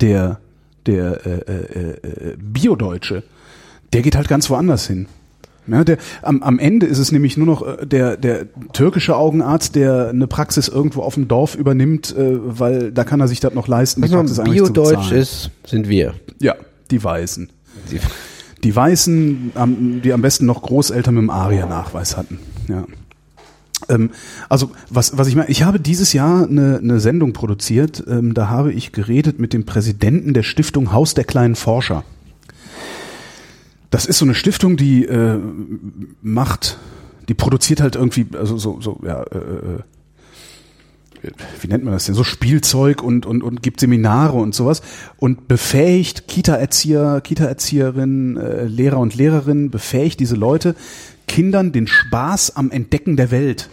[0.00, 0.40] der
[0.86, 3.22] der äh, äh, äh, Biodeutsche,
[3.92, 5.06] der geht halt ganz woanders hin.
[5.66, 9.74] Ja, der, am, am Ende ist es nämlich nur noch äh, der, der türkische Augenarzt,
[9.76, 13.54] der eine Praxis irgendwo auf dem Dorf übernimmt, äh, weil da kann er sich das
[13.54, 14.42] noch leisten, die Was zu
[14.92, 16.14] Biodeutsch ist, sind wir.
[16.40, 16.54] Ja,
[16.90, 17.48] die Weißen.
[17.92, 18.00] Die-
[18.62, 22.38] Die Weißen, am- die am besten noch Großeltern mit dem ARIA-Nachweis hatten.
[22.68, 22.84] Ja.
[23.88, 24.10] Ähm,
[24.50, 28.48] also was, was ich meine, ich habe dieses Jahr eine, eine Sendung produziert, ähm, da
[28.50, 32.04] habe ich geredet mit dem Präsidenten der Stiftung Haus der kleinen Forscher.
[33.90, 35.38] Das ist so eine Stiftung, die äh,
[36.22, 36.78] macht,
[37.28, 41.30] die produziert halt irgendwie, also so, so ja, äh, äh,
[41.60, 44.80] wie nennt man das denn, so Spielzeug und, und, und gibt Seminare und sowas
[45.18, 50.74] und befähigt Kita-Erzieher, Kita-Erzieherinnen, äh, Lehrer und Lehrerinnen, befähigt diese Leute,
[51.26, 53.70] Kindern den Spaß am Entdecken der Welt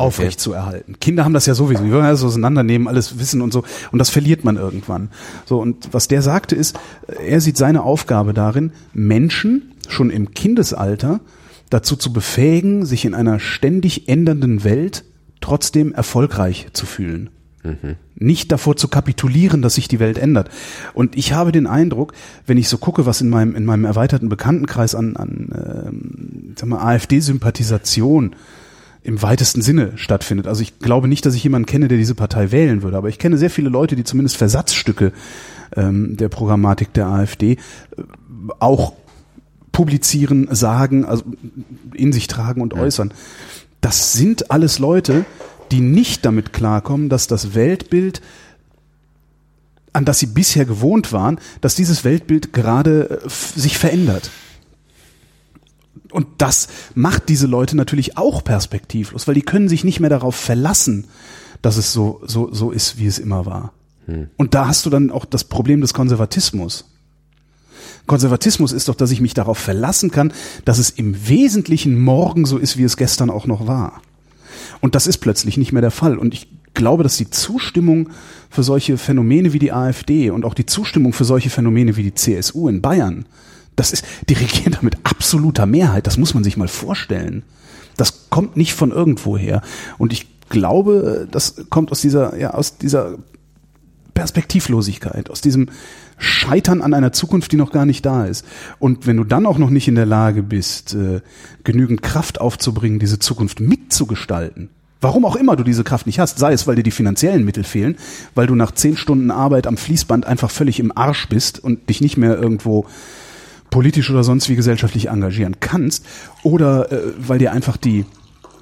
[0.00, 0.38] aufrecht Okay.
[0.38, 0.96] zu erhalten.
[1.00, 3.62] Kinder haben das ja sowieso, die wollen alles auseinandernehmen, alles wissen und so
[3.92, 5.10] und das verliert man irgendwann.
[5.46, 6.78] So und was der sagte ist,
[7.24, 11.20] er sieht seine Aufgabe darin, Menschen schon im Kindesalter
[11.68, 15.04] dazu zu befähigen, sich in einer ständig ändernden Welt
[15.40, 17.30] trotzdem erfolgreich zu fühlen.
[18.14, 20.48] Nicht davor zu kapitulieren, dass sich die Welt ändert.
[20.94, 22.14] Und ich habe den Eindruck,
[22.46, 26.70] wenn ich so gucke, was in meinem, in meinem erweiterten Bekanntenkreis an, an ähm, sag
[26.70, 28.34] mal, AfD-Sympathisation
[29.02, 30.46] im weitesten Sinne stattfindet.
[30.46, 33.18] Also ich glaube nicht, dass ich jemanden kenne, der diese Partei wählen würde, aber ich
[33.18, 35.12] kenne sehr viele Leute, die zumindest Versatzstücke
[35.76, 37.56] ähm, der Programmatik der AfD äh,
[38.58, 38.92] auch
[39.72, 41.24] publizieren, sagen, also
[41.94, 43.14] in sich tragen und äußern.
[43.80, 45.24] Das sind alles Leute,
[45.70, 48.20] die nicht damit klarkommen, dass das Weltbild,
[49.92, 54.30] an das sie bisher gewohnt waren, dass dieses Weltbild gerade äh, sich verändert.
[56.12, 60.34] Und das macht diese Leute natürlich auch perspektivlos, weil die können sich nicht mehr darauf
[60.34, 61.06] verlassen,
[61.62, 63.72] dass es so, so, so ist, wie es immer war.
[64.36, 66.86] Und da hast du dann auch das Problem des Konservatismus.
[68.06, 70.32] Konservatismus ist doch, dass ich mich darauf verlassen kann,
[70.64, 74.02] dass es im Wesentlichen morgen so ist, wie es gestern auch noch war.
[74.80, 76.18] Und das ist plötzlich nicht mehr der Fall.
[76.18, 78.10] Und ich glaube, dass die Zustimmung
[78.48, 82.14] für solche Phänomene wie die AfD und auch die Zustimmung für solche Phänomene wie die
[82.14, 83.26] CSU in Bayern,
[83.80, 86.06] das ist, die regieren da mit absoluter Mehrheit.
[86.06, 87.44] Das muss man sich mal vorstellen.
[87.96, 89.62] Das kommt nicht von irgendwo her.
[89.96, 93.14] Und ich glaube, das kommt aus dieser, ja, aus dieser
[94.12, 95.70] Perspektivlosigkeit, aus diesem
[96.18, 98.44] Scheitern an einer Zukunft, die noch gar nicht da ist.
[98.78, 101.22] Und wenn du dann auch noch nicht in der Lage bist, äh,
[101.64, 104.68] genügend Kraft aufzubringen, diese Zukunft mitzugestalten,
[105.00, 107.64] warum auch immer du diese Kraft nicht hast, sei es, weil dir die finanziellen Mittel
[107.64, 107.96] fehlen,
[108.34, 112.02] weil du nach zehn Stunden Arbeit am Fließband einfach völlig im Arsch bist und dich
[112.02, 112.84] nicht mehr irgendwo
[113.70, 116.04] politisch oder sonst wie gesellschaftlich engagieren kannst,
[116.42, 118.04] oder äh, weil dir einfach die,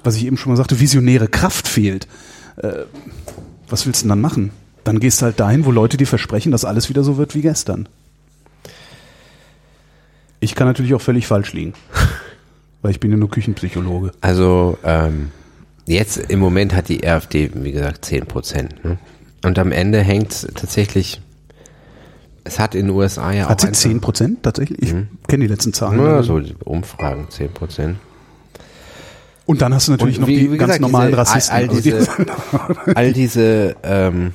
[0.03, 2.07] was ich eben schon mal sagte, visionäre Kraft fehlt.
[2.57, 2.83] Äh,
[3.67, 4.51] was willst du denn dann machen?
[4.83, 7.41] Dann gehst du halt dahin, wo Leute dir versprechen, dass alles wieder so wird wie
[7.41, 7.87] gestern.
[10.39, 11.73] Ich kann natürlich auch völlig falsch liegen.
[12.81, 14.13] Weil ich bin ja nur Küchenpsychologe.
[14.21, 15.31] Also ähm,
[15.85, 18.85] jetzt im Moment hat die AfD, wie gesagt, 10 Prozent.
[18.85, 18.97] Ne?
[19.43, 21.21] Und am Ende hängt tatsächlich,
[22.49, 24.79] es hat in den USA ja Hat auch sie 10 Prozent tatsächlich?
[24.81, 24.93] Ich
[25.27, 25.99] kenne die letzten Zahlen.
[25.99, 27.97] Ja, so die Umfragen 10 Prozent.
[29.45, 31.55] Und dann hast du natürlich Und noch wie- die wie ganz gesagt, normalen diese- Rassisten.
[31.55, 34.31] all- all Also die- diese- All diese, ähm,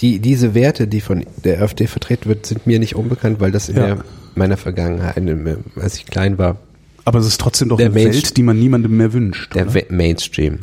[0.00, 3.68] die, diese Werte, die von der AfD vertreten wird, sind mir nicht unbekannt, weil das
[3.68, 3.86] in Ja.
[3.86, 3.98] der,
[4.34, 6.56] meiner Vergangenheit, in- als ich klein war,
[7.04, 9.54] aber es ist trotzdem doch eine Mensch- Welt, die man niemandem mehr wünscht.
[9.54, 9.82] der oder?
[9.90, 10.58] Mainstream.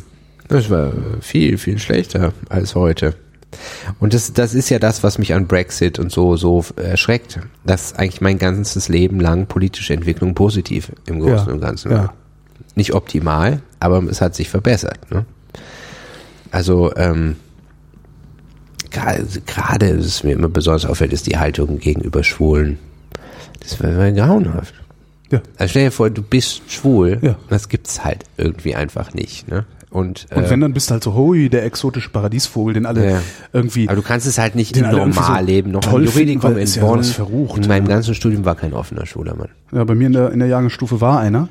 [0.48, 3.16] Das war viel, viel schlechter als heute.
[4.00, 7.94] Und das, das ist ja das, was mich an Brexit und so, so erschreckt, dass
[7.94, 11.98] eigentlich mein ganzes Leben lang politische Entwicklung positiv im Großen Ja, und Ganzen ja.
[11.98, 12.14] war.
[12.76, 15.12] Nicht optimal, aber es hat sich verbessert.
[15.12, 15.26] Ne?
[16.52, 17.36] Also, ähm,
[18.90, 22.80] gerade es mir immer besonders auffällt, ist die Haltung gegenüber Schwulen.
[23.60, 24.74] Das war war grauenhaft.
[25.32, 25.42] Ja.
[25.58, 27.20] Also stell dir vor, du bist schwul.
[27.22, 27.36] Ja.
[27.50, 29.48] Das gibt's halt irgendwie einfach nicht.
[29.48, 29.66] Ne?
[29.96, 33.10] Und, Und äh, wenn, dann bist du halt so, hui, der exotische Paradiesvogel, den alle
[33.12, 33.22] Ja.
[33.54, 33.88] irgendwie.
[33.88, 35.70] aber du kannst es halt nicht im alle irgendwie normal so.
[35.70, 37.04] Noch toll im Juridikum finden, in ja Bonn.
[37.04, 37.96] verrucht, in meinem ja.
[37.96, 39.50] ganzen Studium war kein offener schwuler Mann.
[39.72, 41.48] Ja, bei mir in der, in der Jahrgangsstufe war einer.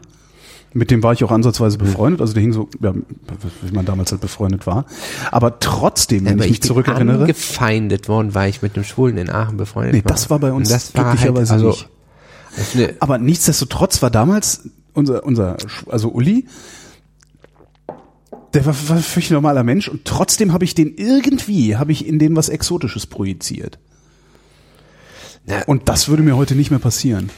[0.76, 1.86] Mit dem war ich auch ansatzweise Hm.
[1.86, 2.20] befreundet.
[2.20, 4.84] Also der hing so, ja, wie man damals halt befreundet war.
[5.30, 7.20] Aber trotzdem, wenn Aber ich mich bin zurückerinnere.
[7.22, 10.10] angefeindet worden, weil ich mit einem Schwulen in Aachen befreundet Nee, war.
[10.12, 11.88] das war bei uns Und das war glücklicherweise halt, also, nicht.
[12.76, 15.56] eine, Aber nichtsdestotrotz war damals unser, unser,
[15.88, 16.46] also Uli,
[18.54, 22.06] der war, war ein völlig normaler Mensch und trotzdem habe ich den irgendwie, habe ich
[22.06, 23.78] in den was Exotisches projiziert.
[25.46, 27.30] na, Und das würde mir heute nicht mehr passieren.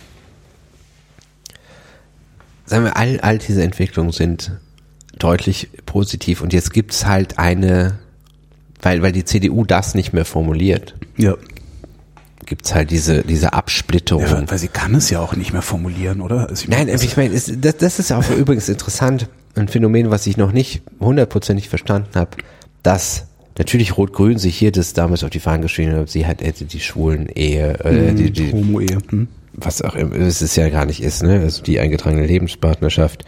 [2.64, 4.52] sagen wir, all, all diese Entwicklungen sind
[5.18, 7.98] deutlich positiv und jetzt gibt's halt eine,
[8.82, 11.34] weil, weil die CDU das nicht mehr formuliert, Ja.
[12.44, 14.24] gibt's halt diese, diese Absplitterung.
[14.24, 16.48] ja weil sie kann es ja auch nicht mehr formulieren, oder?
[16.48, 20.10] Also ich Nein, meine, ich meine, es- das, das ist auch übrigens interessant, ein Phänomen,
[20.10, 22.36] was ich noch nicht hundertprozentig verstanden habe,
[22.82, 23.26] dass
[23.58, 26.80] natürlich Rot-Grün sich hier das damals auf die Fahnen geschrieben hat, sie hat hätte die
[26.80, 28.98] schwulen Ehe, äh, die, die, Homo-Ehe.
[29.08, 29.28] Hm?
[29.56, 31.40] was auch immer es ist ja gar nicht ist, ne?
[31.40, 33.24] Also die eingetragene Lebenspartnerschaft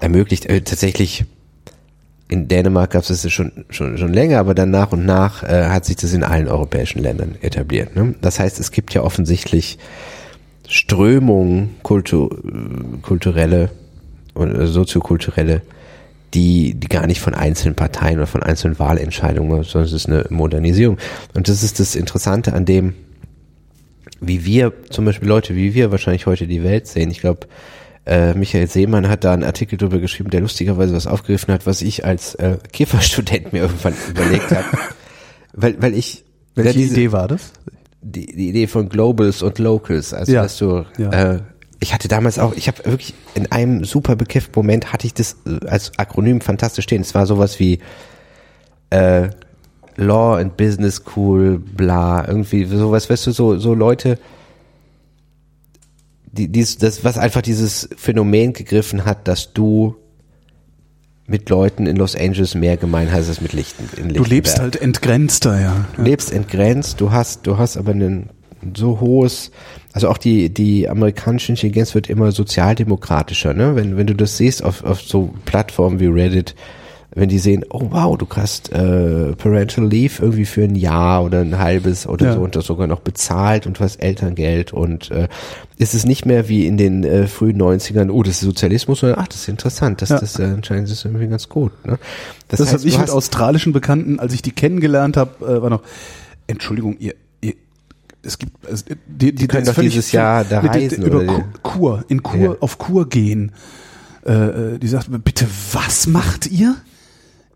[0.00, 1.24] ermöglicht äh, tatsächlich
[2.28, 5.66] in Dänemark gab es das schon, schon, schon länger, aber dann nach und nach äh,
[5.66, 7.96] hat sich das in allen europäischen Ländern etabliert.
[7.96, 8.14] Ne?
[8.20, 9.78] Das heißt, es gibt ja offensichtlich
[10.68, 12.30] Strömungen, kultu
[13.02, 13.70] kulturelle
[14.34, 15.62] und äh, soziokulturelle,
[16.34, 20.26] die, die gar nicht von einzelnen Parteien oder von einzelnen Wahlentscheidungen, sondern es ist eine
[20.30, 20.98] Modernisierung.
[21.34, 22.94] Und das ist das Interessante an dem,
[24.20, 27.10] wie wir, zum Beispiel Leute wie wir wahrscheinlich heute die Welt sehen.
[27.10, 27.46] Ich glaube,
[28.06, 31.82] äh, Michael Seemann hat da einen Artikel drüber geschrieben, der lustigerweise was aufgegriffen hat, was
[31.82, 34.64] ich als äh, Kifferstudent mir irgendwann überlegt habe.
[35.52, 36.24] Weil, weil ich
[36.54, 37.52] Welche ja, diese- Idee war das?
[38.02, 40.42] die, die Idee von Globals und Locals, also Ja.
[40.44, 41.34] dass du, Ja.
[41.34, 41.40] äh,
[41.80, 45.36] ich hatte damals auch, ich habe wirklich in einem super bekifften Moment hatte ich das
[45.46, 47.00] äh, als Akronym fantastisch stehen.
[47.00, 47.78] Es war sowas wie
[48.90, 49.30] äh,
[49.96, 54.18] Law and Business School, bla, irgendwie sowas, weißt du, so so Leute,
[56.30, 59.96] die dies, das was einfach dieses Phänomen gegriffen hat, dass du
[61.26, 63.88] mit Leuten in Los Angeles mehr gemein hast als mit Lichten.
[63.96, 65.84] In Du lebst Lichtenberg halt entgrenzter, ja.
[65.96, 68.30] du lebst entgrenzt, du hast, du hast aber ein
[68.76, 69.50] so hohes,
[69.92, 73.74] also auch die, die amerikanische Intelligenz wird immer sozialdemokratischer, ne?
[73.76, 76.54] Wenn, wenn du das siehst auf, auf so Plattformen wie Reddit,
[77.12, 81.40] wenn die sehen, oh wow, du hast äh, Parental Leave irgendwie für ein Jahr oder
[81.40, 82.32] ein halbes oder Ja.
[82.34, 85.26] so und das sogar noch bezahlt und du hast Elterngeld und äh,
[85.76, 89.18] ist es nicht mehr wie in den äh, frühen 90ern, oh, das ist Sozialismus, sondern
[89.18, 90.20] ach, das ist interessant, das, Ja.
[90.20, 91.72] das äh, anscheinend ist irgendwie ganz gut.
[91.84, 91.98] Ne?
[92.46, 95.82] Das, heißt, habe ich mit australischen Bekannten, als ich die kennengelernt habe, äh, war noch,
[96.46, 97.14] Entschuldigung, ihr
[98.22, 101.42] es gibt, es, die, die, können das doch dieses Jahr da reisen, über oder Ku-
[101.42, 102.56] die- Kur, in Kur, Ja.
[102.60, 103.52] auf Kur gehen.
[104.26, 104.32] Äh,
[104.74, 106.74] äh, die sagt, bitte, was macht ihr?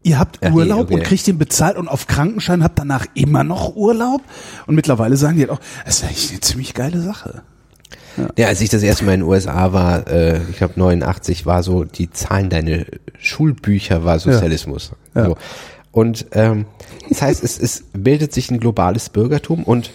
[0.02, 0.94] Ihr habt Ja, die- Urlaub okay.
[0.94, 4.22] und kriegt den bezahlt und auf Krankenschein habt danach immer noch Urlaub.
[4.66, 7.42] Und mittlerweile sagen die halt auch, das ist eigentlich eine ziemlich geile Sache.
[8.38, 11.62] Ja, als ich das erste Mal in den USA war, äh, ich glaube 89, war
[11.64, 12.86] so, die Zahlen deine
[13.18, 14.92] Schulbücher war Sozialismus.
[15.14, 15.26] Ja.
[15.26, 15.36] So.
[15.90, 16.66] Und ähm,
[17.08, 19.90] das heißt, es, es bildet sich ein globales Bürgertum und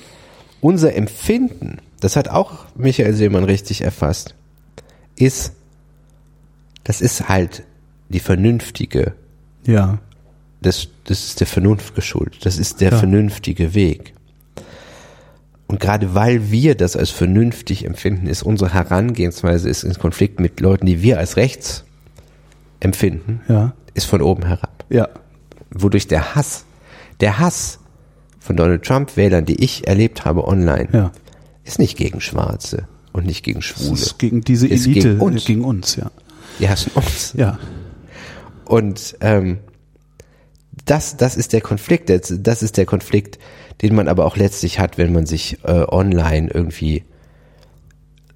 [0.61, 4.35] unser Empfinden, das hat auch Michael Seemann richtig erfasst,
[5.15, 5.53] ist,
[6.83, 7.63] das ist halt
[8.09, 9.13] die vernünftige
[9.65, 9.99] Ja.
[10.61, 12.45] das, das ist der Vernunft geschuldet.
[12.45, 12.97] Das ist der Ja.
[12.97, 14.13] vernünftige Weg.
[15.67, 20.59] Und gerade weil wir das als vernünftig empfinden, ist unsere Herangehensweise ist in Konflikt mit
[20.61, 21.83] Leuten, die wir als rechts
[22.79, 23.73] empfinden, Ja.
[23.93, 24.83] ist von oben herab.
[24.89, 25.09] Ja.
[25.71, 26.65] Wodurch der Hass,
[27.19, 27.79] der Hass
[28.39, 31.11] von Donald Trump Wählern, die ich erlebt habe online, Ja.
[31.63, 33.93] ist nicht gegen Schwarze und nicht gegen Das Schwule.
[33.93, 35.45] ist gegen diese Ist Elite, gegen uns.
[35.45, 36.11] gegen uns, ja.
[36.59, 37.33] Die hassen uns.
[37.37, 37.57] Ja.
[38.65, 39.59] Und ähm,
[40.85, 42.09] das, das ist der Konflikt.
[42.09, 43.39] Das, das ist der Konflikt,
[43.81, 47.03] den man aber auch letztlich hat, wenn man sich äh, online irgendwie,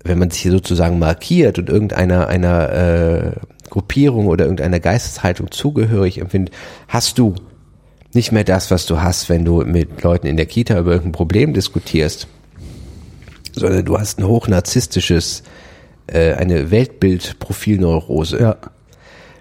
[0.04, 3.32] wenn man sich hier sozusagen markiert und irgendeiner einer äh,
[3.70, 6.54] Gruppierung oder irgendeiner Geisteshaltung zugehörig empfindet,
[6.88, 7.36] hast du
[8.15, 11.11] nicht mehr das, was du hast, wenn du mit Leuten in der Kita über irgendein
[11.14, 12.27] Problem diskutierst,
[13.53, 15.44] sondern du hast ein hochnarzisstisches,
[16.07, 18.57] äh, eine Weltbildprofilneurose Ja.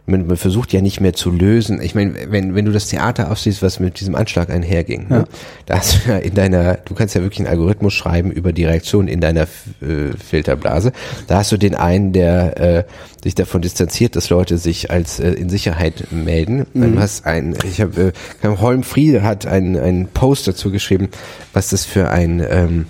[0.04, 1.80] Man, man versucht ja nicht mehr zu lösen.
[1.80, 5.24] Ich meine, wenn, wenn du das Theater aufsiehst, was mit diesem Anschlag einherging, ne?
[5.66, 8.64] da hast du ja in deiner, du kannst ja wirklich einen Algorithmus schreiben über die
[8.64, 10.92] Reaktion in deiner äh, Filterblase.
[11.28, 12.84] Da hast du den einen, der äh,
[13.22, 16.66] sich davon distanziert, dass Leute sich als äh, in Sicherheit melden.
[16.74, 18.12] Du hast einen, ich habe,
[18.42, 21.08] äh, Holm Friede hat einen, einen Post dazu geschrieben,
[21.52, 22.86] was das für ein ähm,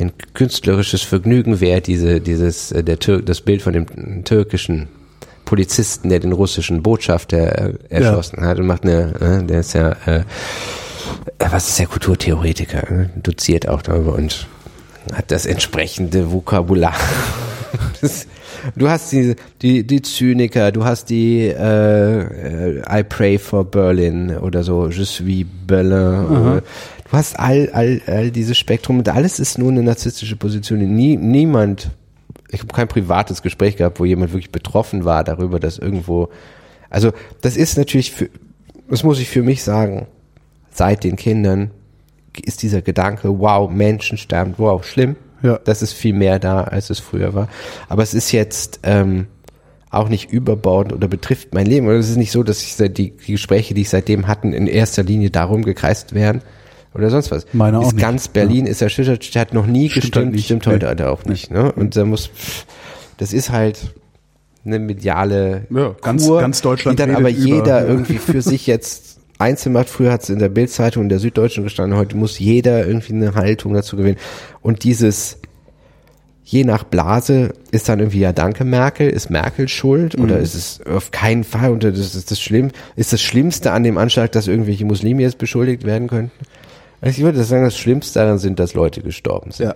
[0.00, 4.86] ein künstlerisches Vergnügen wäre, diese, dieses, äh, der Tür das Bild von dem türkischen
[5.48, 9.92] Polizisten, der den russischen Botschafter äh, erschossen hat und macht eine, äh, der ist ja,
[10.04, 10.24] äh,
[11.38, 14.46] was ist der Kulturtheoretiker, äh, doziert auch darüber und
[15.14, 16.94] hat das entsprechende Vokabular.
[18.00, 18.26] Das,
[18.76, 24.36] du hast die, die, die Zyniker, du hast die äh, äh, I pray for Berlin
[24.38, 26.26] oder so, Je suis Berlin.
[26.26, 30.78] Oder, du hast all, all, all dieses Spektrum und alles ist nur eine narzisstische Position.
[30.78, 31.90] Nie, niemand,
[32.50, 36.28] ich habe kein privates Gespräch gehabt, wo jemand wirklich betroffen war darüber, dass irgendwo,
[36.90, 38.30] also das ist natürlich, für,
[38.88, 40.06] das muss ich für mich sagen,
[40.70, 41.70] seit den Kindern
[42.42, 45.16] ist dieser Gedanke, wow, Menschen sterben, wow, schlimm.
[45.42, 45.58] Ja.
[45.64, 47.48] Das ist viel mehr da, als es früher war.
[47.88, 49.26] Aber es ist jetzt ähm,
[49.90, 51.86] auch nicht überbordend oder betrifft mein Leben.
[51.86, 54.52] Oder es ist nicht so, dass ich seit die, die Gespräche, die ich seitdem hatten,
[54.52, 56.42] in erster Linie darum gekreist werden
[56.94, 57.46] oder sonst was.
[57.52, 58.02] Meine auch ist nicht.
[58.02, 60.44] Ganz Berlin ist erschüttert, hat noch nie Stimmt gestimmt, nicht.
[60.46, 60.72] stimmt Nee.
[60.74, 61.50] heute halt auch nicht.
[61.50, 61.70] Ne?
[61.72, 62.30] Und da muss,
[63.18, 63.94] das ist halt
[64.64, 67.86] eine mediale Ja, ganz- Kur, ganz Deutschland die dann aber über, jeder ja.
[67.88, 69.88] irgendwie für sich jetzt einzeln macht.
[69.88, 73.34] Früher hat es in der Bildzeitung und der Süddeutschen gestanden, heute muss jeder irgendwie eine
[73.34, 74.18] Haltung dazu gewinnen.
[74.62, 75.38] Und dieses
[76.44, 80.24] je nach Blase ist dann irgendwie ja danke Merkel, ist Merkel schuld Mhm.
[80.24, 83.82] oder ist es auf keinen Fall und das ist das schlimm, ist das Schlimmste an
[83.84, 86.30] dem Anschlag, dass irgendwelche Muslime jetzt beschuldigt werden könnten?
[87.00, 89.66] Also ich würde sagen, das Schlimmste daran sind, dass Leute gestorben sind.
[89.66, 89.74] Ja.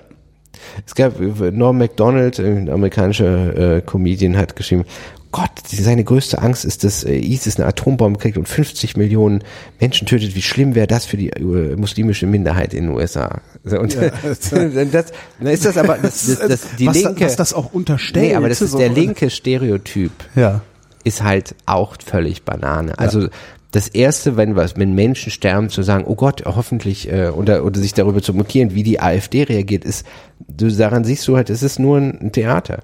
[0.86, 4.84] Es gab Norm Macdonald, ein amerikanischer äh, Comedian, hat geschrieben,
[5.32, 9.42] Gott, seine größte Angst ist, dass äh, ISIS eine Atombombe kriegt und 50 Millionen
[9.80, 10.34] Menschen tötet.
[10.34, 13.40] Wie schlimm wäre das für die äh, muslimische Minderheit in den USA?
[13.64, 14.10] Und Ja.
[14.22, 17.24] das, dann ist das aber das, das, das, die was, linke.
[17.24, 18.26] was das auch unterstellt.
[18.26, 20.60] nee, aber das ist so- der linke Stereotyp Ja.
[21.02, 22.98] ist halt auch völlig Banane.
[22.98, 23.28] Also
[23.72, 27.80] das erste, wenn was, wenn Menschen sterben, zu sagen, oh Gott, hoffentlich äh, oder oder
[27.80, 30.06] sich darüber zu mutieren, wie die AfD reagiert, ist,
[30.38, 32.82] du daran siehst du halt, es ist nur ein, ein Theater.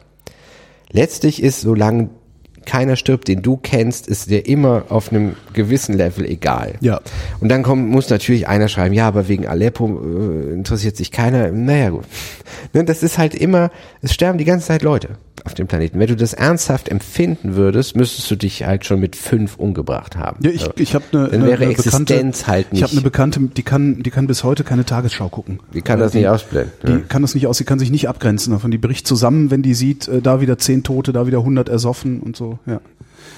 [0.90, 2.08] Letztlich ist, solange
[2.68, 6.74] keiner stirbt, den du kennst, ist dir immer auf einem gewissen Level egal.
[6.80, 7.00] Ja.
[7.40, 11.50] Und dann kommt, muss natürlich einer schreiben, ja, aber wegen Aleppo äh, interessiert sich keiner.
[11.50, 12.04] Naja, gut.
[12.72, 13.70] Ne, das ist halt immer,
[14.02, 15.10] es sterben die ganze Zeit Leute
[15.44, 15.98] auf dem Planeten.
[15.98, 20.38] Wenn du das ernsthaft empfinden würdest, müsstest du dich halt schon mit fünf umgebracht haben.
[20.44, 20.70] Ja, ich, So.
[20.76, 23.40] ich habe eine, Dann eine, wäre eine Existenz Bekannte, halt Ich habe nicht- eine Bekannte,
[23.56, 25.60] die kann, die kann bis heute keine Tagesschau gucken.
[25.70, 26.72] Wie kann Äh, das die, nicht ausblenden?
[26.86, 26.98] Die Ja.
[27.08, 28.70] kann das nicht aus, sie kann sich nicht abgrenzen davon.
[28.70, 32.20] Die bricht zusammen, wenn die sieht, äh, da wieder zehn Tote, da wieder 100 ersoffen
[32.20, 32.57] und so.
[32.66, 32.80] Ja.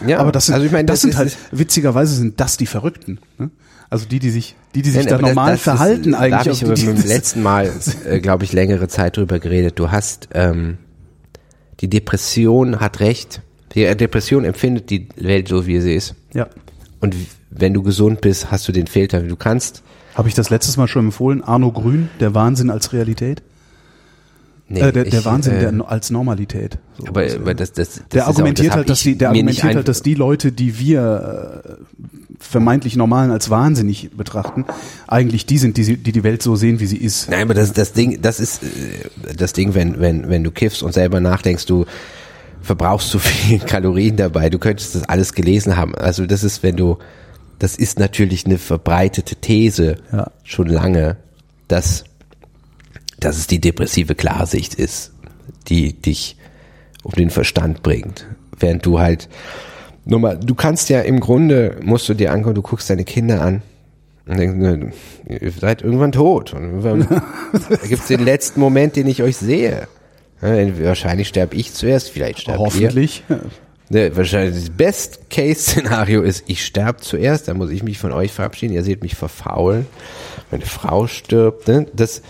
[0.06, 2.66] Ja, Aber das sind, also ich meine, das, das sind halt, witzigerweise sind das die
[2.66, 3.18] Verrückten.
[3.38, 3.50] Ne?
[3.90, 6.60] Also die, die sich, die, die sich Nein, da das- normal das verhalten ist, eigentlich.
[6.60, 7.70] Da habe ich beim letzten Mal,
[8.06, 9.78] äh, glaube ich, längere Zeit drüber geredet.
[9.78, 10.78] Du hast, ähm,
[11.80, 13.42] die Depression hat recht.
[13.74, 16.14] Die äh, Depression empfindet die Welt so, wie sie ist.
[16.34, 16.48] ja.
[17.00, 17.14] Und
[17.50, 19.20] wenn du gesund bist, hast du den Filter.
[19.22, 19.82] Du kannst,
[20.14, 21.42] Habe ich das letztes Mal schon empfohlen?
[21.42, 23.42] Arno Grün, der Wahnsinn als Realität?
[24.70, 26.78] Nee, äh, der, der ich, Wahnsinn äh, der, als Normalität.
[26.98, 27.06] So.
[27.08, 29.74] aber, aber das, das, das der ist auch- argumentiert das halt, dass die, der argumentiert
[29.74, 31.72] halt, dass die Leute, die wir äh,
[32.38, 34.64] vermeintlich Normalen als wahnsinnig betrachten,
[35.06, 37.28] eigentlich die sind, die die die Welt so sehen, wie sie ist.
[37.30, 38.66] Nein, aber das, das Ding, das ist äh,
[39.36, 41.84] das Ding, wenn, wenn, wenn du kiffst und selber nachdenkst, du
[42.62, 45.94] verbrauchst zu viel Kalorien dabei, du könntest das alles gelesen haben.
[45.94, 46.98] Also das ist, wenn du,
[47.58, 50.30] das ist natürlich eine verbreitete These Ja.
[50.44, 51.16] schon lange,
[51.68, 52.04] dass,
[53.20, 55.12] dass es die depressive Klarsicht ist,
[55.68, 56.36] die dich
[57.02, 58.26] um den Verstand bringt.
[58.58, 59.28] Während du halt,
[60.04, 63.40] nur mal, du kannst ja im Grunde, musst du dir angucken, du guckst deine Kinder
[63.40, 63.62] an
[64.26, 64.92] und denkst, ne,
[65.28, 66.52] ihr seid irgendwann tot.
[66.52, 67.06] Und irgendwann,
[67.68, 69.88] da gibt's den letzten Moment, den ich euch sehe.
[70.40, 72.64] Wahrscheinlich sterbe ich zuerst, vielleicht sterbt ihr.
[72.64, 73.24] Hoffentlich.
[73.92, 78.72] Ne, wahrscheinlich das Best-Case-Szenario ist, ich sterbe zuerst, dann muss ich mich von euch verabschieden,
[78.72, 79.86] ihr seht mich verfaulen.
[80.52, 81.66] Meine Frau stirbt.
[81.66, 81.86] Ne?
[81.92, 82.22] Das,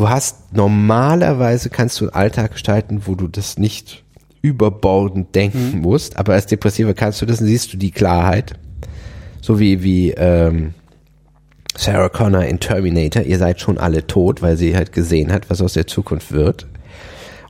[0.00, 4.02] du hast normalerweise kannst du einen Alltag gestalten, wo du das nicht
[4.42, 5.80] überbordend denken Mhm.
[5.82, 8.54] musst, aber als Depressiver kannst du das, dann siehst du die Klarheit.
[9.42, 10.72] So wie, wie ähm,
[11.76, 15.60] Sarah Connor in Terminator, ihr seid schon alle tot, weil sie halt gesehen hat, was
[15.60, 16.66] aus der Zukunft wird.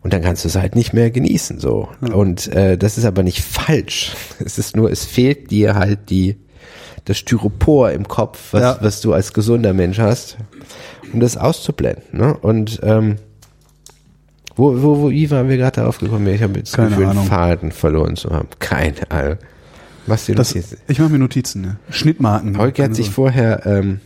[0.03, 1.89] Und dann kannst du es halt nicht mehr genießen, so.
[2.01, 4.13] Und äh, das ist aber nicht falsch.
[4.45, 6.37] Es ist nur, es fehlt dir halt die
[7.05, 8.79] das Styropor im Kopf, was, Ja.
[8.81, 10.37] was du als gesunder Mensch hast,
[11.12, 12.03] um das auszublenden.
[12.12, 12.37] Ne?
[12.37, 13.17] Und ähm,
[14.57, 16.27] wo, wo, wo, wie waren wir gerade darauf gekommen?
[16.29, 17.27] Ich habe jetzt das Keine Gefühl, Ahnung.
[17.27, 18.49] Faden verloren zu haben.
[18.59, 19.39] Keine Ahnung.
[20.07, 20.79] Was dir Das, Notizen?
[20.89, 21.61] ich mache mir Notizen.
[21.62, 21.77] Ne?
[21.91, 22.59] Schnittmarken.
[22.59, 23.15] Holger hat sich Sorge.
[23.33, 24.01] vorher ähm,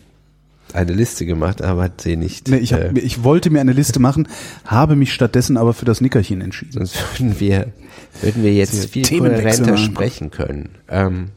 [0.72, 2.48] eine Liste gemacht, aber hat sie nicht.
[2.48, 4.28] Nee, ich, hab, äh, ich wollte mir eine Liste machen,
[4.66, 6.72] habe mich stattdessen aber für das Nickerchen entschieden.
[6.72, 7.68] sonst würden wir,
[8.22, 10.70] würden wir jetzt viel kohärenter sprechen können.
[10.88, 11.30] Ähm,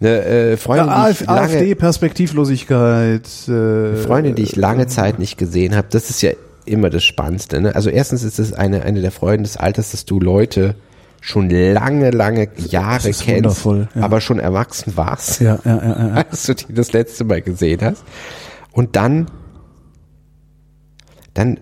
[0.00, 3.26] eine äh, Freundin, Ja, die ich AF, lange, AfD, Perspektivlosigkeit.
[3.48, 6.32] Äh, Freunde, die ich lange Zeit nicht gesehen habe, das ist ja
[6.64, 7.60] immer das Spannendste.
[7.60, 7.74] Ne?
[7.74, 10.74] Also erstens ist es eine, eine der Freuden des Alters, dass du Leute
[11.20, 13.88] schon lange, lange Jahre kennst, ja.
[13.94, 16.14] aber schon erwachsen warst, Ja, ja, ja, ja.
[16.30, 18.04] als du die das letzte Mal gesehen hast.
[18.72, 19.26] Und dann,
[21.34, 21.58] dann,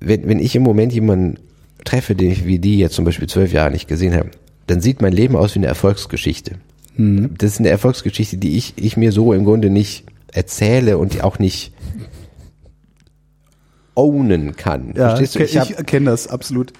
[0.00, 1.38] wenn, wenn ich im Moment jemanden
[1.84, 4.30] treffe, den ich wie die jetzt zum Beispiel zwölf Jahre nicht gesehen habe,
[4.70, 6.56] dann sieht mein Leben aus wie eine Erfolgsgeschichte.
[6.96, 7.34] Mhm.
[7.38, 11.22] Das ist eine Erfolgsgeschichte, die ich, ich mir so im Grunde nicht erzähle und die
[11.22, 11.72] auch nicht
[13.94, 14.92] ownen kann.
[14.94, 15.38] ja Verstehst du?
[15.40, 16.72] ich, Ich, hab, ich kenne das absolut.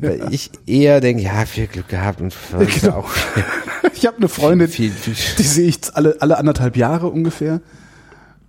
[0.00, 2.34] weil ich eher denke, ja, viel Glück gehabt und
[2.82, 3.10] ja auch
[3.94, 7.60] Ich habe eine Freundin, viel, viel, die sehe ich alle, alle anderthalb Jahre ungefähr.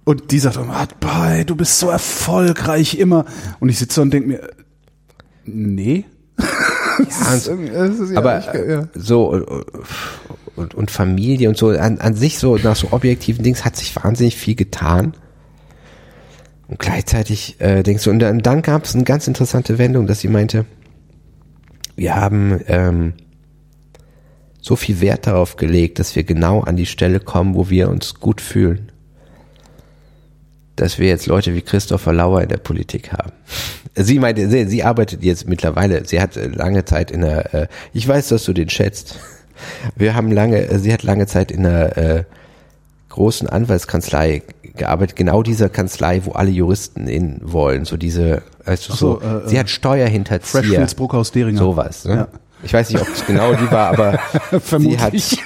[0.05, 3.25] Und die sagt immer, boy, du bist so erfolgreich immer.
[3.59, 4.49] Und ich sitze und denke mir,
[5.45, 6.05] nee.
[6.99, 8.87] Ist ist ja aber äh, ja.
[8.93, 9.45] so und,
[10.55, 13.95] und, und Familie und so an, an sich so nach so objektiven Dings hat sich
[13.95, 15.13] wahnsinnig viel getan.
[16.67, 20.21] Und gleichzeitig äh, denkst du, und dann, dann gab es eine ganz interessante Wendung, dass
[20.21, 20.65] sie meinte,
[21.95, 23.13] wir haben ähm,
[24.61, 28.15] so viel Wert darauf gelegt, dass wir genau an die Stelle kommen, wo wir uns
[28.15, 28.91] gut fühlen.
[30.75, 33.31] Dass wir jetzt Leute wie Christopher Lauer in der Politik haben.
[33.95, 37.67] Sie meinte, sie, sie arbeitet jetzt mittlerweile, sie hat äh, lange Zeit in der, äh,
[37.93, 39.19] ich weiß, dass du den schätzt.
[39.95, 42.23] Wir haben lange, äh, sie hat lange Zeit in der äh,
[43.09, 44.43] großen Anwaltskanzlei
[44.75, 49.21] gearbeitet, genau dieser Kanzlei, wo alle Juristen in wollen, so diese, weißt du, so, so,
[49.21, 50.63] äh, sie hat Steuerhinterzieher.
[50.63, 51.59] Freshfields Bruckhaus Deringer.
[51.59, 52.15] Sowas, ne?
[52.15, 52.27] Ja.
[52.63, 54.13] Ich weiß nicht, ob es genau die war, aber
[54.51, 55.43] sie hat, Vermutlich.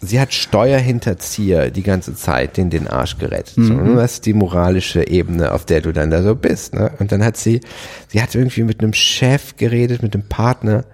[0.00, 3.56] Sie hat Steuerhinterzieher die ganze Zeit den den Arsch gerettet.
[3.56, 3.84] Mhm.
[3.84, 3.94] ne?
[3.96, 6.74] Das ist die moralische Ebene, auf der du dann da so bist.
[6.74, 6.92] Ne?
[6.98, 7.60] Und dann hat sie,
[8.08, 10.84] sie hat irgendwie mit einem Chef geredet, mit einem Partner,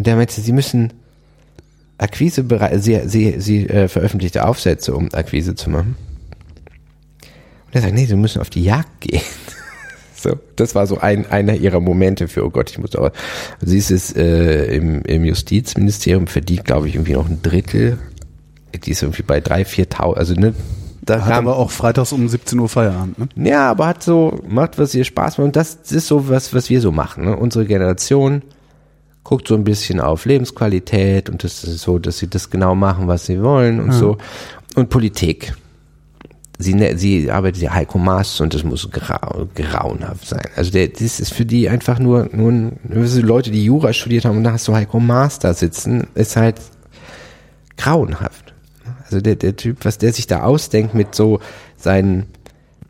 [0.00, 0.94] und der meinte, sie müssen
[1.98, 5.94] Akquise bereit, sie, sie, sie äh, veröffentlichte Aufsätze, um Akquise zu machen.
[7.66, 9.20] Und er sagt, nee, sie müssen auf die Jagd gehen.
[10.22, 13.10] So, das war so ein, einer ihrer Momente für, oh Gott, ich muss aber,
[13.62, 17.96] sie ist es äh, im, im Justizministerium, verdient, glaube ich, irgendwie noch ein Drittel.
[18.74, 20.54] Die ist irgendwie bei drei, viertausend, also ne,
[21.02, 23.48] da Hat kam, aber auch freitags um 17 Uhr Feierabend, ne?
[23.48, 25.44] ja, aber hat so, macht, was ihr Spaß macht.
[25.46, 27.24] Und das ist so was, was wir so machen.
[27.24, 27.36] Ne?
[27.36, 28.42] Unsere Generation
[29.24, 33.08] guckt so ein bisschen auf Lebensqualität und das ist so, dass sie das genau machen,
[33.08, 34.18] was sie wollen und so.
[34.74, 35.54] Und Politik.
[36.58, 40.44] Sie, ne- sie arbeitet ja Heiko Maas und das muss grau, grauenhaft sein.
[40.56, 42.72] Also der, das ist für die einfach nur, nur
[43.22, 46.60] Leute, die Jura studiert haben und da hast du Heiko Maas da sitzen, ist halt
[47.78, 48.39] grauenhaft.
[49.10, 51.40] Also der, der Typ, was der sich da ausdenkt mit so
[51.76, 52.26] seinen,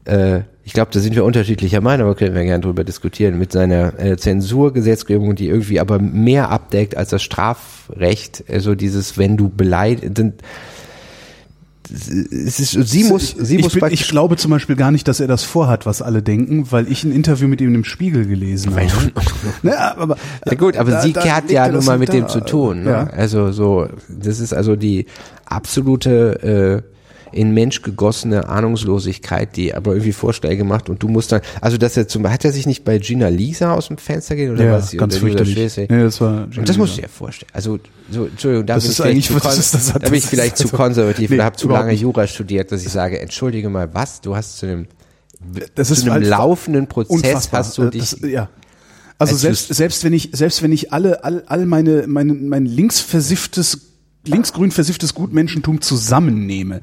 [0.05, 3.53] äh, ich glaube, da sind wir unterschiedlicher Meinung, aber können wir gerne drüber diskutieren, mit
[3.53, 9.49] seiner äh, Zensurgesetzgebung, die irgendwie aber mehr abdeckt als das Strafrecht, also dieses, wenn du
[9.49, 10.19] beleidigt,
[11.93, 15.21] es ist, sie muss, sie ich, muss bin, ich glaube zum Beispiel gar nicht, dass
[15.21, 18.75] er das vorhat, was alle denken, weil ich ein Interview mit ihm im Spiegel gelesen
[18.75, 18.87] habe.
[19.63, 22.13] Ne, aber, Ja gut, aber da- sie da hat ja nun mal mit da.
[22.15, 22.85] dem zu tun.
[22.85, 22.91] Ne?
[22.91, 23.05] Ja.
[23.09, 25.07] Also so, das ist also die
[25.47, 27.00] absolute äh,
[27.33, 31.97] in Mensch gegossene Ahnungslosigkeit, die aber irgendwie Vorschläge macht und du musst dann, also dass
[31.97, 34.73] er zum, hat er sich nicht bei Gina Lisa aus dem Fenster gehen oder Ja,
[34.73, 34.93] was?
[34.97, 35.77] ganz fürchterlich.
[35.77, 37.51] Ja, das war und das musst du dir vorstellen.
[37.53, 37.79] Also,
[38.11, 39.87] so, Entschuldigung, da Das bin ist ich vielleicht eigentlich- zu, was kon ist das?
[39.87, 42.01] da bin Das ich vielleicht zu also- konservativ Nee, oder habe zu lange nicht.
[42.01, 44.21] Jura studiert, dass ich sage, entschuldige mal, was?
[44.21, 44.87] Du hast zu einem,
[45.75, 47.61] das zu einem laufenden Prozess unfassbar.
[47.61, 48.49] hast du dich, das, ja.
[49.19, 52.65] Also als selbst, selbst wenn ich, selbst wenn ich alle, all, all meine, meine, mein
[52.67, 53.90] linksversifftes,
[54.25, 56.83] linksgrün versifftes Gutmenschentum zusammennehme,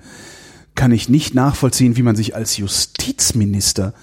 [0.75, 3.93] kann ich nicht nachvollziehen, wie man sich als Justizminister,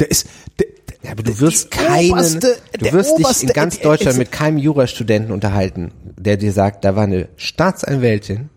[0.00, 0.26] der ist,
[0.58, 0.66] der,
[1.02, 4.58] Ja, aber du wirst keinen, oberste- du wirst dich in oberste- ganz Deutschland mit keinem
[4.58, 8.48] Jurastudenten unterhalten, der dir sagt, da war eine Staatsanwältin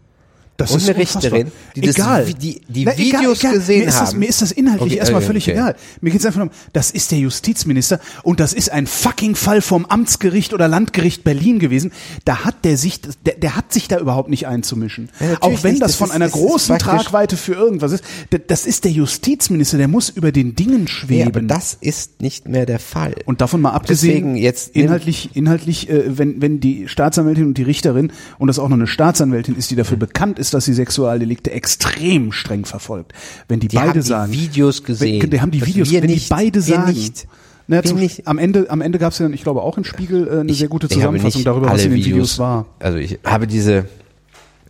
[0.57, 1.23] Das und ist eine unfassbar.
[1.23, 2.25] Richterin, die das egal.
[2.25, 4.19] Die- die Na, Videos gesehen mir ist das, haben.
[4.19, 5.51] Mir ist das inhaltlich Okay, erstmal okay, völlig okay.
[5.51, 5.75] egal.
[6.01, 9.35] Mir geht es einfach nur um, das ist der Justizminister und das ist ein fucking
[9.35, 11.91] Fall vom Amtsgericht oder Landgericht Berlin gewesen.
[12.25, 15.09] Da hat der sich, der, der hat sich da überhaupt nicht einzumischen.
[15.19, 15.83] Ja, Auch wenn nicht.
[15.83, 18.03] das, Das von ist- einer das ist großen praktisch- Tragweite für irgendwas ist.
[18.47, 21.19] Das ist der Justizminister, der muss über den Dingen schweben.
[21.21, 23.13] Ja, aber das ist nicht mehr der Fall.
[23.25, 27.63] Und davon mal abgesehen, Deswegen jetzt inhaltlich, inhaltlich, äh, wenn, wenn die Staatsanwältin und die
[27.63, 31.51] Richterin und das auch noch eine Staatsanwältin ist, die dafür bekannt ist, dass sie Sexualdelikte
[31.51, 33.13] extrem streng verfolgt,
[33.47, 35.21] wenn die, Die beide haben die sagen, Videos gesehen.
[35.21, 36.25] wenn, die haben die Videos, wenn nicht.
[36.25, 37.27] die beide sagen, nicht.
[37.67, 38.27] Naja, Wir zum, nicht.
[38.27, 40.69] am Ende, am Ende gab es ja, ich glaube auch im Spiegel äh, eine sehr
[40.69, 42.65] gute Ich Zusammenfassung darüber, was in den Videos, war.
[42.79, 43.85] Also ich habe diese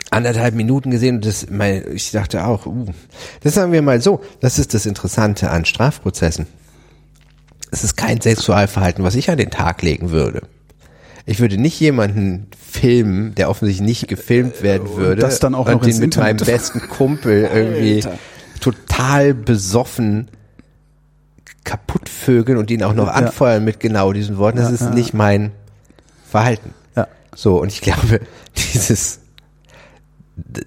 [0.10, 2.86] anderthalb Minuten gesehen und das, mein, ich dachte auch, uh,
[3.44, 6.48] das sagen wir mal so, das ist das Interessante an Strafprozessen.
[7.72, 10.44] Es ist kein Sexualverhalten, was ich an den Tag legen würde.
[11.30, 15.22] Ich würde nicht jemanden filmen, der offensichtlich nicht gefilmt werden würde.
[15.22, 16.46] das dann auch und noch den mit meinem Internet.
[16.46, 18.18] besten Kumpel irgendwie Alter.
[18.62, 20.30] total besoffen
[21.66, 22.10] kaputt
[22.58, 23.14] und ihn auch noch Ja.
[23.14, 24.58] anfeuern mit genau diesen Worten.
[24.58, 24.90] Das Ja, ist ja.
[24.92, 25.52] nicht mein
[26.30, 26.74] Verhalten.
[26.96, 27.08] Ja.
[27.36, 28.22] So, und ich glaube,
[28.74, 29.20] dieses,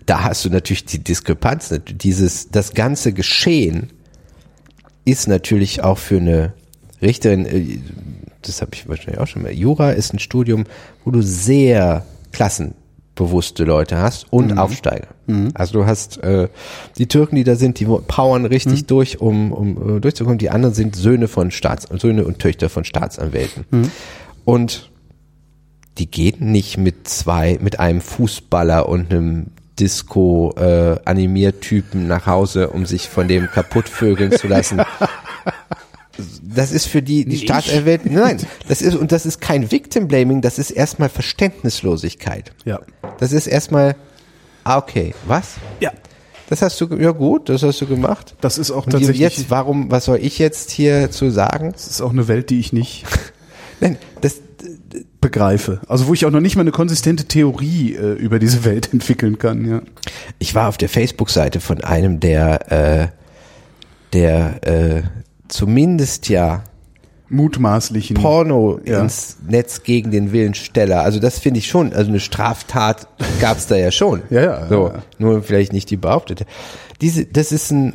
[0.06, 3.90] da hast du natürlich die Diskrepanz, dieses, das ganze Geschehen
[5.06, 6.52] ist natürlich auch für eine
[7.00, 7.78] Richterin, äh,
[8.42, 10.64] das habe ich wahrscheinlich auch schon mal, Jura ist ein Studium,
[11.04, 15.08] wo du sehr klassenbewusste Leute hast und Aufsteiger.
[15.54, 16.48] Also du hast äh,
[16.98, 20.38] die Türken, die da sind, die powern richtig durch, um, um äh, durchzukommen.
[20.38, 23.64] Die anderen sind Söhne von Staats, Söhne und Töchter von Staatsanwälten.
[24.44, 24.90] Und
[25.98, 29.46] die gehen nicht mit zwei, mit einem Fußballer und einem
[29.78, 34.82] Disco äh, Animiertypen nach Hause, um sich von dem kaputt vögeln zu lassen.
[36.42, 40.40] Das ist für die, die Staatsanwälte, nein, das ist, und das ist kein Victim Blaming,
[40.40, 42.52] das ist erstmal Verständnislosigkeit.
[42.64, 42.80] Ja.
[43.18, 43.96] Das ist erstmal,
[44.64, 45.54] ah, okay, was?
[45.80, 45.92] Ja.
[46.48, 48.34] Das hast du, ja gut, das hast du gemacht.
[48.40, 51.70] Das ist auch Und tatsächlich, jetzt, warum, was soll ich jetzt hier zu sagen?
[51.72, 53.04] das ist auch eine Welt, die ich nicht
[53.80, 54.40] Nein, das,
[55.20, 55.80] begreife.
[55.86, 59.38] Also wo ich auch noch nicht mal eine konsistente Theorie äh, über diese Welt entwickeln
[59.38, 59.82] kann, ja.
[60.38, 63.08] Ich war auf der Facebook-Seite von einem, der, äh,
[64.12, 65.02] der äh,
[65.50, 66.64] zumindest ja
[67.28, 68.16] Mutmaßlichen.
[68.16, 69.00] Porno Ja.
[69.02, 71.02] ins Netz gegen den Willen Steller.
[71.02, 71.92] Also das finde ich schon.
[71.92, 73.06] Also eine Straftat
[73.40, 74.22] gab's da ja schon.
[74.30, 75.02] Ja, ja, So, ja, ja.
[75.18, 76.44] nur vielleicht nicht die behauptete.
[77.00, 77.94] Diese, das ist ein,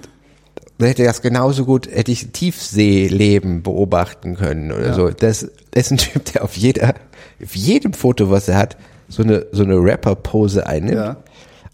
[0.78, 5.10] da hätte das genauso gut, hätte ich Tiefseeleben beobachten können oder so.
[5.10, 6.96] Das ist ein Typ, der auf jeder
[7.44, 8.78] auf jedem Foto, was er hat,
[9.10, 10.96] so eine, so eine Rapper-Pose einnimmt.
[10.98, 11.18] Ja.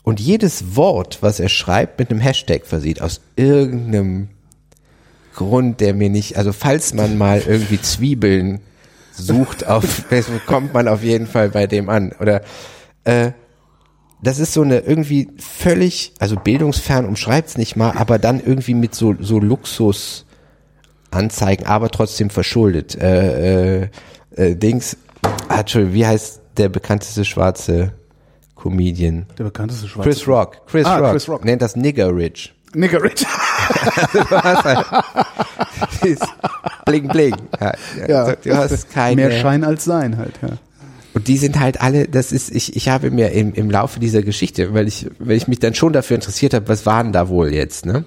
[0.03, 4.29] Und jedes Wort, was er schreibt, mit einem Hashtag versieht, aus irgendeinem
[5.35, 8.59] Grund, der mir nicht, also falls man mal irgendwie Zwiebeln
[9.13, 12.11] sucht auf Facebook, kommt man auf jeden Fall bei dem an.
[12.19, 12.41] Oder
[13.03, 13.31] äh,
[14.23, 18.93] das ist so eine irgendwie völlig, also bildungsfern umschreibt's nicht mal, aber dann irgendwie mit
[18.93, 20.25] so, so Luxus
[21.09, 22.95] Anzeigen, aber trotzdem verschuldet.
[22.95, 23.89] Äh, äh,
[24.35, 24.95] äh, Dings,
[25.49, 27.91] ah, Entschuldigung, wie heißt der bekannteste schwarze
[28.55, 29.25] Comedian?
[29.37, 30.09] Der bekannteste Schwarze.
[30.09, 30.65] Chris Rock.
[30.67, 31.11] Chris, Ah, Rock.
[31.11, 31.43] Chris Rock.
[31.43, 32.53] Nennt das Nigger Rich.
[32.73, 33.25] Nigger Rich.
[36.85, 37.35] bling bling.
[37.59, 37.73] Ja,
[38.07, 38.35] Ja.
[38.35, 39.27] du hast keine.
[39.27, 40.49] Mehr Schein als Sein halt, ja.
[41.13, 44.21] Und die sind halt alle, das ist, ich, ich habe mir im, im Laufe dieser
[44.21, 47.27] Geschichte, weil ich, weil ich mich dann schon dafür interessiert habe, was war denn da
[47.27, 48.05] wohl jetzt, ne?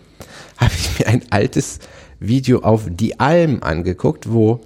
[0.56, 1.80] Habe ich mir ein altes
[2.18, 4.60] Video auf Die Alm angeguckt, wo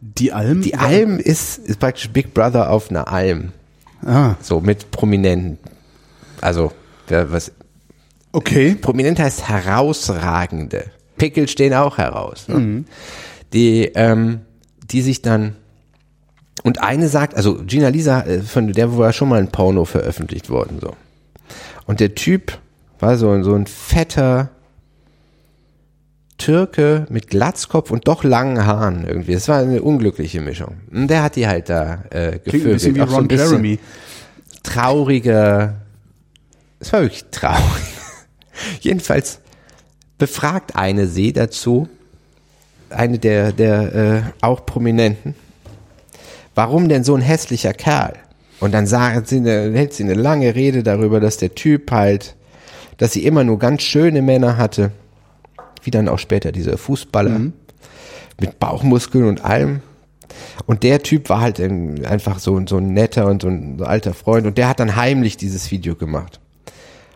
[0.00, 0.62] Die Alm?
[0.62, 3.50] die Alm ist, ist praktisch Big Brother auf einer Alm.
[4.06, 5.58] Ah, So mit Prominenten.
[6.40, 6.70] Also,
[7.08, 7.50] was,
[8.34, 8.74] okay.
[8.74, 10.90] prominent heißt herausragende.
[11.16, 12.48] Pickel stehen auch heraus.
[12.48, 12.84] Ne?
[13.52, 14.40] Die, ähm,
[14.90, 15.56] die sich dann
[16.64, 20.48] und eine sagt, also Gina Lisa, äh, von der war schon mal ein Porno veröffentlicht
[20.50, 20.94] worden, so.
[21.86, 22.58] Und der Typ
[23.00, 24.50] war so, so ein fetter
[26.38, 29.34] Türke mit Glatzkopf und doch langen Haaren irgendwie.
[29.34, 30.78] Es war eine unglückliche Mischung.
[30.90, 33.28] Und der hat die halt da äh, Klingt ein bisschen wie Auch so Ron ein
[33.28, 33.78] bisschen Jeremy.
[34.62, 35.74] trauriger,
[36.80, 37.84] es war wirklich traurig.
[38.80, 39.40] Jedenfalls
[40.18, 41.88] befragt eine sie dazu,
[42.90, 45.34] eine der, der äh, auch Prominenten,
[46.54, 48.14] warum denn so ein hässlicher Kerl?
[48.60, 52.36] Und dann sagt sie eine, hält sie eine lange Rede darüber, dass der Typ halt,
[52.98, 54.92] dass sie immer nur ganz schöne Männer hatte,
[55.82, 57.40] wie dann auch später dieser Fußballer
[58.40, 59.82] mit Bauchmuskeln und allem.
[60.66, 63.84] Und der Typ war halt ein- einfach so, so ein netter und so ein so
[63.84, 66.40] alter Freund und der hat dann heimlich dieses Video gemacht.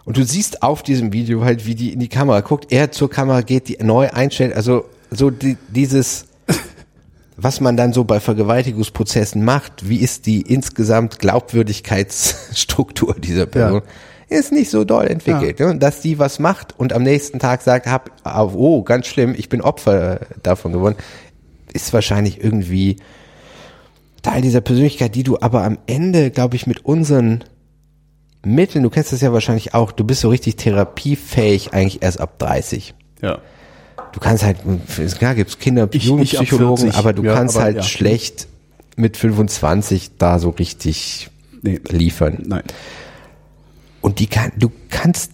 [0.09, 3.11] Und du siehst auf diesem Video halt, wie die in die Kamera guckt, er zur
[3.11, 6.29] Kamera geht, die neu einstellt, also so die, dieses,
[7.37, 13.83] was man dann so bei Vergewaltigungsprozessen macht, wie ist die insgesamt Glaubwürdigkeitsstruktur dieser Person,
[14.31, 15.61] ist nicht so doll entwickelt.
[15.61, 15.67] Ne?
[15.67, 19.51] Und dass die was macht und am nächsten Tag sagt, hab, oh, ganz schlimm, ich
[19.51, 20.97] bin Opfer davon geworden,
[21.75, 22.97] ist wahrscheinlich irgendwie
[24.23, 27.45] Teil dieser Persönlichkeit, die du aber am Ende, glaube ich, mit unseren
[28.45, 32.39] Mitteln, du kennst das ja wahrscheinlich auch, du bist so richtig therapiefähig eigentlich erst ab
[32.39, 32.95] 30.
[33.21, 33.39] Ja.
[34.13, 34.59] Du kannst halt,
[35.19, 37.83] klar gibt's Kinder, Ich- ich Jugendpsychologen, 40, aber du ja, kannst aber halt ja.
[37.83, 38.49] schlecht
[38.97, 41.31] mit 25 da so richtig
[41.63, 41.81] Nee.
[41.89, 42.43] liefern.
[42.47, 42.63] Nein.
[44.01, 45.33] Und die kann, du kannst,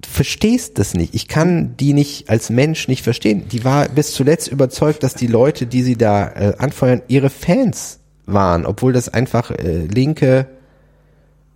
[0.00, 1.14] du verstehst das nicht.
[1.14, 3.48] Ich kann die nicht als Mensch nicht verstehen.
[3.48, 7.98] Die war bis zuletzt überzeugt, dass die Leute, die sie da äh, anfeuern, ihre Fans
[8.26, 10.46] waren, obwohl das einfach äh, linke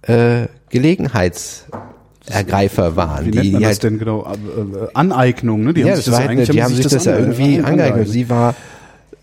[0.03, 3.27] äh, Gelegenheitsergreifer waren.
[3.27, 4.25] Wie die nennt man das halt, denn genau?
[4.25, 5.75] Äh, Aneignung, ne?
[5.75, 7.59] Die ja, haben das sich das halt, eigentlich die haben sich das ja ange- irgendwie
[7.61, 8.09] ange- angeeignet.
[8.09, 8.55] Sie war,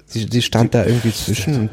[0.05, 1.69] sie, sie stand da irgendwie zwischen.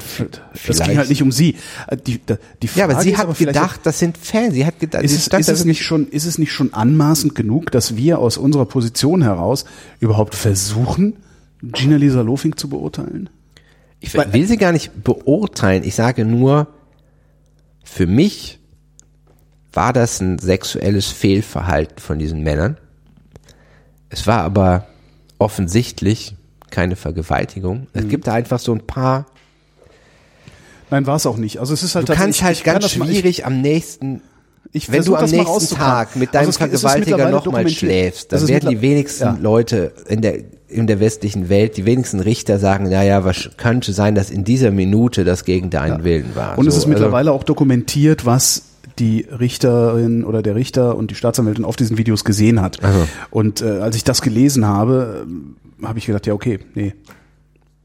[0.67, 1.55] Das ging halt nicht um sie.
[1.87, 4.53] Äh, Die, die, die Frage ja, aber sie ist hat vielleicht- gedacht, das sind Fans.
[4.53, 6.51] Sie hat gedacht, Ist sie es, stand ist, da es nicht schon, ist es nicht
[6.51, 9.65] schon anmaßend genug, dass wir aus unserer Position heraus
[9.99, 11.17] überhaupt versuchen,
[11.61, 13.29] Gina Lisa Lofing zu beurteilen?
[14.01, 15.83] Ich will sie gar nicht beurteilen.
[15.83, 16.67] Ich sage nur,
[17.83, 18.58] für mich
[19.73, 22.77] war das ein sexuelles Fehlverhalten von diesen Männern.
[24.09, 24.87] Es war aber
[25.37, 26.35] offensichtlich
[26.71, 27.87] keine Vergewaltigung.
[27.93, 28.09] Es Mhm.
[28.09, 29.25] gibt da einfach so ein paar.
[30.91, 31.59] Nein, war es auch nicht.
[31.59, 34.21] Also es ist halt Du kannst halt ich kann ganz das mal- schwierig am nächsten
[34.71, 35.75] Ich, ich wenn du am nächsten.
[35.75, 39.23] Tag mit deinem Also es- es ist Vergewaltiger nochmal schläfst, Es dann werden die wenigsten
[39.23, 39.37] Ja.
[39.39, 44.13] Leute in der in der westlichen Welt, die wenigsten Richter sagen, naja, was könnte sein,
[44.13, 46.59] dass in dieser Minute das gegen deinen Willen war.
[46.59, 48.61] Und es So, ist mittlerweile auch dokumentiert, was
[48.97, 52.83] die Richterin oder der Richter und die Staatsanwältin auf diesen Videos gesehen hat.
[52.83, 53.07] Also.
[53.29, 56.93] Und äh, als ich das gelesen habe, ähm, habe ich gedacht, ja okay, nee.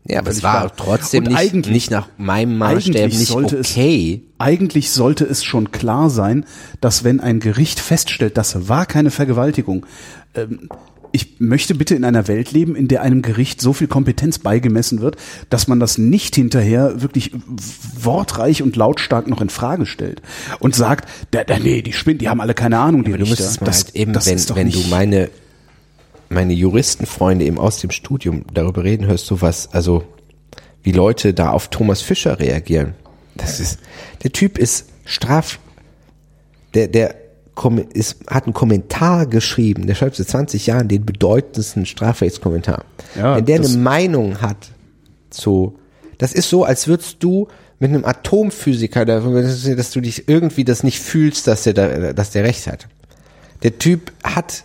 [0.06, 0.72] Ja, aber es war klar.
[0.76, 4.22] trotzdem Und nicht, nicht nach meinem Maßstab eigentlich nicht sollte es- okay.
[4.38, 6.44] Eigentlich sollte es schon klar sein,
[6.82, 9.86] dass wenn ein Gericht feststellt, das war keine Vergewaltigung,
[10.34, 10.68] ähm,
[11.14, 15.00] ich möchte bitte in einer Welt leben, in der einem Gericht so viel Kompetenz beigemessen
[15.00, 15.16] wird,
[15.48, 17.30] dass man das nicht hinterher wirklich
[18.00, 20.22] wortreich und lautstark noch in Frage stellt
[20.58, 23.24] und sagt, da, da, nee, die spinnen, die haben alle keine Ahnung, die Aber du
[23.26, 23.44] Richter.
[23.44, 25.30] müsstest mal das, halt eben, das wenn, wenn du meine,
[26.30, 30.02] meine Juristenfreunde eben aus dem Studium darüber reden hörst, sowas, also
[30.82, 32.94] wie Leute da auf Thomas Fischer reagieren.
[33.36, 33.78] Das ist,
[34.24, 35.60] der Typ ist straf,
[36.74, 37.14] der, der
[37.92, 42.84] ist, hat einen Kommentar geschrieben, der schreibt seit 20 Jahren den bedeutendsten Strafrechtskommentar.
[43.16, 44.70] Ja, wenn der eine Meinung hat
[45.30, 45.78] zu,
[46.18, 51.00] das ist so, als würdest du mit einem Atomphysiker, dass du dich irgendwie das nicht
[51.00, 52.88] fühlst, dass der, da, dass der recht hat.
[53.62, 54.64] Der Typ hat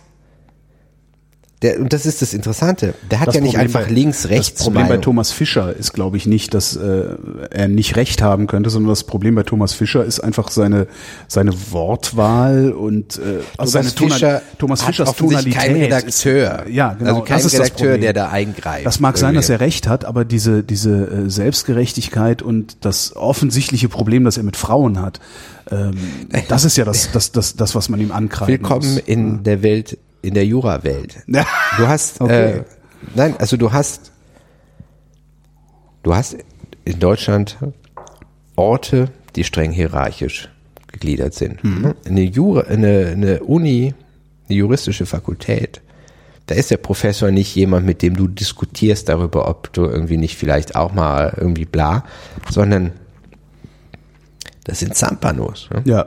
[1.62, 2.94] der, und das ist das Interessante.
[3.10, 4.54] Der hat Das ja nicht Problem einfach bei- links, rechts.
[4.54, 5.02] Das Problem bei Meinung.
[5.02, 7.04] Thomas Fischer ist, glaube ich, nicht, dass äh,
[7.50, 10.86] er nicht recht haben könnte, sondern das Problem bei Thomas Fischer ist einfach seine
[11.28, 15.54] seine Wortwahl und äh, also seine Tonal- Thomas Fischers Tonalität.
[15.54, 16.64] keinen Redakteur.
[16.66, 17.10] Ist, ja, genau.
[17.10, 18.86] Also kein das ist das Redakteur, der da eingreift.
[18.86, 20.90] Das mag sein, dass er recht hat, aber diese, diese
[21.26, 25.20] äh, Selbstgerechtigkeit und das offensichtliche Problem, das er mit Frauen hat,
[25.70, 25.92] ähm,
[26.48, 29.02] das ist ja das, das, das, das, was man ihm ankreiden Willkommen muss.
[29.04, 31.18] in der Welt, in der Jura-Welt.
[31.26, 32.50] Du hast, Okay.
[32.58, 32.64] äh,
[33.14, 34.12] nein, also du hast,
[36.02, 36.36] du hast
[36.84, 37.56] in Deutschland
[38.56, 40.48] Orte, die streng hierarchisch
[40.88, 41.62] gegliedert sind.
[41.62, 41.94] Mhm.
[42.04, 43.94] Eine, Jura, eine, eine Uni,
[44.48, 45.80] eine juristische Fakultät,
[46.46, 50.36] da ist der Professor nicht jemand, mit dem du diskutierst darüber, ob du irgendwie nicht
[50.36, 52.04] vielleicht auch mal irgendwie bla,
[52.50, 52.90] sondern
[54.64, 55.68] das sind Zampanos.
[55.72, 55.82] Ne?
[55.84, 56.06] Ja.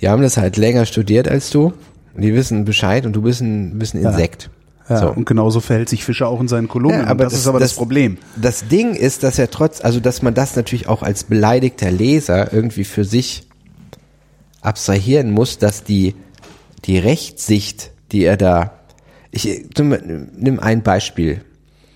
[0.00, 1.72] Die haben das halt länger studiert als du.
[2.16, 4.50] Die wissen Bescheid und du bist ein, bist ein Insekt.
[4.88, 5.10] Ja, so.
[5.10, 7.02] und genauso verhält sich Fischer auch in seinen Kolumnen.
[7.02, 8.18] Ja, aber das, ist aber das, Problem.
[8.34, 12.52] Das Ding ist, dass er trotz, also dass man das natürlich auch als beleidigter Leser
[12.52, 13.46] irgendwie für sich
[14.62, 16.16] abstrahieren muss, dass die,
[16.84, 18.80] die Rechtssicht, die er da,
[19.30, 21.44] ich nimm nimm ein Beispiel,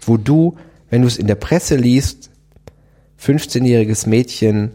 [0.03, 0.57] wo du,
[0.89, 2.31] wenn du es in der Presse liest,
[3.21, 4.71] 15-jähriges Mädchen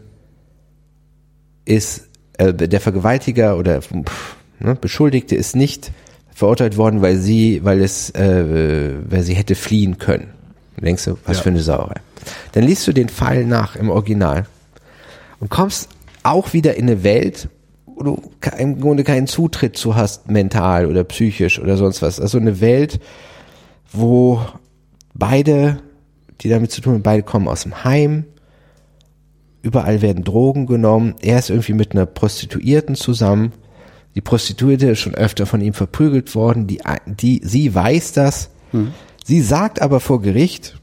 [1.64, 5.92] ist, äh, der Vergewaltiger oder pff, ne, Beschuldigte ist nicht
[6.34, 10.28] verurteilt worden, weil sie, weil es, äh, weil sie hätte fliehen können.
[10.76, 11.42] Dann denkst du, was Ja.
[11.42, 12.00] für eine Sauerei.
[12.52, 14.46] Dann liest du den Fall nach im Original
[15.40, 15.88] und kommst
[16.22, 17.48] auch wieder in eine Welt,
[17.86, 18.22] wo du
[18.58, 22.20] im Grunde keinen Zutritt zu hast, mental oder psychisch oder sonst was.
[22.20, 23.00] Also eine Welt,
[23.92, 24.40] wo
[25.14, 25.78] beide,
[26.40, 28.24] die damit zu tun haben, beide kommen aus dem Heim,
[29.62, 33.52] überall werden Drogen genommen, er ist irgendwie mit einer Prostituierten zusammen,
[34.14, 38.50] die Prostituierte ist schon öfter von ihm verprügelt worden, die, die, sie weiß das,
[39.24, 40.78] sie sagt aber vor Gericht,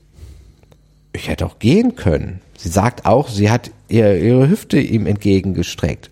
[1.13, 2.41] ich hätte auch gehen können.
[2.57, 6.09] Sie sagt auch, sie hat ihr, ihre Hüfte ihm entgegengestreckt.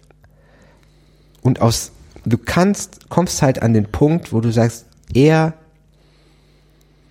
[1.41, 1.91] Und aus,
[2.25, 5.53] du kannst, kommst halt an den Punkt, wo du sagst, er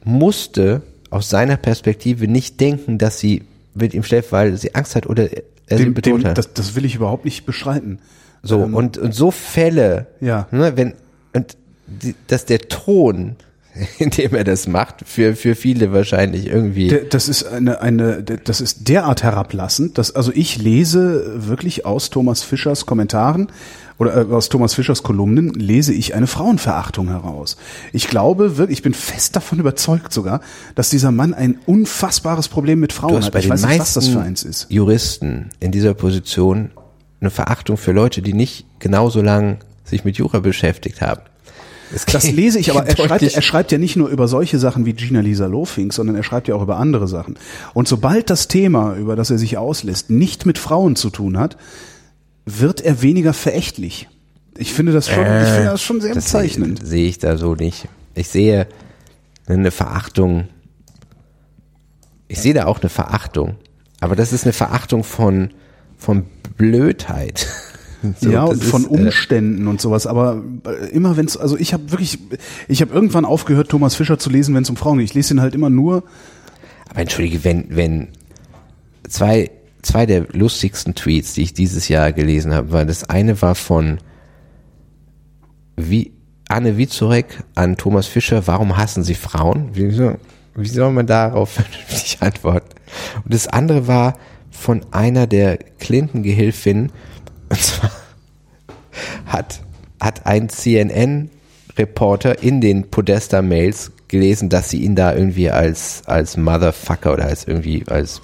[0.04, 3.42] musste aus seiner Perspektive nicht denken, dass sie
[3.74, 6.38] mit ihm schläft, weil sie Angst hat oder er sie Dem, bedroht dem, hat.
[6.38, 8.00] das, das will ich überhaupt nicht beschreiten.
[8.44, 10.46] So, Ähm, und, und so Fälle, Ja.
[10.52, 10.94] ne, wenn,
[11.32, 11.56] und
[11.86, 13.36] die, dass der Ton,
[13.98, 16.96] in dem er das macht, für, für viele wahrscheinlich irgendwie.
[17.10, 22.42] Das ist eine, eine, das ist derart herablassend, dass, also ich lese wirklich aus Thomas
[22.44, 23.48] Fischers Kommentaren
[23.98, 27.56] oder äh, aus Thomas Fischers Kolumnen lese ich eine Frauenverachtung heraus.
[27.92, 30.40] Ich glaube wirklich, ich bin fest davon überzeugt sogar,
[30.76, 33.32] dass dieser Mann ein unfassbares Problem mit du Frauen hast hat.
[33.32, 34.66] bei Ich den weiß nicht, was das für eins ist.
[34.68, 36.70] Juristen in dieser Position
[37.24, 41.22] eine Verachtung für Leute, die nicht genauso lang sich mit Jura beschäftigt haben.
[41.92, 44.86] Das geht lese ich, aber er schreibt, er schreibt ja nicht nur über solche Sachen
[44.86, 47.36] wie Gina Lisa Lofink, sondern er schreibt ja auch über andere Sachen.
[47.72, 51.56] Und sobald das Thema, über das er sich auslässt, nicht mit Frauen zu tun hat,
[52.46, 54.08] wird er weniger verächtlich.
[54.56, 56.78] Ich finde das schon, ich finde das schon sehr das bezeichnend.
[56.80, 57.88] Sehe, sehe ich da so nicht.
[58.14, 58.68] Ich sehe
[59.46, 60.48] eine Verachtung.
[62.28, 63.56] Ich sehe da auch eine Verachtung.
[64.00, 65.50] Aber das ist eine Verachtung von,
[65.96, 66.26] von
[66.56, 67.46] Blödheit.
[68.20, 70.06] So, ja, und von ist, äh, Umständen und sowas.
[70.06, 72.18] Aber äh, immer wenn es, also ich habe wirklich,
[72.68, 75.08] ich habe irgendwann aufgehört, Thomas Fischer zu lesen, wenn es um Frauen geht.
[75.08, 76.04] Ich lese ihn halt immer nur.
[76.90, 78.08] Aber entschuldige, wenn, wenn
[79.08, 79.50] zwei,
[79.80, 83.98] zwei der lustigsten Tweets, die ich dieses Jahr gelesen habe, war das eine war von
[85.76, 86.12] wie
[86.48, 89.70] Anne Wiezurek an Thomas Fischer, warum hassen Sie Frauen?
[89.72, 89.90] Wie,
[90.54, 92.74] wie soll man darauf vernünftig antworten?
[93.24, 94.18] Und das andere war
[94.64, 96.90] von einer der Clinton-Gehilfinnen,
[97.50, 97.90] und zwar
[99.26, 99.60] hat,
[100.00, 107.12] hat ein CNN-Reporter in den Podesta-Mails gelesen, dass sie ihn da irgendwie als, als Motherfucker
[107.12, 108.22] oder als irgendwie, als,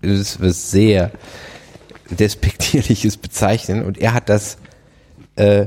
[0.00, 1.10] das ist was sehr
[2.10, 4.56] despektierliches bezeichnen und er hat das,
[5.36, 5.66] äh,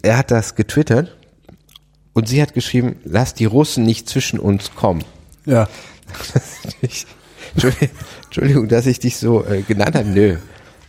[0.00, 1.18] er hat das getwittert
[2.14, 5.04] und sie hat geschrieben, lass die Russen nicht zwischen uns kommen.
[5.44, 5.68] Ja.
[6.80, 7.19] Ich- Entschuldigung,
[8.24, 10.08] Entschuldigung, dass ich dich so äh, genannt habe.
[10.08, 10.36] Nö.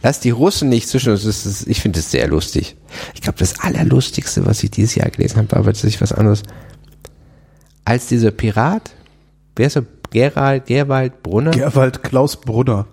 [0.04, 1.24] Lass die Russen nicht zwischen uns.
[1.24, 2.76] Das ist, ich finde es sehr lustig.
[3.14, 6.44] Ich glaube, das Allerlustigste, was ich dieses Jahr gelesen habe, war tatsächlich was anderes.
[7.86, 8.92] Als dieser Pirat,
[9.56, 9.86] wer ist er?
[10.12, 12.86] Gerald, Gerwald Brunner, Gerwald Klaus Brunner.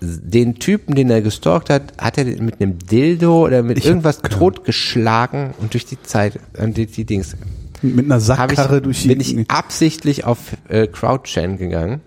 [0.00, 4.22] den Typen, den er gestalkt hat, hat er mit einem Dildo oder mit Ich irgendwas
[4.22, 7.36] totgeschlagen und durch die Zeit, die, die Dings,
[7.82, 9.08] Mit einer Sackkarre ich, durch die.
[9.08, 10.38] bin ich absichtlich auf
[10.68, 12.00] äh, CrowdChan gegangen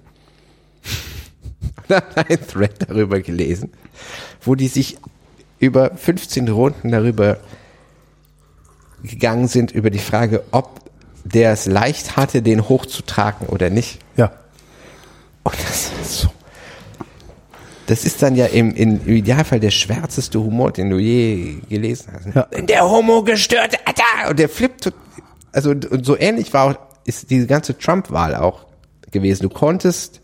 [1.88, 3.72] und habe einen Thread darüber gelesen,
[4.41, 4.98] wo die sich
[5.59, 7.38] über 15 Runden darüber
[9.03, 10.80] gegangen sind, über die Frage, ob
[11.24, 13.99] der es leicht hatte, den hochzutragen oder nicht.
[14.16, 14.32] Ja.
[15.43, 16.30] Und das ist so.
[17.88, 22.27] Das ist dann ja im, im Idealfall der schwärzeste Humor, den du je gelesen hast.
[22.27, 22.33] ne?
[22.35, 22.61] Ja.
[22.61, 24.30] Der Homo gestörte, Alter!
[24.30, 24.93] Und der flippt,
[25.51, 26.75] also und so ähnlich war auch,
[27.06, 28.67] ist diese ganze Trump-Wahl auch
[29.11, 29.41] gewesen.
[29.43, 30.22] Du konntest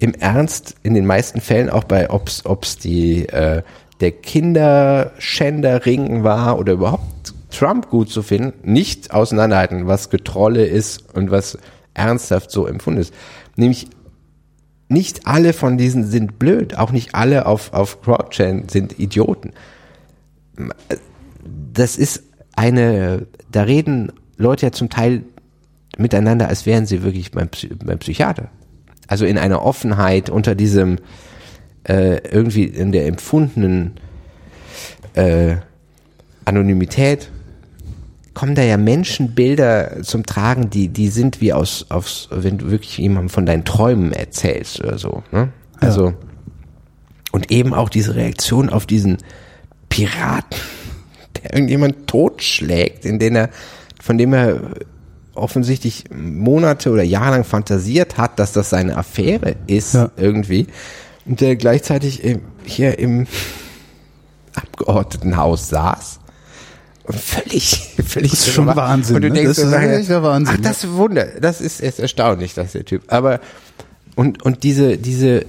[0.00, 3.62] im Ernst in den meisten Fällen auch bei, ob's, ob's die, äh,
[4.00, 11.30] der Kinderschänder-Ring war oder überhaupt Trump gut zu finden, nicht auseinanderhalten, was Getrolle ist und
[11.30, 11.58] was
[11.94, 13.12] ernsthaft so empfunden ist.
[13.56, 13.88] Nämlich
[14.88, 19.52] nicht alle von diesen sind blöd, auch nicht alle auf, auf CrowdChain sind Idioten.
[21.72, 22.22] Das ist
[22.56, 25.24] eine, da reden Leute ja zum Teil
[25.98, 28.48] miteinander, als wären sie wirklich beim, Psy beim Psychiater.
[29.10, 30.98] Also in einer Offenheit unter diesem
[31.82, 33.94] äh, irgendwie in der empfundenen
[35.14, 35.56] äh,
[36.44, 37.28] Anonymität
[38.34, 42.98] kommen da ja Menschenbilder zum Tragen, die, die sind wie aus, aus, wenn du wirklich
[42.98, 45.24] jemandem von deinen Träumen erzählst oder so.
[45.32, 45.48] Ne?
[45.80, 46.14] Also,
[47.32, 49.18] und eben auch diese Reaktion auf diesen
[49.88, 50.56] Piraten,
[51.42, 53.50] der irgendjemand totschlägt, in den er,
[54.00, 54.60] von dem er
[55.40, 60.10] offensichtlich Monate oder Jahre lang fantasiert hat, dass das seine Affäre ist, Ja.
[60.16, 60.66] irgendwie.
[61.26, 62.22] Und der gleichzeitig
[62.64, 63.26] hier im
[64.54, 66.20] Abgeordnetenhaus saß.
[67.04, 68.30] Und völlig, völlig.
[68.30, 68.66] Das ist schon.
[68.66, 69.34] Wahnsinn, Und du ne?
[69.34, 71.26] denkst, Das ist so, eigentlich der Wahnsinn, Ach, das ist Wunder.
[71.40, 73.02] Das ist jetzt erstaunlich, dass der Typ.
[73.08, 73.40] Aber,
[74.16, 75.44] und, und diese, diese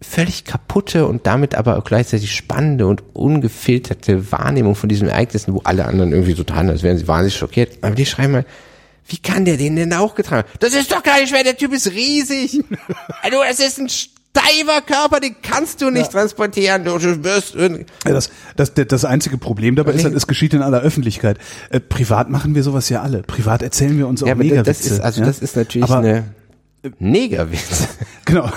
[0.00, 5.60] völlig kaputte und damit aber auch gleichzeitig spannende und ungefilterte Wahrnehmung von diesen Ereignissen, wo
[5.64, 7.78] alle anderen irgendwie so taten, als wären sie wahnsinnig schockiert.
[7.82, 8.44] Aber die schreiben mal,
[9.08, 10.58] wie kann der den denn auch getragen haben?
[10.60, 12.62] Das ist doch gar nicht schwer, der Typ ist riesig.
[13.22, 16.84] Also, es ist ein steifer Körper, den kannst du nicht transportieren.
[16.84, 16.92] Du
[17.24, 17.54] wirst.
[17.54, 17.68] Ja,
[18.04, 21.38] das, das, das, das einzige Problem dabei ist halt, es geschieht in aller Öffentlichkeit.
[21.70, 23.22] Äh, privat machen wir sowas ja alle.
[23.22, 25.26] Privat erzählen wir uns auch Ja, mega das ist, also ja?
[25.26, 26.24] das ist natürlich Aber, eine
[26.98, 27.88] Negerwitz.
[28.24, 28.50] Genau.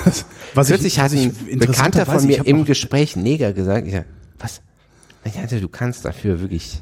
[0.54, 3.88] Was Kürzlich hat was ein Bekannter von ich mir im Gespräch Neger gesagt.
[3.88, 4.06] Ich sag,
[4.38, 4.62] was?
[5.24, 6.82] Ich dachte, du kannst dafür wirklich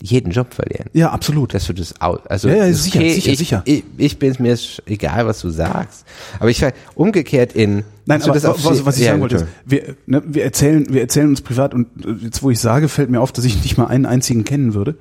[0.00, 0.88] jeden Job verlieren.
[0.92, 1.54] Ja, absolut.
[1.54, 3.62] Dass du das aus, also Ja, ja, sicher, sicher, ich, sicher.
[3.64, 4.56] Ich, ich bin es mir
[4.86, 6.04] egal, was du sagst.
[6.38, 7.84] Aber ich war umgekehrt in.
[8.06, 11.28] Nein, aber was, was ich ja, sagen wollte, ist, wir, ne, wir erzählen, wir erzählen
[11.28, 13.86] uns privat und äh, jetzt, wo ich sage, fällt mir auf, dass ich nicht mal
[13.86, 14.96] einen einzigen kennen würde.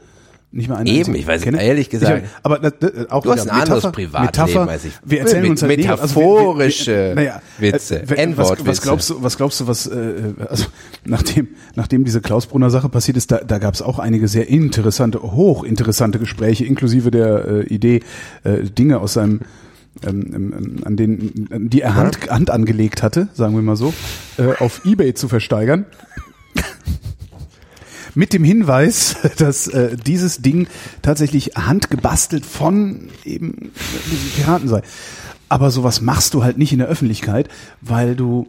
[0.49, 1.61] Nicht mal einen Eben, ich weiß, kenne.
[1.61, 2.23] ehrlich gesagt.
[2.23, 4.93] Ich, aber das, das, auch Du hast ein anderes Metapher- Privatleben Metapher, als ich.
[5.03, 9.21] Wir erzählen Mit- uns halt metaphorische wir, wir, naja, Witze, äh, wenn- was, glaubst du,
[9.21, 10.13] was glaubst du, was äh,
[10.47, 10.63] also
[11.03, 15.21] nachdem nachdem diese Klausbrunner Sache passiert ist, da, da gab es auch einige sehr interessante,
[15.21, 17.99] hochinteressante Gespräche, inklusive der äh, Idee,
[18.45, 19.41] äh, Dinge aus seinem
[20.07, 23.93] ähm, ähm, an denen an die er Hand, Hand angelegt hatte, sagen wir mal so,
[24.37, 25.85] äh, auf eBay zu versteigern.
[28.17, 30.67] Mit dem Hinweis, dass äh, dieses Ding
[31.03, 33.71] tatsächlich handgebastelt von eben
[34.11, 34.81] diesen Piraten sei.
[35.49, 37.47] Aber sowas machst du halt nicht in der Öffentlichkeit,
[37.81, 38.47] weil du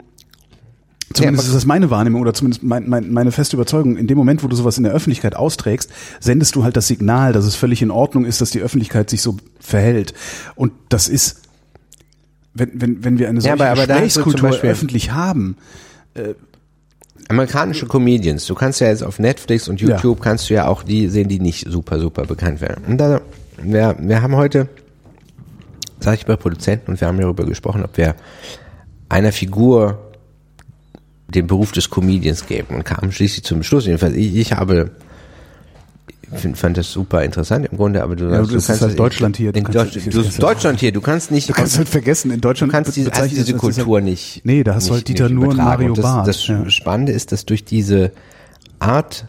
[1.13, 3.99] Zumindest aber- ist das meine Wahrnehmung oder zumindest mein, mein, meine feste Überzeugung.
[3.99, 7.35] In dem Moment, wo du sowas in der Öffentlichkeit austrägst, sendest du halt das Signal,
[7.35, 10.15] dass es völlig in Ordnung ist, dass die Öffentlichkeit sich so verhält.
[10.55, 11.43] Und das ist,
[12.55, 15.57] wenn, wenn, wenn wir eine Ja, solche aber- aber zum Gesprächskultur öffentlich haben,
[17.29, 21.09] Amerikanische Comedians, du kannst ja jetzt auf Netflix und YouTube kannst du ja auch die
[21.09, 22.85] sehen, die nicht super, super bekannt werden.
[22.87, 23.21] Und da,
[23.63, 24.69] wir, wir haben heute,
[26.01, 28.15] sag ich bei Produzenten und wir haben darüber gesprochen, ob wir
[29.11, 30.13] einer Figur
[31.29, 33.85] den Beruf des Comedians geben und kamen schließlich zum Schluss.
[33.85, 34.91] Jedenfalls, ich, ich habe,
[36.35, 39.53] find, fand das super interessant im Grunde, aber du, sagst, das ist halt Deutschland hier,
[39.53, 42.41] du In kannst Deutsch, du, Deutschland hier, du kannst nicht, du kannst halt vergessen, in
[42.41, 44.43] Deutschland du kannst diese, hast diese Kultur nicht.
[44.45, 45.57] Nee, da hast du halt Dieter übertragen.
[45.57, 46.69] Mario das, Barth, Das ja.
[46.71, 48.13] Spannende ist, dass durch diese
[48.79, 49.27] Art,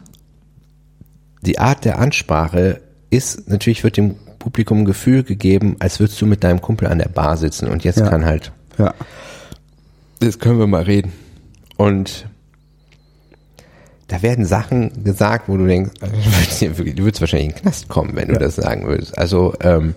[1.42, 6.26] die Art der Ansprache ist, natürlich wird dem Publikum ein Gefühl gegeben, als würdest du
[6.26, 8.08] mit deinem Kumpel an der Bar sitzen und jetzt Ja.
[8.10, 8.94] kann halt, Ja.
[10.22, 11.12] jetzt können wir mal reden.
[11.78, 12.26] Und
[14.10, 18.16] da werden Sachen gesagt, wo du denkst, also, du würdest wahrscheinlich in den Knast kommen,
[18.16, 18.40] wenn du Ja.
[18.40, 19.18] das sagen würdest.
[19.18, 19.96] Also, ähm,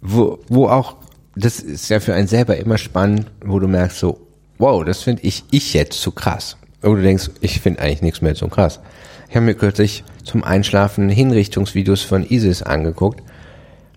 [0.00, 0.96] wo, wo auch,
[1.36, 4.20] das ist ja für einen selber immer spannend, wo du merkst so,
[4.58, 6.56] wow, das finde ich, ich jetzt zu krass.
[6.82, 8.80] Wo du denkst, ich finde eigentlich nichts mehr so krass.
[9.28, 13.20] Ich habe mir kürzlich zum Einschlafen Hinrichtungsvideos von ISIS angeguckt.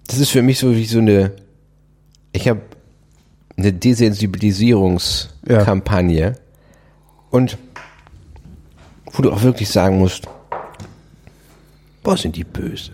[0.07, 1.31] Das ist für mich so wie so eine,
[2.31, 2.61] ich habe
[3.57, 6.33] eine Desensibilisierungskampagne
[7.29, 7.57] und
[9.17, 10.27] wo du auch wirklich sagen musst,
[12.03, 12.91] boah, sind die böse.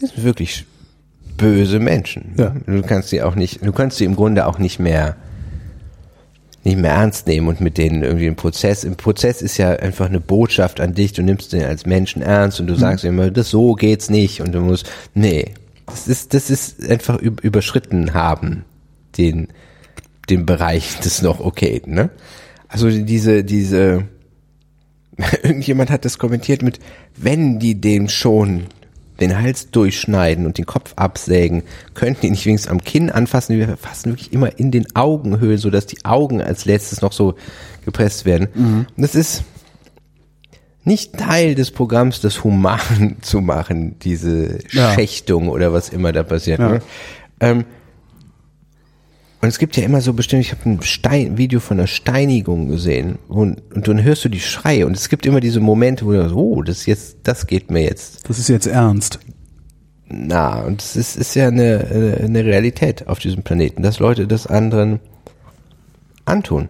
[0.00, 0.64] Das sind wirklich
[1.36, 2.34] böse Menschen.
[2.36, 2.54] Ja.
[2.66, 5.16] Du kannst sie auch nicht, du kannst sie im Grunde auch nicht mehr
[6.64, 8.82] nicht mehr ernst nehmen und mit denen irgendwie einen Prozess.
[8.82, 11.12] Im Prozess ist ja einfach eine Botschaft an dich.
[11.12, 14.50] Du nimmst den als Menschen ernst und du sagst immer, das so geht's nicht und
[14.50, 15.54] du musst, nee,
[15.86, 18.64] das ist, das ist einfach üb- überschritten haben
[19.16, 19.46] den,
[20.28, 22.10] den Bereich des noch okay, ne?
[22.66, 24.02] Also diese, diese,
[25.42, 26.78] irgendjemand hat das kommentiert mit,
[27.16, 28.66] wenn die dem schon
[29.20, 31.62] den Hals durchschneiden und den Kopf absägen,
[31.94, 33.56] könnten die nicht wenigstens am Kinn anfassen.
[33.56, 37.34] Wir fassen wirklich immer in den Augenhöhlen, so dass die Augen als letztes noch so
[37.86, 38.48] gepresst werden.
[38.54, 39.44] Und das ist
[40.84, 44.94] nicht Teil des Programms, das human zu machen, diese Ja.
[44.94, 46.58] Schächtung oder was immer da passiert.
[46.60, 46.68] Ja.
[46.72, 46.82] Ne?
[47.40, 47.64] Ähm,
[49.46, 52.66] und es gibt ja immer so bestimmt, ich habe ein Stein, Video von einer Steinigung
[52.66, 56.10] gesehen und, und dann hörst du die Schreie und es gibt immer diese Momente, wo
[56.10, 59.20] du so, oh, das jetzt, das geht mir jetzt Das ist jetzt ernst.
[60.08, 64.26] nah und es ist, ist ja eine, äh, eine Realität auf diesem Planeten, dass Leute
[64.26, 64.98] das anderen
[66.24, 66.68] antun.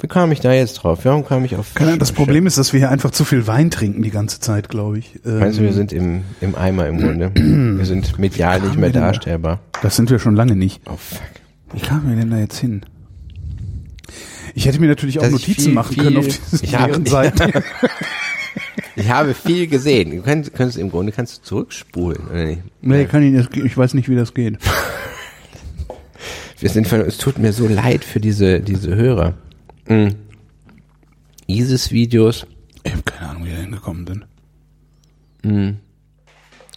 [0.00, 1.04] Wie kam ich da jetzt drauf?
[1.04, 1.68] Warum kam ich auf?
[1.68, 1.74] Hm.
[1.86, 4.68] Keine das Problem ist, dass wir hier einfach zu viel Wein trinken die ganze Zeit,
[4.68, 5.20] glaube ich.
[5.24, 7.30] Ähm, Meinst du, wir sind im, im Eimer im Grunde?
[7.76, 9.60] Wir sind medial nicht mehr darstellbar.
[9.82, 10.80] das sind wir schon lange nicht.
[10.86, 11.20] Oh fuck.
[11.72, 12.82] Wie kamen wir denn da jetzt hin?
[14.54, 17.52] Ich hätte mir natürlich auch Dass Notizen viel, machen viel- können auf diesen leeren Seiten.
[18.98, 20.10] Ich habe viel gesehen.
[20.10, 22.62] Du kannst, kannst im Grunde kannst du zurückspulen, oder nicht?
[22.80, 23.54] nee, kann ich nicht.
[23.66, 24.56] Ich weiß nicht, wie das geht.
[26.58, 29.34] Wir sind von, es tut mir so leid für diese, diese Hörer.
[29.86, 30.14] Mhm.
[31.46, 32.46] ISIS-Videos.
[32.84, 34.06] Ich habe keine Ahnung, wie wir hingekommen
[35.42, 35.76] sind.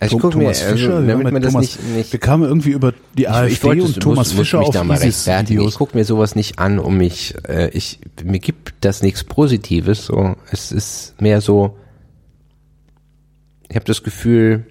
[0.02, 2.20] Also ich Tom- mir, Thomas also, Fischer, wir, damit man das Thomas, nicht, nicht wir
[2.20, 5.62] kamen irgendwie über die AfD wollte- und muss- Thomas muss Fischer mich auf mal rechtfertigen.
[5.68, 10.06] Ich gucke mir sowas nicht an, um mich, äh, ich, mir gibt das nichts Positives.
[10.06, 11.76] So, es ist mehr so.
[13.68, 14.66] Ich habe das Gefühl,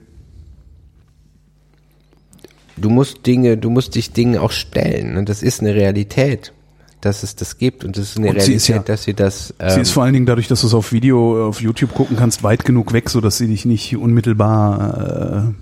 [2.78, 5.16] du musst Dinge, du musst dich Dingen auch stellen.
[5.18, 6.52] Und das ist eine Realität,
[7.00, 7.84] dass es das gibt.
[7.84, 9.48] Und das ist eine Und sie ist Realität, ja- dass sie das.
[9.48, 12.16] Sie Ähm, ist vor allen Dingen dadurch, dass du es auf Video, auf YouTube gucken
[12.16, 15.52] kannst, weit genug weg, so dass sie dich nicht unmittelbar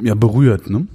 [0.00, 0.70] äh, ja, berührt.
[0.70, 0.86] Ne?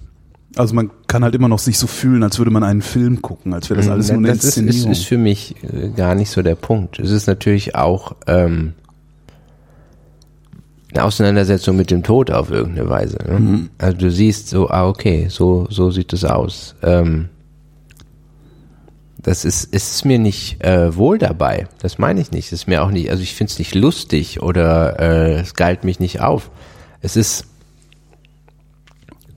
[0.56, 3.53] Also man kann halt immer noch sich so fühlen, als würde man einen Film gucken,
[3.53, 4.34] als wäre das alles nur eine Mhm.
[4.35, 4.92] das ist, ist, Inszenierung.
[4.92, 7.00] ist für mich äh, gar nicht so der Punkt.
[7.00, 8.74] Es ist natürlich auch ähm,
[10.93, 13.18] eine Auseinandersetzung mit dem Tod auf irgendeine Weise.
[13.27, 13.40] Ne?
[13.40, 13.69] Mhm.
[13.80, 16.76] Also du siehst so, ah okay, so so sieht es aus.
[16.84, 17.30] Ähm,
[19.24, 21.68] das ist, es ist mir nicht äh, wohl dabei.
[21.82, 22.48] Das meine ich nicht.
[22.48, 25.85] Es ist mir auch nicht, also ich finde es nicht lustig oder äh, es galt
[25.85, 26.52] mich nicht auf.
[27.02, 27.48] Es ist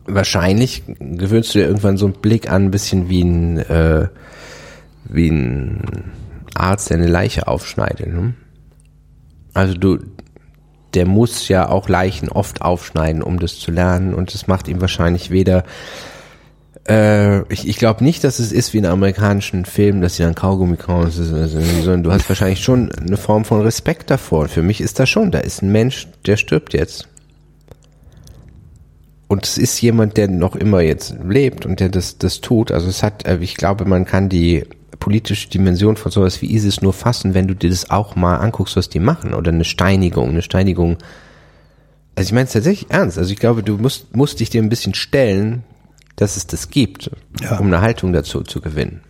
[0.04, 4.08] wahrscheinlich gewöhnst du dir irgendwann so einen Blick an, ein bisschen wie ein äh,
[5.04, 6.12] wie ein
[6.54, 8.08] Arzt, der eine Leiche aufschneidet.
[8.08, 8.34] Ne?
[9.54, 9.98] Also du,
[10.94, 14.80] der muss ja auch Leichen oft aufschneiden, um das zu lernen und das macht ihm
[14.80, 15.64] wahrscheinlich weder
[16.88, 20.34] äh, ich, ich glaube nicht, dass es ist wie in amerikanischen Filmen, dass sie dann
[20.34, 24.48] Kaugummi kauen, sondern du hast wahrscheinlich schon eine Form von Respekt davor.
[24.48, 27.08] Für mich ist das schon, da ist ein Mensch, der stirbt jetzt.
[29.28, 32.70] Und es ist jemand, der noch immer jetzt lebt und der das, das tut.
[32.70, 34.64] Also es hat, äh, ich glaube, man kann die
[35.00, 38.76] politische Dimension von sowas wie ISIS nur fassen, wenn du dir das auch mal anguckst,
[38.76, 39.34] was die machen.
[39.34, 40.28] Oder eine Steinigung.
[40.28, 40.98] Eine Steinigung.
[42.14, 43.18] Also ich meine es tatsächlich ernst.
[43.18, 45.64] Also ich glaube, du musst, musst dich dir ein bisschen stellen,
[46.16, 47.58] dass es das gibt, Ja.
[47.58, 49.00] um eine Haltung dazu zu gewinnen.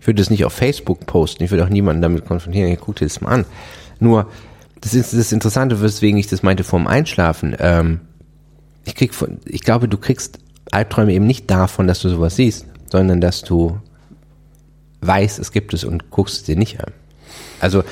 [0.00, 1.42] Ich würde das nicht auf Facebook posten.
[1.44, 2.72] Ich würde auch niemanden damit konfrontieren.
[2.72, 3.44] Ich guck dir das mal an.
[3.98, 4.28] Nur,
[4.80, 7.54] das ist das Interessante, weswegen ich das meinte vorm Einschlafen.
[7.58, 8.00] Ähm,
[8.86, 10.38] ich krieg von, ich glaube, du kriegst
[10.70, 13.78] Albträume eben nicht davon, dass du sowas siehst, sondern dass du
[15.02, 16.92] weißt, es gibt es und guckst es dir nicht an.
[17.60, 17.82] Also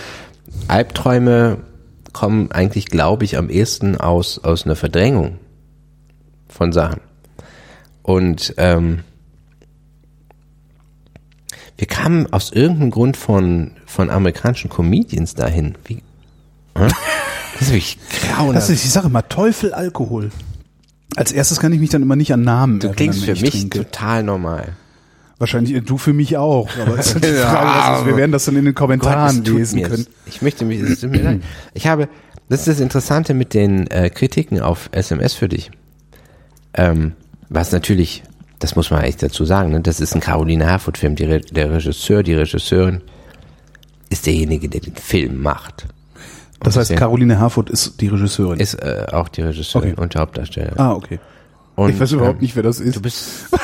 [0.69, 1.59] Albträume
[2.13, 5.39] kommen eigentlich, glaube ich, am ehesten aus aus einer Verdrängung
[6.49, 7.01] von Sachen.
[8.09, 9.01] Und ähm,
[11.77, 15.75] wir kamen aus irgendeinem Grund von von amerikanischen Comedians dahin.
[15.85, 15.97] Wie?
[16.75, 16.89] Hä?
[17.53, 18.57] Das ist wirklich grauenhaft.
[18.57, 20.31] Das ist die Sache, mal Teufel, Alkohol.
[21.17, 23.33] Als erstes kann ich mich dann immer nicht an Namen Du erinnern, klingst wenn für
[23.33, 23.79] ich mich trinke.
[23.81, 24.73] total normal.
[25.37, 26.71] Wahrscheinlich äh, du für mich auch.
[26.81, 29.53] Aber es ist die Frage, ist, wir werden das dann in den Kommentaren Gott, es
[29.53, 30.07] lesen können.
[30.25, 31.43] Ich möchte mich, es tut mir leid.
[31.75, 32.09] Ich habe,
[32.49, 35.71] das ist das Interessante mit den äh, Kritiken auf SMS für dich.
[36.73, 37.13] Ähm,
[37.49, 38.23] was natürlich,
[38.59, 39.81] das muss man eigentlich dazu sagen, ne?
[39.81, 41.15] das ist ein Caroline Herfurth-Film.
[41.17, 43.01] Die Re der Regisseur, die Regisseurin
[44.11, 45.87] ist derjenige, der den Film macht.
[46.61, 46.97] Das heißt.
[46.97, 48.59] Caroline Herfurth ist die Regisseurin.
[48.59, 50.01] Ist äh, auch die Regisseurin Okay.
[50.01, 50.73] und der Hauptdarsteller.
[50.79, 51.21] ah, okay.
[51.77, 52.97] Und, ich weiß überhaupt ähm, nicht, wer das ist.
[52.97, 53.49] Du bist.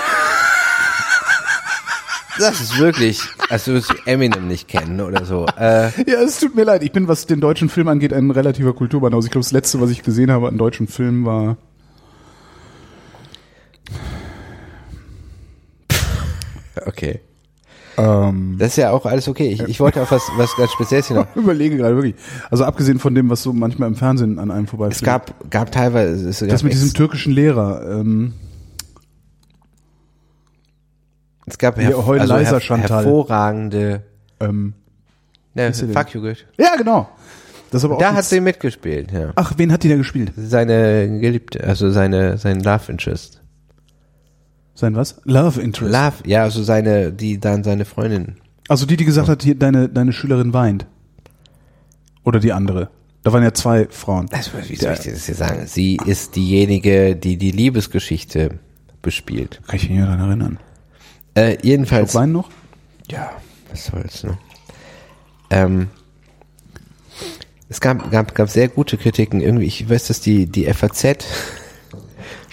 [2.37, 5.47] Das ist wirklich, als würdest du Eminem nicht kennen oder so.
[5.57, 6.83] Äh, Ja, es tut mir leid.
[6.83, 9.29] Ich bin, was den deutschen Film angeht, ein relativer Kulturbanause.
[9.29, 11.57] Ich glaube, das letzte, was ich gesehen habe an deutschen Filmen war
[16.87, 17.21] Okay.
[17.97, 19.49] Ähm, das ist ja auch alles okay.
[19.49, 21.27] Ich, ich wollte auch was, was ganz Spezielles hier noch.
[21.31, 22.17] Ich überlege gerade wirklich.
[22.51, 24.89] Also abgesehen von dem, was so manchmal im Fernsehen an einem vorbei.
[24.89, 26.29] Es gab, gab teilweise.
[26.29, 28.01] Es gab das mit diesem türkischen Lehrer.
[28.01, 28.35] Ähm,
[31.47, 34.03] es gab herv also her hervorragende.
[34.41, 34.75] Ähm,
[35.55, 36.47] ne, Fuck you good.
[36.59, 37.09] Ja, genau.
[37.71, 39.33] Das aber da hat sie mitgespielt, ja.
[39.35, 40.33] Ach, wen hat die da gespielt?
[40.37, 43.44] Seine Geliebte, also seine, sein Love Interest.
[44.75, 45.21] Sein was?
[45.25, 45.93] Love Interest.
[45.93, 48.37] Love, ja, also seine, die dann seine Freundin.
[48.69, 50.87] also die, die gesagt hat, hier, deine, deine Schülerin weint.
[52.25, 52.91] Oder die andere.
[53.23, 54.27] Da waren ja zwei Frauen.
[54.31, 55.67] Das, wie soll ich dir das hier sagen?
[55.67, 58.59] Sie ist diejenige, die die Liebesgeschichte
[59.01, 59.63] bespielt.
[59.67, 60.59] Kann ich mich daran erinnern.
[61.35, 62.11] Äh, jedenfalls.
[62.11, 62.51] Schluck Wein noch?
[63.09, 63.31] Ja,
[63.71, 64.39] was soll's, ne?
[65.51, 65.89] Ähm,
[67.69, 69.41] es gab, gab, gab sehr gute Kritiken.
[69.41, 71.25] Irgendwie, ich weiß, dass die, die FAZ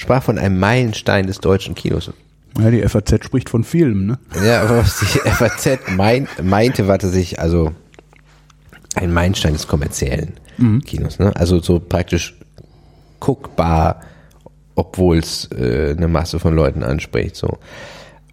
[0.01, 2.11] sprach von einem Meilenstein des deutschen Kinos.
[2.59, 4.19] Ja, die FAZ spricht von Filmen, ne?
[4.45, 7.71] Ja, aber was die FAZ meint, meinte, war sich also
[8.95, 10.33] ein Meilenstein des kommerziellen
[10.85, 11.33] Kinos, ne?
[11.35, 12.35] Also so praktisch
[13.19, 14.01] guckbar,
[14.75, 17.59] obwohl es äh, eine Masse von Leuten anspricht, so.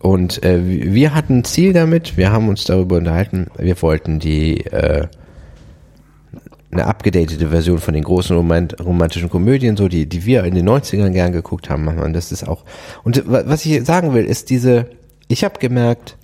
[0.00, 4.64] Und äh, wir hatten ein Ziel damit, wir haben uns darüber unterhalten, wir wollten die
[4.66, 5.08] äh,
[6.70, 10.68] eine abgedatete Version von den großen Romant romantischen Komödien, so die, die wir in den
[10.68, 12.00] 90ern gern geguckt haben, machen.
[12.02, 12.64] Und das ist auch.
[13.04, 14.86] Und wa- was ich sagen will, ist diese,
[15.28, 16.16] ich habe gemerkt,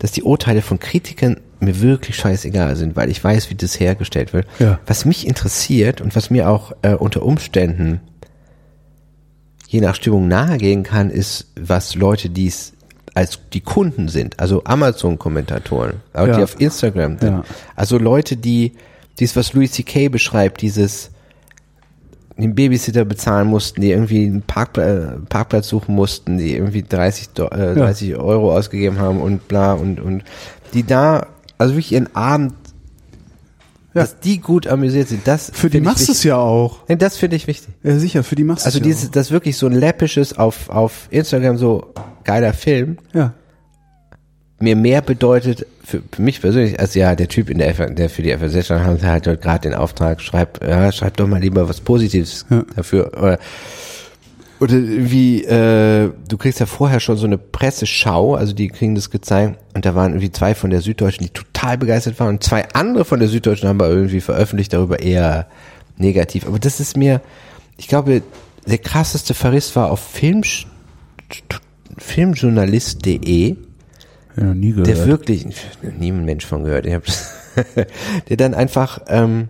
[0.00, 4.32] dass die Urteile von Kritikern mir wirklich scheißegal sind, weil ich weiß, wie das hergestellt
[4.32, 4.48] wird.
[4.58, 4.80] Ja.
[4.86, 8.00] Was mich interessiert und was mir auch äh, unter Umständen
[9.68, 12.72] je nach Stimmung nahegehen kann, ist, was Leute, die es
[13.14, 16.36] als die Kunden sind, also Amazon-Kommentatoren, auch Ja.
[16.38, 17.44] die auf Instagram sind, Ja.
[17.76, 18.72] also Leute, die
[19.20, 20.08] dies, was Louis C.K.
[20.08, 21.10] beschreibt, dieses
[22.38, 27.28] den Babysitter bezahlen mussten, die irgendwie einen Parkpla äh, Parkplatz suchen mussten, die irgendwie 30,
[27.30, 30.24] Do äh, 30 Euro ausgegeben haben und bla und, und
[30.74, 31.26] die da,
[31.58, 32.54] also wirklich ihren Abend,
[33.94, 34.00] Ja.
[34.02, 36.78] dass die gut amüsiert sind, das Für die machst du es ja auch.
[36.88, 37.74] Nee, Das finde ich wichtig.
[37.82, 40.36] Ja, sicher, für die machst du Also es ja dieses, das wirklich so ein läppisches
[40.36, 41.92] auf, auf Instagram so
[42.24, 43.14] geiler Film, auch.
[43.14, 43.34] Ja.
[44.62, 48.08] Mir mehr bedeutet für, für mich persönlich, als ja der Typ in der, F der
[48.08, 51.26] für die FSS stand, haben sie halt dort gerade den Auftrag, schreib, ja, schreib doch
[51.26, 52.64] mal lieber was Positives Ja.
[52.76, 53.12] dafür.
[53.18, 53.38] Oder,
[54.60, 59.10] oder wie, äh, du kriegst ja vorher schon so eine Presseschau, also die kriegen das
[59.10, 62.68] gezeigt und da waren irgendwie zwei von der Süddeutschen, die total begeistert waren und zwei
[62.72, 65.48] andere von der Süddeutschen haben aber irgendwie veröffentlicht darüber eher
[65.96, 66.46] negativ.
[66.46, 67.20] Aber das ist mir,
[67.76, 68.22] ich glaube,
[68.66, 70.42] der krasseste Verriss war auf Film,
[71.98, 73.56] filmjournalist.de
[74.36, 74.86] Ja, nie gehört.
[74.86, 75.46] der wirklich,
[75.98, 77.32] nie ein Mensch von gehört, ich hab das,
[78.28, 79.48] der dann einfach, ähm,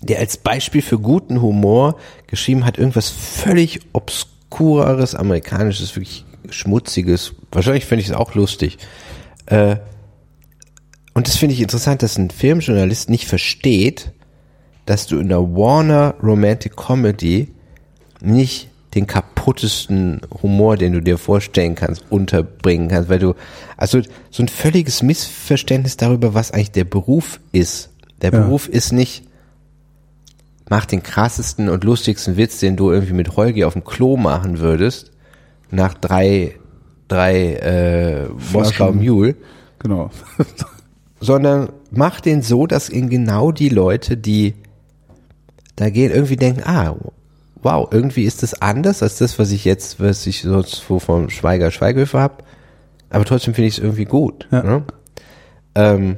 [0.00, 7.86] der als Beispiel für guten Humor geschrieben hat, irgendwas völlig obskureres, amerikanisches, wirklich schmutziges, wahrscheinlich
[7.86, 8.78] finde ich es auch lustig.
[9.46, 9.76] Äh,
[11.14, 14.12] und das finde ich interessant, dass ein Filmjournalist nicht versteht,
[14.84, 17.54] dass du in der Warner Romantic Comedy
[18.20, 23.34] nicht den kaputtesten Humor, den du dir vorstellen kannst, unterbringen kannst, weil du,
[23.76, 24.00] also
[24.30, 27.90] so ein völliges Missverständnis darüber, was eigentlich der Beruf ist.
[28.22, 28.40] Der Ja.
[28.40, 29.24] Beruf ist nicht,
[30.68, 34.60] mach den krassesten und lustigsten Witz, den du irgendwie mit Holgi auf dem Klo machen
[34.60, 35.10] würdest,
[35.70, 36.54] nach drei,
[37.08, 39.34] drei äh, Moskau Mule,
[39.80, 40.10] Genau.
[41.20, 44.54] sondern mach den so, dass ihn genau die Leute, die
[45.76, 46.94] da gehen, irgendwie denken, ah,
[47.64, 51.30] wow, irgendwie ist das anders als das, was ich jetzt, was ich sonst so vom
[51.30, 52.44] Schweiger Schweighöfer hab,
[53.10, 54.46] aber trotzdem finde ich es irgendwie gut.
[54.50, 54.62] Ja.
[54.62, 54.84] Ne?
[55.74, 56.16] Ähm,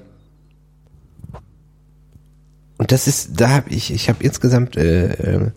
[2.78, 5.50] und das ist, da habe ich, ich habe insgesamt äh, äh,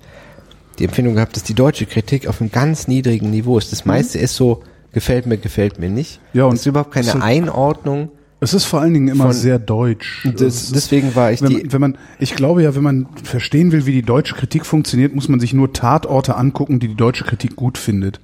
[0.77, 3.71] die Empfindung gehabt, dass die deutsche Kritik auf einem ganz niedrigen Niveau ist.
[3.73, 6.21] Das meiste ist so, gefällt mir, gefällt mir nicht.
[6.33, 8.09] Ja, und es ist überhaupt keine so- Einordnung.
[8.41, 10.25] Es ist vor allen Dingen immer sehr deutsch.
[10.31, 13.07] Das, Es ist- deswegen war ich wenn, die, wenn man, ich glaube ja, wenn man
[13.23, 16.95] verstehen will, wie die deutsche Kritik funktioniert, muss man sich nur Tatorte angucken, die die
[16.95, 18.21] deutsche Kritik gut findet.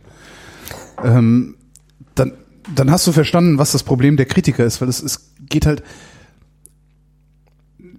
[1.03, 1.55] Ähm,
[2.15, 2.31] dann,
[2.73, 5.83] dann hast du verstanden, was das Problem der Kritiker ist, weil es, es geht halt.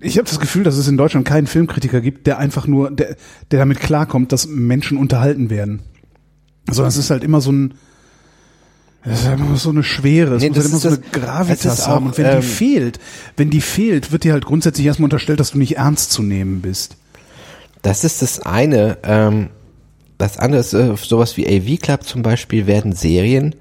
[0.00, 3.16] Ich habe das Gefühl, dass es in Deutschland keinen Filmkritiker gibt, der einfach nur, der,
[3.50, 5.80] der damit klarkommt, dass Menschen unterhalten werden.
[6.70, 7.74] Sondern es ist halt immer so ein,
[9.08, 11.10] es ist immer so eine Schwere, es Nee, muss halt das immer so eine das-
[11.12, 12.04] das Gravitas haben.
[12.06, 12.98] auch, Und wenn ähm, die fehlt,
[13.36, 16.60] wenn die fehlt, wird dir halt grundsätzlich erstmal unterstellt, dass du nicht ernst zu nehmen
[16.60, 16.96] bist.
[17.82, 18.98] Das ist das eine.
[19.04, 19.48] Ähm,
[20.18, 23.54] das andere ist äh, sowas wie AV Club zum Beispiel werden Serien,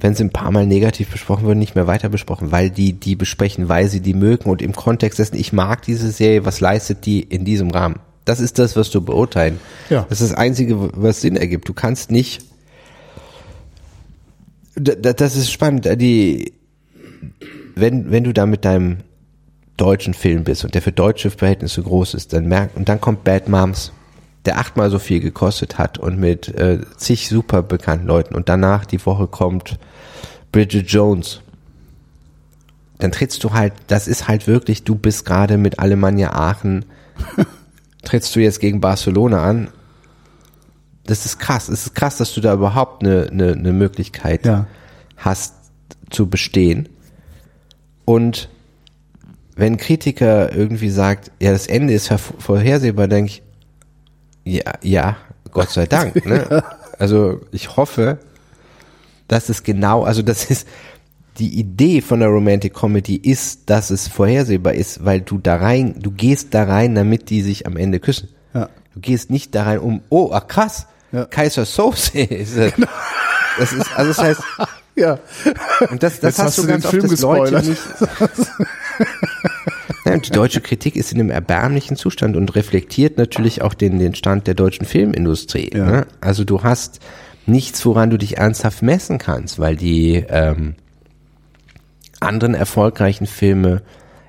[0.00, 3.14] wenn sie ein paar Mal negativ besprochen würden, nicht mehr weiter besprochen, weil die die
[3.14, 7.06] besprechen, weil sie die mögen und im Kontext dessen, ich mag diese Serie, was leistet
[7.06, 7.96] die in diesem Rahmen?
[8.24, 9.58] Das ist das, was du beurteilen.
[9.90, 10.04] Ja.
[10.08, 11.68] Das ist das Einzige, was Sinn ergibt.
[11.68, 12.44] Du kannst nicht
[14.74, 15.86] Das ist spannend.
[16.00, 16.52] Die,
[17.74, 18.98] wenn, wenn du da mit deinem
[19.76, 23.24] deutschen Film bist und der für deutsche Verhältnisse groß ist, dann merkt, und dann kommt
[23.24, 23.92] Bad Moms,
[24.44, 28.84] der achtmal so viel gekostet hat und mit äh, zig super bekannten Leuten und danach
[28.84, 29.78] die Woche kommt
[30.50, 31.40] Bridget Jones.
[32.98, 36.84] Dann trittst du halt, das ist halt wirklich, du bist gerade mit Alemannia Aachen,
[38.04, 39.68] trittst du jetzt gegen Barcelona an.
[41.04, 41.68] Das ist krass.
[41.68, 44.66] Es ist krass, dass du da überhaupt eine, eine, eine Möglichkeit Ja.
[45.16, 45.54] hast
[46.10, 46.88] zu bestehen.
[48.04, 48.48] Und
[49.56, 53.42] wenn ein Kritiker irgendwie sagt, ja, das Ende ist vorhersehbar, denke ich,
[54.44, 55.16] ja, ja,
[55.50, 56.24] Gott sei Dank.
[56.26, 56.62] Ne?
[56.98, 58.18] Also ich hoffe,
[59.26, 60.68] dass es genau, also das ist
[61.38, 65.96] die Idee von der Romantic Comedy ist, dass es vorhersehbar ist, weil du da rein,
[65.98, 68.28] du gehst da rein, damit die sich am Ende küssen.
[68.54, 68.68] Ja.
[68.94, 71.26] Du gehst nicht da rein, um, oh, ach krass, Ja.
[71.26, 72.72] Kaiser Soße ist es.
[73.58, 74.42] Das ist, also das heißt,
[74.94, 75.18] Ja.
[75.90, 77.82] und das, das Jetzt hast, hast du ganz den oft, Film dass Leute nicht.
[80.04, 84.16] Und die deutsche Kritik ist in einem erbärmlichen Zustand und reflektiert natürlich auch den, den
[84.16, 85.70] Stand der deutschen Filmindustrie.
[85.72, 85.86] Ja.
[85.86, 86.06] Ne?
[86.20, 86.98] Also du hast
[87.46, 90.74] nichts, woran du dich ernsthaft messen kannst, weil die ähm,
[92.18, 93.82] anderen erfolgreichen Filme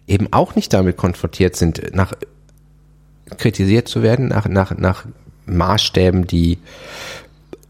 [0.08, 2.14] eben auch nicht damit konfrontiert sind, nach
[3.38, 5.08] kritisiert zu werden, nach, nach, nach
[5.46, 6.58] Maßstäben, die,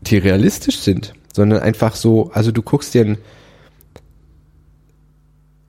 [0.01, 3.17] die realistisch sind, sondern einfach so, also du guckst dir einen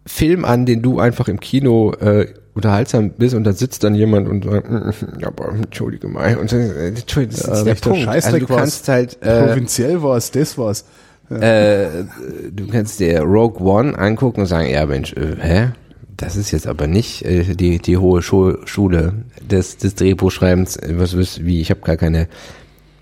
[0.07, 4.28] Film an, den du einfach im Kino äh, unterhaltsam bist und da sitzt dann jemand
[4.28, 7.73] und sagt, "Mm, ja, aber entschuldige mal, und dann, äh, entschuldige, das Ja, ist der
[7.73, 8.08] rechter Punkt.
[8.08, 10.84] Also du kannst halt, äh, Provinziell war's, das war's.
[11.31, 12.05] äh,
[12.52, 15.68] du kannst dir Rogue One angucken und sagen, ja Mensch, äh, hä?
[16.17, 20.78] Das ist jetzt aber nicht äh, die die hohe Schu Schule des des Drehbuchschreibens.
[20.91, 21.60] Was wisst wie?
[21.60, 22.28] Ich habe gar keine.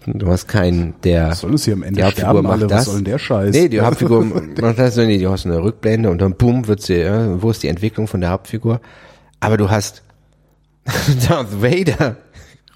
[0.04, 2.66] Du hast keinen, der Was soll es hier am Ende die Hauptfigur macht alle?
[2.66, 2.78] das.
[2.78, 3.54] Was soll denn der Scheiß?
[3.54, 4.24] Nee, die Hauptfigur
[4.60, 7.62] macht das, nee, du hast eine Rückblende und dann bumm wird sie, ja, wo ist
[7.62, 8.80] die Entwicklung von der Hauptfigur?
[9.38, 10.02] Aber du hast
[11.28, 12.16] Darth Vader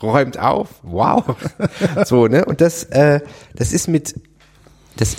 [0.00, 1.24] räumt auf, wow.
[2.04, 2.44] So, ne?
[2.44, 3.20] Und das, äh,
[3.56, 4.14] das ist mit,
[4.96, 5.16] das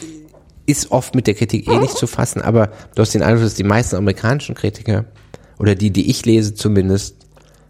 [0.67, 3.55] ist oft mit der Kritik eh nicht zu fassen, aber du hast den Eindruck, dass
[3.55, 5.05] die meisten amerikanischen Kritiker,
[5.57, 7.15] oder die, die ich lese zumindest,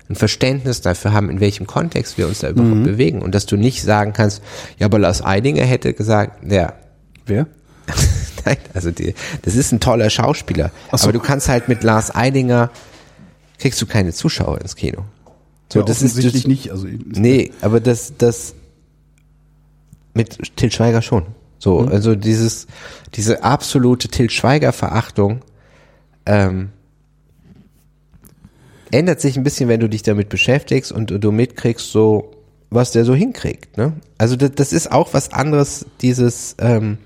[0.10, 3.22] ein Verständnis dafür haben, in welchem Kontext wir uns da überhaupt bewegen.
[3.22, 4.42] Und dass du nicht sagen kannst,
[4.78, 6.74] ja, aber Lars Eidinger hätte gesagt, ja,
[7.28, 7.48] Wer?
[8.46, 10.72] Nein, also die, das ist ein toller Schauspieler.
[10.92, 11.04] So.
[11.04, 12.72] Aber du kannst halt mit Lars Eidinger,
[13.60, 15.04] kriegst du keine Zuschauer ins Kino.
[15.72, 16.72] So, Ja, das ist, das, nicht.
[16.72, 18.56] Also, nee, aber das, das,
[20.14, 21.26] mit Til Schweiger schon.
[21.60, 21.88] So, Mhm.
[21.90, 22.68] also dieses,
[23.16, 25.42] diese absolute Til Schweiger Verachtung,
[26.26, 26.70] ähm,
[28.92, 32.32] ändert sich ein bisschen, wenn du dich damit beschäftigst und du mitkriegst, so,
[32.70, 33.94] was der so hinkriegt, ne?
[34.18, 36.98] Also das, das ist auch was anderes, dieses, ähm,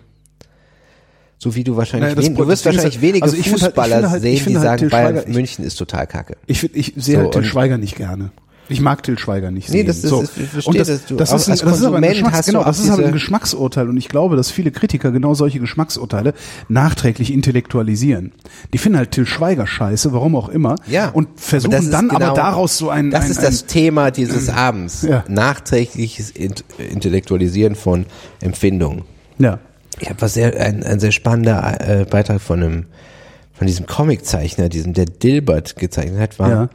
[1.38, 4.45] so wie du wahrscheinlich, Naja, du wirst wahrscheinlich halt- wenige also halt- Fußballer halt- sehen,
[4.47, 6.38] die halt sagen, Bayern München ist total kacke.
[6.45, 8.31] Ich, ich sehe So, halt und- Schweiger nicht gerne.
[8.69, 10.23] Ich mag Til Schweiger nicht Nee, das ist- so.
[10.23, 12.64] ich verstehe, und das, du das auch ist, ein, das ist aber ein Geschmacks, genau,
[12.64, 16.33] das ist aber ein Geschmacksurteil und ich glaube, dass viele Kritiker genau solche Geschmacksurteile
[16.69, 18.31] nachträglich intellektualisieren.
[18.72, 21.09] Die finden halt Til Schweiger scheiße, warum auch immer, Ja.
[21.09, 23.65] und Aber versuchen das dann aber genau- daraus so ein, Das ein, ist ein das
[23.65, 25.01] Thema dieses Abends.
[25.01, 25.25] Ja.
[25.27, 28.06] Nachträgliches Int Intellektualisieren von
[28.40, 29.03] Empfindungen.
[29.38, 29.59] ja.
[29.99, 32.85] Ich habe was sehr, ein, ein sehr spannender äh, Beitrag von einem,
[33.53, 36.69] von diesem Comiczeichner, diesem, der Dilbert gezeichnet hat, war Ja.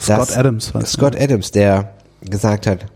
[0.00, 2.86] Scott Adams war's, Scott Adams, der gesagt hat,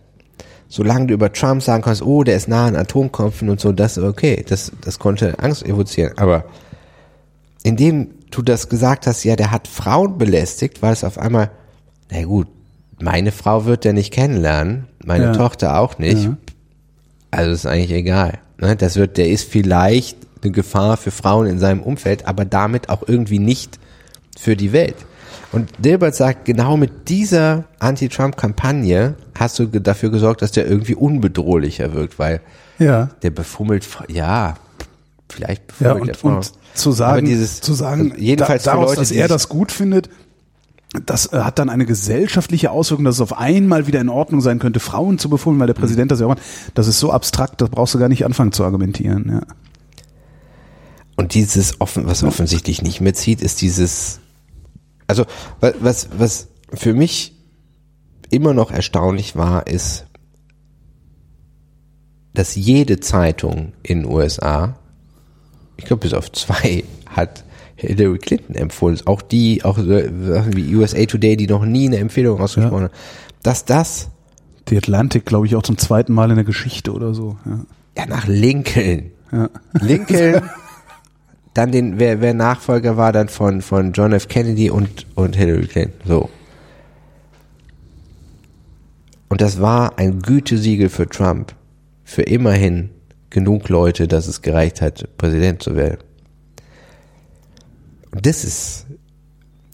[0.69, 3.99] solange du über Trump sagen kannst, oh, der ist nah an Atomkopfen und so, das
[3.99, 6.17] okay, das, das konnte Angst evozieren.
[6.17, 6.45] Aber
[7.63, 11.51] indem du das gesagt hast, ja, der hat Frauen belästigt, war es auf einmal,
[12.11, 12.49] na gut,
[13.01, 15.33] meine Frau wird der nicht kennenlernen, meine Ja.
[15.33, 16.25] Tochter auch nicht.
[16.25, 16.37] Ja.
[17.31, 18.39] Also ist eigentlich egal.
[18.59, 18.77] Ne?
[18.77, 23.03] Das wird, der ist vielleicht eine Gefahr für Frauen in seinem Umfeld, aber damit auch
[23.07, 23.79] irgendwie nicht
[24.39, 24.97] für die Welt.
[25.53, 31.93] Und Dilbert sagt, genau mit dieser Anti-Trump-Kampagne hast du dafür gesorgt, dass der irgendwie unbedrohlicher
[31.93, 32.41] wirkt, weil
[32.79, 33.11] Ja.
[33.23, 34.55] der befummelt, ja,
[35.29, 38.91] vielleicht Ja, befummelt der und, und zu sagen, Aber dieses, zu sagen, also jedenfalls daraus,
[38.91, 40.09] Leute, dass er das gut findet,
[41.07, 44.59] das äh, hat dann eine gesellschaftliche Auswirkung, dass es auf einmal wieder in Ordnung sein
[44.59, 46.43] könnte, Frauen zu befummeln, weil der Präsident das ja auch macht.
[46.75, 49.31] Das ist so abstrakt, das brauchst du gar nicht anfangen zu argumentieren.
[49.31, 49.41] Ja.
[51.17, 54.21] Und dieses offen, was offensichtlich nicht mehr zieht, ist dieses,
[55.07, 55.25] also
[55.61, 57.35] wa- was, was für mich
[58.31, 60.07] immer noch erstaunlich war, ist,
[62.35, 64.77] dass jede Zeitung in den USA,
[65.77, 67.45] ich glaube bis auf zwei, hat
[67.77, 68.99] Hillary Clinton empfohlen.
[69.07, 72.95] Auch die, auch wie USA Today, die noch nie eine Empfehlung ausgesprochen haben,
[73.43, 74.09] dass das
[74.69, 77.37] Die Atlantic, glaube ich, auch zum zweiten Mal in der Geschichte oder so.
[77.45, 77.61] Ja.
[77.99, 79.51] ja nach Lincoln, Ja.
[79.81, 80.43] Lincoln
[81.55, 84.29] dann den, wer, wer Nachfolger war dann von, von John F.
[84.29, 86.01] Kennedy und, und Hillary Clinton.
[86.07, 86.31] So.
[89.29, 91.55] Und das war ein Gütesiegel für Trump.
[92.05, 92.91] Für immerhin
[93.31, 95.99] genug Leute, dass es gereicht hat, Präsident zu werden.
[98.11, 98.87] Und das ist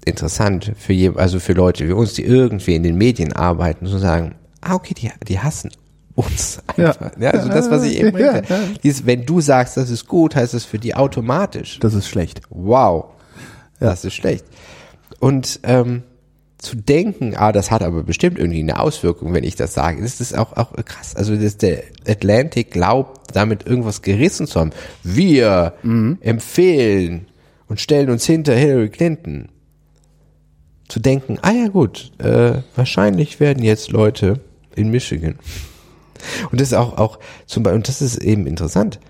[0.05, 3.99] interessant für je, also für Leute wie uns, die irgendwie in den Medien arbeiten, zu
[3.99, 5.71] sagen, ah, okay, die, die hassen
[6.19, 7.13] uns einfach.
[7.19, 7.31] Ja.
[7.31, 8.43] also das, was ich eben Ja, ja,
[8.83, 11.79] Dieses, wenn du sagst, das ist gut, heißt es für die automatisch.
[11.79, 12.43] Das ist schlecht.
[12.51, 13.07] Wow,
[13.79, 14.45] das ist schlecht.
[15.21, 16.03] Und ähm,
[16.59, 20.21] zu denken, ah, das hat aber bestimmt irgendwie eine Auswirkung, wenn ich das sage, das
[20.21, 21.15] ist auch, auch krass.
[21.15, 24.71] Also dass der Atlantic glaubt, damit irgendwas gerissen zu haben.
[25.05, 25.75] Wir
[26.21, 27.29] empfehlen
[27.69, 29.51] und stellen uns hinter Hillary Clinton.
[30.89, 34.41] Zu denken, ah ja gut, äh, wahrscheinlich werden jetzt Leute
[34.75, 35.37] in Michigan.
[36.51, 39.01] Und das ist auch, auch zum Beispiel, und das ist eben interessant,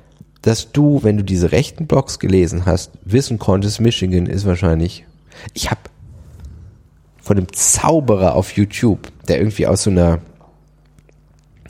[0.42, 5.04] dass du, wenn du diese rechten Blogs gelesen hast, wissen konntest, Michigan ist wahrscheinlich,
[5.54, 5.80] ich habe
[7.20, 10.20] von einem Zauberer auf YouTube, der irgendwie aus so einer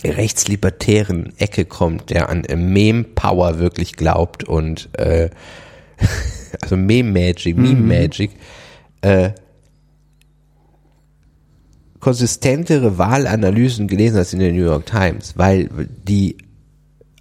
[0.05, 5.31] rechtslibertären Ecke kommt, der an Meme-Power wirklich glaubt und äh,
[6.63, 8.31] also Meme-Magic, Meme-Magic,
[9.01, 9.31] äh,
[12.01, 15.69] konsistentere Wahlanalysen gelesen als in der New York Times, weil
[16.07, 16.37] die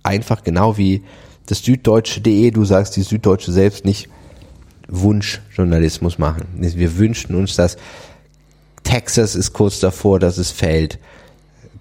[0.04, 1.04] einfach genau wie
[1.48, 4.10] das Süddeutsche.de, du sagst die Süddeutsche selbst nicht
[4.88, 6.46] Wunschjournalismus machen.
[6.54, 7.78] Wir wünschen uns das.
[8.84, 11.00] Texas ist kurz davor, dass es fällt.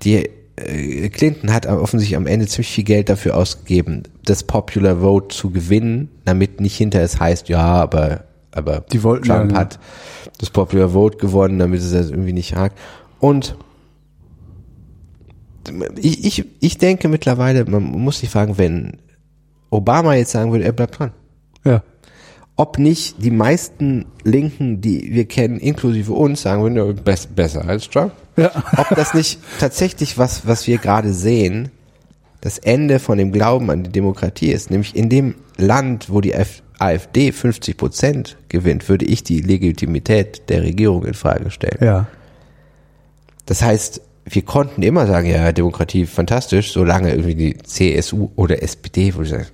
[0.03, 5.35] Die äh, Clinton hat offensichtlich am Ende ziemlich viel Geld dafür ausgegeben, das Popular Vote
[5.35, 8.25] zu gewinnen, damit nicht hinterher es heißt, ja, aber
[8.57, 9.79] aber Die wollten Trump ja, hat
[10.39, 12.79] das Popular Vote gewonnen, damit es das irgendwie nicht hakt.
[13.21, 13.57] Und
[16.01, 18.99] ich, ich, ich denke mittlerweile, man muss sich fragen, wenn
[19.71, 21.13] Obama jetzt sagen würde, er bleibt dran.
[21.65, 21.83] Ja.
[22.57, 27.01] Ob nicht die meisten Linken, die wir kennen, inklusive uns, sagen würden,
[27.35, 28.13] besser als Trump.
[28.37, 28.51] Ja.
[28.77, 31.71] Ob das nicht tatsächlich was, was wir gerade sehen,
[32.41, 36.33] das Ende von dem Glauben an die Demokratie ist, nämlich in dem Land, wo die
[36.33, 41.79] F AfD 50 Prozent gewinnt, würde ich die Legitimität der Regierung in Frage stellen.
[41.81, 42.07] Ja.
[43.47, 49.15] Das heißt, wir konnten immer sagen, ja, Demokratie fantastisch, solange irgendwie die CSU oder SPD,
[49.15, 49.47] wo ich sage,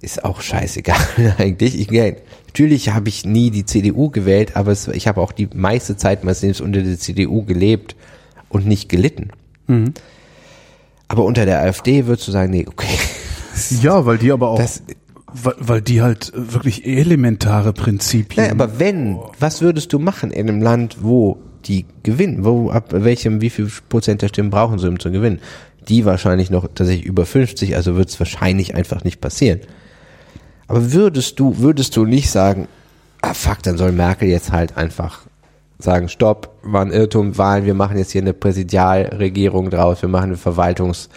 [0.00, 0.96] ist auch scheißegal
[1.38, 1.78] eigentlich.
[1.78, 1.90] Ich,
[2.46, 6.24] natürlich habe ich nie die CDU gewählt, aber es, ich habe auch die meiste Zeit
[6.24, 7.96] meines Lebens unter der CDU gelebt
[8.48, 9.30] und nicht gelitten.
[11.08, 12.98] Aber unter der AfD würdest du sagen, nee, okay.
[13.82, 14.82] Ja, weil die aber auch, Das,
[15.34, 18.44] weil, weil die halt wirklich elementare Prinzipien.
[18.44, 22.44] Nein, aber wenn, was würdest du machen in einem Land, wo die gewinnen?
[22.44, 25.40] Wo, ab welchem, wie viel Prozent der Stimmen brauchen sie, um zu gewinnen?
[25.88, 29.60] Die wahrscheinlich noch tatsächlich über 50, also wird es wahrscheinlich einfach nicht passieren.
[30.68, 32.68] Aber würdest du, würdest du nicht sagen,
[33.20, 35.22] ah fuck, dann soll Merkel jetzt halt einfach
[35.78, 40.30] sagen, stopp, war ein Irrtum, Wahlen, wir machen jetzt hier eine Präsidialregierung draus, wir machen
[40.30, 41.08] eine Verwaltungs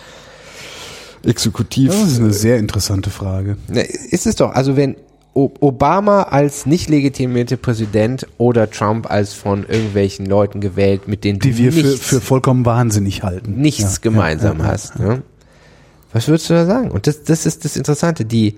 [1.27, 1.91] Exekutiv.
[1.91, 3.57] das ist eine sehr interessante Frage.
[3.67, 4.95] Ne, Ist es doch, also wenn
[5.33, 11.47] Obama als nicht legitimierte Präsident oder Trump als von irgendwelchen Leuten gewählt, mit denen du
[11.47, 13.61] Die wir für, für vollkommen wahnsinnig halten.
[13.61, 14.97] nichts Ja, gemeinsam ja, ja, hast.
[14.99, 15.21] Ne?
[16.11, 16.89] Was würdest du da sagen?
[16.89, 18.55] Und das, das ist das Interessante, die,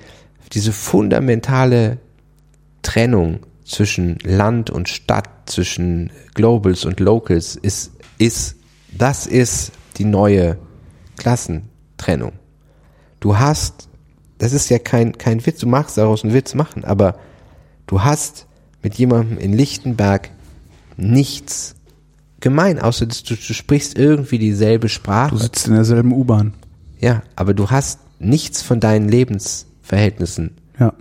[0.53, 1.97] diese fundamentale
[2.81, 8.55] Trennung zwischen Land und Stadt, zwischen Globals und Locals ist, ist,
[8.97, 10.57] das ist die neue
[11.17, 12.33] Klassentrennung.
[13.19, 13.89] Du hast,
[14.37, 17.15] das ist ja kein, kein Witz, du magst daraus einen Witz machen, aber
[17.87, 18.47] du hast
[18.81, 20.29] mit jemandem in Lichtenberg
[20.97, 21.75] nichts
[22.39, 25.31] gemein, außer dass du, du sprichst irgendwie dieselbe Sprache.
[25.31, 26.53] Du sitzt in derselben U-Bahn.
[26.99, 30.51] Ja, aber du hast nichts von deinen Lebensverhältnissen.
[30.79, 30.93] Ja.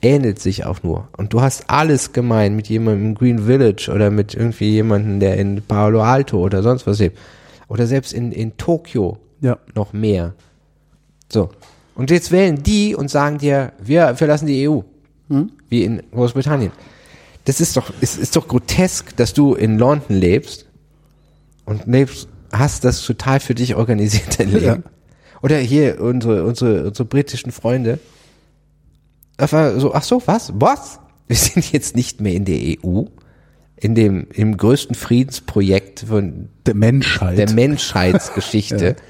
[0.00, 1.08] Ähnelt sich auch nur.
[1.16, 5.36] Und du hast alles gemein mit jemandem im Green Village oder mit irgendwie jemandem, der
[5.36, 7.18] in Palo Alto oder sonst was lebt.
[7.68, 9.58] Oder selbst in, in Tokio Ja.
[9.74, 10.34] noch mehr.
[11.32, 11.50] So.
[11.94, 14.80] Und jetzt wählen die und sagen dir, wir verlassen die EU.
[15.70, 16.72] Wie in Großbritannien.
[17.46, 20.66] Das ist doch, es ist doch grotesk, dass du in London lebst
[21.64, 24.64] und lebst, hast das total für dich organisiert, dein Leben.
[24.64, 24.78] Ja.
[25.40, 27.98] Oder hier unsere, unsere, unsere britischen Freunde.
[29.38, 30.52] Einfach so, ach so, was?
[30.54, 31.00] Was?
[31.26, 33.04] Wir sind jetzt nicht mehr in der EU.
[33.76, 37.38] In dem, im größten Friedensprojekt von Der Menschheit.
[37.38, 38.96] der Menschheitsgeschichte.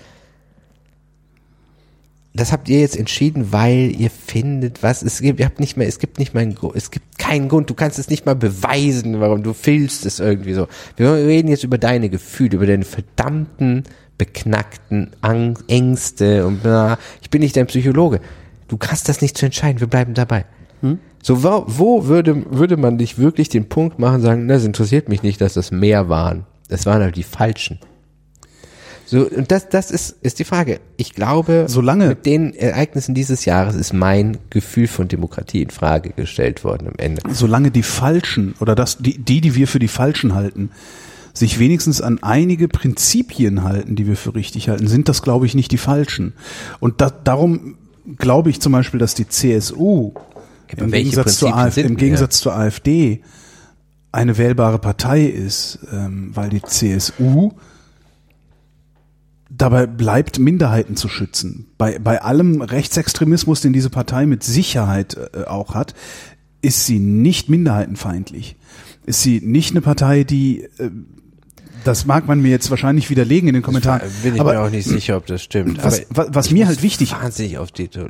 [2.35, 5.39] Das habt ihr jetzt entschieden, weil ihr findet, was es gibt.
[5.39, 7.69] Ihr habt nicht mehr, es gibt nicht mal, einen, es gibt keinen Grund.
[7.69, 10.67] Du kannst es nicht mal beweisen, warum du fühlst es irgendwie so.
[10.97, 13.85] Wir reden jetzt über deine Gefühle, über deine verdammten,
[14.17, 16.99] beknackten Ang Ängste und bla.
[17.20, 18.20] Ich bin nicht dein Psychologe.
[18.67, 20.47] Du kannst das nicht zu entscheiden, wir bleiben dabei.
[20.81, 21.01] Hm?
[21.23, 25.23] So, wo, wo würde, würde man dich wirklich den Punkt machen, sagen, das interessiert mich
[25.23, 26.47] nicht, dass das mehr waren.
[26.69, 27.78] Es waren aber die Falschen.
[29.07, 30.81] So, und das, das ist, ist die Frage.
[30.97, 36.11] Ich glaube, Solange- mit den Ereignissen dieses Jahres ist mein Gefühl von Demokratie in Frage
[36.11, 37.23] gestellt worden am Ende.
[37.33, 40.71] solange die Falschen oder das, die, die, die wir für die Falschen halten,
[41.35, 45.55] sich wenigstens an einige Prinzipien halten, die wir für richtig halten, sind das, glaube ich,
[45.55, 46.35] nicht die Falschen.
[46.81, 47.77] Und da, darum
[48.19, 50.13] glaube ich zum Beispiel, dass die CSU
[50.77, 53.23] im Gegensatz, zur, AfD, im Gegensatz zur AfD
[54.11, 57.53] eine wählbare Partei ist, ähm, weil die CSU
[59.57, 61.67] dabei bleibt, Minderheiten zu schützen.
[61.79, 65.95] Bei, bei allem Rechtsextremismus, den diese Partei mit Sicherheit äh, auch hat,
[66.63, 68.57] ist sie nicht minderheitenfeindlich.
[69.05, 70.91] Ist sie nicht eine Partei, die, äh,
[71.85, 74.71] das mag man mir jetzt wahrscheinlich widerlegen in den Kommentaren, Bin ich aber mir auch
[74.71, 75.83] nicht sicher, ob das stimmt.
[75.83, 77.91] was, was, was ich mir halt wichtig, Wahnsinnig auf die.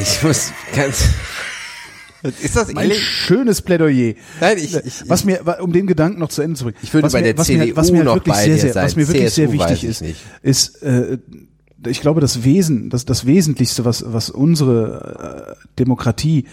[0.00, 1.10] Ich muss ganz.
[2.22, 2.98] Ist das ein ehrlich?
[3.00, 4.14] schönes Plädoyer.
[4.40, 6.76] Nein, ich- ich- was mir, um den Gedanken noch zu Ende zu bringen.
[6.82, 8.58] Ich würde was bei mir, der was mir, CDU was mir noch wirklich bei sehr,
[8.58, 8.84] sehr, sein.
[8.84, 10.16] was mir wirklich sehr CSU weiß wichtig ich ist, nicht.
[10.42, 11.18] ist, äh,
[11.86, 16.44] ich glaube, das Wesen, das, das Wesentlichste, was, was unsere äh, Demokratie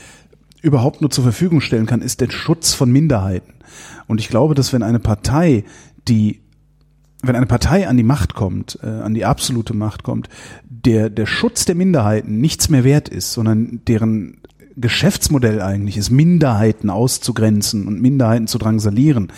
[0.61, 3.53] überhaupt nur zur Verfügung stellen kann, ist der Schutz von Minderheiten.
[4.07, 5.63] Und ich glaube, dass wenn eine Partei,
[6.07, 6.41] die
[7.21, 10.29] wenn eine Partei an die Macht kommt, äh, an die absolute Macht kommt,
[10.69, 14.37] der der Schutz der Minderheiten nichts mehr wert ist, sondern deren
[14.75, 19.31] Geschäftsmodell eigentlich ist, Minderheiten auszugrenzen und Minderheiten zu drangsalieren.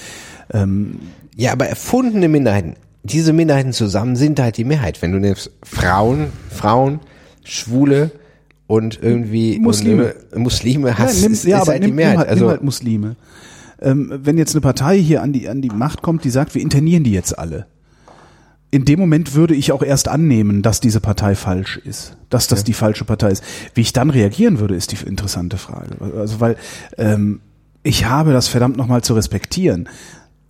[0.54, 1.00] Ähm,
[1.36, 2.76] Ja, aber erfundene Minderheiten.
[3.04, 5.02] Diese Minderheiten zusammen sind halt die Mehrheit.
[5.02, 7.00] Wenn du nimmst Frauen, Frauen,
[7.44, 8.12] Schwule
[8.68, 10.14] und irgendwie Muslime.
[10.32, 12.12] und, äh, Muslime hast, ja, nimm, ist, ja, ist aber halt nimm, die Mehrheit.
[12.12, 13.16] nimm, halt, also nimm halt Muslime.
[13.82, 16.62] Ähm, wenn jetzt eine Partei hier an die, an die Macht kommt, die sagt, wir
[16.62, 17.66] internieren die jetzt alle.
[18.74, 22.64] In dem Moment würde ich auch erst annehmen, dass diese Partei falsch ist, dass das
[22.64, 23.44] die falsche Partei ist.
[23.74, 25.98] Wie ich dann reagieren würde, ist die interessante Frage.
[26.18, 26.56] Also weil
[26.98, 27.42] ähm,
[27.84, 29.90] ich habe das verdammt nochmal zu respektieren,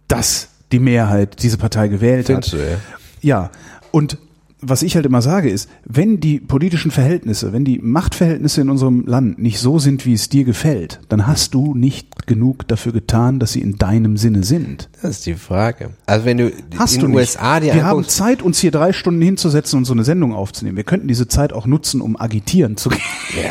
[0.08, 2.59] dass die Mehrheit diese Partei gewählt Findest hat.
[2.59, 2.77] du, ja?
[3.22, 3.51] Ja,
[3.91, 4.17] und
[4.64, 9.06] was ich halt immer sage ist, wenn die politischen Verhältnisse, wenn die Machtverhältnisse in unserem
[9.07, 13.40] Land nicht so sind, wie es dir gefällt, dann hast du nicht genug dafür getan,
[13.40, 14.90] dass sie in deinem Sinne sind.
[15.01, 15.90] das ist die Frage.
[16.06, 17.19] Also wenn du Hast in du den nicht.
[17.22, 20.77] USA dir Wir haben Zeit, uns hier drei Stunden hinzusetzen und so eine Sendung aufzunehmen.
[20.77, 23.01] Wir könnten diese Zeit auch nutzen, um agitieren zu gehen.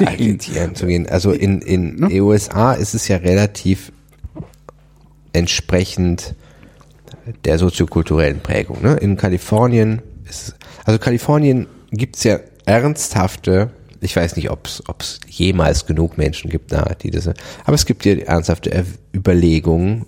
[0.00, 1.08] ja, agitieren zu gehen.
[1.08, 2.08] Also in, in Ne?
[2.08, 3.90] den USA ist es ja relativ
[5.32, 6.34] entsprechend
[7.44, 8.82] der soziokulturellen Prägung.
[8.82, 8.94] Ne?
[8.96, 16.16] In Kalifornien ist also Kalifornien gibt's ja ernsthafte, ich weiß nicht, ob es jemals genug
[16.18, 18.84] Menschen gibt, da, die das, aber es gibt ja ernsthafte Er-
[19.14, 20.06] Überlegungen,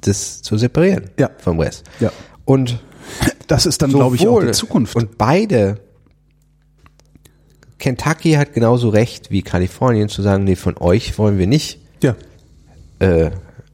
[0.00, 1.30] das zu separieren Ja.
[1.38, 1.84] vom West.
[2.00, 2.10] Ja.
[2.44, 2.78] Und
[3.46, 4.94] Das ist dann, glaube ich, auch die Zukunft.
[4.96, 5.78] Und beide
[7.78, 12.16] Kentucky hat genauso recht wie Kalifornien zu sagen, nee, von euch wollen wir nicht, ja.
[12.98, 13.30] äh,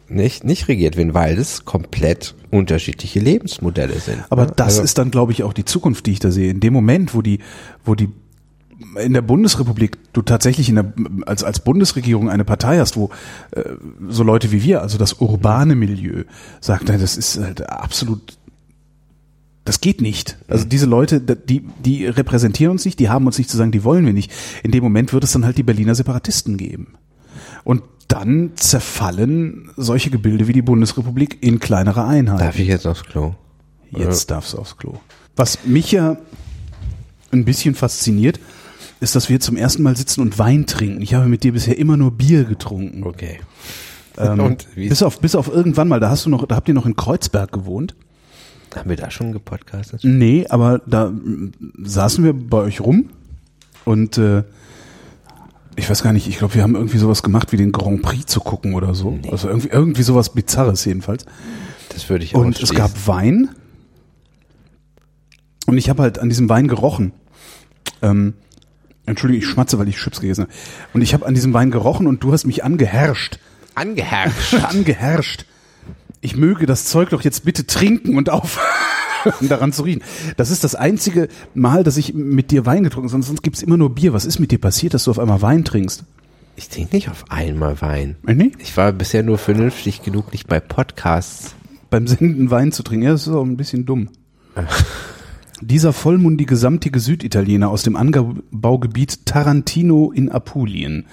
[0.08, 4.24] nicht, nicht regiert werden, weil es komplett unterschiedliche Lebensmodelle sind.
[4.30, 4.52] Aber ne?
[4.56, 6.50] das Also- ist dann, glaube ich, auch die Zukunft, die ich da sehe.
[6.50, 7.38] In dem Moment, wo die,
[7.84, 8.08] wo die
[9.00, 10.92] in der Bundesrepublik du tatsächlich in der,
[11.26, 13.10] als, als Bundesregierung eine Partei hast, wo
[13.52, 13.62] äh,
[14.08, 16.24] so Leute wie wir, also das urbane Milieu,
[16.60, 18.36] sagt, nein, das ist halt absolut,
[19.64, 20.36] das geht nicht.
[20.48, 23.84] Also diese Leute, die, die repräsentieren uns nicht, die haben uns nicht zu sagen, die
[23.84, 24.30] wollen wir nicht.
[24.62, 26.94] In dem Moment wird es dann halt die Berliner Separatisten geben.
[27.62, 32.42] Und dann zerfallen solche Gebilde wie die Bundesrepublik in kleinere Einheiten.
[32.42, 33.34] Darf ich jetzt aufs Klo?
[33.90, 34.94] Jetzt darfst du aufs Klo.
[35.36, 36.16] Was mich ja
[37.32, 38.38] ein bisschen fasziniert,
[39.00, 41.00] ist, dass wir zum ersten Mal sitzen und Wein trinken.
[41.02, 43.04] Ich habe mit dir bisher immer nur Bier getrunken.
[43.04, 43.40] Okay.
[44.16, 46.74] Ähm, Und bis auf bis auf irgendwann mal, da hast du noch, da habt ihr
[46.74, 47.94] noch in Kreuzberg gewohnt.
[48.74, 50.00] haben wir da schon gepodcastet?
[50.04, 51.12] Nee, aber da
[51.82, 53.10] saßen wir bei euch rum
[53.84, 54.44] und äh,
[55.76, 58.26] ich weiß gar nicht, ich glaube, wir haben irgendwie sowas gemacht, wie den Grand Prix
[58.26, 59.18] zu gucken oder so.
[59.30, 61.26] Also irgendwie, irgendwie sowas Bizarres jedenfalls.
[61.88, 63.50] Das würde ich Und es gab Wein.
[65.66, 67.12] Und ich habe halt an diesem Wein gerochen.
[68.02, 68.34] Ähm,
[69.06, 70.52] Entschuldigung, ich schmatze, weil ich Chips gegessen habe.
[70.92, 73.38] Und ich habe an diesem Wein gerochen und du hast mich angeherrscht.
[73.74, 74.54] angeherrscht.
[74.64, 75.46] angeherrscht.
[76.20, 78.64] Ich möge das Zeug doch jetzt bitte trinken und aufhören,
[79.48, 80.02] daran zu riechen.
[80.36, 83.22] Das ist das einzige Mal, dass ich mit dir Wein getrunken habe.
[83.22, 84.12] Sonst gibt's immer nur Bier.
[84.12, 86.04] Was ist mit dir passiert, dass du auf einmal Wein trinkst?
[86.56, 88.16] Ich trinke nicht auf einmal Wein.
[88.26, 88.52] Äh, nee?
[88.58, 91.54] Ich war bisher nur vernünftig genug, nicht bei Podcasts.
[91.90, 93.04] Beim Senden Wein zu trinken.
[93.04, 94.08] Ja, das ist auch ein bisschen dumm.
[95.60, 101.06] Dieser vollmundige, samtige Süditaliener aus dem Anbaugebiet Tarantino in Apulien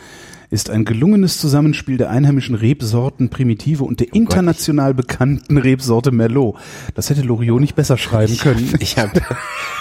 [0.51, 6.57] ist ein gelungenes Zusammenspiel der einheimischen Rebsorten Primitive und der international bekannten Rebsorte Merlot.
[6.93, 8.73] Das hätte Loriot nicht besser schreiben können.
[8.80, 9.13] Ich habe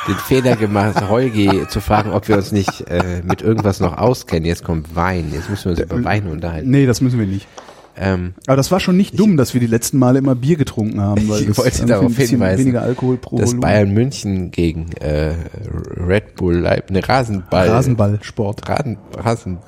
[0.09, 4.45] den Fehler gemacht, Holgi zu fragen, ob wir uns nicht äh, mit irgendwas noch auskennen.
[4.45, 5.33] Jetzt kommt Wein.
[5.33, 6.71] Jetzt müssen wir uns über Wein unterhalten.
[6.71, 7.49] Nee, das müssen wir nicht.
[7.97, 11.01] Ähm, Aber das war schon nicht dumm, dass wir die letzten Male immer Bier getrunken
[11.01, 13.61] haben, weil ich wollte darauf ein bisschen hinweisen, weniger Alkohol pro dass Volumen.
[13.61, 15.35] Bayern München gegen äh,
[15.97, 18.69] Red Bull Leib, ne Rasenball, Rasenballsport.
[18.69, 19.59] Rasen, Rasen.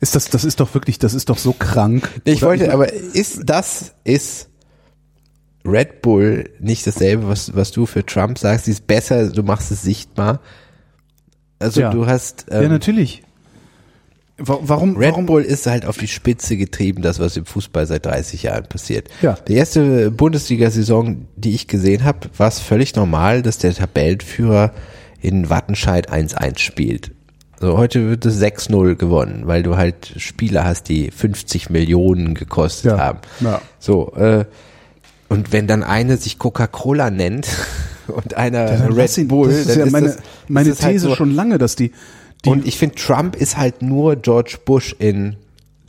[0.00, 2.08] Ist das, das ist doch wirklich, das ist doch so krank.
[2.24, 2.46] Ich Oder?
[2.50, 4.48] wollte, aber ist das ist
[5.66, 8.66] Red Bull nicht dasselbe, was was du für Trump sagst?
[8.66, 10.40] Sie ist besser, du machst es sichtbar.
[11.58, 11.90] Also Ja.
[11.90, 13.22] du hast ja, ähm, natürlich.
[14.40, 17.88] Wa- Warum, Red warum, Bull ist halt auf die Spitze getrieben, das was im Fußball
[17.88, 19.08] seit 30 Jahren passiert.
[19.20, 19.32] Ja.
[19.48, 24.72] Die erste Bundesliga-Saison, die ich gesehen habe, war es völlig normal, dass der Tabellenführer
[25.20, 27.10] in Wattenscheid 1-1 spielt.
[27.60, 32.92] So, heute wird es 6-0 gewonnen, weil du halt Spieler hast, die 50 Millionen gekostet
[32.92, 32.98] Ja.
[32.98, 33.18] haben.
[33.40, 33.60] Ja.
[33.80, 34.44] So, äh,
[35.28, 37.48] und wenn dann eine sich Coca-Cola nennt
[38.06, 40.92] und einer lass Red ihn- Bull, das ist ja ist meine, das, meine ist halt
[40.94, 41.90] These so, schon lange, dass die,
[42.44, 45.34] die und ich finde, Trump ist halt nur George Bush in,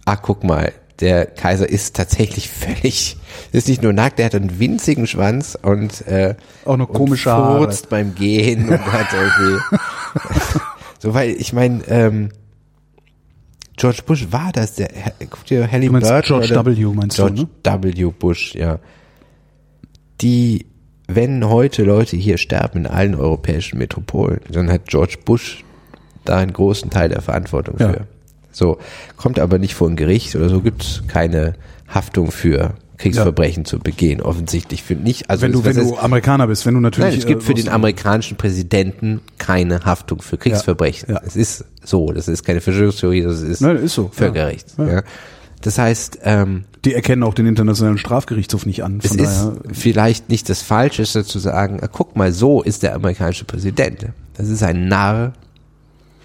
[0.06, 3.16] ah, guck mal, der Kaiser ist tatsächlich völlig,
[3.52, 6.34] ist nicht nur nackt, der hat einen winzigen Schwanz und, äh,
[6.66, 7.60] Auch noch und komische Haare.
[7.60, 9.62] furzt beim Gehen und hat irgendwie,
[11.00, 12.30] so, weil ich meine, ähm,
[13.78, 14.90] George Bush war das, der,
[15.30, 16.86] guck dir Halle Du meinst Burton George oder- W.
[16.94, 17.96] meinst du, George ne?
[17.96, 18.12] W.
[18.18, 18.80] Bush, ja.
[20.22, 20.66] Die,
[21.08, 25.64] wenn heute Leute hier sterben in allen europäischen Metropolen, dann hat George Bush
[26.26, 27.94] da einen großen Teil der Verantwortung Ja.
[27.94, 28.08] für.
[28.52, 28.78] So,
[29.16, 31.54] kommt aber nicht vor ein Gericht oder so, gibt's keine
[31.88, 35.30] Haftung für Kriegsverbrechen zu begehen, offensichtlich für nicht.
[35.30, 37.10] Also wenn du, es- wenn du heißt- Amerikaner bist, wenn du natürlich.
[37.10, 41.10] Nein, es gibt äh, für den amerikanischen Präsidenten keine Haftung für Kriegsverbrechen.
[41.10, 41.22] Ja, ja.
[41.26, 44.68] Es ist so, das ist keine Verschwörungstheorie, das ist Nein, ist so, Völkerrecht.
[44.78, 44.88] ja.
[44.88, 45.04] Ja.
[45.62, 49.00] Das heißt, ähm, Die erkennen auch den Internationalen Strafgerichtshof nicht an.
[49.04, 52.84] es Von ist daher, vielleicht nicht das Falscheste zu sagen, ah, guck mal, so ist
[52.84, 54.06] der amerikanische Präsident.
[54.36, 55.34] Das ist ein Narr,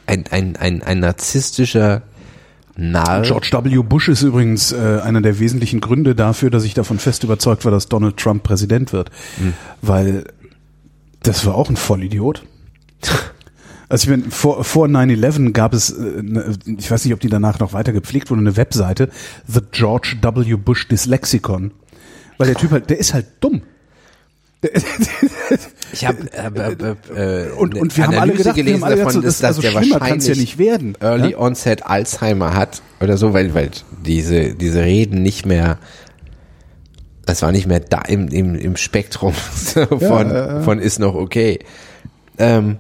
[0.07, 2.03] ein, ein, ein, ein narzisstischer
[2.77, 3.23] Narr.
[3.23, 3.83] George W.
[3.83, 7.73] Bush ist übrigens äh, einer der wesentlichen Gründe dafür, dass ich davon fest überzeugt war,
[7.73, 9.11] dass Donald Trump Präsident wird.
[9.39, 9.55] Hm.
[9.81, 10.25] Weil
[11.23, 12.45] das war auch ein Vollidiot.
[13.89, 17.29] Also ich meine, vor, vor 9-11 gab es, äh, ne, ich weiß nicht, ob die
[17.29, 19.11] danach noch weiter gepflegt wurde, eine Webseite,
[19.47, 20.57] The George W.
[20.57, 21.71] Bush Dyslexicon.
[22.39, 23.63] Weil der Typ halt, der ist halt dumm.
[25.93, 26.47] Ich habe äh,
[27.17, 29.27] äh, äh, Und- eine und wir haben alle gedacht, wir gelesen haben alle davon, gedacht,
[29.27, 31.39] dass, so- dass also der wahrscheinlich ja nicht werden, Early ja?
[31.39, 33.71] Onset Alzheimer hat oder so, weil weil
[34.05, 35.79] diese diese Reden nicht mehr
[37.27, 39.33] das war nicht mehr da im, im, im Spektrum
[39.99, 41.59] von, von ist noch okay.
[42.39, 42.77] Ähm,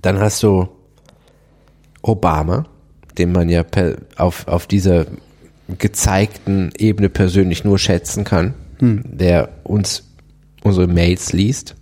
[0.00, 0.68] dann hast du
[2.02, 2.64] Obama,
[3.18, 5.06] den man ja per, auf, auf dieser
[5.78, 10.03] gezeigten Ebene persönlich nur schätzen kann, der uns
[10.64, 11.76] unsere Mails liest.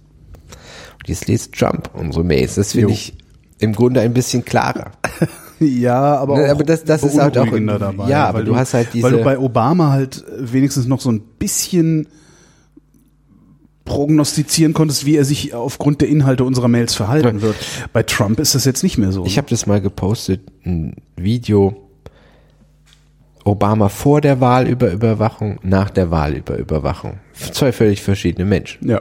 [1.00, 2.56] Und jetzt liest Trump unsere Mails.
[2.56, 3.14] Das finde ich
[3.58, 4.92] im Grunde ein bisschen klarer.
[5.60, 8.08] Ja, aber, Ne, aber das- das ist halt auch- dabei.
[8.08, 11.00] ja, aber weil du hast halt diese- Weil du bei Obama halt äh, wenigstens noch
[11.00, 12.08] so ein bisschen
[13.84, 17.54] prognostizieren konntest, wie er sich aufgrund der Inhalte unserer Mails verhalten wird.
[17.92, 19.24] Bei Trump ist das jetzt nicht mehr so.
[19.24, 21.88] Ich habe das mal gepostet, ein Video
[23.44, 27.18] Obama vor der Wahl über Überwachung, nach der Wahl über Überwachung.
[27.52, 28.88] Zwei völlig verschiedene Menschen.
[28.88, 29.00] ja.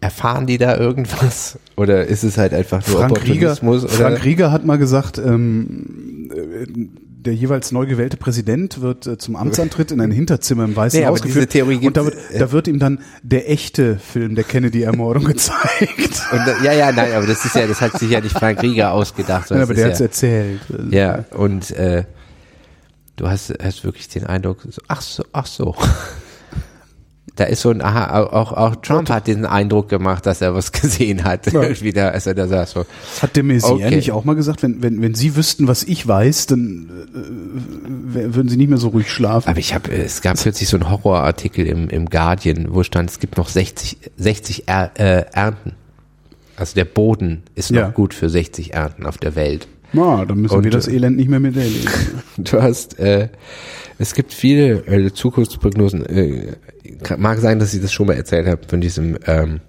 [0.00, 1.60] Erfahren die da irgendwas?
[1.76, 3.84] Oder ist es halt einfach nur Frank Rieger, Opportunismus?
[3.84, 3.92] Oder?
[3.92, 6.66] Frank Rieger hat mal gesagt, ähm, äh,
[7.24, 11.06] der jeweils neu gewählte Präsident wird äh, zum Amtsantritt in ein Hinterzimmer im Weißen Nee,
[11.06, 16.20] Haus geführt und da wird, da wird ihm dann der echte Film der Kennedy-Ermordung gezeigt.
[16.32, 18.90] Da- ja, ja, nein, aber das ist ja, das hat sich ja nicht Frank Rieger
[18.90, 19.50] ausgedacht.
[19.50, 20.62] Ja, aber der ist hat's erzählt.
[20.90, 22.02] ja, ja, und äh,
[23.22, 25.74] du hast, hast wirklich den Eindruck, ach so, ach so.
[27.34, 30.70] Da ist so ein, aha, auch, auch Trump hat den Eindruck gemacht, dass er was
[30.72, 31.50] gesehen hat.
[31.50, 31.80] Ja.
[31.80, 32.72] Wieder, als er da saß.
[32.72, 32.84] So.
[33.22, 33.96] Hat der Messier Okay.
[33.96, 38.34] nicht auch mal gesagt, wenn, wenn, wenn Sie wüssten, was ich weiß, dann äh, wär-
[38.34, 39.48] würden Sie nicht mehr so ruhig schlafen.
[39.48, 43.18] Aber ich habe, es gab plötzlich so einen Horrorartikel im, im Guardian, wo stand, es
[43.18, 45.72] gibt noch 60, 60 er, äh, Ernten.
[46.56, 47.88] Also der Boden ist noch Ja.
[47.88, 49.68] gut für 60 Ernten auf der Welt.
[49.92, 51.88] Na, dann müssen Und, wir das Elend nicht mehr miterleben.
[52.38, 53.28] Du hast, äh,
[53.98, 56.06] es gibt viele äh, Zukunftsprognosen.
[56.06, 56.56] Äh,
[57.18, 59.18] mag sein, dass ich das schon mal erzählt habe von diesem.
[59.26, 59.60] Ähm,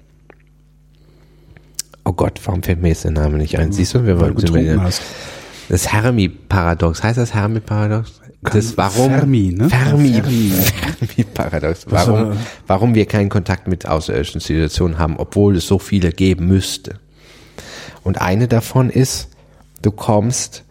[2.05, 3.73] oh Gott, warum fällt mir jetzt der Name nicht ein?
[3.73, 5.01] Siehst du, wir wir getrunken hast.
[5.67, 7.03] das Hermi-Paradox.
[7.03, 8.21] Heißt das Hermi-Paradox?
[8.41, 9.69] das warum Fermi, ne?
[9.69, 10.51] Fermi, Fermi.
[10.51, 11.85] Fermi Paradox.
[11.89, 12.37] Warum,
[12.67, 16.95] warum wir keinen Kontakt mit außerirdischen Zivilisationen haben, obwohl es so viele geben müsste.
[18.03, 19.29] Und eine davon ist,
[19.83, 20.63] du kommst,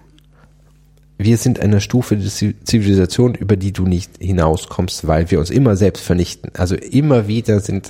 [1.19, 5.39] wir sind an einer Stufe der Ziv- Zivilisation, über die du nicht hinauskommst, weil wir
[5.39, 6.51] uns immer selbst vernichten.
[6.57, 7.89] Also immer wieder sind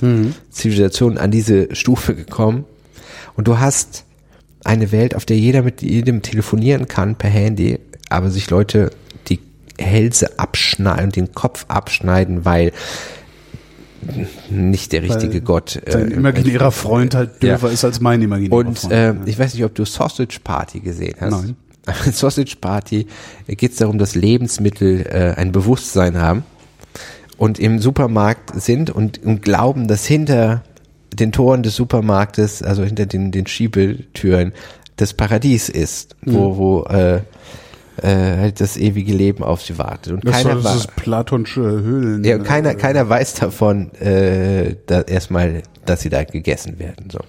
[0.51, 2.65] Zivilisationen an diese Stufe gekommen
[3.35, 4.05] und du hast
[4.63, 7.79] eine Welt, auf der jeder mit jedem telefonieren kann per Handy,
[8.09, 8.91] aber sich Leute
[9.27, 9.39] die
[9.79, 12.71] Hälse abschneiden, den Kopf abschneiden, weil
[14.49, 15.75] nicht der richtige Weil Gott.
[15.77, 17.51] äh, Dein imaginärer Freund halt Ja.
[17.51, 18.93] dürfer ist als mein imaginärer und Freund.
[18.93, 21.31] äh, ich weiß nicht, ob du Sausage Party gesehen hast.
[21.31, 21.55] Nein.
[22.05, 23.07] In Sausage Party
[23.47, 26.43] geht es darum, dass Lebensmittel äh, ein Bewusstsein haben
[27.37, 30.63] und im Supermarkt sind und, und glauben, dass hinter
[31.13, 34.53] den Toren des Supermarktes, also hinter den, den Schiebetüren,
[34.95, 36.57] das Paradies ist, wo, Mhm.
[36.57, 37.21] wo äh,
[38.01, 40.13] äh, halt das ewige Leben auf sie wartet.
[40.13, 42.23] Und das, keiner soll, das ist platonische Höhlen.
[42.23, 47.09] ja, und keiner, keiner weiß davon, äh, da erstmal, dass sie da gegessen werden.
[47.11, 47.19] So.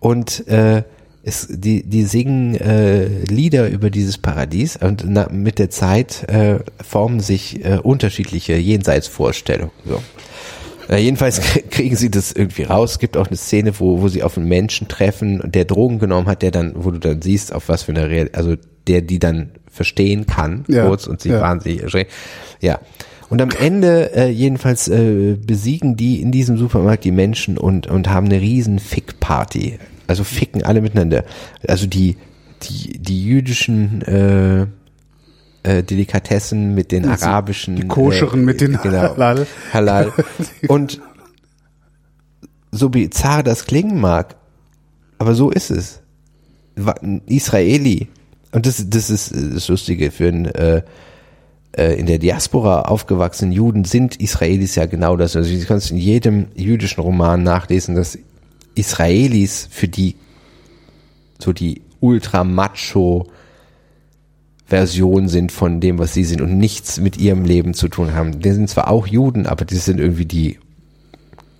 [0.00, 0.82] Und äh,
[1.22, 6.58] es, die, die singen äh, Lieder über dieses Paradies und na, mit der Zeit äh,
[6.82, 9.72] formen sich äh, unterschiedliche Jenseitsvorstellungen.
[9.86, 10.02] So.
[10.88, 11.40] Äh, jedenfalls
[11.70, 12.92] kriegen sie das irgendwie raus.
[12.92, 16.26] Es gibt auch eine Szene, wo, wo sie auf einen Menschen treffen, der Drogen genommen
[16.26, 18.56] hat, der dann, wo du dann siehst, auf was für eine Real, also
[18.86, 21.40] der die dann verstehen kann, Ja, kurz und sich ja.
[21.40, 22.12] wahnsinnig erschreckt.
[22.60, 22.80] Ja.
[23.28, 28.08] Und am Ende äh, jedenfalls äh, besiegen die in diesem Supermarkt die Menschen und und
[28.08, 29.78] haben eine riesen Fick-Party.
[30.06, 31.24] Also ficken alle miteinander.
[31.66, 32.16] Also die
[32.62, 34.66] die die jüdischen äh,
[35.64, 39.46] äh, Delikatessen mit den arabischen die koscheren äh, mit den genau, Halal.
[39.72, 40.12] Halal.
[40.68, 41.00] Und
[42.70, 44.36] so bizarr das klingen mag,
[45.18, 46.02] aber so ist es.
[46.76, 48.08] Ein Israeli,
[48.54, 50.82] und das, das ist das Lustige für einen äh,
[51.76, 55.34] äh, in der Diaspora aufgewachsenen Juden sind Israelis ja genau das.
[55.34, 58.18] Also du kannst in jedem jüdischen Roman nachlesen, dass
[58.74, 60.16] Israelis für die
[61.38, 63.26] so die ultra macho
[64.66, 68.40] Version sind von dem, was sie sind und nichts mit ihrem Leben zu tun haben.
[68.40, 70.58] Die sind zwar auch Juden, aber die sind irgendwie die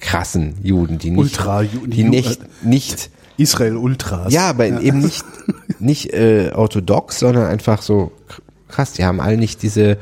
[0.01, 4.33] krassen Juden, die nicht, Ultra-Juden, die nicht, nicht Israel Ultras.
[4.33, 5.25] ja, aber eben nicht,
[5.81, 8.13] nicht äh, orthodox, sondern einfach so
[8.69, 8.93] krass.
[8.93, 9.99] Die haben alle nicht diese,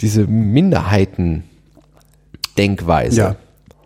[0.00, 3.20] diese Minderheiten-Denkweise.
[3.20, 3.36] Ja.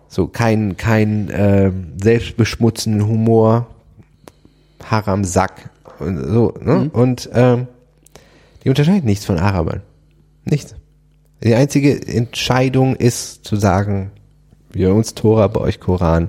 [0.08, 1.70] So kein, kein äh,
[2.00, 3.68] selbstbeschmutzenden Humor,
[4.84, 5.70] Haram-Sack
[6.00, 6.54] und so.
[6.60, 6.90] Ne?
[6.92, 7.68] Und ähm,
[8.64, 9.80] die unterscheiden nichts von Arabern.
[10.44, 10.74] Nichts.
[11.42, 14.12] Die einzige Entscheidung ist zu sagen,
[14.70, 16.28] wir uns Tora, bei euch Koran.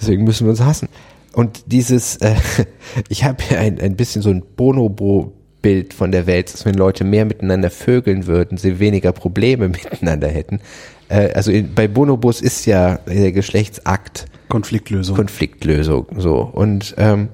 [0.00, 0.88] Deswegen müssen wir uns hassen.
[1.32, 2.34] Und dieses, äh,
[3.08, 7.04] ich habe hier ein, ein bisschen so ein Bonobo-Bild von der Welt, dass wenn Leute
[7.04, 10.60] mehr miteinander vögeln würden, sie weniger Probleme miteinander hätten.
[11.08, 15.16] Äh, also in, bei Bonobos ist ja der Geschlechtsakt Konfliktlösung.
[15.16, 17.28] Konfliktlösung so und ähm,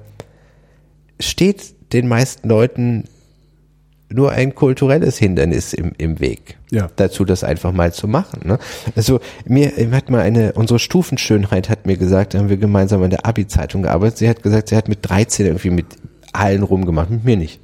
[1.19, 3.05] steht den meisten Leuten
[4.09, 6.89] nur ein kulturelles Hindernis im, im Weg Ja.
[6.95, 8.41] dazu, das einfach mal zu machen.
[8.45, 8.57] Ne?
[8.95, 13.09] Also mir hat mal eine, unsere Stufenschönheit hat mir gesagt, da haben wir gemeinsam an
[13.09, 15.85] der Abi-Zeitung gearbeitet, sie hat gesagt, sie hat mit 13 irgendwie mit
[16.33, 17.59] allen rumgemacht, mit mir nicht.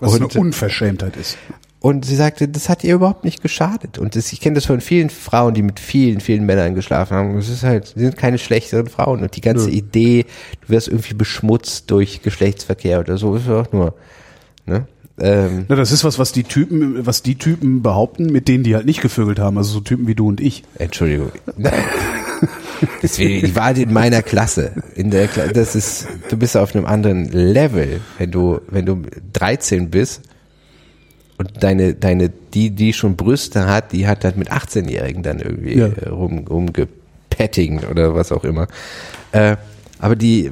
[0.00, 1.36] was und- eine Unverschämtheit ist.
[1.80, 3.98] Und sie sagte, das hat ihr überhaupt nicht geschadet.
[3.98, 7.38] Und das, ich kenne das von vielen Frauen, die mit vielen, vielen Männern geschlafen haben.
[7.38, 9.22] Es ist halt, sie sind keine schlechteren Frauen.
[9.22, 10.26] Und die ganze Idee,
[10.62, 13.94] du wirst irgendwie beschmutzt durch Geschlechtsverkehr oder so, ist auch nur,
[14.66, 14.88] ne?
[15.20, 18.74] Ähm, Na, das ist was, was die Typen, was die Typen behaupten, mit denen die
[18.74, 19.58] halt nicht gevögelt haben.
[19.58, 20.62] Also so Typen wie du und ich.
[20.78, 21.32] Entschuldigung.
[23.02, 24.72] Deswegen, die war halt in meiner Klasse.
[24.94, 29.02] In der Kla das ist, du bist auf einem anderen Level, wenn du, wenn du
[29.32, 30.22] 13 bist
[31.38, 35.76] und deine, deine, die, die schon Brüste hat, die hat halt mit 18-Jährigen dann irgendwie
[35.78, 35.86] Ja.
[35.86, 38.68] äh, rum, rumgepetting oder was auch immer.
[39.32, 39.56] Äh,
[39.98, 40.50] aber die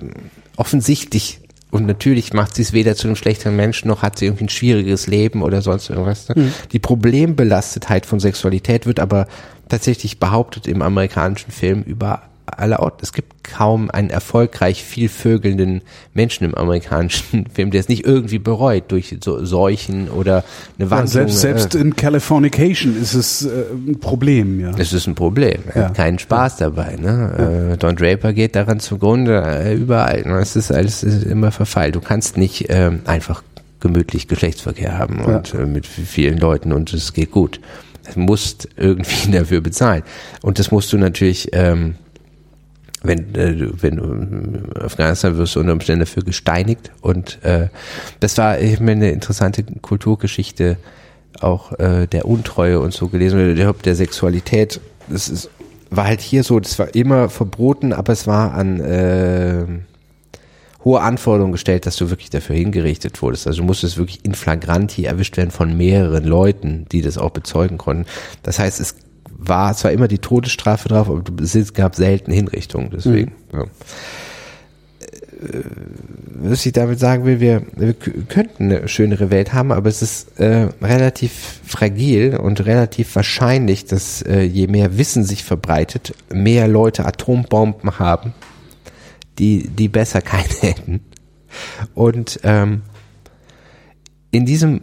[0.56, 4.44] offensichtlich und natürlich macht sie es weder zu einem schlechteren Menschen noch hat sie irgendwie
[4.44, 6.28] ein schwieriges Leben oder sonst irgendwas.
[6.28, 6.52] Ne?
[6.72, 9.26] Die Problembelastetheit von Sexualität wird aber
[9.68, 12.98] tatsächlich behauptet im amerikanischen Film über alle Orte.
[13.02, 15.82] Es gibt kaum einen erfolgreich viel vögelnden
[16.14, 20.44] Menschen im amerikanischen Film, der es nicht irgendwie bereut durch so Seuchen oder
[20.78, 21.08] eine Ja, Wandlung.
[21.28, 24.72] selbst selbst äh, in Californication ist es äh, ein Problem, ja.
[24.78, 25.60] es ist ein Problem.
[25.74, 25.88] Er Ja.
[25.88, 26.96] hat keinen Spaß dabei.
[26.96, 27.72] Ne?
[27.72, 30.22] Äh, Don Draper geht daran zugrunde, äh, überall.
[30.22, 30.38] Ne?
[30.38, 31.92] Es ist alles es ist immer Verfall.
[31.92, 33.42] Du kannst nicht ähm, einfach
[33.80, 37.60] gemütlich Geschlechtsverkehr haben und äh, mit vielen Leuten und es geht gut.
[38.14, 40.02] Du musst irgendwie dafür bezahlen.
[40.42, 41.96] Und das musst du natürlich, ähm,
[43.06, 46.90] wenn, äh, wenn in Afghanistan wirst du unter Umständen dafür gesteinigt.
[47.00, 47.68] Und äh,
[48.20, 50.76] das war ich meine, eine interessante Kulturgeschichte
[51.40, 54.80] auch äh, der Untreue und so gelesen der, der Sexualität.
[55.08, 55.50] Das ist,
[55.90, 59.64] war halt hier so, das war immer verboten, aber es war an äh,
[60.84, 63.46] hohe Anforderungen gestellt, dass du wirklich dafür hingerichtet wurdest.
[63.46, 67.78] Also du musstest wirklich in flagranti erwischt werden von mehreren Leuten, die das auch bezeugen
[67.78, 68.06] konnten.
[68.42, 68.96] Das heißt, es
[69.38, 73.32] war zwar immer die Todesstrafe drauf, aber es gab selten Hinrichtungen, deswegen.
[73.52, 73.58] Mhm.
[73.58, 73.62] Ja.
[73.62, 73.66] Äh,
[76.38, 80.38] was ich damit sagen will, wir, wir könnten eine schönere Welt haben, aber es ist
[80.38, 87.06] äh, relativ fragil und relativ wahrscheinlich, dass äh, je mehr Wissen sich verbreitet, mehr Leute
[87.06, 88.34] Atombomben haben,
[89.38, 91.00] die, die besser keine hätten.
[91.94, 92.82] Und ähm,
[94.30, 94.82] in diesem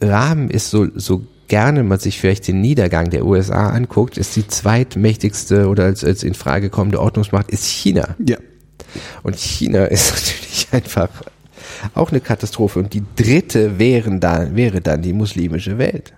[0.00, 4.46] Rahmen ist so, so gerne man sich vielleicht den Niedergang der USA anguckt, ist die
[4.46, 8.14] zweitmächtigste oder als, als in Frage kommende Ordnungsmacht ist China.
[8.24, 8.38] Ja.
[9.22, 11.10] Und China ist natürlich einfach
[11.94, 12.78] auch eine Katastrophe.
[12.78, 16.14] Und die dritte wären dann, wäre dann die muslimische Welt.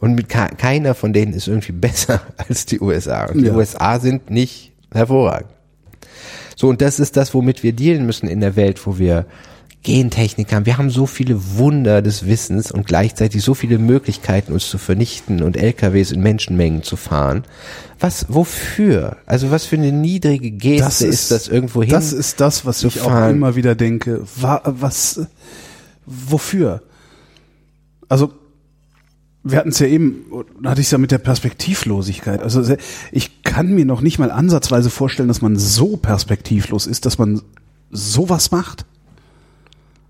[0.00, 3.26] Und mit keiner von denen ist irgendwie besser als die USA.
[3.26, 3.54] Und die ja.
[3.54, 5.50] USA sind nicht hervorragend.
[6.56, 9.26] So, und das ist das, womit wir dealen müssen in der Welt, wo wir
[9.86, 10.66] Gentechnik haben.
[10.66, 15.44] Wir haben so viele Wunder des Wissens und gleichzeitig so viele Möglichkeiten, uns zu vernichten
[15.44, 17.44] und LKWs in Menschenmengen zu fahren.
[18.00, 19.16] Was, wofür?
[19.26, 21.92] Also was für eine niedrige Geste das ist, ist, das irgendwo hin?
[21.92, 23.30] Das ist das, was ich fahren.
[23.30, 24.26] auch immer wieder denke.
[24.34, 25.20] Was,
[26.04, 26.82] wofür?
[28.08, 28.32] Also,
[29.44, 30.24] wir hatten es ja eben,
[30.64, 32.42] hatte ich es ja mit der Perspektivlosigkeit.
[32.42, 32.76] Also
[33.12, 37.40] ich kann mir noch nicht mal ansatzweise vorstellen, dass man so perspektivlos ist, dass man
[37.92, 38.84] sowas macht.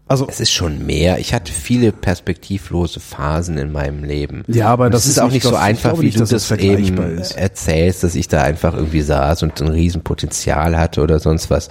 [0.09, 1.18] Also es ist schon mehr.
[1.18, 4.44] Ich hatte viele perspektivlose Phasen in meinem Leben.
[4.47, 7.18] Ja, aber das, das ist, auch nicht so einfach, wie nicht, du das, das eben
[7.18, 7.33] ist.
[7.33, 11.68] erzählst, dass ich da einfach irgendwie saß und ein Riesenpotenzial hatte oder sonst was.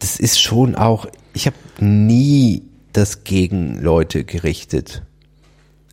[0.00, 1.06] Das ist schon auch.
[1.32, 2.62] Ich habe nie
[2.92, 5.02] das gegen Leute gerichtet.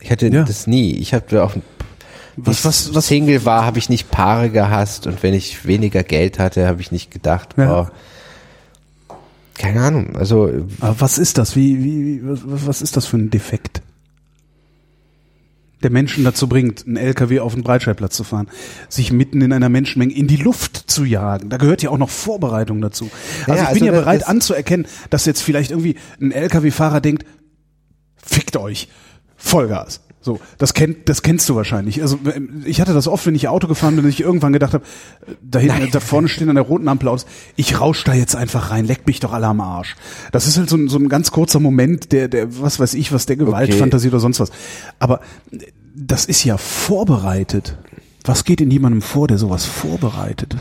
[0.02, 0.44] Ich hatte ja.
[0.44, 0.92] das nie.
[0.96, 1.54] Ich habe auch
[2.36, 6.40] was, was, was Single war, habe ich nicht Paare gehasst und wenn ich weniger Geld
[6.40, 7.66] hatte, habe ich nicht gedacht, ja.
[7.66, 7.92] boah,
[9.62, 10.50] keine Ahnung, also.
[10.80, 11.56] Aber was ist das?
[11.56, 13.84] Wie, wie, was, was ist das für ein Defekt?
[15.84, 18.50] Der Menschen dazu bringt, einen LKW auf den Breitscheidplatz zu fahren,
[18.90, 21.50] sich mitten in einer Menschenmenge in die Luft zu jagen.
[21.50, 23.12] Da gehört ja auch noch Vorbereitung dazu.
[23.48, 27.26] Also ja, ich bin also ja bereit anzuerkennen, dass jetzt vielleicht irgendwie ein LKW-Fahrer denkt,
[28.18, 28.90] fickt euch,
[29.38, 30.02] Vollgas.
[30.24, 32.04] So, das kennt, das kennst du wahrscheinlich.
[32.04, 32.20] Also
[32.64, 34.84] ich hatte das oft, wenn ich Auto gefahren bin, dass ich irgendwann gedacht habe,
[35.42, 37.26] da hinten, da vorne stehen an der roten Ampel aus,
[37.56, 39.96] ich rausch da jetzt einfach rein, leck mich doch alle am Arsch.
[40.32, 43.12] Das ist halt so ein, so ein ganz kurzer Moment, der, der, was weiß ich,
[43.12, 44.16] was der Gewaltfantasie okay.
[44.16, 44.52] oder sonst was.
[45.00, 45.22] Aber
[45.96, 47.78] das ist ja vorbereitet.
[48.24, 50.56] Was geht in jemandem vor, der sowas vorbereitet?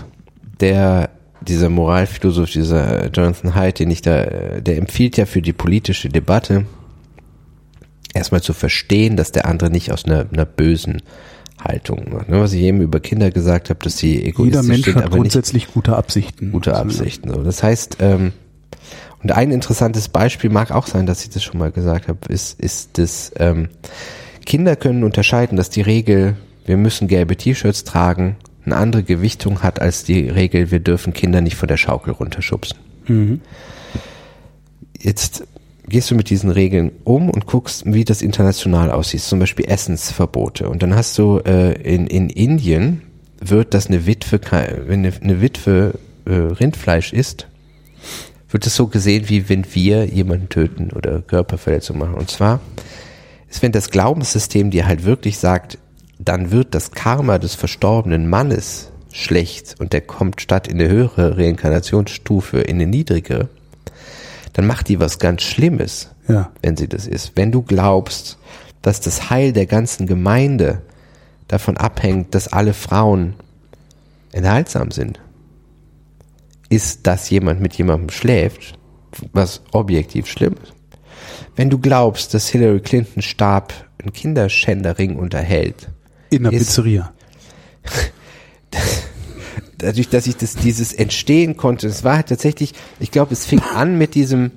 [0.60, 1.10] Der
[1.42, 4.24] dieser Moralphilosoph, dieser Jonathan Haidt, den ich da,
[4.60, 6.66] der empfiehlt ja für die politische Debatte,
[8.20, 11.02] erstmal zu verstehen, dass der andere nicht aus einer, einer bösen
[11.62, 12.28] Haltung macht.
[12.28, 15.10] Ne, was ich eben über Kinder gesagt habe, dass sie egoistisch Jeder Mensch sind, hat
[15.10, 16.52] grundsätzlich gute Absichten.
[16.52, 17.31] Gute Absichten.
[17.31, 17.42] So.
[17.42, 18.32] Das heißt, ähm,
[19.23, 22.58] und ein interessantes Beispiel mag auch sein, dass ich das schon mal gesagt habe, ist,
[22.58, 23.68] ist das, ähm,
[24.47, 29.81] Kinder können unterscheiden, dass die Regel, wir müssen gelbe T-Shirts tragen, eine andere Gewichtung hat
[29.81, 32.78] als die Regel, wir dürfen Kinder nicht von der Schaukel runterschubsen.
[33.07, 33.40] Mhm.
[34.99, 35.44] Jetzt
[35.91, 39.20] gehst du mit diesen Regeln um und guckst, wie das international aussieht.
[39.20, 40.69] Zum Beispiel Essensverbote.
[40.69, 43.02] Und dann hast du äh, in, in Indien
[43.41, 44.41] wird das eine Witwe,
[44.86, 45.94] wenn eine, eine Witwe
[46.25, 47.47] äh, Rindfleisch isst,
[48.51, 52.15] wird es so gesehen, wie wenn wir jemanden töten oder Körperverletzung machen.
[52.15, 52.60] Und zwar
[53.49, 55.78] ist, wenn das Glaubenssystem dir halt wirklich sagt,
[56.19, 61.36] dann wird das Karma des verstorbenen Mannes schlecht und der kommt statt in eine höhere
[61.36, 63.49] Reinkarnationsstufe in eine niedrigere,
[64.53, 66.51] dann macht die was ganz Schlimmes, ja.
[66.62, 67.33] wenn sie das ist.
[67.37, 68.39] Wenn du glaubst,
[68.83, 70.83] dass das Heil der ganzen Gemeinde
[71.49, 73.35] davon abhängt, dass alle Frauen
[74.33, 75.20] enthaltsam sind,
[76.69, 78.79] ist, dass jemand mit jemandem schläft,
[79.33, 80.73] was objektiv schlimm ist.
[81.57, 85.89] Wenn du glaubst, dass Hillary Clinton Stab einen Kinderschändering unterhält,
[86.31, 87.12] in der Pizzeria.
[89.81, 93.60] dadurch, dass ich das, dieses entstehen konnte, es war halt tatsächlich, ich glaube, es fing
[93.75, 94.50] an mit diesem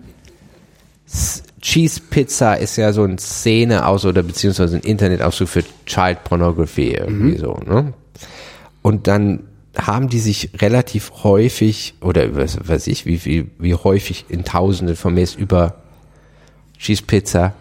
[1.61, 6.91] Cheese Pizza ist ja so eine Szene aus oder beziehungsweise ein Internetausdruck für Child Pornography
[6.91, 7.37] irgendwie mhm.
[7.37, 7.93] so, ne?
[8.81, 9.43] Und dann
[9.77, 14.95] haben die sich relativ häufig oder was weiß ich, wie, wie, wie häufig in Tausenden
[14.95, 15.75] vermehrt über
[16.77, 17.53] Cheese Pizza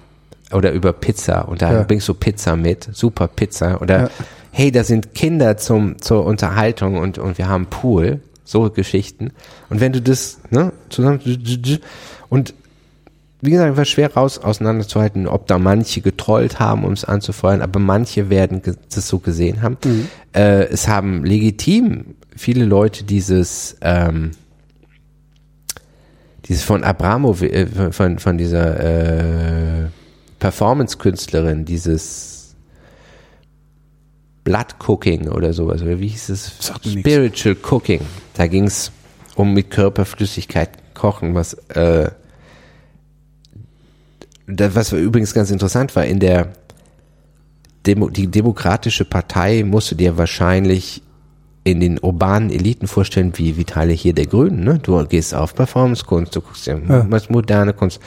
[0.52, 1.82] oder über Pizza und da ja.
[1.84, 4.10] bringst du Pizza mit, super Pizza oder ja
[4.52, 9.32] hey, da sind Kinder zum, zur Unterhaltung und, und wir haben Pool, so Geschichten.
[9.70, 11.20] Und wenn du das, ne, zusammen,
[12.28, 12.54] und
[13.40, 17.80] wie gesagt, war schwer raus auseinanderzuhalten, ob da manche getrollt haben, um es anzufeuern, aber
[17.80, 18.62] manche werden
[18.94, 19.78] das so gesehen haben.
[20.32, 24.30] Äh, es haben legitim viele Leute dieses ähm,
[26.46, 29.88] dieses von Abramow, äh, von, von dieser äh,
[30.38, 32.31] Performance-Künstlerin, dieses
[34.44, 36.72] Blood Cooking oder sowas, oder wie hieß es?
[36.84, 38.00] Spiritual Cooking.
[38.34, 38.90] Da ging es
[39.36, 42.10] um mit Körperflüssigkeit kochen, was äh,
[44.46, 46.52] was übrigens ganz interessant war, in der
[47.86, 51.02] Demo, die Demokratische Partei musste dir wahrscheinlich
[51.64, 54.80] in den urbanen Eliten vorstellen, wie, wie Teile hier der Grünen, ne?
[54.82, 57.06] Du gehst auf Performance-Kunst, du guckst dir Ja.
[57.08, 58.00] was moderne Kunst.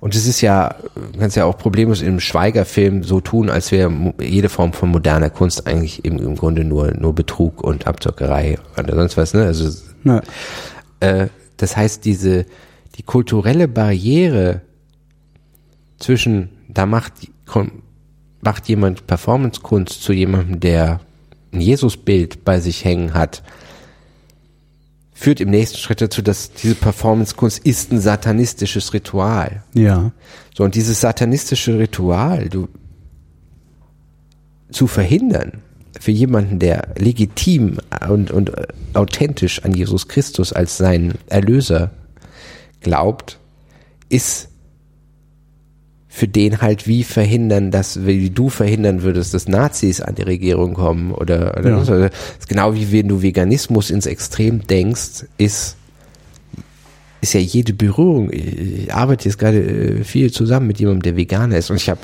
[0.00, 0.74] Und es ist ja,
[1.18, 5.66] kannst ja auch problemlos im Schweigerfilm so tun, als wäre jede Form von moderner Kunst
[5.66, 9.44] eigentlich im, im Grunde nur, nur Betrug und Abzockerei oder sonst was, ne?
[9.44, 9.70] Also,
[10.04, 10.22] Ja.
[11.00, 12.44] äh, das heißt, diese,
[12.96, 14.60] die kulturelle Barriere
[15.98, 17.12] zwischen, da macht,
[18.42, 21.00] macht jemand Performancekunst zu jemandem, der
[21.52, 23.42] ein Jesusbild bei sich hängen hat,
[25.16, 29.62] führt im nächsten Schritt dazu, dass diese Performancekunst ist ein satanistisches Ritual.
[29.72, 30.12] Ja.
[30.54, 32.68] So, und dieses satanistische Ritual, du,
[34.70, 35.62] zu verhindern,
[35.98, 38.52] für jemanden, der legitim und, und
[38.92, 41.92] authentisch an Jesus Christus als seinen Erlöser
[42.82, 43.38] glaubt,
[44.10, 44.50] ist
[46.16, 50.72] für den halt wie verhindern, dass, wie du verhindern würdest, dass Nazis an die Regierung
[50.72, 51.84] kommen oder, oder Ja.
[51.84, 51.92] so.
[51.94, 55.76] Ist genau wie wenn du Veganismus ins Extrem denkst, ist
[57.20, 58.30] ist ja jede Berührung.
[58.32, 62.00] Ich arbeite jetzt gerade äh, viel zusammen mit jemandem, der Veganer ist und ich habe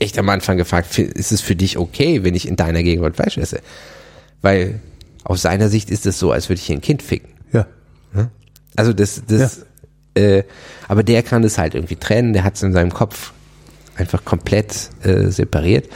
[0.00, 3.38] echt am Anfang gefragt, ist es für dich okay, wenn ich in deiner Gegenwart Fleisch
[3.38, 3.60] esse?
[4.40, 4.80] Weil
[5.22, 7.30] aus seiner Sicht ist es so, als würde ich hier ein Kind ficken.
[7.52, 7.68] Ja.
[8.74, 9.66] Also das, das,
[10.14, 10.42] äh,
[10.88, 13.32] aber der kann es halt irgendwie trennen, der hat es in seinem Kopf
[13.96, 15.88] einfach komplett äh, separiert.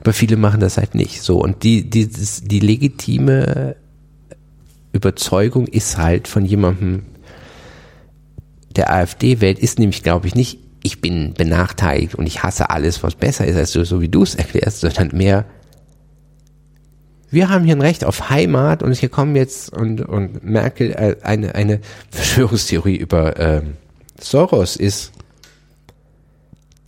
[0.00, 1.40] Aber viele machen das halt nicht so.
[1.40, 3.76] Und die, die, die legitime
[4.92, 7.02] Überzeugung ist halt von jemandem,
[8.76, 13.02] der AfD wählt, ist nämlich, glaube ich, nicht, ich bin benachteiligt und ich hasse alles,
[13.02, 15.44] was besser ist, als du, so wie du es erklärst, sondern mehr,
[17.30, 21.16] wir haben hier ein Recht auf Heimat und hier kommen jetzt und, und Merkel, äh,
[21.22, 23.74] eine, eine Verschwörungstheorie über ähm,
[24.20, 25.12] Soros ist,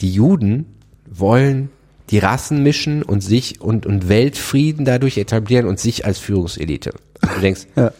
[0.01, 0.67] die Juden
[1.07, 1.71] wollen
[2.11, 6.93] die Rassen mischen und sich und, und Weltfrieden dadurch etablieren und sich als Führungselite.
[7.21, 7.93] Du denkst, Ja.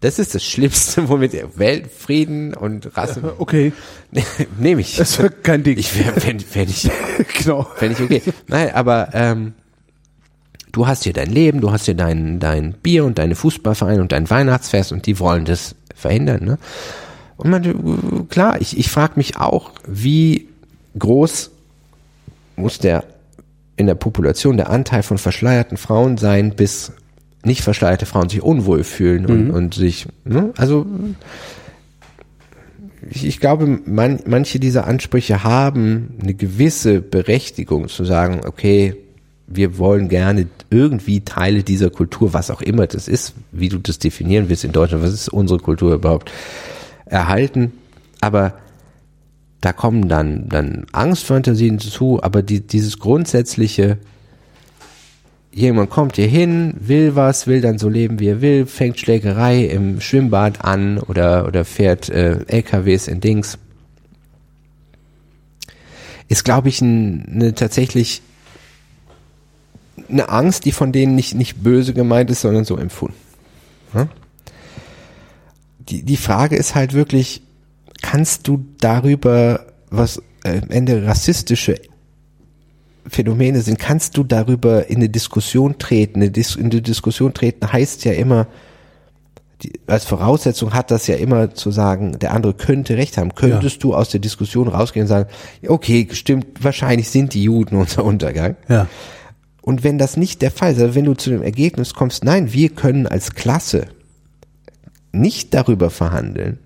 [0.00, 3.72] das ist das Schlimmste, womit Weltfrieden und Rassen Okay.
[4.58, 4.96] nehme ich.
[4.96, 5.76] Das war kein Ding.
[5.76, 6.88] Ich wäre fänd, fänd ich,
[7.42, 7.64] genau.
[7.74, 8.22] fänd ich okay.
[8.46, 9.52] Nein, aber ähm,
[10.76, 14.12] du hast hier dein Leben, du hast hier dein, dein Bier und deine Fußballverein und
[14.12, 16.44] dein Weihnachtsfest und die wollen das verhindern.
[16.44, 16.58] Ne?
[17.38, 20.48] Und man, klar, ich, ich frage mich auch, wie
[20.98, 21.50] groß
[22.56, 23.04] muss der
[23.78, 26.92] in der Population der Anteil von verschleierten Frauen sein, bis
[27.42, 30.52] nicht verschleierte Frauen sich unwohl fühlen und, und sich, ne?
[30.56, 30.86] also
[33.10, 38.96] ich, ich glaube, man, manche dieser Ansprüche haben eine gewisse Berechtigung zu sagen, okay,
[39.46, 43.98] wir wollen gerne irgendwie Teile dieser Kultur, was auch immer das ist, wie du das
[43.98, 46.32] definieren willst in Deutschland, was ist unsere Kultur überhaupt,
[47.06, 47.72] erhalten.
[48.20, 48.54] Aber
[49.60, 53.98] da kommen dann, dann Angstfantasien zu, aber die, dieses grundsätzliche,
[55.52, 59.64] jemand kommt hier hin, will was, will dann so leben, wie er will, fängt Schlägerei
[59.64, 63.58] im Schwimmbad an oder, oder fährt äh, LKWs in Dings.
[66.28, 68.22] Ist, glaube ich, ein, eine tatsächlich
[70.08, 73.16] eine Angst, die von denen nicht, nicht böse gemeint ist, sondern so empfunden.
[73.94, 74.08] Ja?
[75.78, 77.42] Die, die Frage ist halt wirklich,
[78.02, 81.80] kannst du darüber, was äh, am Ende rassistische
[83.08, 86.20] Phänomene sind, kannst du darüber in eine Diskussion treten.
[86.20, 88.48] Eine Dis in eine Diskussion treten heißt ja immer,
[89.62, 93.34] die, als Voraussetzung hat das ja immer zu sagen, der andere könnte recht haben.
[93.34, 95.30] Könntest du aus der Diskussion rausgehen und sagen,
[95.66, 98.56] okay, stimmt, wahrscheinlich sind die Juden unser Untergang.
[98.68, 98.86] Ja.
[99.66, 102.52] Und wenn das nicht der Fall ist, also wenn du zu dem Ergebnis kommst, nein,
[102.52, 103.88] wir können als Klasse
[105.10, 106.60] nicht darüber verhandeln,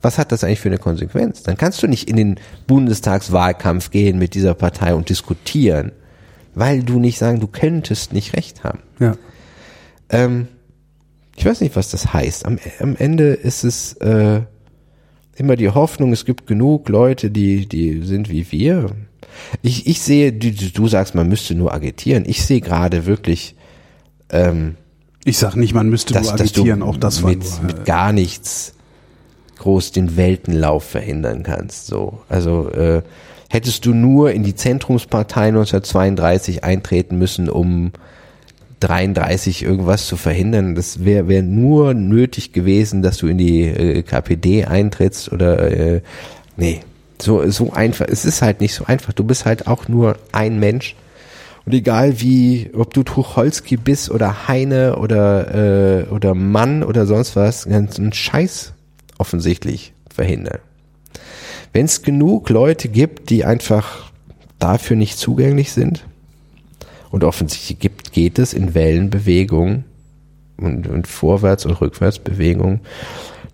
[0.00, 1.42] was hat das eigentlich für eine Konsequenz?
[1.42, 2.36] Dann kannst du nicht in den
[2.68, 5.90] Bundestagswahlkampf gehen mit dieser Partei und diskutieren,
[6.54, 8.78] weil du nicht sagen, du könntest nicht recht haben.
[9.00, 9.16] Ja.
[10.08, 10.46] Ähm,
[11.34, 12.46] ich weiß nicht, was das heißt.
[12.46, 14.42] Am, am Ende ist es äh,
[15.34, 18.92] immer die Hoffnung, es gibt genug Leute, die, die sind wie wir.
[19.62, 22.24] Ich, ich sehe, du, du sagst, man müsste nur agitieren.
[22.26, 23.54] Ich sehe gerade wirklich,
[24.30, 24.76] ähm,
[25.24, 28.12] Ich sag nicht, man müsste dass, nur agitieren, auch das war mit, nur, mit gar
[28.12, 28.74] nichts
[29.58, 31.86] groß den Weltenlauf verhindern kannst.
[31.86, 33.02] So, also äh,
[33.48, 37.92] hättest du nur in die Zentrumspartei 1932 eintreten müssen, um
[38.80, 40.74] 33 irgendwas zu verhindern.
[40.74, 46.02] Das wäre wär nur nötig gewesen, dass du in die äh, KPD eintrittst oder äh,
[46.56, 46.80] nee,
[47.22, 48.06] so so einfach.
[48.08, 49.12] Es ist halt nicht so einfach.
[49.12, 50.94] Du bist halt auch nur ein Mensch.
[51.64, 57.34] Und egal wie, ob du Tucholsky bist oder Heine oder äh, oder Mann oder sonst
[57.34, 58.72] was, einen Scheiß
[59.18, 60.60] offensichtlich verhindern.
[61.72, 64.10] Wenn es genug Leute gibt, die einfach
[64.58, 66.04] dafür nicht zugänglich sind,
[67.10, 69.84] und offensichtlich gibt, geht es in Wellenbewegung
[70.58, 72.80] und, und Vorwärts- und Rückwärtsbewegung,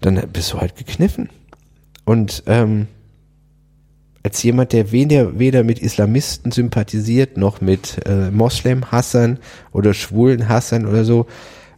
[0.01, 1.29] dann bist du halt gekniffen.
[2.05, 2.89] Und ähm,
[4.23, 9.39] als jemand, der weder, weder mit Islamisten sympathisiert, noch mit äh, Moslem-Hassern
[9.73, 11.26] oder Schwulen-Hassern oder so,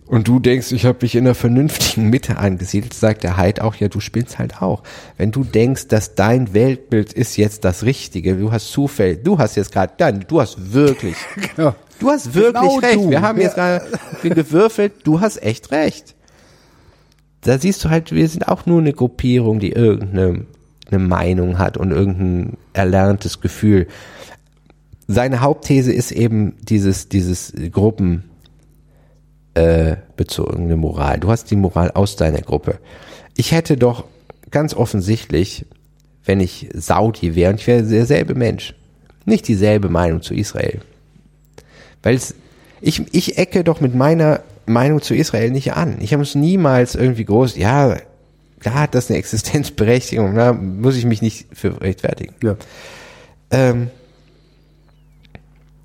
[0.07, 3.75] und du denkst, ich habe mich in einer vernünftigen Mitte angesiedelt, sagt der Heid auch,
[3.77, 4.83] ja, du spielst halt auch.
[5.17, 9.57] Wenn du denkst, dass dein Weltbild ist jetzt das Richtige, du hast Zufall, du hast
[9.57, 11.17] jetzt gerade, dann, du hast wirklich,
[11.57, 11.75] genau.
[11.99, 12.97] du hast wirklich genau recht.
[12.97, 13.11] Du.
[13.11, 13.45] Wir haben ja.
[13.45, 13.83] jetzt gerade
[14.23, 16.15] gewürfelt, du hast echt recht.
[17.41, 20.45] Da siehst du halt, wir sind auch nur eine Gruppierung, die irgendeine
[20.91, 23.87] eine Meinung hat und irgendein erlerntes Gefühl.
[25.07, 28.25] Seine Hauptthese ist eben dieses, dieses Gruppen,
[29.55, 31.21] äh, bezogene Moral.
[31.21, 32.79] Du hast die Moral aus deiner Gruppe.
[33.37, 34.05] Ich hätte doch
[34.51, 35.67] ganz offensichtlich,
[36.25, 38.75] wenn ich Saudi wäre, und ich wäre derselbe Mensch,
[39.25, 40.81] nicht dieselbe Meinung zu Israel.
[42.03, 42.35] Weil es,
[42.81, 45.99] ich, ich ecke doch mit meiner Meinung zu Israel nicht an.
[46.01, 47.97] Ich habe es niemals irgendwie groß, ja,
[48.65, 52.35] da hat das eine Existenzberechtigung, da muss ich mich nicht für rechtfertigen.
[52.43, 52.57] Ja.
[53.51, 53.91] Ähm,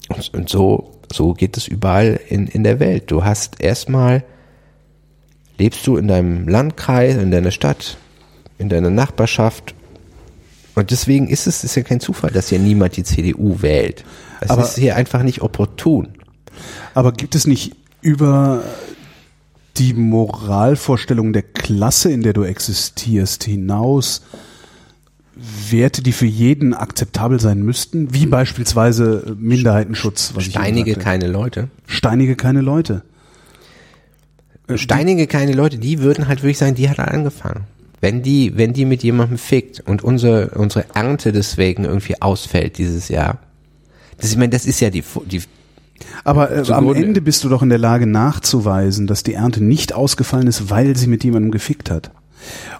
[0.09, 3.11] und, und so so geht es überall in, in der Welt.
[3.11, 4.23] Du hast erstmal,
[5.57, 7.97] lebst du in deinem Landkreis, in deiner Stadt,
[8.57, 9.73] in deiner Nachbarschaft.
[10.75, 14.05] Und deswegen ist es ist ja kein Zufall, dass hier niemand die CDU wählt.
[14.41, 16.09] Es ist hier einfach nicht opportun.
[16.93, 18.63] Aber gibt es nicht über
[19.79, 24.21] die Moralvorstellung der Klasse, in der du existierst, hinaus
[25.69, 30.33] Werte, die für jeden akzeptabel sein müssten, wie beispielsweise Minderheitenschutz.
[30.35, 31.69] Was Steinige keine Leute.
[31.87, 33.03] Steinige keine Leute.
[34.67, 37.63] Äh, Steinige keine Leute, die würden halt wirklich sagen, die hat angefangen.
[38.01, 43.07] Wenn die, wenn die mit jemandem fickt und unsere, unsere Ernte deswegen irgendwie ausfällt dieses
[43.07, 43.39] Jahr.
[44.17, 45.41] Das, ich meine, das ist ja die, die
[46.23, 49.93] aber äh, am Ende bist du doch in der Lage nachzuweisen, dass die Ernte nicht
[49.93, 52.11] ausgefallen ist, weil sie mit jemandem gefickt hat.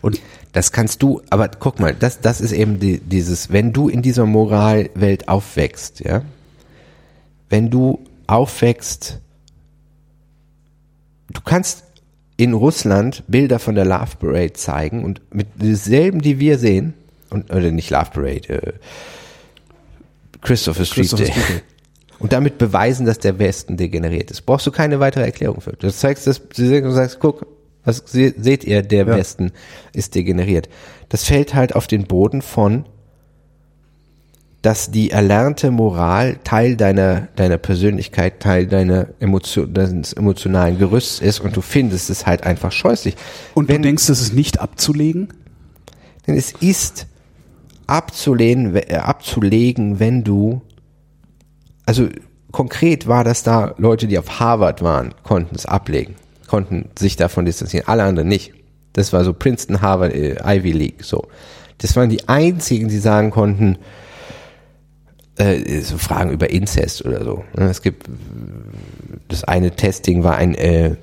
[0.02, 0.20] Und
[0.52, 4.02] das kannst du, aber guck mal, das, das ist eben die, dieses, wenn du in
[4.02, 6.24] dieser Moralwelt aufwächst, ja,
[7.50, 9.20] wenn du aufwächst,
[11.32, 11.84] du kannst
[12.38, 16.94] in Russland Bilder von der Love Parade zeigen und mit denselben, die wir sehen,
[17.30, 18.74] und, oder nicht Love Parade, äh,
[20.42, 21.62] Christopher Street Christopher Day.
[22.20, 24.46] Und damit beweisen, dass der Westen degeneriert ist.
[24.46, 25.74] Brauchst du keine weitere Erklärung für.
[25.74, 27.46] Du zeigst das, du sagst, guck,
[27.86, 29.16] was seht ihr, der ja.
[29.16, 29.52] Westen
[29.94, 30.70] ist degeneriert.
[31.08, 32.86] Das fällt halt auf den Boden von,
[34.62, 41.40] dass die erlernte Moral Teil deiner, deiner Persönlichkeit, Teil deiner Emotion, deines emotionalen Gerüsts ist
[41.40, 43.16] und du findest es halt einfach scheußlich.
[43.54, 45.30] Und Wenn, du denkst, das ist nicht abzulegen?
[46.28, 47.08] Denn es ist
[47.88, 50.62] abzulehnen, äh, abzulegen, wenn du,
[51.90, 52.08] also
[52.51, 56.16] konkret war das da Leute, die auf Harvard waren, konnten es ablegen
[56.50, 58.53] konnten sich davon distanzieren, alle anderen nicht.
[58.93, 61.27] Das war so Princeton, Harvard, äh, Ivy League, so.
[61.77, 63.77] Das waren die einzigen, die sagen konnten,
[65.38, 67.45] äh, so Fragen über Inzest oder so.
[67.56, 68.09] Es gibt,
[69.30, 70.95] das eine Testing war ein, äh,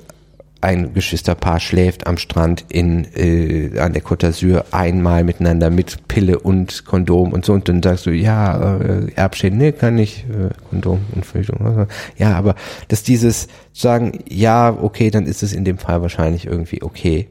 [0.60, 6.38] ein Geschwisterpaar schläft am Strand in äh, an der Côte d'Azur einmal miteinander mit Pille
[6.38, 7.52] und Kondom und so.
[7.52, 11.86] Und dann sagst du ja äh, Erbschäden nee kann nicht äh, Kondom und Verhütung
[12.16, 12.54] ja aber
[12.88, 17.28] dass dieses sagen ja okay dann ist es in dem Fall wahrscheinlich irgendwie okay.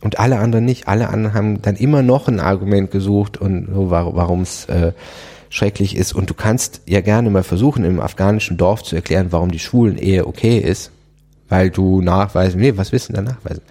[0.00, 0.88] Und alle anderen nicht.
[0.88, 4.92] Alle anderen haben dann immer noch ein Argument gesucht und so warum es äh,
[5.48, 6.12] schrecklich ist.
[6.12, 9.98] Und du kannst ja gerne mal versuchen im afghanischen Dorf zu erklären warum die schwulen
[9.98, 10.90] Ehe okay ist
[11.52, 13.62] weil du nachweisen, nee, was willst du denn da nachweisen?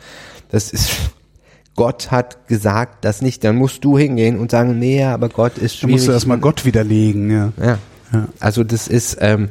[0.50, 0.92] Das ist,
[1.76, 5.78] Gott hat gesagt, das nicht, dann musst du hingehen und sagen, nee, aber Gott ist
[5.78, 5.82] schwierig.
[5.82, 7.52] Dann musst du erstmal Gott widerlegen, ja.
[7.60, 7.80] ja.
[8.14, 8.28] Ja.
[8.40, 9.50] Also das ist, ähm,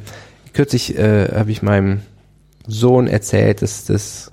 [0.53, 2.03] kürzlich äh, habe ich meinem
[2.65, 4.31] Sohn erzählt, dass das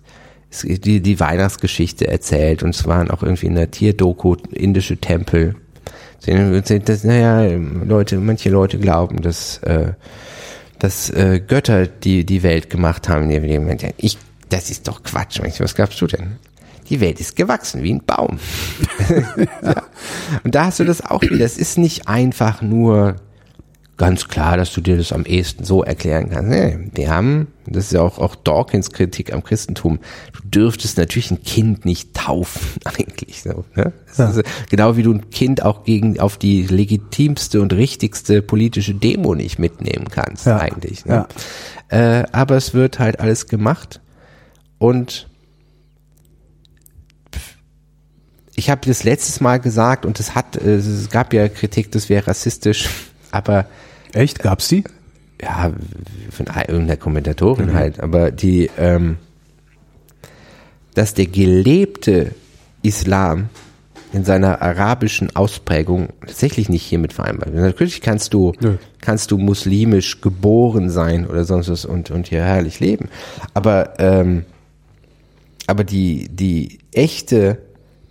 [0.62, 5.56] die, die Weihnachtsgeschichte erzählt und es waren auch irgendwie in der Tierdoku indische Tempel.
[6.24, 9.92] Das, naja, Leute, manche Leute glauben, dass äh,
[10.78, 13.30] dass äh, Götter die die Welt gemacht haben.
[13.96, 15.40] Ich, das ist doch Quatsch.
[15.58, 16.38] Was glaubst du denn?
[16.88, 18.38] die Welt ist gewachsen wie ein Baum.
[19.62, 19.82] ja.
[20.44, 21.44] Und da hast du das auch wieder.
[21.44, 23.16] Es ist nicht einfach nur
[23.98, 26.48] ganz klar, dass du dir das am ehesten so erklären kannst.
[26.48, 29.98] Nee, wir haben, das ist ja auch, auch Dawkins Kritik am Christentum,
[30.32, 33.42] du dürftest natürlich ein Kind nicht taufen, eigentlich.
[33.42, 33.92] So, ne?
[34.16, 34.32] ja.
[34.70, 39.58] genau wie du ein Kind auch gegen auf die legitimste und richtigste politische Demo nicht
[39.58, 40.58] mitnehmen kannst, ja.
[40.58, 41.04] eigentlich.
[41.04, 41.26] Ne?
[41.90, 42.20] Ja.
[42.20, 44.00] Äh, aber es wird halt alles gemacht
[44.78, 45.28] und
[48.54, 52.28] ich habe das letztes Mal gesagt und es hat, es gab ja Kritik, das wäre
[52.28, 52.88] rassistisch,
[53.32, 53.66] aber
[54.12, 54.40] Echt?
[54.40, 54.84] Gab's die?
[55.40, 55.72] Ja,
[56.30, 57.74] von irgendeiner Kommentatorin mhm.
[57.74, 58.00] halt.
[58.00, 59.18] Aber die, ähm,
[60.94, 62.32] dass der gelebte
[62.82, 63.48] Islam
[64.12, 67.62] in seiner arabischen Ausprägung tatsächlich nicht hiermit vereinbart wird.
[67.62, 68.76] Natürlich kannst du, Nö.
[69.00, 73.10] kannst du muslimisch geboren sein oder sonst was und, und hier herrlich leben.
[73.54, 74.44] Aber, ähm,
[75.66, 77.58] aber die, die echte,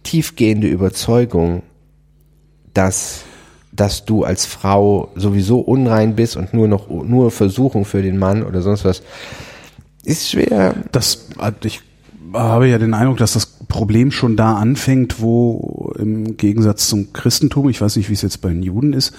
[0.04, 1.64] tiefgehende Überzeugung,
[2.74, 3.24] dass
[3.78, 8.44] dass du als Frau sowieso unrein bist und nur noch nur Versuchung für den Mann
[8.44, 9.02] oder sonst was,
[10.04, 10.76] ist schwer.
[10.92, 11.30] Das
[11.64, 11.82] ich
[12.34, 17.70] habe ja den Eindruck, dass das Problem schon da anfängt, wo im Gegensatz zum Christentum,
[17.70, 19.14] ich weiß nicht, wie es jetzt bei den Juden ist,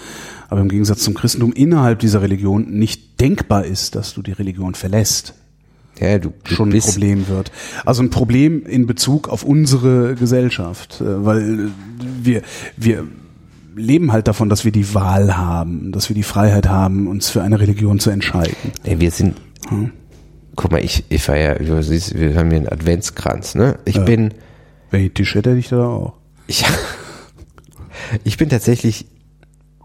[0.48, 4.74] aber im Gegensatz zum Christentum innerhalb dieser Religion nicht denkbar ist, dass du die Religion
[4.74, 5.34] verlässt.
[6.00, 7.50] Ja, du, du schon ein Problem wird.
[7.84, 11.70] Also ein Problem in Bezug auf unsere Gesellschaft, äh, weil
[12.22, 12.42] wir
[12.76, 13.04] wir
[13.78, 17.42] leben halt davon, dass wir die Wahl haben, dass wir die Freiheit haben, uns für
[17.42, 18.54] eine Religion zu entscheiden.
[18.84, 19.36] Ey, wir sind,
[19.68, 19.92] hm?
[20.56, 23.78] guck mal, ich, ich war ja, du siehst, wir haben hier einen Adventskranz, ne?
[23.84, 24.02] Ich ja.
[24.02, 24.34] bin.
[24.90, 26.14] Welche Tisch hätte ich da auch?
[26.46, 26.64] Ich,
[28.24, 29.06] ich bin tatsächlich,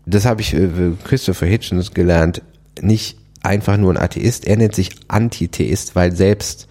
[0.05, 0.69] das habe ich äh,
[1.03, 2.41] Christopher Hitchens gelernt,
[2.81, 6.67] nicht einfach nur ein Atheist, er nennt sich Antitheist, weil selbst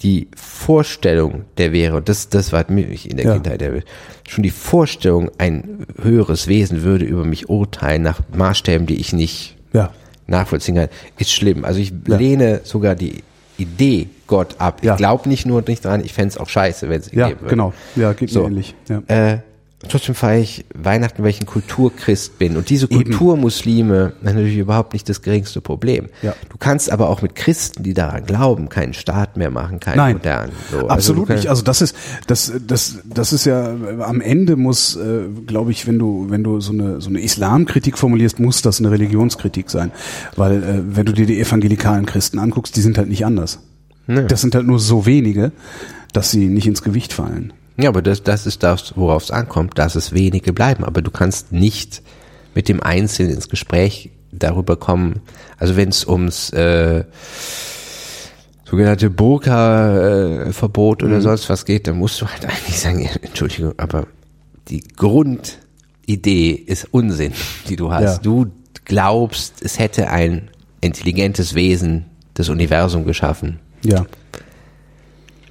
[0.00, 3.34] die Vorstellung der wäre, und das, das war mich in der ja.
[3.34, 3.82] Kindheit, der,
[4.28, 9.56] schon die Vorstellung, ein höheres Wesen würde über mich urteilen nach Maßstäben, die ich nicht
[9.72, 9.90] ja.
[10.26, 11.64] nachvollziehen kann, ist schlimm.
[11.64, 12.16] Also ich ja.
[12.16, 13.22] lehne sogar die
[13.58, 14.80] Idee Gott ab.
[14.82, 17.40] Ich glaube nicht nur nicht dran, ich fände es auch scheiße, wenn es ja, geben
[17.40, 17.50] würde.
[17.50, 18.40] Genau, ja, geht so.
[18.40, 18.74] mir ähnlich.
[18.88, 19.02] Ja.
[19.06, 19.38] Äh,
[19.88, 22.56] trotzdem feiere ich Weihnachten, weil ich ein Kulturchrist bin.
[22.56, 26.08] Und diese Kulturmuslime haben natürlich überhaupt nicht das geringste Problem.
[26.22, 26.34] Ja.
[26.48, 30.12] Du kannst aber auch mit Christen, die daran glauben, keinen Staat mehr machen, keinen Nein,
[30.14, 30.52] modernen.
[30.70, 30.76] So.
[30.78, 31.48] Also absolut also nicht.
[31.48, 31.96] Also das ist,
[32.26, 36.60] das, das, das ist ja, am Ende muss, äh, glaube ich, wenn du, wenn du
[36.60, 39.92] so eine, so eine Islamkritik formulierst, muss das eine Religionskritik sein.
[40.36, 43.60] Weil, äh, wenn du dir die evangelikalen Christen anguckst, die sind halt nicht anders.
[44.06, 44.22] Ja.
[44.22, 45.52] Das sind halt nur so wenige,
[46.12, 47.52] dass sie nicht ins Gewicht fallen.
[47.78, 50.84] Ja, aber das, das ist das, worauf es ankommt, dass es wenige bleiben.
[50.84, 52.02] Aber du kannst nicht
[52.54, 55.20] mit dem Einzelnen ins Gespräch darüber kommen.
[55.58, 57.04] Also wenn es ums äh,
[58.64, 61.20] sogenannte Burka-Verbot oder mhm.
[61.20, 64.06] sonst was geht, dann musst du halt eigentlich sagen, Entschuldigung, aber
[64.68, 67.32] die Grundidee ist Unsinn,
[67.68, 68.16] die du hast.
[68.16, 68.18] Ja.
[68.18, 68.46] Du
[68.84, 73.60] glaubst, es hätte ein intelligentes Wesen das Universum geschaffen.
[73.84, 74.06] Ja.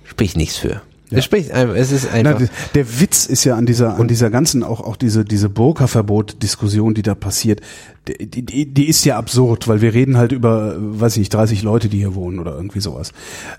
[0.04, 0.82] Sprich nichts für.
[1.10, 1.20] Ja.
[1.20, 2.40] Es spricht es ist einfach.
[2.40, 6.96] Na, der Witz ist ja an dieser, an dieser ganzen, auch, auch diese, diese Burka-Verbot-Diskussion,
[6.96, 7.62] die da passiert,
[8.08, 11.62] die, die, die ist ja absurd, weil wir reden halt über, weiß ich nicht, 30
[11.62, 13.12] Leute, die hier wohnen oder irgendwie sowas.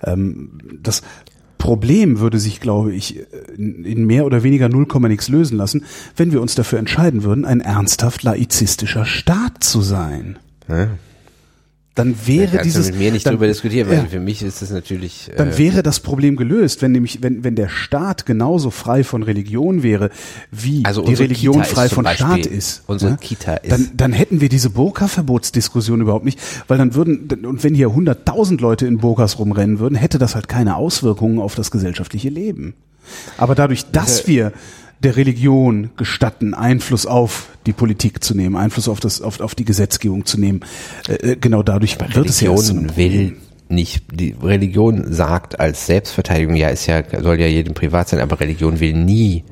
[0.02, 0.50] Ähm,
[0.82, 1.02] das
[1.58, 3.20] Problem würde sich, glaube ich,
[3.56, 5.84] in mehr oder weniger null Komma nix lösen lassen,
[6.16, 10.38] wenn wir uns dafür entscheiden würden, ein ernsthaft laizistischer Staat zu sein.
[10.68, 10.88] Ja
[11.96, 14.70] dann wäre dieses mit mir nicht dann, darüber diskutieren, weil ja, für mich ist das
[14.70, 19.02] natürlich äh, dann wäre das Problem gelöst, wenn nämlich wenn wenn der Staat genauso frei
[19.02, 20.10] von Religion wäre,
[20.50, 22.82] wie also die Religion Kita frei von Beispiel, Staat ist.
[22.86, 23.16] Unsere ja?
[23.16, 23.72] Kita ist.
[23.72, 28.60] Dann dann hätten wir diese Burka-Verbotsdiskussion überhaupt nicht, weil dann würden und wenn hier 100.000
[28.60, 32.74] Leute in Burkas rumrennen würden, hätte das halt keine Auswirkungen auf das gesellschaftliche Leben.
[33.38, 34.52] Aber dadurch, dass wir
[35.00, 39.64] der Religion gestatten, Einfluss auf die Politik zu nehmen, Einfluss auf das, auf, auf die
[39.64, 40.60] Gesetzgebung zu nehmen.
[41.08, 43.36] Äh, äh genau dadurch Aber wird Religion es ja will
[43.68, 48.38] nicht, die Religion sagt als Selbstverteidigung, ja, ist ja, soll ja jedem privat sein, aber
[48.40, 49.44] Religion will nie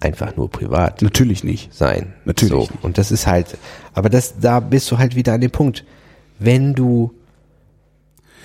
[0.00, 1.02] einfach nur privat.
[1.02, 1.74] Natürlich nicht.
[1.74, 2.14] Sein.
[2.24, 2.52] Natürlich.
[2.52, 2.60] So.
[2.60, 2.84] Nicht.
[2.84, 3.56] Und das ist halt,
[3.94, 5.84] aber das, da bist du halt wieder an dem Punkt.
[6.38, 7.12] Wenn du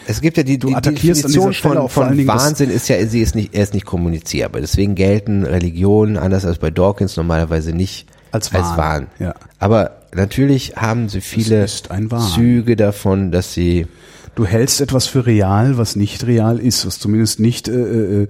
[0.07, 3.35] es gibt ja die, du die attackierst Definition von, von Wahnsinn ist ja, sie ist
[3.35, 4.61] nicht, er ist nicht kommunizierbar.
[4.61, 8.63] Deswegen gelten Religionen anders als bei Dawkins normalerweise nicht als Wahn.
[8.63, 9.07] Als Wahn.
[9.19, 9.35] Ja.
[9.59, 13.87] Aber natürlich haben sie viele Züge davon, dass sie
[14.35, 18.27] Du hältst etwas für real, was nicht real ist, was zumindest nicht äh, äh, äh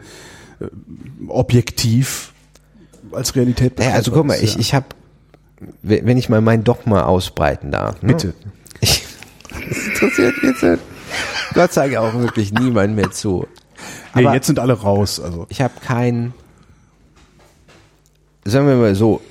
[1.28, 2.34] objektiv
[3.12, 4.88] als Realität ja, Also guck mal, ich, ich habe,
[5.82, 8.02] wenn ich mal mein Dogma ausbreiten darf.
[8.02, 8.10] Ne?
[8.10, 8.34] Bitte.
[8.82, 9.06] Ich,
[9.70, 10.80] das interessiert mich jetzt
[11.54, 13.46] Gott sei Dank auch wirklich niemand mehr zu.
[14.16, 15.20] Nee, Aber- jetzt sind alle raus.
[15.20, 16.34] Also Ich habe kein,
[18.46, 19.22] sagen wir mal so,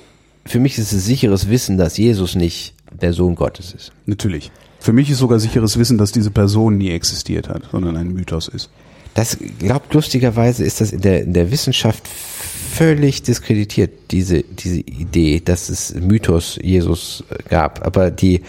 [0.45, 3.91] für mich ist es sicheres Wissen, dass Jesus nicht der Sohn Gottes ist.
[4.05, 4.51] natürlich.
[4.79, 8.49] Für mich ist sogar sicheres Wissen, dass diese Person nie existiert hat, sondern ein Mythos
[8.49, 8.69] ist.
[9.13, 15.39] Das glaubt lustigerweise ist das in der, in der Wissenschaft völlig diskreditiert, diese, diese Idee,
[15.39, 17.85] dass es Mythos Jesus gab.
[17.85, 18.41] Aber die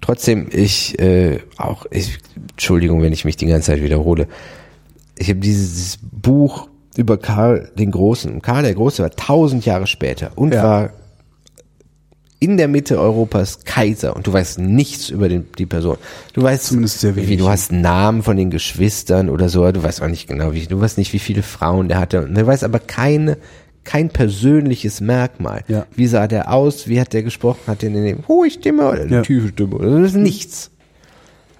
[0.00, 2.18] trotzdem, ich äh, auch, ich,
[2.52, 4.26] Entschuldigung, wenn ich mich die ganze Zeit wiederhole.
[5.16, 8.42] Ich habe dieses, dieses Buch über Karl den Großen.
[8.42, 10.62] Karl der Große war tausend Jahre später und Ja.
[10.62, 10.90] war
[12.42, 15.98] in der Mitte Europas Kaiser und du weißt nichts über den, die Person.
[16.32, 17.38] Du weißt Zumindest sehr wie wenig.
[17.38, 20.80] du hast Namen von den Geschwistern oder so, du weißt auch nicht genau, wie, du
[20.80, 22.24] weißt nicht, wie viele Frauen der hatte.
[22.24, 23.36] Und du weißt aber keine,
[23.84, 25.62] kein persönliches Merkmal.
[25.68, 25.86] Ja.
[25.94, 26.88] Wie sah der aus?
[26.88, 27.60] Wie hat der gesprochen?
[27.66, 29.22] Hat der eine hohe Stimme oder eine Ja.
[29.22, 29.76] tiefe Stimme?
[29.76, 30.70] Oder das ist nichts.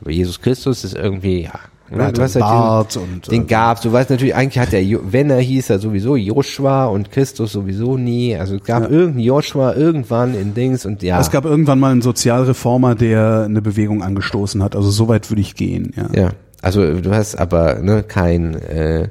[0.00, 1.52] Aber Jesus Christus ist irgendwie, ja.
[1.92, 3.80] Er hat du hast halt Bart den, und, den äh, gab's.
[3.80, 7.96] Du weißt natürlich, eigentlich hat der, wenn er hieß er sowieso Joshua und Christus sowieso
[7.96, 8.36] nie.
[8.36, 11.20] Also es gab irgendeinen Joshua irgendwann in Dings und ja.
[11.20, 14.76] Es gab irgendwann mal einen Sozialreformer, der eine Bewegung angestoßen hat.
[14.76, 15.92] Also so weit würde ich gehen.
[15.96, 16.22] Ja.
[16.22, 16.30] Ja,
[16.62, 19.10] also du hast aber ne, kein kein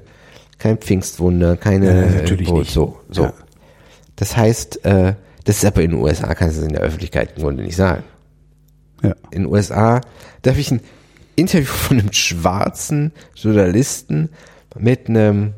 [0.60, 2.72] kein Pfingstwunder, keine Ja, natürlich äh, nicht.
[2.72, 3.24] so so.
[3.24, 3.34] Ja.
[4.16, 5.14] Das heißt, äh,
[5.46, 7.76] das ist aber in den USA kannst du es in der Öffentlichkeit im Grunde nicht
[7.76, 8.04] sagen.
[9.02, 9.16] Ja.
[9.32, 10.02] In den USA
[10.42, 10.82] darf ich ein
[11.36, 14.30] Interview von einem schwarzen Journalisten
[14.78, 15.54] mit einem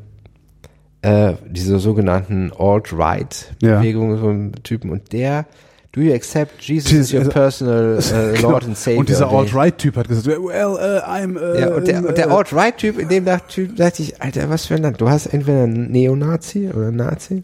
[1.02, 5.46] äh, dieser sogenannten Alt-Right-Bewegung, so einem Typen und der
[5.92, 9.00] Do you accept Jesus as your personal äh, Lord and Savior?
[9.00, 11.36] Und dieser Alt-Right-Typ hat gesagt, well, uh, I'm...
[11.36, 14.64] Uh, ja, und der, der äh, Alt-Right-Typ, in dem dacht- Typ dachte ich, Alter, was
[14.64, 15.02] für ein Land.
[15.02, 17.42] Du hast entweder einen Neonazi oder einen Nazi.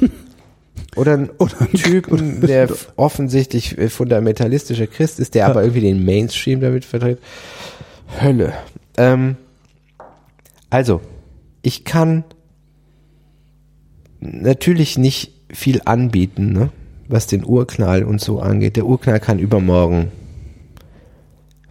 [0.96, 1.30] Oder einen
[1.74, 7.20] Typen, der offensichtlich äh, fundamentalistischer Christ ist, der aber irgendwie den Mainstream damit vertritt.
[8.20, 8.54] Hölle.
[8.96, 9.36] Ähm,
[10.68, 11.00] also,
[11.62, 12.24] ich kann
[14.18, 16.70] natürlich nicht viel anbieten, ne,
[17.10, 18.76] was den Urknall und so angeht.
[18.76, 20.10] Der Urknall kann übermorgen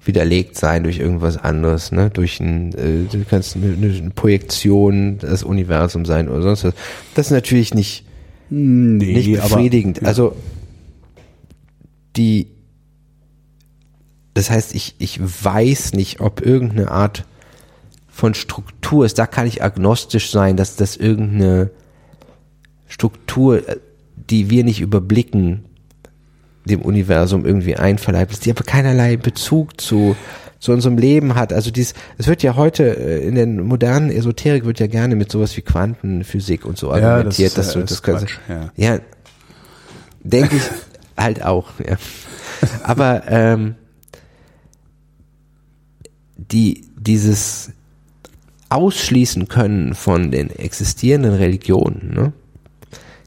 [0.03, 2.09] widerlegt sein durch irgendwas anderes, ne?
[2.09, 6.73] Durch ein, äh, du kannst eine, eine Projektion des Universums sein oder sonst was.
[7.15, 8.05] Das ist natürlich nicht,
[8.49, 10.01] Nee, nicht aber- befriedigend.
[10.01, 10.07] ja.
[10.07, 10.35] Also
[12.15, 12.47] die,
[14.33, 17.25] das heißt, ich, ich weiß nicht, ob irgendeine Art
[18.07, 19.19] von Struktur ist.
[19.19, 21.69] Da kann ich agnostisch sein, dass das irgendeine
[22.87, 23.77] Struktur, äh,
[24.29, 25.65] die wir nicht überblicken,
[26.65, 30.15] dem Universum irgendwie einverleibt ist, die aber keinerlei Bezug zu,
[30.59, 31.53] zu unserem Leben hat.
[31.53, 35.31] Also dies, es wird ja heute äh, in der modernen Esoterik wird ja gerne mit
[35.31, 38.25] sowas wie Quantenphysik und so Ja, das argumentiert, ist, dass du äh, das ist kannst.
[38.27, 38.71] Quatsch, ja.
[38.75, 38.99] ja
[40.23, 40.63] denke ich
[41.17, 41.71] halt auch.
[41.79, 41.97] Ja.
[42.83, 43.75] Aber ähm,
[46.35, 47.71] die dieses
[48.69, 52.33] Ausschließen können von den existierenden Religionen, ne?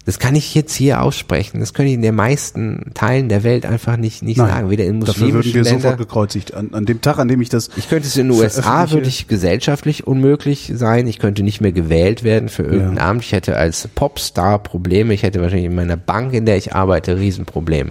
[0.04, 1.60] Das kann ich jetzt hier aussprechen.
[1.60, 4.70] Das kann ich in den meisten Teilen der Welt einfach nicht, nicht Nein, sagen.
[4.70, 5.98] Weder in Dafür würden muslimischen wir sofort Ländern.
[5.98, 6.54] gekreuzigt.
[6.54, 7.70] An, an dem Tag, an dem ich das...
[7.76, 11.06] Ich könnte es in den USA, würde ich gesellschaftlich unmöglich sein.
[11.06, 13.10] Ich könnte nicht mehr gewählt werden für irgendein Ja.
[13.10, 13.22] Amt.
[13.22, 15.14] Ich hätte als Popstar Probleme.
[15.14, 17.90] Ich hätte wahrscheinlich in meiner Bank, in der ich arbeite, Riesenprobleme.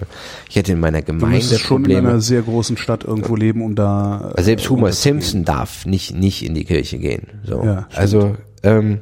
[0.50, 2.08] Ich hätte in meiner Du Gemeinde müsstest schon in Probleme.
[2.10, 4.32] einer sehr großen Stadt irgendwo leben, um da...
[4.34, 4.92] Also selbst äh, Homer.
[4.92, 7.28] Simpson darf nicht, nicht in die Kirche gehen.
[7.44, 7.64] So.
[7.64, 8.98] Ja, also, ähm,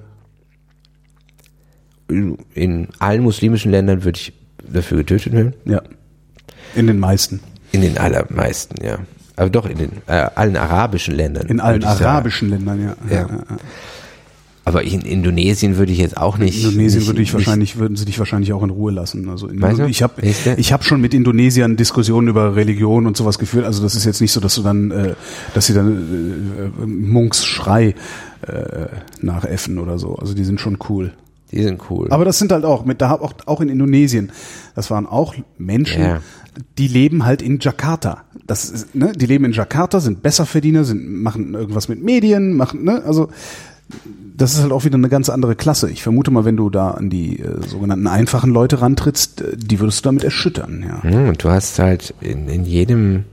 [2.54, 4.32] in- allen muslimischen Ländern würde ich
[4.72, 5.54] dafür getötet werden.
[5.64, 5.82] Ja.
[6.74, 7.40] In den meisten.
[7.72, 8.98] In den allermeisten, ja.
[9.36, 11.46] Aber doch in den äh, allen arabischen Ländern.
[11.46, 12.04] In allen ich sagen.
[12.04, 12.96] arabischen Ländern, ja.
[13.10, 13.28] Ja.
[14.66, 16.62] Aber in Indonesien würde ich jetzt auch nicht.
[16.62, 19.28] In Indonesien nicht, würde ich wahrscheinlich, würden sie dich wahrscheinlich auch in Ruhe lassen.
[19.28, 19.86] Also in Meinst du?
[19.86, 20.54] ich habe ja?
[20.56, 23.64] ich hab schon mit Indonesiern Diskussionen über Religion und sowas geführt.
[23.64, 25.14] Also das ist jetzt nicht so, dass du dann, äh,
[25.54, 27.94] dass sie dann äh, Munks Schrei
[28.46, 28.86] äh,
[29.22, 30.16] nachäffen oder so.
[30.16, 31.12] Also die sind schon cool.
[31.52, 32.08] Die sind cool.
[32.10, 34.30] Aber das sind halt auch mit da auch auch in Indonesien.
[34.74, 36.20] Das waren auch Menschen, Ja.
[36.78, 38.24] die leben halt in Jakarta.
[38.46, 42.84] Das ist, ne, die leben in Jakarta, sind Besserverdiener, sind machen irgendwas mit Medien, machen
[42.84, 43.28] ne, also
[44.36, 45.90] das ist halt auch wieder eine ganz andere Klasse.
[45.90, 49.80] Ich vermute mal, wenn du da an die äh, sogenannten einfachen Leute rantrittst, äh, die
[49.80, 51.02] würdest du damit erschüttern, ja.
[51.02, 53.24] Hm, und du hast halt in, in jedem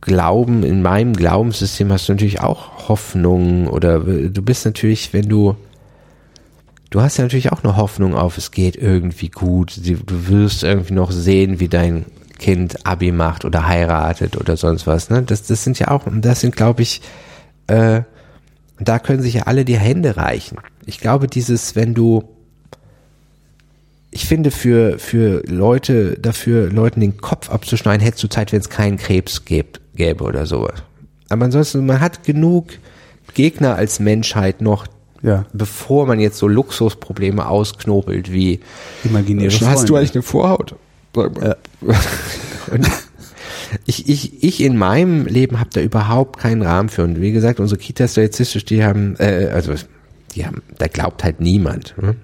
[0.00, 5.54] Glauben, in meinem Glaubenssystem hast du natürlich auch Hoffnung oder du bist natürlich, wenn du
[6.92, 9.80] du hast ja natürlich auch eine Hoffnung auf, es geht irgendwie gut.
[9.84, 12.04] Du wirst irgendwie noch sehen, wie dein
[12.38, 15.10] Kind Abi macht oder heiratet oder sonst was.
[15.10, 15.22] Ne?
[15.22, 17.00] Das, das sind ja auch, das sind, glaube ich,
[17.66, 18.02] äh,
[18.78, 20.58] da können sich ja alle die Hände reichen.
[20.84, 22.24] Ich glaube, dieses, wenn du,
[24.10, 28.68] ich finde, für, für Leute, dafür Leuten den Kopf abzuschneiden, hättest du Zeit, wenn es
[28.68, 30.82] keinen Krebs gäb, gäbe oder sowas.
[31.30, 32.72] Aber ansonsten, man hat genug
[33.34, 34.86] Gegner als Menschheit noch,
[35.22, 35.46] Ja.
[35.52, 38.58] bevor man jetzt so Luxusprobleme ausknobelt wie
[39.04, 39.98] Imaginäre Hast du Freunde.
[39.98, 40.74] eigentlich eine Vorhaut?
[41.14, 41.56] Sag mal.
[42.70, 42.88] Und
[43.86, 47.04] ich, ich, ich in meinem Leben habe da überhaupt keinen Rahmen für.
[47.04, 49.74] Und wie gesagt, unsere Kitas statistisch, die haben, äh, also
[50.34, 51.94] die haben, da glaubt halt niemand.
[52.00, 52.16] Ne?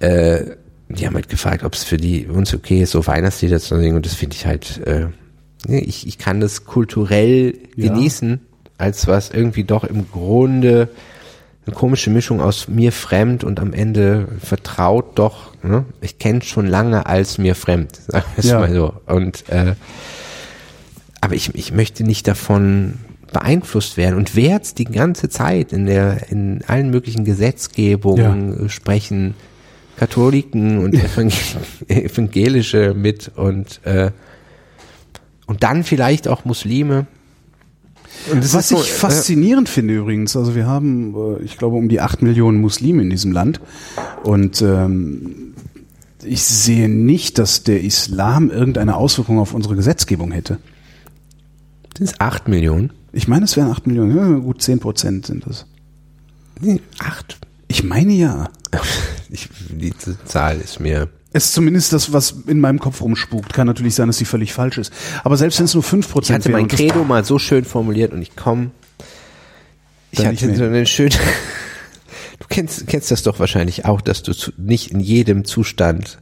[0.00, 0.56] Äh,
[0.88, 3.96] die haben halt gefragt, ob es für die uns okay ist, so Weihnachtslieder zu singen.
[3.96, 5.06] Und das finde ich halt, äh,
[5.66, 7.88] ich, ich kann das kulturell Ja.
[7.88, 8.40] genießen,
[8.76, 10.88] als was irgendwie doch im Grunde
[11.66, 15.52] eine komische Mischung aus mir fremd und am Ende vertraut doch.
[15.62, 15.84] Ne?
[16.00, 18.60] Ich kenne schon lange als mir fremd, sagen wir es Ja.
[18.60, 18.94] mal so.
[19.06, 19.74] Und äh,
[21.20, 22.94] aber ich, ich möchte nicht davon
[23.32, 29.34] beeinflusst werden und werde die ganze Zeit in der in allen möglichen Gesetzgebungen äh, sprechen
[29.96, 31.32] Katholiken und Evangel
[31.88, 34.10] Evangelische mit und äh,
[35.46, 37.06] und dann vielleicht auch Muslime.
[38.32, 42.00] Was ist so, ich faszinierend finde übrigens, also wir haben, äh, ich glaube, um die
[42.00, 43.60] acht Millionen Muslime in diesem Land
[44.22, 45.54] und ähm,
[46.24, 50.54] ich sehe nicht, dass der Islam irgendeine Auswirkung auf unsere Gesetzgebung hätte.
[50.54, 52.92] äh, sind es acht Millionen?
[53.12, 55.66] Ich meine, es wären acht Millionen, ja, gut zehn Prozent sind das.
[56.60, 57.38] Nee, acht.
[57.68, 58.48] Ich meine ja.
[59.30, 59.92] Ich, die
[60.26, 61.08] Zahl ist mir.
[61.36, 63.52] Es ist zumindest das, was in meinem Kopf rumspukt.
[63.52, 64.92] Kann natürlich sein, dass sie völlig falsch ist.
[65.24, 67.64] Aber selbst wenn es nur fünf Ich Prozent hatte wären, mein Credo mal so schön
[67.64, 68.70] formuliert und ich komme.
[70.12, 71.10] Ich hatte so eine schöne.
[72.40, 76.18] Du kennst, kennst das doch wahrscheinlich auch, dass du zu, nicht in jedem Zustand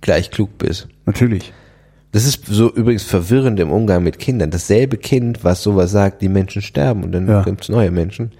[0.00, 0.88] gleich klug bist.
[1.06, 1.52] natürlich.
[2.12, 4.50] Das ist so übrigens verwirrend im Umgang mit Kindern.
[4.50, 7.42] Dasselbe Kind, was sowas sagt, die Menschen sterben und dann Ja.
[7.42, 8.32] gibt's neue Menschen,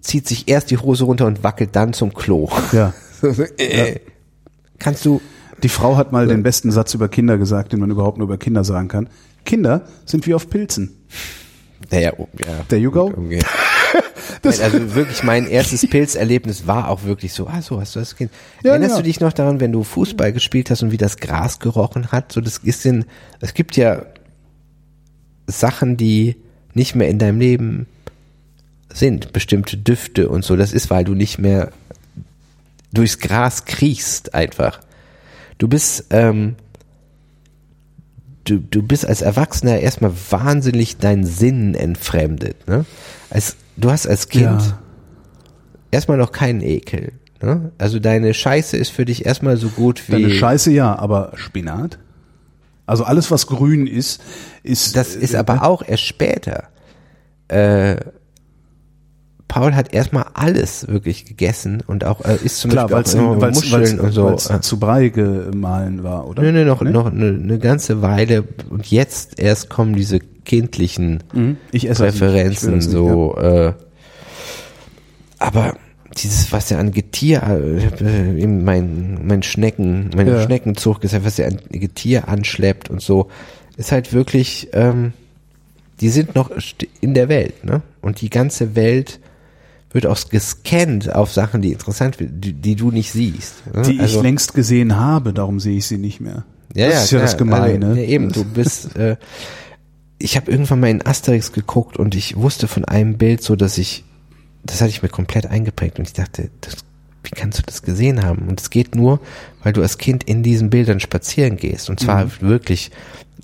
[0.00, 2.48] zieht sich erst die Hose runter und wackelt dann zum Klo.
[2.72, 2.92] Ja.
[3.58, 4.00] äh,
[4.78, 5.20] Kannst du
[5.62, 8.38] Die Frau hat mal den besten Satz über Kinder gesagt, den man überhaupt nur über
[8.38, 9.08] Kinder sagen kann.
[9.44, 10.96] Kinder sind wie auf Pilzen.
[11.90, 12.64] Naja, oh, ja.
[12.68, 13.06] There you go.
[13.06, 13.40] Okay.
[14.42, 18.30] Also wirklich, mein erstes Pilzerlebnis war auch wirklich so, ah, so hast du das Kind.
[18.62, 18.98] Ja, Erinnerst ja.
[18.98, 22.32] du dich noch daran, wenn du Fußball gespielt hast und wie das Gras gerochen hat?
[22.32, 23.06] So, das ist in,
[23.40, 24.02] es gibt ja
[25.46, 26.36] Sachen, die
[26.74, 27.86] nicht mehr in deinem Leben
[28.92, 30.56] sind, bestimmte Düfte und so.
[30.56, 31.72] Das ist, weil du nicht mehr
[32.96, 34.80] durchs Gras kriechst einfach.
[35.58, 36.56] Du bist, ähm,
[38.44, 42.66] du, du bist als Erwachsener erstmal wahnsinnig deinen Sinnen entfremdet.
[42.68, 42.84] Ne?
[43.30, 44.78] Als, du hast als Kind Ja.
[45.90, 47.12] erstmal noch keinen Ekel.
[47.42, 47.72] Ne?
[47.78, 50.12] Also deine Scheiße ist für dich erstmal so gut wie.
[50.12, 51.98] Deine Scheiße ja, aber Spinat?
[52.86, 54.22] Also alles, was grün ist,
[54.62, 54.96] ist.
[54.96, 56.68] Das ist äh, aber auch erst später.
[57.48, 57.96] Äh,
[59.48, 63.32] Paul hat erstmal alles wirklich gegessen und auch äh, isst zum Klar, weil Beispiel auch
[63.36, 64.28] immer Muscheln und so.
[64.30, 66.42] Äh, zu Brei gemahlen war, oder?
[66.42, 66.90] Nö, nö, noch, Ne?
[66.90, 71.56] noch eine, eine ganze Weile und jetzt erst kommen diese kindlichen Mhm.
[71.72, 73.36] Präferenzen das nicht, so.
[73.36, 73.72] Äh,
[75.38, 75.76] aber
[76.16, 77.42] dieses, was er an Getier,
[78.00, 80.42] äh, eben mein, mein Schnecken, mein Ja.
[80.42, 83.28] Schneckenzug gesagt, was er an Getier anschleppt und so,
[83.76, 85.12] ist halt wirklich, ähm,
[86.00, 86.50] die sind noch
[87.00, 87.82] in der Welt, ne?
[88.02, 89.20] Und die ganze Welt
[89.90, 93.54] wird auch gescannt auf Sachen, die interessant sind, die, die du nicht siehst.
[93.74, 93.82] Ne?
[93.82, 96.44] Die Also- ich längst gesehen habe, darum sehe ich sie nicht mehr.
[96.74, 97.22] ja, das ja, ist ja klar.
[97.30, 97.86] das Gemeine.
[97.86, 98.96] Also, ja, eben, du bist.
[98.96, 99.16] Äh,
[100.18, 103.76] ich habe irgendwann mal in Asterix geguckt und ich wusste von einem Bild so, dass
[103.78, 104.04] ich,
[104.64, 106.76] das hatte ich mir komplett eingeprägt und ich dachte, das,
[107.22, 108.48] wie kannst du das gesehen haben?
[108.48, 109.20] Und es geht nur,
[109.62, 111.90] weil du als Kind in diesen Bildern spazieren gehst.
[111.90, 112.90] Und zwar wirklich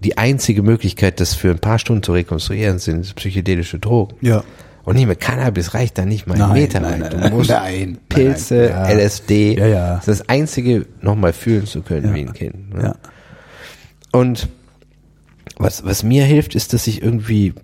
[0.03, 4.17] die einzige Möglichkeit, das für ein paar Stunden zu rekonstruieren, sind psychedelische Drogen.
[4.21, 4.43] ja.
[4.85, 7.13] Und nicht mehr Cannabis reicht da nicht mal einen Nein, Meter nein, weit.
[7.17, 8.89] nein, Du musst nein, Pilze, ja.
[8.89, 9.57] LSD.
[9.59, 9.95] Ja, ja.
[9.97, 12.15] Das ist das Einzige, nochmal fühlen zu können Ja.
[12.15, 12.75] wie ein Kind.
[12.75, 12.83] Ne?
[12.83, 12.95] Ja.
[14.11, 14.49] Und
[15.57, 17.55] was, was mir hilft, ist, dass ich irgendwie,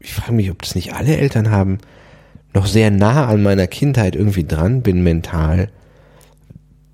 [0.00, 1.78] ich frage mich, ob das nicht alle Eltern haben,
[2.54, 5.68] noch sehr nah an meiner Kindheit irgendwie dran bin mental.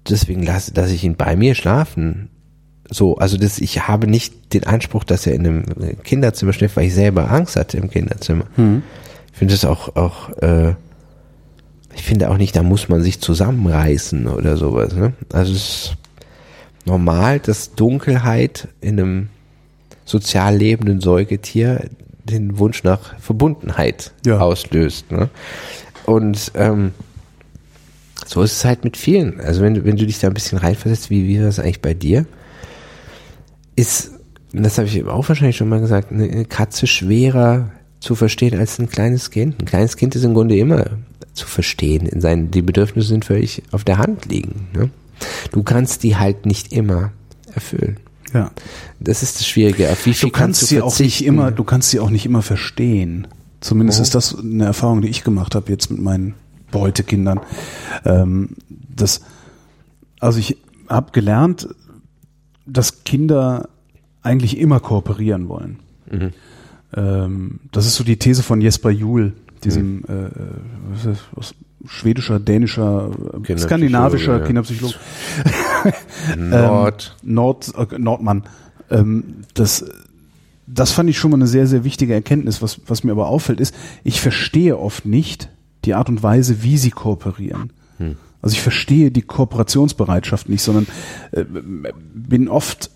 [0.09, 2.29] Deswegen lasse, dass ich ihn bei mir schlafen.
[2.91, 6.87] So, also das, ich habe nicht den Anspruch, dass er in einem Kinderzimmer schläft, weil
[6.87, 8.47] ich selber Angst hatte im Kinderzimmer.
[8.57, 9.12] Ich
[9.43, 10.75] finde es auch, auch, äh,
[11.95, 14.95] ich finde auch nicht, da muss man sich zusammenreißen oder sowas.
[14.95, 15.15] Ne?
[15.33, 15.97] Also es ist
[16.85, 19.29] normal, dass Dunkelheit in einem
[20.05, 21.89] sozial lebenden Säugetier
[22.23, 24.39] den Wunsch nach Verbundenheit Ja.
[24.39, 25.11] auslöst.
[25.11, 25.29] Ne?
[26.07, 26.93] Und ähm,
[28.25, 29.41] so ist es halt mit vielen.
[29.41, 31.83] Also wenn du, wenn du dich da ein bisschen reinversetzt, wie, wie war das eigentlich
[31.83, 32.27] bei dir?
[33.75, 34.13] Ist,
[34.53, 38.89] das habe ich auch wahrscheinlich schon mal gesagt, eine Katze schwerer zu verstehen als ein
[38.89, 39.61] kleines Kind.
[39.61, 40.85] Ein kleines Kind ist im Grunde immer
[41.35, 42.07] zu verstehen.
[42.07, 44.67] In seinen, die Bedürfnisse sind völlig auf der Hand liegen.
[44.75, 44.91] Ne?
[45.53, 47.13] Du kannst die halt nicht immer
[47.55, 47.99] erfüllen.
[48.35, 48.51] ja.
[48.99, 49.91] Das ist das Schwierige.
[49.91, 51.25] Auf wie viel Du kannst du sie auch nicht verzichten?
[51.29, 53.29] immer, du kannst sie auch nicht immer verstehen.
[53.61, 56.35] Zumindest ist das eine Erfahrung, die ich gemacht habe jetzt mit meinen
[56.73, 57.41] Beutekindern.
[58.05, 59.23] Ähm, das,
[60.19, 60.57] also ich
[60.89, 61.69] habe gelernt,
[62.67, 63.69] dass Kinder
[64.23, 65.79] eigentlich immer kooperieren wollen.
[66.95, 69.33] Ähm, das ist so die These von Jesper Juhl,
[69.65, 70.31] diesem äh,
[70.91, 71.55] was ist das, was,
[71.87, 73.11] schwedischer, dänischer,
[73.47, 74.47] äh, skandinavischer ja.
[74.47, 74.97] Kinderpsychologe.
[76.37, 77.17] Nord.
[77.25, 78.45] Ähm, Nord, äh, Nordmann.
[78.91, 79.85] Ähm, das,
[80.67, 82.63] das fand ich schon mal eine sehr, sehr wichtige Erkenntnis.
[82.63, 85.49] Was, was mir aber auffällt, ist, ich verstehe oft nicht
[85.85, 87.73] die Art und Weise, wie sie kooperieren.
[88.43, 90.89] Also ich verstehe die Kooperationsbereitschaft nicht, sondern
[91.31, 92.91] äh, bin oft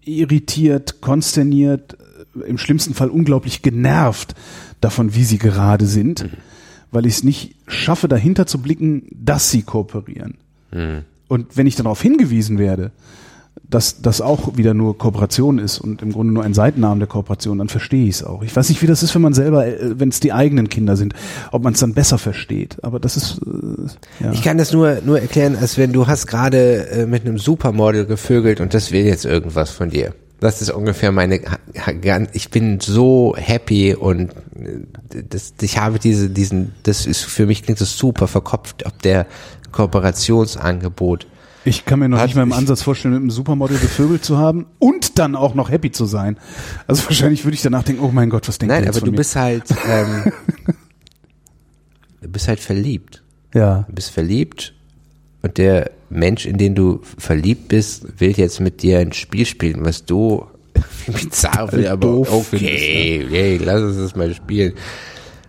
[0.00, 2.01] irritiert, konsterniert, äh,
[2.34, 4.34] im schlimmsten Fall unglaublich genervt
[4.80, 6.28] davon, wie sie gerade sind,
[6.90, 10.38] weil ich es nicht schaffe, dahinter zu blicken, dass sie kooperieren.
[11.28, 12.92] Und wenn ich darauf hingewiesen werde,
[13.68, 17.58] dass das auch wieder nur Kooperation ist und im Grunde nur ein Seitennamen der Kooperation,
[17.58, 18.42] dann verstehe ich es auch.
[18.42, 20.96] Ich weiß nicht, wie das ist, wenn man selber, äh, wenn es die eigenen Kinder
[20.96, 21.14] sind,
[21.52, 22.82] ob man es dann besser versteht.
[22.82, 24.32] Aber das ist äh, ja.
[24.32, 28.06] Ich kann das nur, nur erklären, als wenn du hast gerade äh, mit einem Supermodel
[28.06, 30.14] gevögelt und das will jetzt irgendwas von dir.
[30.42, 31.40] Das ist ungefähr meine,
[32.32, 37.62] ich bin so happy und äh, das, ich habe diese, diesen, das ist, für mich
[37.62, 39.26] klingt das super verkopft, ob der
[39.70, 41.28] Kooperationsangebot
[41.64, 44.36] Ich kann mir noch Hat- nicht mal im Ansatz vorstellen, mit einem Supermodel gevögelt zu
[44.36, 46.36] haben und dann auch noch happy zu sein.
[46.88, 49.16] Also wahrscheinlich würde ich danach denken, oh mein Gott, was denkt Nein, aber du mir?
[49.18, 50.32] bist halt, ähm,
[52.20, 53.22] du bist halt verliebt.
[53.54, 53.84] ja.
[53.88, 54.74] Du bist verliebt
[55.42, 59.84] und der Mensch, in den du verliebt bist, will jetzt mit dir ein Spiel spielen,
[59.84, 60.46] was du
[61.06, 64.74] bizarr will, aber okay, hey, lass uns das mal spielen.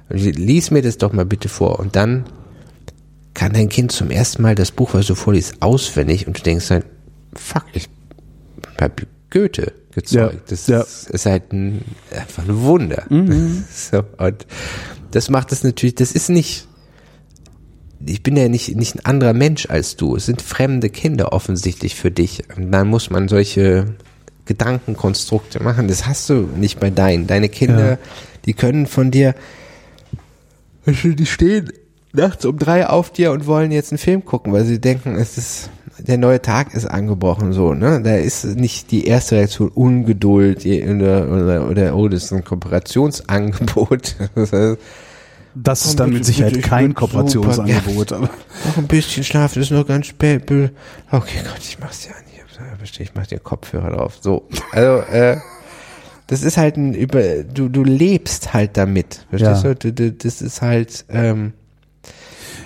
[0.09, 2.25] Und ich- lies mir das doch mal bitte vor und dann
[3.33, 6.67] kann dein Kind zum ersten Mal das Buch, was du vorliest, auswendig und du denkst
[6.67, 6.83] dann,
[7.33, 7.89] fuck, ich
[8.79, 10.33] hab Goethe gezeugt.
[10.35, 10.81] Ja, das ja.
[10.81, 11.83] ist, ist halt ein,
[12.15, 13.05] einfach ein Wunder.
[13.09, 13.63] Mhm.
[13.73, 14.45] So, und
[15.11, 16.67] das macht es natürlich, das ist nicht,
[18.05, 20.15] ich bin ja nicht, nicht ein anderer Mensch als du.
[20.15, 22.43] Es sind fremde Kinder offensichtlich für dich.
[22.55, 23.95] Und dann muss man solche
[24.45, 25.87] Gedankenkonstrukte machen.
[25.87, 27.27] Das hast du nicht bei deinen.
[27.27, 27.97] Deine Kinder, Ja.
[28.45, 29.35] die können von dir,
[30.85, 31.71] die stehen
[32.13, 35.37] nachts um drei auf dir und wollen jetzt einen Film gucken, weil sie denken, es
[35.37, 38.01] ist, der neue Tag ist angebrochen, so, ne?
[38.03, 44.15] Da ist nicht die erste Reaktion Ungeduld oder, oder, oder oh, das ist ein Kooperationsangebot.
[45.55, 48.11] Das ist dann mit Sicherheit bitte, kein Kooperationsangebot.
[48.13, 48.29] Aber
[48.65, 50.43] noch ein bisschen schlafen, ist noch ganz spät.
[50.49, 52.23] Okay Gott, ich mach's dir an.
[52.83, 54.17] Ich, ich mach dir Kopfhörer drauf.
[54.21, 55.37] So, also, äh,
[56.27, 59.25] das ist halt ein über, du, du lebst halt damit.
[59.29, 59.73] Verstehst Ja.
[59.73, 59.91] du?
[59.91, 60.11] du?
[60.11, 61.53] Du, Das ist halt, ähm,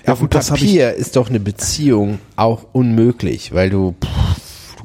[0.06, 4.27] Ja, auf dem gut, Papier ist doch eine Beziehung auch unmöglich, weil du, pff, du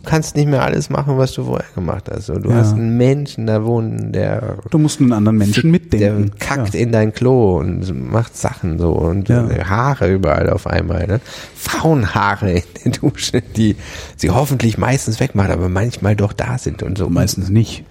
[0.05, 2.29] kannst nicht mehr alles machen, was du vorher gemacht hast.
[2.31, 2.57] Und du Ja.
[2.57, 6.31] hast einen Menschen da wohnen, der du musst einen anderen Menschen mitdenken.
[6.31, 9.49] der kackt in dein Klo und macht Sachen so und Ja.
[9.49, 11.07] äh, Haare überall auf einmal.
[11.07, 11.21] Ne?
[11.55, 13.77] Frauenhaare in der Dusche, die
[14.17, 17.05] sie hoffentlich meistens wegmacht, aber manchmal doch da sind und so.
[17.05, 17.11] ja.
[17.11, 17.85] Meistens nicht.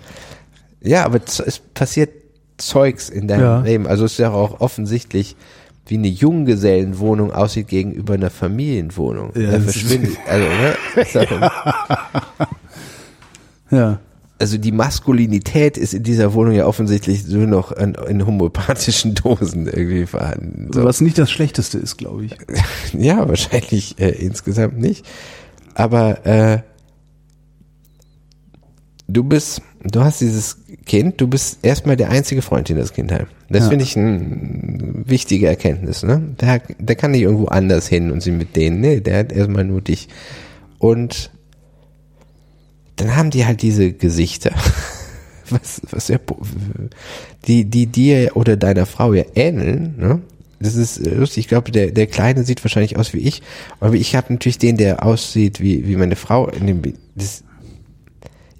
[0.81, 2.09] Ja, aber es passiert
[2.57, 3.61] Zeugs in deinem Ja.
[3.61, 3.87] Leben.
[3.87, 5.35] Also es ist ja auch offensichtlich,
[5.87, 9.31] wie eine Junggesellenwohnung aussieht gegenüber einer Familienwohnung.
[9.35, 10.75] Ja, da verschwindet, also, ne?
[11.39, 12.47] Doch-
[13.71, 13.99] Ja.
[14.39, 19.67] also die Maskulinität ist in dieser Wohnung ja offensichtlich nur noch in, in homöopathischen Dosen
[19.67, 20.69] irgendwie vorhanden.
[20.73, 20.83] So.
[20.83, 22.35] Was nicht das Schlechteste ist, glaube ich.
[22.93, 25.05] Ja, wahrscheinlich äh, insgesamt nicht.
[25.73, 26.59] Aber äh,
[29.13, 33.11] du bist, du hast dieses Kind, du bist erstmal der einzige Freund, den das Kind
[33.11, 33.27] hat.
[33.49, 33.69] Das Ja.
[33.69, 36.03] finde ich eine wichtige Erkenntnis.
[36.03, 36.21] Ne?
[36.39, 38.79] Der, der kann nicht irgendwo anders hin und sie mit denen.
[38.81, 40.07] Nee, der hat erstmal nur dich.
[40.79, 41.31] Und
[42.95, 44.51] dann haben die halt diese Gesichter,
[45.49, 46.17] was, was ja,
[47.47, 50.21] die, die dir oder deiner Frau ja ähneln, ne?
[50.59, 51.45] Das ist äh, lustig.
[51.45, 53.41] Ich glaube, der, der Kleine sieht wahrscheinlich aus wie ich,
[53.79, 56.47] aber ich habe natürlich den, der aussieht wie, wie meine Frau.
[56.49, 56.81] In dem,
[57.15, 57.43] das,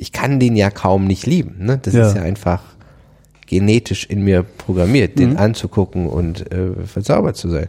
[0.02, 1.58] ich kann den ja kaum nicht lieben.
[1.64, 1.78] Ne?
[1.82, 2.08] Das Ja.
[2.08, 2.64] ist ja einfach
[3.46, 7.68] genetisch in mir programmiert, den anzugucken und äh, verzaubert zu sein.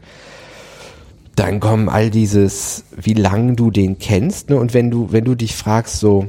[1.36, 4.56] Dann kommen all dieses, wie lang du den kennst, ne?
[4.56, 6.26] Und wenn du, wenn du dich fragst, so,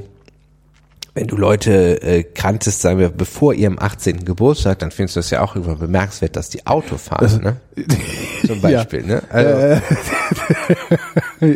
[1.14, 4.24] wenn du Leute äh, kanntest, sagen wir, bevor ihrem 18.
[4.24, 7.56] Geburtstag, dann findest du es ja auch immer bemerkenswert, dass die Auto fahren, ne?
[8.46, 9.22] Zum Beispiel, ne?
[9.30, 9.80] Also,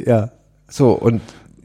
[0.06, 0.30] ja.
[0.68, 1.20] so, und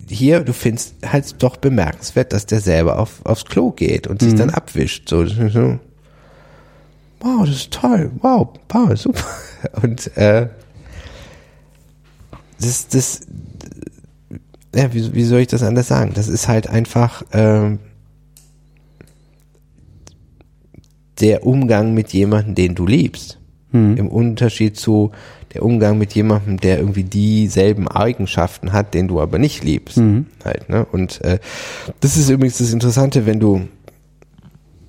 [0.09, 4.35] hier, du findest halt doch bemerkenswert, dass der selber auf, aufs Klo geht und sich
[4.35, 5.09] dann abwischt.
[5.09, 5.80] So, so,
[7.19, 9.23] wow, das ist toll, wow, wow, super.
[9.82, 10.49] Und äh,
[12.59, 13.22] das, das,
[14.75, 16.11] ja, wie, wie soll ich das anders sagen?
[16.14, 17.80] Das ist halt einfach, ähm,
[21.19, 23.40] der Umgang mit jemandem, den du liebst.
[23.95, 25.11] Im Unterschied zu
[25.53, 29.98] der Umgang mit jemandem, der irgendwie dieselben Eigenschaften hat, den du aber nicht liebst.
[30.43, 30.85] Halt, ne?
[30.91, 31.40] Und äh,
[31.99, 33.67] das ist übrigens das Interessante, wenn du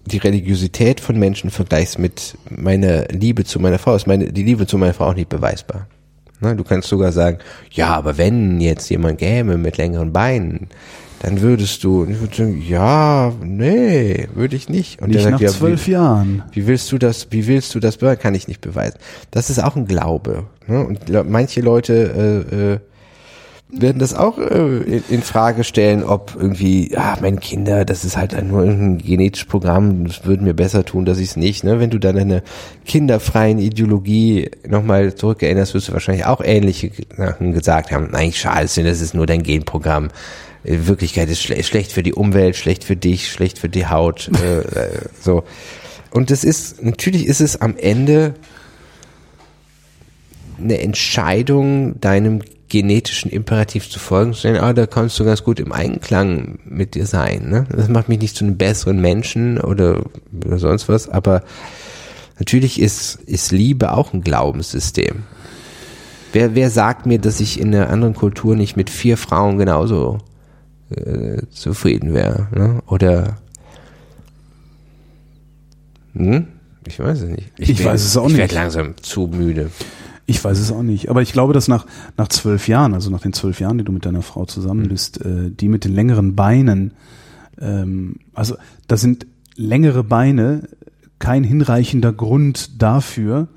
[0.07, 4.67] die Religiosität von Menschen vergleichst mit meiner Liebe zu meiner Frau, ist meine, die Liebe
[4.67, 5.87] zu meiner Frau auch nicht beweisbar.
[6.41, 6.57] Ne?
[6.57, 7.39] Du kannst sogar sagen,
[7.71, 10.69] ja, aber wenn jetzt jemand gäme mit längeren Beinen,
[11.25, 15.01] dann würdest du, und ich würde sagen, ja, nee, würde ich nicht.
[15.01, 16.43] Und Nicht der nach ja, zwölf wie, Jahren.
[16.53, 18.21] wie willst du das, wie willst du das beweisen?
[18.21, 18.99] Kann ich nicht beweisen.
[19.31, 20.45] Das ist auch ein Glaube.
[20.67, 20.85] Ne?
[20.85, 22.79] Und manche Leute äh, äh,
[23.71, 28.19] werden das auch äh, in, in Frage stellen, ob irgendwie, ah, meine Kinder, das ist
[28.19, 31.65] halt nur ein genetisches Programm, das würde mir besser tun, dass ich es nicht.
[31.65, 31.81] Ne?
[31.81, 32.43] Wenn du dann deine
[32.85, 38.15] kinderfreien Ideologie nochmal zurückerinnerst, wirst du wahrscheinlich auch ähnliche Sachen gesagt haben.
[38.15, 40.11] Eigentlich schade, das ist nur dein Genprogramm.
[40.65, 44.31] In Wirklichkeit ist schle schlecht für die Umwelt, schlecht für dich, schlecht für die Haut.
[44.43, 45.45] Äh, äh, so.
[46.11, 48.35] Und das ist, natürlich ist es am Ende
[50.59, 55.61] eine Entscheidung, deinem genetischen Imperativ zu folgen, zu sagen, ah, da kannst du ganz gut
[55.61, 57.49] im Einklang mit dir sein.
[57.49, 57.67] Ne?
[57.71, 60.05] Das macht mich nicht zu einem besseren Menschen oder,
[60.45, 61.43] oder sonst was, aber
[62.39, 65.25] natürlich ist, ist Liebe auch ein Glaubenssystem.
[66.33, 70.19] Wer, wer sagt mir, dass ich in einer anderen Kultur nicht mit vier Frauen genauso
[70.91, 72.49] äh, zufrieden wäre?
[72.55, 72.83] Ne?
[72.87, 73.37] Oder
[76.15, 76.47] hm?
[76.87, 77.53] Ich weiß es nicht.
[77.59, 78.39] Ich werd- weiß es auch ich nicht.
[78.39, 79.71] werde langsam zu müde.
[80.27, 81.09] Ich weiß es auch nicht.
[81.09, 83.93] Aber ich glaube, dass nach, nach zwölf Jahren, also nach den zwölf Jahren, die du
[83.93, 86.93] mit deiner Frau zusammen bist, äh, die mit den längeren Beinen,
[87.61, 88.57] ähm, also
[88.87, 90.69] da sind längere Beine
[91.19, 93.49] kein hinreichender Grund dafür,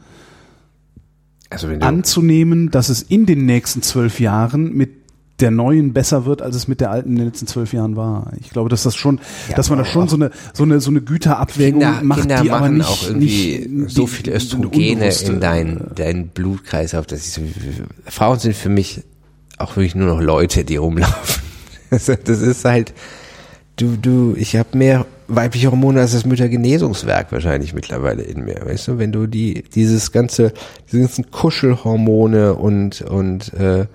[1.49, 4.96] Also anzunehmen, dass es in den nächsten zwölf Jahren mit
[5.39, 8.31] der neuen besser wird, als es mit der alten in den letzten zwölf Jahren war.
[8.39, 10.89] Ich glaube, dass das schon, Ja, dass man da schon so eine, so eine, so
[10.89, 15.09] eine Güterabwägung Kinder, macht, Kinder die machen aber nicht, auch irgendwie nicht so viele Östrogene
[15.25, 17.05] in deinen dein Blutkreislauf.
[17.05, 17.39] Das ist,
[18.05, 19.03] Frauen sind für mich
[19.57, 21.43] auch wirklich nur noch Leute, die rumlaufen.
[21.89, 22.93] Das ist halt,
[23.77, 28.59] du, du, ich habe mehr weibliche Hormone als das Müttergenesungswerk wahrscheinlich mittlerweile in mir.
[28.65, 30.51] Weißt du, wenn du die, dieses ganze,
[30.87, 33.85] diese ganzen Kuschelhormone und, und, äh,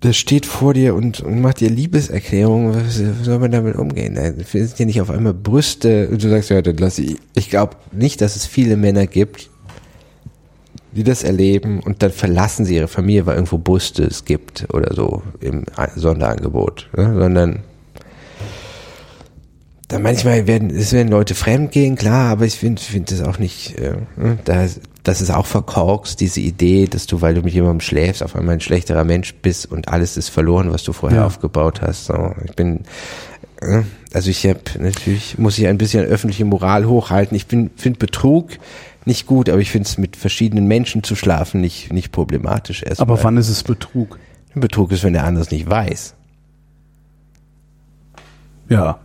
[0.00, 4.14] das steht vor dir und, und macht dir Liebeserklärungen, was soll man damit umgehen?
[4.14, 7.16] Da sind ja nicht auf einmal Brüste und du sagst, ja, dann lass ich.
[7.34, 9.50] Ich glaube nicht, dass es viele Männer gibt,
[10.92, 14.94] die das erleben und dann verlassen sie ihre Familie, weil irgendwo Brüste es gibt oder
[14.94, 15.64] so im
[15.96, 17.14] Sonderangebot, ne?
[17.18, 17.64] sondern
[19.88, 23.38] da manchmal werden, es werden Leute fremd gehen, klar, aber ich finde, finde das auch
[23.38, 24.66] nicht, äh, ne, da,
[25.08, 28.54] das ist auch verkorkst, diese Idee, dass du, weil du mit jemandem schläfst, auf einmal
[28.56, 31.26] ein schlechterer Mensch bist und alles ist verloren, was du vorher Ja.
[31.26, 32.04] aufgebaut hast.
[32.06, 32.80] So, ich bin,
[33.62, 37.34] äh, also ich habe natürlich muss ich ein bisschen öffentliche Moral hochhalten.
[37.36, 38.50] Ich finde Betrug
[39.06, 43.08] nicht gut, aber ich finde es mit verschiedenen Menschen zu schlafen nicht nicht problematisch erstmal.
[43.10, 44.18] Aber wann ist es Betrug?
[44.54, 46.14] Betrug ist, wenn der andere es nicht weiß.
[48.68, 48.98] Ja.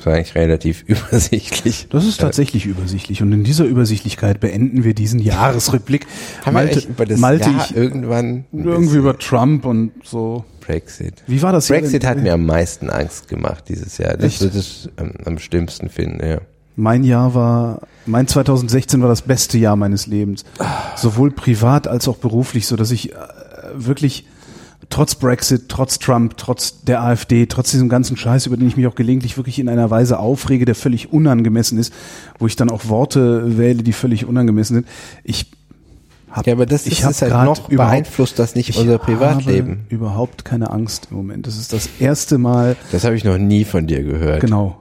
[0.00, 1.86] Das war eigentlich relativ übersichtlich.
[1.90, 3.20] Das ist tatsächlich übersichtlich.
[3.22, 6.06] Und in dieser Übersichtlichkeit beenden wir diesen Jahresrückblick.
[6.46, 10.46] Haben wir echt über das Malte Jahr ich irgendwann irgendwie über Trump und so.
[10.60, 11.22] Brexit.
[11.26, 11.68] Wie war das?
[11.68, 14.16] Brexit hat mir am meisten Angst gemacht dieses Jahr.
[14.16, 14.40] Das Echt?
[14.40, 16.40] wird es am, am schlimmsten finden, ja.
[16.76, 20.46] Mein Jahr war, mein 2016 war das beste Jahr meines Lebens.
[20.96, 23.16] Sowohl privat als auch beruflich, so dass ich äh,
[23.74, 24.24] wirklich
[24.90, 28.86] trotz Brexit, trotz Trump, trotz der AfD, trotz diesem ganzen Scheiß, über den ich mich
[28.86, 31.92] auch gelegentlich wirklich in einer Weise aufrege, der völlig unangemessen ist,
[32.38, 34.88] wo ich dann auch Worte wähle, die völlig unangemessen sind.
[35.24, 35.50] Ich
[36.30, 39.86] hab, Ja, aber das ich ist, halt noch beeinflusst das nicht ich unser Privatleben.
[39.88, 41.46] überhaupt keine Angst im Moment.
[41.46, 44.40] Das ist das erste Mal, Das habe ich noch nie von dir gehört.
[44.40, 44.80] Genau.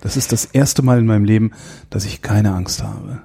[0.00, 1.50] Das ist das erste Mal in meinem Leben,
[1.90, 3.20] dass ich keine Angst habe.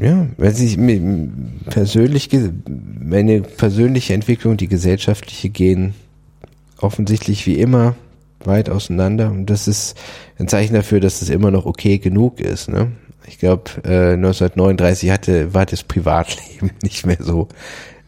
[0.00, 1.28] Ja, weil sich mi-
[1.70, 2.28] persönlich,
[3.00, 5.94] meine persönliche Entwicklung, die gesellschaftliche gehen
[6.80, 7.96] offensichtlich wie immer
[8.44, 9.96] weit auseinander und das ist
[10.38, 12.68] ein Zeichen dafür, dass es immer noch okay genug ist.
[12.68, 12.92] Ne?
[13.26, 17.48] Ich glaube, äh, 1939 hatte war das Privatleben nicht mehr so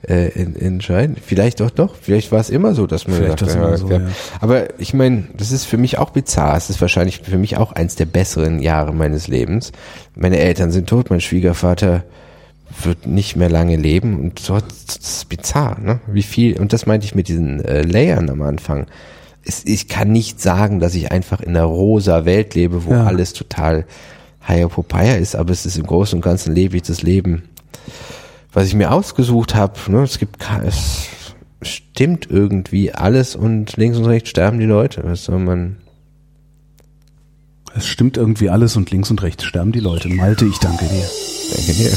[0.08, 1.18] äh, in, entscheidend.
[1.24, 1.94] Vielleicht doch doch.
[2.00, 3.98] Vielleicht war es immer so, dass man Vielleicht hat, immer so, ja.
[3.98, 4.08] ja.
[4.40, 6.56] Aber ich meine, das ist für mich auch bizarr.
[6.56, 9.72] Es ist wahrscheinlich für mich auch eins der besseren Jahre meines Lebens.
[10.14, 12.04] Meine Eltern sind tot, mein Schwiegervater
[12.84, 15.98] wird nicht mehr lange leben und so das ist bizarr, ne?
[16.06, 18.86] Wie viel und das meinte ich mit diesen äh, Layern am Anfang.
[19.44, 23.04] Es, ich kann nicht sagen, dass ich einfach in einer rosa Welt lebe, wo Ja.
[23.06, 23.86] alles total
[24.46, 27.42] higher Popeye ist, aber es ist im Großen und Ganzen lebe ich das Leben,
[28.52, 29.74] was ich mir ausgesucht habe.
[29.88, 30.02] Ne?
[30.02, 31.08] Es gibt es
[31.62, 35.02] stimmt irgendwie alles und links und rechts sterben die Leute.
[35.04, 35.76] Was soll man
[37.74, 40.08] Es stimmt irgendwie alles und links und rechts sterben die Leute.
[40.08, 41.08] Malte, ich danke dir.
[41.54, 41.92] Danke dir.